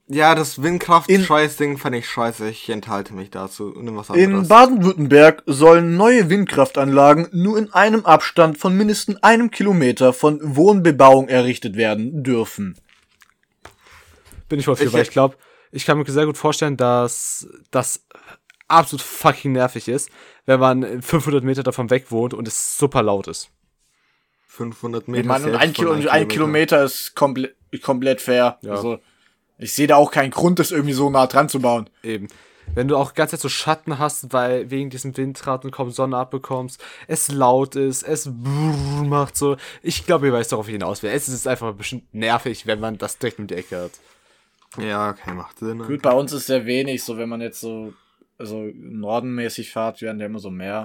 Ja, 0.08 0.36
das 0.36 0.62
Windkraft-Scheiß-Ding 0.62 1.78
fand 1.78 1.96
ich 1.96 2.10
scheiße. 2.10 2.50
Ich 2.50 2.70
enthalte 2.70 3.14
mich 3.14 3.30
dazu. 3.30 3.74
Nimm 3.80 3.96
was 3.96 4.10
in 4.10 4.48
Baden-Württemberg 4.48 5.44
sollen 5.46 5.96
neue 5.96 6.30
Windkraftanlagen 6.30 7.30
nur 7.32 7.58
in 7.58 7.72
einem 7.74 8.06
Abstand 8.06 8.58
von 8.58 8.76
mindestens 8.76 9.24
einem 9.24 9.50
Kilometer 9.50 10.12
von 10.12 10.39
Wohnbebauung 10.44 11.30
errichtet 11.30 11.78
werden 11.78 12.22
dürfen. 12.22 12.76
Bin 14.50 14.60
ich 14.60 14.66
voll 14.66 14.76
für, 14.76 14.86
ich, 14.86 14.94
weil 14.94 15.04
ich 15.04 15.12
glaube, 15.12 15.38
ich 15.72 15.86
kann 15.86 15.98
mir 15.98 16.06
sehr 16.06 16.26
gut 16.26 16.38
vorstellen, 16.38 16.78
dass 16.78 17.48
das 17.72 18.06
absolut 18.68 19.02
fucking 19.02 19.52
nervig 19.52 19.88
ist, 19.88 20.10
wenn 20.46 20.60
man 20.60 21.02
500 21.02 21.44
Meter 21.44 21.64
davon 21.64 21.89
weg 21.89 22.12
wohnt 22.12 22.34
und 22.34 22.48
es 22.48 22.78
super 22.78 23.02
laut 23.02 23.28
ist. 23.28 23.50
500 24.48 25.08
Meter. 25.08 25.22
Ich 25.22 25.28
meine, 25.28 25.58
ein, 25.58 25.74
Kilo, 25.74 25.94
ein 25.94 26.00
Kilometer. 26.02 26.28
Kilometer 26.28 26.84
ist 26.84 27.16
komplett, 27.16 27.56
komplett 27.82 28.22
fair. 28.22 28.60
Ja. 28.62 28.74
Also, 28.74 29.00
ich 29.58 29.74
sehe 29.74 29.88
da 29.88 29.96
auch 29.96 30.12
keinen 30.12 30.32
Grund, 30.32 30.60
das 30.60 30.72
irgendwie 30.72 30.94
so 30.94 31.10
nah 31.10 31.26
dran 31.26 31.50
zu 31.50 31.60
bauen. 31.60 31.89
Eben. 32.04 32.28
Wenn 32.76 32.88
du 32.88 32.96
auch 32.98 33.14
ganz 33.14 33.32
Zeit 33.32 33.39
so 33.39 33.50
Schatten 33.50 34.00
hast, 34.00 34.32
weil 34.32 34.70
wegen 34.70 34.89
diesem 34.89 35.16
Windrad 35.18 35.66
und 35.66 35.72
kaum 35.72 35.91
Sonne 35.91 36.18
abbekommst, 36.18 36.82
es 37.08 37.30
laut 37.32 37.76
ist, 37.76 38.04
es 38.04 38.30
macht 38.32 39.36
so. 39.36 39.58
Ich 39.82 40.06
glaube, 40.06 40.28
ihr 40.28 40.34
weißt 40.34 40.52
darauf 40.52 40.68
hinaus. 40.68 41.04
Es 41.04 41.28
ist 41.28 41.48
einfach 41.48 41.74
bestimmt 41.74 42.14
nervig, 42.14 42.66
wenn 42.66 42.80
man 42.80 42.98
das 42.98 43.18
direkt 43.18 43.39
um 43.39 43.48
die 43.48 43.56
Ecke 43.56 43.84
hat. 43.84 43.91
Ja, 44.78 45.09
okay, 45.09 45.34
macht 45.34 45.59
Sinn. 45.59 45.84
Gut, 45.84 46.01
bei 46.01 46.11
uns 46.11 46.32
ist 46.34 46.47
sehr 46.47 46.65
wenig, 46.65 47.03
so 47.03 47.17
wenn 47.17 47.30
man 47.30 47.41
jetzt 47.41 47.59
so, 47.59 47.93
also 48.38 48.69
nordenmäßig 48.74 49.71
fährt, 49.71 50.01
werden 50.01 50.19
ja 50.19 50.26
immer 50.26 50.39
so 50.39 50.49
mehr. 50.49 50.84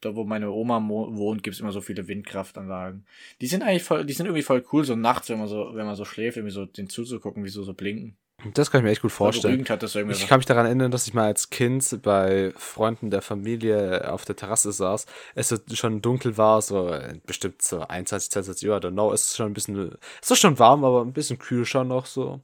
Da, 0.00 0.16
wo 0.16 0.24
meine 0.24 0.50
Oma 0.50 0.80
wohnt, 0.88 1.42
gibt's 1.42 1.60
immer 1.60 1.72
so 1.72 1.82
viele 1.82 2.08
Windkraftanlagen. 2.08 3.04
Die 3.42 3.46
sind 3.46 3.62
eigentlich 3.62 3.82
voll, 3.82 4.06
die 4.06 4.14
sind 4.14 4.26
irgendwie 4.26 4.42
voll 4.42 4.64
cool, 4.72 4.84
so 4.84 4.96
nachts, 4.96 5.28
wenn 5.28 5.38
man 5.38 5.48
so, 5.48 5.72
wenn 5.74 5.84
man 5.84 5.94
so 5.94 6.06
schläft, 6.06 6.38
irgendwie 6.38 6.54
so 6.54 6.64
den 6.64 6.88
zuzugucken, 6.88 7.44
wie 7.44 7.50
so, 7.50 7.62
so 7.64 7.74
blinken. 7.74 8.16
Das 8.54 8.70
kann 8.70 8.80
ich 8.80 8.84
mir 8.84 8.90
echt 8.90 9.02
gut 9.02 9.12
vorstellen. 9.12 9.60
ich 9.60 10.26
kann 10.28 10.38
mich 10.38 10.46
daran 10.46 10.66
erinnern, 10.66 10.90
dass 10.90 11.06
ich 11.06 11.14
mal 11.14 11.26
als 11.26 11.50
Kind 11.50 12.00
bei 12.02 12.52
Freunden 12.56 13.10
der 13.10 13.22
Familie 13.22 14.10
auf 14.12 14.24
der 14.24 14.36
Terrasse 14.36 14.72
saß. 14.72 15.06
Es 15.34 15.54
schon 15.74 16.02
dunkel 16.02 16.36
war, 16.36 16.62
so 16.62 16.94
bestimmt 17.26 17.62
so 17.62 17.80
21 17.80 18.30
Celsius, 18.30 18.62
I 18.62 18.68
don't 18.68 18.92
know. 18.92 19.12
Es 19.12 19.26
ist 19.26 19.36
schon 19.36 19.46
ein 19.46 19.54
bisschen, 19.54 19.96
es 20.22 20.30
ist 20.30 20.38
schon 20.38 20.58
warm, 20.58 20.84
aber 20.84 21.02
ein 21.02 21.12
bisschen 21.12 21.38
kühl 21.38 21.64
schon 21.64 21.88
noch 21.88 22.06
so. 22.06 22.40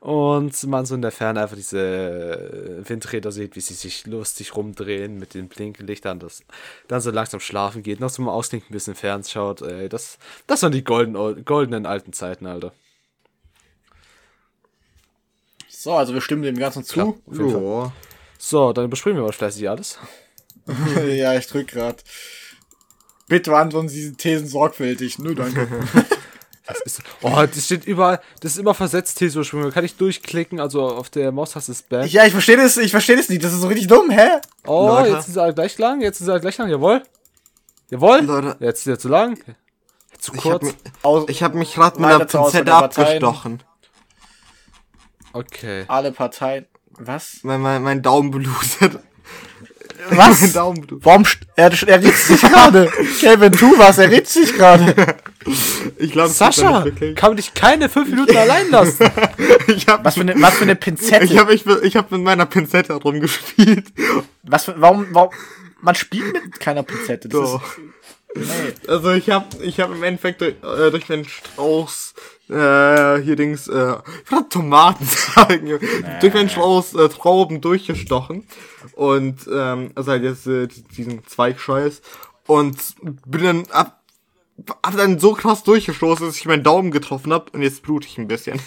Und 0.00 0.66
man 0.66 0.86
so 0.86 0.94
in 0.94 1.02
der 1.02 1.12
Ferne 1.12 1.42
einfach 1.42 1.56
diese 1.56 2.82
Windräder 2.84 3.32
sieht, 3.32 3.56
wie 3.56 3.60
sie 3.60 3.74
sich 3.74 4.06
lustig 4.06 4.56
rumdrehen 4.56 5.18
mit 5.18 5.34
den 5.34 5.48
Blinklichtern, 5.48 6.18
das 6.18 6.42
dann 6.88 7.00
so 7.00 7.10
langsam 7.10 7.40
schlafen 7.40 7.82
geht, 7.82 8.00
noch 8.00 8.10
so 8.10 8.22
mal 8.22 8.32
ausklingt, 8.32 8.70
ein 8.70 8.72
bisschen 8.72 8.94
fernschaut. 8.94 9.62
Ey, 9.62 9.88
das, 9.88 10.18
das 10.46 10.62
waren 10.62 10.72
die 10.72 10.84
golden, 10.84 11.44
goldenen 11.44 11.86
alten 11.86 12.12
Zeiten, 12.12 12.46
Alter. 12.46 12.72
So, 15.80 15.94
also 15.94 16.12
wir 16.12 16.20
stimmen 16.20 16.42
dem 16.42 16.58
Ganzen 16.58 16.82
zu. 16.82 17.20
Ja. 17.30 17.92
So, 18.36 18.72
dann 18.72 18.86
überspringen 18.86 19.16
wir 19.16 19.22
mal 19.22 19.32
fleißig 19.32 19.70
alles. 19.70 19.96
ja, 21.06 21.36
ich 21.36 21.46
drück 21.46 21.68
grad. 21.68 22.02
Bitte 23.28 23.52
beantworten 23.52 23.88
Sie 23.88 24.00
diese 24.00 24.16
Thesen 24.16 24.48
sorgfältig. 24.48 25.18
Nö, 25.20 25.34
danke. 25.34 25.68
Das 26.66 26.82
ist, 26.82 27.02
oh, 27.22 27.30
das 27.34 27.64
steht 27.64 27.86
überall, 27.86 28.20
das 28.42 28.52
ist 28.52 28.58
immer 28.58 28.74
versetzt 28.74 29.16
Thesenüberspringen. 29.16 29.72
Kann 29.72 29.86
ich 29.86 29.96
durchklicken, 29.96 30.60
also 30.60 30.86
auf 30.86 31.08
der 31.08 31.32
Maustaste 31.32 31.72
ist 31.72 31.88
Back. 31.88 32.12
Ja, 32.12 32.26
ich 32.26 32.32
verstehe 32.32 32.58
das, 32.58 32.76
ich 32.76 32.90
verstehe 32.90 33.16
das 33.16 33.30
nicht. 33.30 33.42
Das 33.42 33.54
ist 33.54 33.62
so 33.62 33.68
richtig 33.68 33.86
dumm, 33.86 34.10
hä? 34.10 34.28
Oh, 34.66 34.88
Leute. 34.88 35.14
jetzt 35.14 35.28
ist 35.28 35.36
er 35.36 35.54
gleich 35.54 35.78
lang, 35.78 36.02
jetzt 36.02 36.20
ist 36.20 36.28
er 36.28 36.40
gleich 36.40 36.58
lang, 36.58 36.68
jawohl. 36.68 37.02
Jawohl. 37.88 38.20
Leute. 38.20 38.56
Jetzt 38.60 38.80
ist 38.80 38.86
er 38.86 38.98
zu 38.98 39.08
lang. 39.08 39.42
Zu 40.18 40.32
kurz. 40.32 40.66
Ich 40.66 40.74
habe 41.02 41.26
mich, 41.26 41.42
hab 41.42 41.54
mich 41.54 41.74
gerade 41.74 41.98
mit 41.98 42.10
einer 42.10 42.26
Pinzette 42.26 42.74
abgestochen. 42.74 43.62
Okay. 45.32 45.84
Alle 45.88 46.12
Parteien. 46.12 46.66
Was? 46.98 47.38
Mein, 47.42 47.60
mein, 47.60 47.82
mein 47.82 48.02
Daumen 48.02 48.30
blutet. 48.30 48.98
Was? 50.10 50.40
mein 50.40 50.52
Daumen 50.52 50.80
blutet. 50.80 51.04
Warum? 51.04 51.24
Er, 51.56 51.72
er 51.86 52.02
ritzt 52.02 52.28
sich 52.28 52.40
gerade. 52.40 52.90
Kevin, 53.20 53.52
tu 53.52 53.78
was, 53.78 53.98
er 53.98 54.10
ritzt 54.10 54.32
sich 54.32 54.54
gerade. 54.54 54.94
Ich 55.96 56.12
glaube, 56.12 56.28
Sascha, 56.28 56.84
kann 57.14 57.30
man 57.30 57.36
dich 57.36 57.54
keine 57.54 57.88
fünf 57.88 58.10
Minuten 58.10 58.36
allein 58.36 58.70
lassen. 58.70 59.10
ich 59.66 59.86
hab, 59.88 60.04
was, 60.04 60.14
für 60.14 60.20
eine, 60.20 60.34
was 60.42 60.56
für 60.56 60.64
eine 60.64 60.76
Pinzette. 60.76 61.24
Ich 61.24 61.38
habe 61.38 61.54
ich, 61.54 61.64
ich 61.64 61.96
hab 61.96 62.10
mit 62.10 62.20
meiner 62.20 62.44
Pinzette 62.44 62.92
rumgespielt. 62.92 63.86
Was 64.42 64.66
für, 64.66 64.78
warum, 64.78 65.06
warum, 65.12 65.30
man 65.80 65.94
spielt 65.94 66.34
mit 66.34 66.60
keiner 66.60 66.82
Pinzette. 66.82 67.28
Das 67.28 67.40
Doch. 67.40 67.62
Ist, 68.34 68.46
nee. 68.46 68.74
Also 68.88 69.12
ich 69.12 69.30
habe 69.30 69.46
ich 69.62 69.80
hab 69.80 69.90
im 69.90 70.02
Endeffekt 70.02 70.42
durch, 70.42 70.54
äh, 70.62 70.90
durch 70.90 71.06
den 71.06 71.24
Strauß 71.24 72.14
äh, 72.50 73.22
hier 73.22 73.36
Dings, 73.36 73.68
äh, 73.68 73.96
ich 74.24 74.48
Tomaten 74.48 75.04
sagen, 75.34 75.64
nee. 75.64 75.78
durch 76.20 76.34
einen 76.34 76.48
Strauß 76.48 76.94
äh, 76.94 77.08
Trauben 77.08 77.60
durchgestochen 77.60 78.46
und 78.94 79.48
ähm, 79.52 79.90
also 79.94 80.10
halt 80.10 80.22
jetzt 80.22 80.46
äh, 80.46 80.66
diesen 80.96 81.26
Zweigscheiß 81.26 82.02
und 82.46 82.76
bin 83.26 83.42
dann 83.42 83.64
ab, 83.70 84.00
hab 84.84 84.96
dann 84.96 85.18
so 85.18 85.34
krass 85.34 85.62
durchgestoßen, 85.62 86.26
dass 86.26 86.36
ich 86.36 86.46
meinen 86.46 86.62
Daumen 86.62 86.90
getroffen 86.90 87.32
hab 87.32 87.54
und 87.54 87.62
jetzt 87.62 87.82
blute 87.82 88.08
ich 88.08 88.18
ein 88.18 88.28
bisschen. 88.28 88.60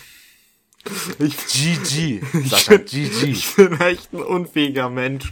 Ich, 1.20 1.38
GG. 1.48 2.22
Sascha, 2.46 2.74
ich 2.74 2.78
bin, 2.78 2.86
GG. 2.86 3.26
Ich 3.32 3.56
bin 3.56 3.80
echt 3.80 4.14
ein 4.14 4.22
unfähiger 4.22 4.90
Mensch. 4.90 5.30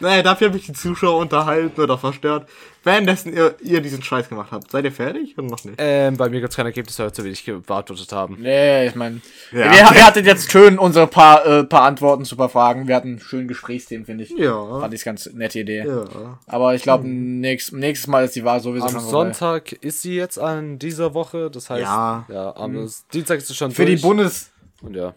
Naja, 0.00 0.22
dafür 0.22 0.48
habe 0.48 0.58
ich 0.58 0.66
die 0.66 0.72
Zuschauer 0.72 1.18
unterhalten 1.18 1.80
oder 1.80 1.98
verstört. 1.98 2.48
Währenddessen 2.84 3.34
ihr, 3.34 3.54
ihr 3.60 3.80
diesen 3.80 4.02
Scheiß 4.02 4.28
gemacht 4.28 4.50
habt. 4.50 4.70
Seid 4.70 4.84
ihr 4.84 4.92
fertig 4.92 5.36
oder 5.36 5.48
noch 5.48 5.62
nicht? 5.64 5.76
Ähm, 5.78 6.16
bei 6.16 6.28
mir 6.28 6.40
gibt 6.40 6.52
es 6.52 6.56
kein 6.56 6.66
Ergebnis, 6.66 6.98
weil 6.98 7.08
wir 7.08 7.12
zu 7.12 7.24
wenig 7.24 7.44
beantwortet 7.66 8.10
haben. 8.12 8.38
Nee, 8.40 8.86
ich 8.86 8.94
meine, 8.94 9.20
ja. 9.52 9.64
wir, 9.64 9.94
wir 9.94 10.06
hatten 10.06 10.24
jetzt 10.24 10.50
schön 10.50 10.78
unsere 10.78 11.06
paar, 11.06 11.44
äh, 11.44 11.64
paar 11.64 11.82
Antworten 11.82 12.24
zu 12.24 12.36
paar 12.36 12.48
Fragen. 12.48 12.88
Wir 12.88 12.96
hatten 12.96 13.18
schönen 13.20 13.48
Gesprächsthemen, 13.48 14.06
finde 14.06 14.24
ich. 14.24 14.30
Ja. 14.30 14.80
Fand 14.80 14.94
ich 14.94 15.04
ganz 15.04 15.28
nette 15.32 15.60
Idee. 15.60 15.84
Ja. 15.86 16.38
Aber 16.46 16.74
ich 16.74 16.82
glaube, 16.82 17.04
hm. 17.04 17.40
nächstes, 17.40 17.72
nächstes 17.72 18.06
Mal 18.06 18.24
ist 18.24 18.36
die 18.36 18.44
Wahl 18.44 18.60
sowieso 18.60 18.86
Am 18.86 19.00
Sonntag 19.00 19.72
ist 19.72 20.02
sie 20.02 20.16
jetzt 20.16 20.38
an 20.38 20.78
dieser 20.78 21.14
Woche. 21.14 21.50
Das 21.50 21.70
heißt, 21.70 21.82
ja, 21.82 22.26
ja 22.28 22.56
am 22.56 22.74
hm. 22.74 22.90
Dienstag 23.12 23.38
ist 23.38 23.48
sie 23.48 23.54
schon 23.54 23.70
Für 23.70 23.84
durch. 23.84 24.00
die 24.00 24.06
Bundes 24.06 24.50
und 24.80 24.94
ja. 24.94 25.14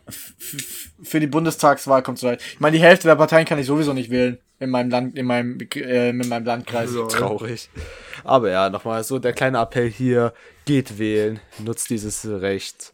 Für 1.03 1.19
die 1.19 1.27
Bundestagswahl 1.27 2.01
kommt 2.01 2.17
es 2.17 2.23
weit. 2.23 2.41
Ich 2.41 2.59
meine, 2.59 2.77
die 2.77 2.83
Hälfte 2.83 3.07
der 3.07 3.15
Parteien 3.15 3.45
kann 3.45 3.59
ich 3.59 3.67
sowieso 3.67 3.93
nicht 3.93 4.09
wählen. 4.09 4.37
In 4.59 4.69
meinem 4.69 4.89
Land, 4.91 5.17
in 5.17 5.25
meinem, 5.25 5.57
äh, 5.75 6.09
in 6.09 6.27
meinem 6.27 6.45
Landkreis. 6.45 6.91
Traurig. 7.09 7.69
Aber 8.23 8.51
ja, 8.51 8.69
nochmal 8.69 9.03
so 9.03 9.17
der 9.17 9.33
kleine 9.33 9.59
Appell 9.59 9.89
hier. 9.89 10.33
Geht 10.65 10.99
wählen. 10.99 11.39
Nutzt 11.59 11.89
dieses 11.89 12.25
Recht. 12.25 12.93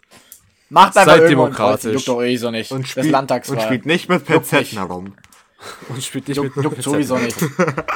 Macht 0.69 0.97
einfach 0.97 1.17
Seid 1.17 1.29
demokratisch. 1.29 1.93
Juckt 1.93 2.07
doch 2.07 2.21
eh 2.21 2.35
so 2.37 2.51
nicht. 2.51 2.71
Und 2.71 2.87
spielt, 2.87 3.13
und 3.13 3.61
spielt 3.61 3.85
nicht 3.85 4.09
mit 4.09 4.25
Pinzetten 4.25 4.77
herum. 4.77 5.15
Und 5.89 6.03
spielt 6.03 6.27
nicht 6.27 6.37
Juck, 6.37 6.55
mit 6.55 6.65
Juckt 6.65 6.83
sowieso 6.83 7.17
nicht. 7.17 7.35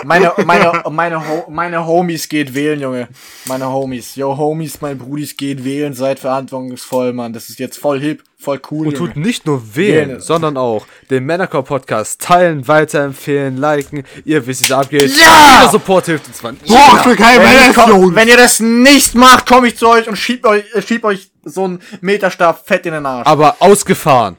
Meine, 0.04 0.34
meine, 0.46 0.84
meine, 0.90 1.28
Ho 1.28 1.46
meine 1.50 1.86
Homies 1.86 2.28
geht 2.28 2.54
wählen, 2.54 2.80
Junge. 2.80 3.08
Meine 3.46 3.72
Homies. 3.72 4.16
Yo, 4.16 4.36
Homies, 4.36 4.82
mein 4.82 4.98
Brudis 4.98 5.38
geht 5.38 5.64
wählen, 5.64 5.94
seid 5.94 6.20
verantwortungsvoll, 6.20 7.14
Mann. 7.14 7.34
Das 7.34 7.50
ist 7.50 7.60
jetzt 7.60 7.78
voll 7.78 8.00
hip, 8.00 8.24
voll 8.38 8.60
cool. 8.72 8.88
Und 8.88 8.98
Junge. 8.98 9.14
tut 9.14 9.18
nicht 9.18 9.46
nur 9.46 9.76
wählen, 9.76 10.10
wählen. 10.10 10.22
sondern 10.22 10.58
auch 10.58 10.88
den 11.12 11.24
Männercore 11.26 11.64
Podcast 11.64 12.22
teilen, 12.22 12.68
weiterempfehlen, 12.68 13.58
liken. 13.58 14.04
Ihr 14.26 14.46
wisst, 14.48 14.62
wie 14.62 14.66
es 14.66 14.72
abgeht. 14.72 15.16
Ja! 15.16 15.60
Jeder 15.60 15.72
Support 15.72 16.06
hilft 16.08 16.28
uns, 16.28 16.42
Mann. 16.42 16.58
Boah, 16.68 16.98
für 17.04 17.16
keine 17.16 17.44
wenn, 17.44 18.16
wenn 18.16 18.28
ihr 18.28 18.38
das 18.38 18.60
nicht 18.60 19.14
macht, 19.14 19.48
komme 19.48 19.68
ich 19.68 19.78
zu 19.78 19.88
euch 19.88 20.08
und 20.08 20.16
schieb 20.16 20.46
euch, 20.48 20.64
äh, 20.74 20.82
schieb 20.82 21.04
euch 21.04 21.32
so 21.44 21.66
einen 21.66 21.80
Meterstab 22.02 22.66
fett 22.66 22.88
in 22.88 22.94
den 22.94 23.06
Arsch. 23.06 23.28
Aber 23.28 23.58
ausgefahren. 23.60 24.38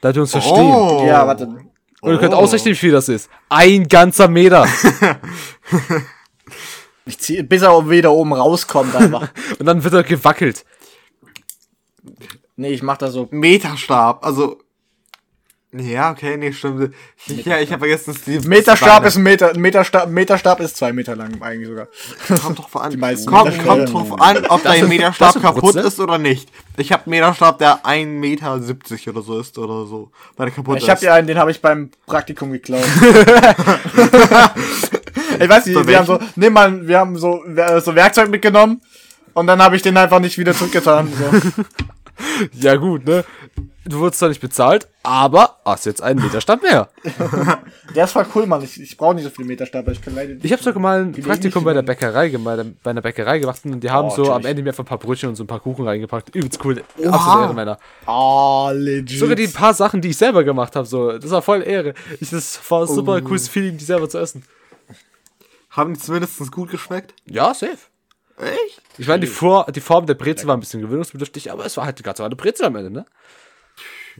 Da 0.00 0.10
ihr 0.10 0.20
uns 0.20 0.30
verstehen. 0.30 0.54
Oh. 0.54 1.04
Ja, 1.06 1.26
warte. 1.26 1.48
Und 2.00 2.12
ihr 2.12 2.18
könnt 2.18 2.34
oh. 2.34 2.38
ausrechnen, 2.38 2.72
wie 2.72 2.78
viel 2.78 2.92
das 2.92 3.08
ist. 3.08 3.28
Ein 3.48 3.88
ganzer 3.88 4.28
Meter. 4.28 4.66
ich 7.06 7.18
zieh, 7.18 7.42
bis 7.42 7.62
er 7.62 7.90
wieder 7.90 8.12
oben 8.12 8.32
rauskommt 8.32 8.94
einfach. 8.94 9.28
Und 9.58 9.66
dann 9.66 9.82
wird 9.82 9.94
er 9.94 10.04
gewackelt. 10.04 10.64
Nee, 12.56 12.70
ich 12.70 12.82
mach 12.82 12.98
da 12.98 13.10
so. 13.10 13.28
Meterstab, 13.30 14.24
also. 14.24 14.60
Ja, 15.72 16.12
okay, 16.12 16.38
nee, 16.38 16.50
stimmt. 16.50 16.94
Ich, 17.26 17.44
ja, 17.44 17.58
ich 17.58 17.70
habe 17.70 17.80
vergessen, 17.80 18.14
dass 18.14 18.24
die 18.24 18.38
Meterstab 18.48 19.04
ist 19.04 19.16
ein 19.16 19.22
Meter, 19.22 19.54
Meterstab, 19.58 20.08
Meterstab 20.08 20.60
ist 20.60 20.78
zwei 20.78 20.94
Meter 20.94 21.14
lang 21.14 21.42
eigentlich 21.42 21.68
sogar. 21.68 21.88
Kommt 22.40 22.58
drauf 22.58 22.74
an. 22.76 22.98
Kommt, 23.26 23.66
kommt 23.66 23.92
drauf 23.92 24.18
an, 24.18 24.46
ob 24.46 24.62
dein 24.62 24.88
Meterstab 24.88 25.36
ist 25.36 25.42
kaputt 25.42 25.60
Prozent? 25.60 25.86
ist 25.86 26.00
oder 26.00 26.16
nicht. 26.16 26.48
Ich 26.78 26.90
habe 26.90 27.02
einen 27.04 27.10
Meterstab, 27.10 27.58
der 27.58 27.84
1,70 27.84 28.06
Meter 28.06 28.54
oder 29.10 29.22
so 29.22 29.38
ist 29.38 29.58
oder 29.58 29.84
so. 29.84 30.10
Weil 30.38 30.46
der 30.46 30.54
kaputt 30.54 30.78
Ich 30.78 30.84
ist. 30.84 30.88
habe 30.88 31.04
ja 31.04 31.12
einen, 31.12 31.26
den 31.26 31.36
habe 31.36 31.50
ich 31.50 31.60
beim 31.60 31.90
Praktikum 32.06 32.50
geklaut. 32.50 32.80
ich 35.38 35.48
weiß 35.48 35.66
nicht, 35.66 35.86
wir 35.86 35.98
haben 35.98 36.06
so, 36.06 36.18
nee, 36.36 36.48
mal, 36.48 36.88
wir 36.88 36.98
haben 36.98 37.18
so, 37.18 37.42
so 37.84 37.94
Werkzeug 37.94 38.30
mitgenommen 38.30 38.80
und 39.34 39.46
dann 39.46 39.62
habe 39.62 39.76
ich 39.76 39.82
den 39.82 39.98
einfach 39.98 40.20
nicht 40.20 40.38
wieder 40.38 40.54
zurückgetan. 40.54 41.12
So. 41.12 41.30
Ja, 42.52 42.76
gut, 42.76 43.04
ne? 43.06 43.24
Du 43.84 44.00
wurdest 44.00 44.18
zwar 44.18 44.28
nicht 44.28 44.40
bezahlt, 44.42 44.86
aber 45.02 45.56
hast 45.64 45.86
jetzt 45.86 46.02
einen 46.02 46.20
Meterstab 46.22 46.62
mehr. 46.62 46.90
Der 47.94 48.04
ist 48.04 48.12
voll 48.12 48.26
cool, 48.34 48.46
Mann. 48.46 48.62
Ich, 48.62 48.78
ich 48.80 48.96
brauche 48.98 49.14
nicht 49.14 49.24
so 49.24 49.30
viel 49.30 49.46
Meterstab, 49.46 49.80
aber 49.84 49.92
ich 49.92 50.02
kann 50.02 50.14
leider 50.14 50.34
nicht. 50.34 50.44
Ich 50.44 50.52
habe 50.52 50.62
sogar 50.62 50.80
mal 50.82 51.00
ein 51.04 51.12
Praktikum 51.12 51.64
bei 51.64 51.72
der 51.72 51.80
Bäckerei 51.82 52.28
gemacht, 52.28 52.60
bei 52.82 52.90
einer 52.90 53.00
Bäckerei 53.00 53.38
gemacht 53.38 53.60
und 53.64 53.80
die 53.80 53.90
haben 53.90 54.08
Oh, 54.08 54.14
so 54.14 54.22
am 54.32 54.42
chillig. 54.42 54.50
Ende 54.50 54.62
mir 54.62 54.68
einfach 54.70 54.84
ein 54.84 54.88
paar 54.88 54.98
Brötchen 54.98 55.30
und 55.30 55.36
so 55.36 55.44
ein 55.44 55.46
paar 55.46 55.60
Kuchen 55.60 55.86
reingepackt. 55.86 56.34
Übelst 56.34 56.62
cool. 56.64 56.82
Absolute 57.02 57.42
Ehre 57.44 57.54
meiner. 57.54 57.78
Ah, 58.04 58.70
legit. 58.74 59.18
Sogar 59.18 59.36
die 59.36 59.48
paar 59.48 59.72
Sachen, 59.72 60.02
die 60.02 60.08
ich 60.08 60.16
selber 60.18 60.44
gemacht 60.44 60.76
habe, 60.76 60.86
so. 60.86 61.16
Das 61.18 61.30
war 61.30 61.40
voll 61.40 61.62
Ehre. 61.62 61.94
Ich, 62.20 62.28
das 62.30 62.60
war 62.70 62.82
ein 62.82 62.88
super 62.88 63.16
Oh. 63.16 63.26
cooles 63.26 63.48
Feeling, 63.48 63.78
die 63.78 63.84
selber 63.84 64.08
zu 64.08 64.18
essen. 64.18 64.42
Haben 65.70 65.94
die 65.94 66.00
zumindest 66.00 66.52
gut 66.52 66.70
geschmeckt? 66.70 67.14
Ja, 67.26 67.54
safe. 67.54 67.78
Echt? 68.40 68.80
Ich 68.98 69.06
meine, 69.08 69.20
die, 69.20 69.26
Vor 69.26 69.66
die 69.70 69.80
Form 69.80 70.06
der 70.06 70.14
Brezel 70.14 70.46
war 70.46 70.56
ein 70.56 70.60
bisschen 70.60 70.80
gewöhnungsbedürftig, 70.80 71.50
aber 71.52 71.64
es 71.66 71.76
war 71.76 71.84
halt 71.86 71.98
die 71.98 72.02
ganze 72.02 72.24
eine 72.24 72.36
Brezel 72.36 72.66
am 72.66 72.76
Ende, 72.76 72.90
ne? 72.90 73.06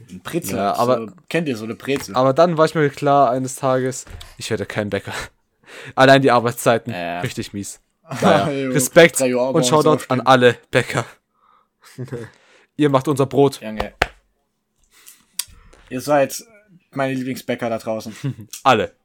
Ein 0.09 0.21
Brezel. 0.21 0.57
Ja, 0.57 0.75
aber- 0.75 1.07
so, 1.07 1.13
kennt 1.29 1.47
ihr 1.47 1.57
so 1.57 1.65
eine 1.65 1.75
Brezel? 1.75 2.15
Aber 2.15 2.33
dann 2.33 2.57
war 2.57 2.65
ich 2.65 2.75
mir 2.75 2.89
klar, 2.89 3.31
eines 3.31 3.55
Tages, 3.55 4.05
ich 4.37 4.49
werde 4.49 4.65
kein 4.65 4.89
Bäcker. 4.89 5.13
Allein 5.95 6.21
die 6.21 6.31
Arbeitszeiten, 6.31 6.93
Ja. 6.93 7.21
richtig 7.21 7.53
mies. 7.53 7.79
Naja, 8.21 8.45
Respekt 8.69 9.21
und 9.21 9.65
Shoutout 9.65 10.05
an 10.09 10.21
alle 10.21 10.57
Bäcker. 10.71 11.05
Ihr 12.75 12.89
macht 12.89 13.07
unser 13.07 13.25
Brot. 13.27 13.61
Junge. 13.61 13.93
Ihr 15.89 16.01
seid 16.01 16.43
meine 16.91 17.13
Lieblingsbäcker 17.13 17.69
da 17.69 17.77
draußen. 17.77 18.47
Alle. 18.63 18.95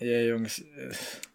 Ja, 0.00 0.20
Jungs. 0.22 0.58
äh, 0.60 0.64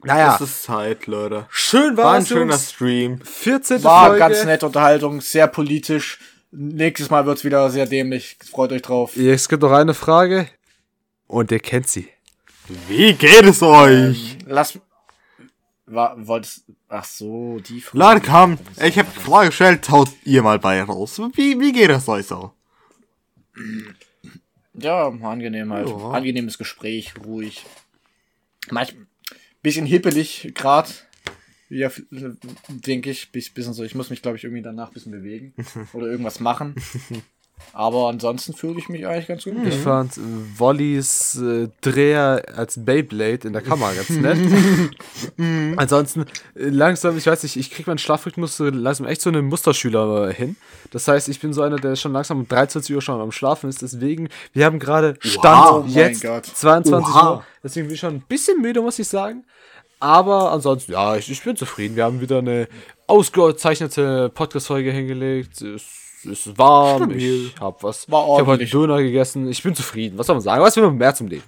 Naja, 0.04 0.32
Das 0.38 0.42
ist 0.50 0.64
Zeit, 0.64 1.08
Leute. 1.08 1.46
schön 1.50 1.96
War 1.98 2.06
war 2.06 2.14
ein 2.16 2.22
es, 2.24 2.28
schöner 2.28 2.52
Jungs. 2.54 2.72
Stream. 2.72 3.22
14. 3.22 3.84
War 3.84 4.06
Folge. 4.08 4.20
ganz 4.20 4.44
nette 4.46 4.66
Unterhaltung, 4.66 5.22
sehr 5.22 5.48
politisch. 5.48 6.20
Nächstes 6.52 7.10
Mal 7.10 7.26
wird's 7.26 7.44
wieder 7.44 7.70
sehr 7.70 7.86
dämlich. 7.86 8.38
Freut 8.50 8.72
euch 8.72 8.82
drauf. 8.82 9.16
Es 9.18 9.50
gibt 9.50 9.62
noch 9.62 9.72
eine 9.72 9.94
Frage. 9.94 10.48
Und 11.28 11.52
ihr 11.52 11.60
kennt 11.60 11.88
sie. 11.88 12.08
Wie 12.88 13.14
geht 13.14 13.44
es 13.44 13.62
euch? 13.62 14.38
Lass. 14.46 14.80
War, 15.88 16.16
wolltest. 16.28 16.64
Ach 16.88 17.04
so, 17.04 17.60
die 17.60 17.82
Frage. 17.82 17.98
Leute, 18.16 18.28
komm. 18.28 18.58
Ich 18.84 18.98
habe 18.98 19.10
die 19.16 19.20
Frage 19.20 19.48
gestellt, 19.50 19.90
haut 19.90 20.10
ihr 20.24 20.42
mal 20.44 20.58
bei 20.60 20.82
raus. 20.82 21.20
Wie, 21.34 21.60
wie 21.60 21.72
geht 21.74 21.90
es 21.90 22.08
euch 22.08 22.26
so? 22.28 22.52
Ja, 24.74 25.08
angenehm 25.08 25.72
halt. 25.72 25.90
Ja. 25.90 25.96
Angenehmes 26.12 26.58
Gespräch, 26.58 27.14
ruhig. 27.26 27.66
Manchmal 28.72 29.08
bisschen 29.62 29.86
hippelig, 29.86 30.52
grad. 30.54 31.08
Ja, 31.70 31.92
denke 32.70 33.10
ich, 33.10 33.32
bis- 33.32 33.50
bisschen 33.50 33.74
so. 33.74 33.84
Ich 33.84 33.96
muss 33.96 34.10
mich, 34.12 34.22
glaube 34.22 34.38
ich, 34.38 34.44
irgendwie 34.44 34.62
danach 34.62 34.90
ein 34.90 34.94
bisschen 34.94 35.12
bewegen 35.12 35.54
oder 35.94 36.08
irgendwas 36.08 36.40
machen. 36.40 36.76
Aber 37.74 38.08
ansonsten 38.08 38.54
fühle 38.54 38.80
ich 38.80 38.88
mich 38.88 39.06
eigentlich 39.06 39.28
ganz 39.28 39.44
gut. 39.44 39.54
Ich 39.66 39.76
fand 39.76 40.18
äh, 40.18 40.22
Wollys 40.58 41.36
äh, 41.36 41.68
Dreher 41.82 42.42
als 42.56 42.84
Beyblade 42.84 43.48
in 43.48 43.54
der 43.54 43.62
Kamera 43.62 43.92
ganz 43.94 44.10
nett. 44.10 44.38
Ansonsten, 45.78 46.22
äh, 46.56 46.70
langsam, 46.70 47.18
ich 47.18 47.28
weiß 47.28 47.44
nicht, 47.44 47.58
ich 47.58 47.72
krieg 47.72 47.86
meinen 47.88 47.98
Schlafrhythmus 47.98 48.56
so 48.56 48.66
langsam 48.66 49.08
echt 49.08 49.22
so 49.22 49.30
einen 49.30 49.46
Musterschüler 49.48 50.30
äh, 50.30 50.34
hin. 50.34 50.56
Das 50.92 51.08
heißt, 51.08 51.28
ich 51.28 51.42
bin 51.42 51.52
so 51.52 51.64
einer, 51.64 51.76
der 51.76 51.98
schon 51.98 52.14
langsam 52.14 52.40
um 52.40 52.48
23 52.48 52.96
Uhr 52.96 53.02
schon 53.02 53.20
am 53.20 53.34
Schlafen 53.34 53.70
ist. 53.70 53.82
Deswegen, 53.82 54.30
wir 54.54 54.66
haben 54.66 54.80
gerade 54.80 55.16
Stand 55.20 55.72
Oh 55.72 55.82
mein 55.82 55.92
jetzt 55.92 56.22
Gott. 56.22 56.46
22 56.46 57.14
Oha. 57.14 57.32
Uhr. 57.32 57.46
Deswegen 57.62 57.88
bin 57.88 57.96
ich 57.96 58.00
schon 58.00 58.16
ein 58.16 58.24
bisschen 58.28 58.62
müde, 58.62 58.82
muss 58.82 59.00
ich 59.00 59.08
sagen. 59.08 59.44
Aber 60.00 60.52
ansonsten, 60.52 60.94
ja, 60.94 61.18
ich, 61.18 61.30
ich 61.30 61.44
bin 61.44 61.58
zufrieden. 61.58 61.96
Wir 61.98 62.06
haben 62.06 62.22
wieder 62.22 62.38
eine 62.38 62.70
ausgezeichnete 63.08 64.30
Podcast-Folge 64.30 64.92
hingelegt. 64.92 65.62
Es 65.62 66.05
ist 66.26 66.58
warm. 66.58 67.04
Stabil. 67.04 67.48
Ich 67.48 67.60
habe 67.60 67.78
was. 67.82 68.10
War 68.12 68.26
ich 68.26 68.40
habe 68.40 68.46
heute. 68.48 68.66
Döner 68.66 69.02
gegessen. 69.02 69.48
Ich 69.50 69.62
bin 69.64 69.76
zufrieden. 69.76 70.18
Was 70.18 70.28
soll 70.28 70.36
man 70.36 70.42
sagen? 70.44 70.64
Was 70.64 70.76
will 70.76 70.84
man 70.86 70.98
mehr 70.98 71.16
zum 71.16 71.28
Leben? 71.28 71.44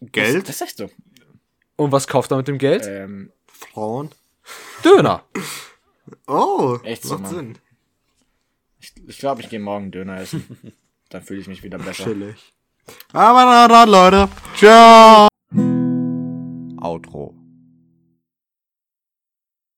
Geld? 0.00 0.48
Das 0.48 0.58
sagst 0.58 0.80
du. 0.80 0.88
Und 1.76 1.92
was 1.92 2.06
kauft 2.06 2.30
man 2.30 2.38
mit 2.38 2.48
dem 2.48 2.58
Geld? 2.58 2.84
Ähm, 2.86 3.32
Frauen? 3.46 4.10
Döner. 4.84 5.24
Oh, 6.26 6.78
Echt 6.84 7.02
so, 7.02 7.14
macht 7.18 7.24
Mann. 7.24 7.34
Sinn. 7.34 7.58
ich 8.80 8.92
ich 9.06 9.18
glaube, 9.18 9.42
ich 9.42 9.50
gehe 9.50 9.60
morgen 9.60 9.90
Döner 9.90 10.20
essen. 10.20 10.72
Dann 11.10 11.22
fühle 11.22 11.40
ich 11.40 11.48
mich 11.48 11.62
wieder 11.62 11.76
besser. 11.76 12.04
Chillig. 12.04 12.54
Aber 13.12 13.44
na 13.44 13.68
dann, 13.68 13.90
Leute. 13.90 14.28
Ciao. 14.56 15.28
Outro. 16.80 17.34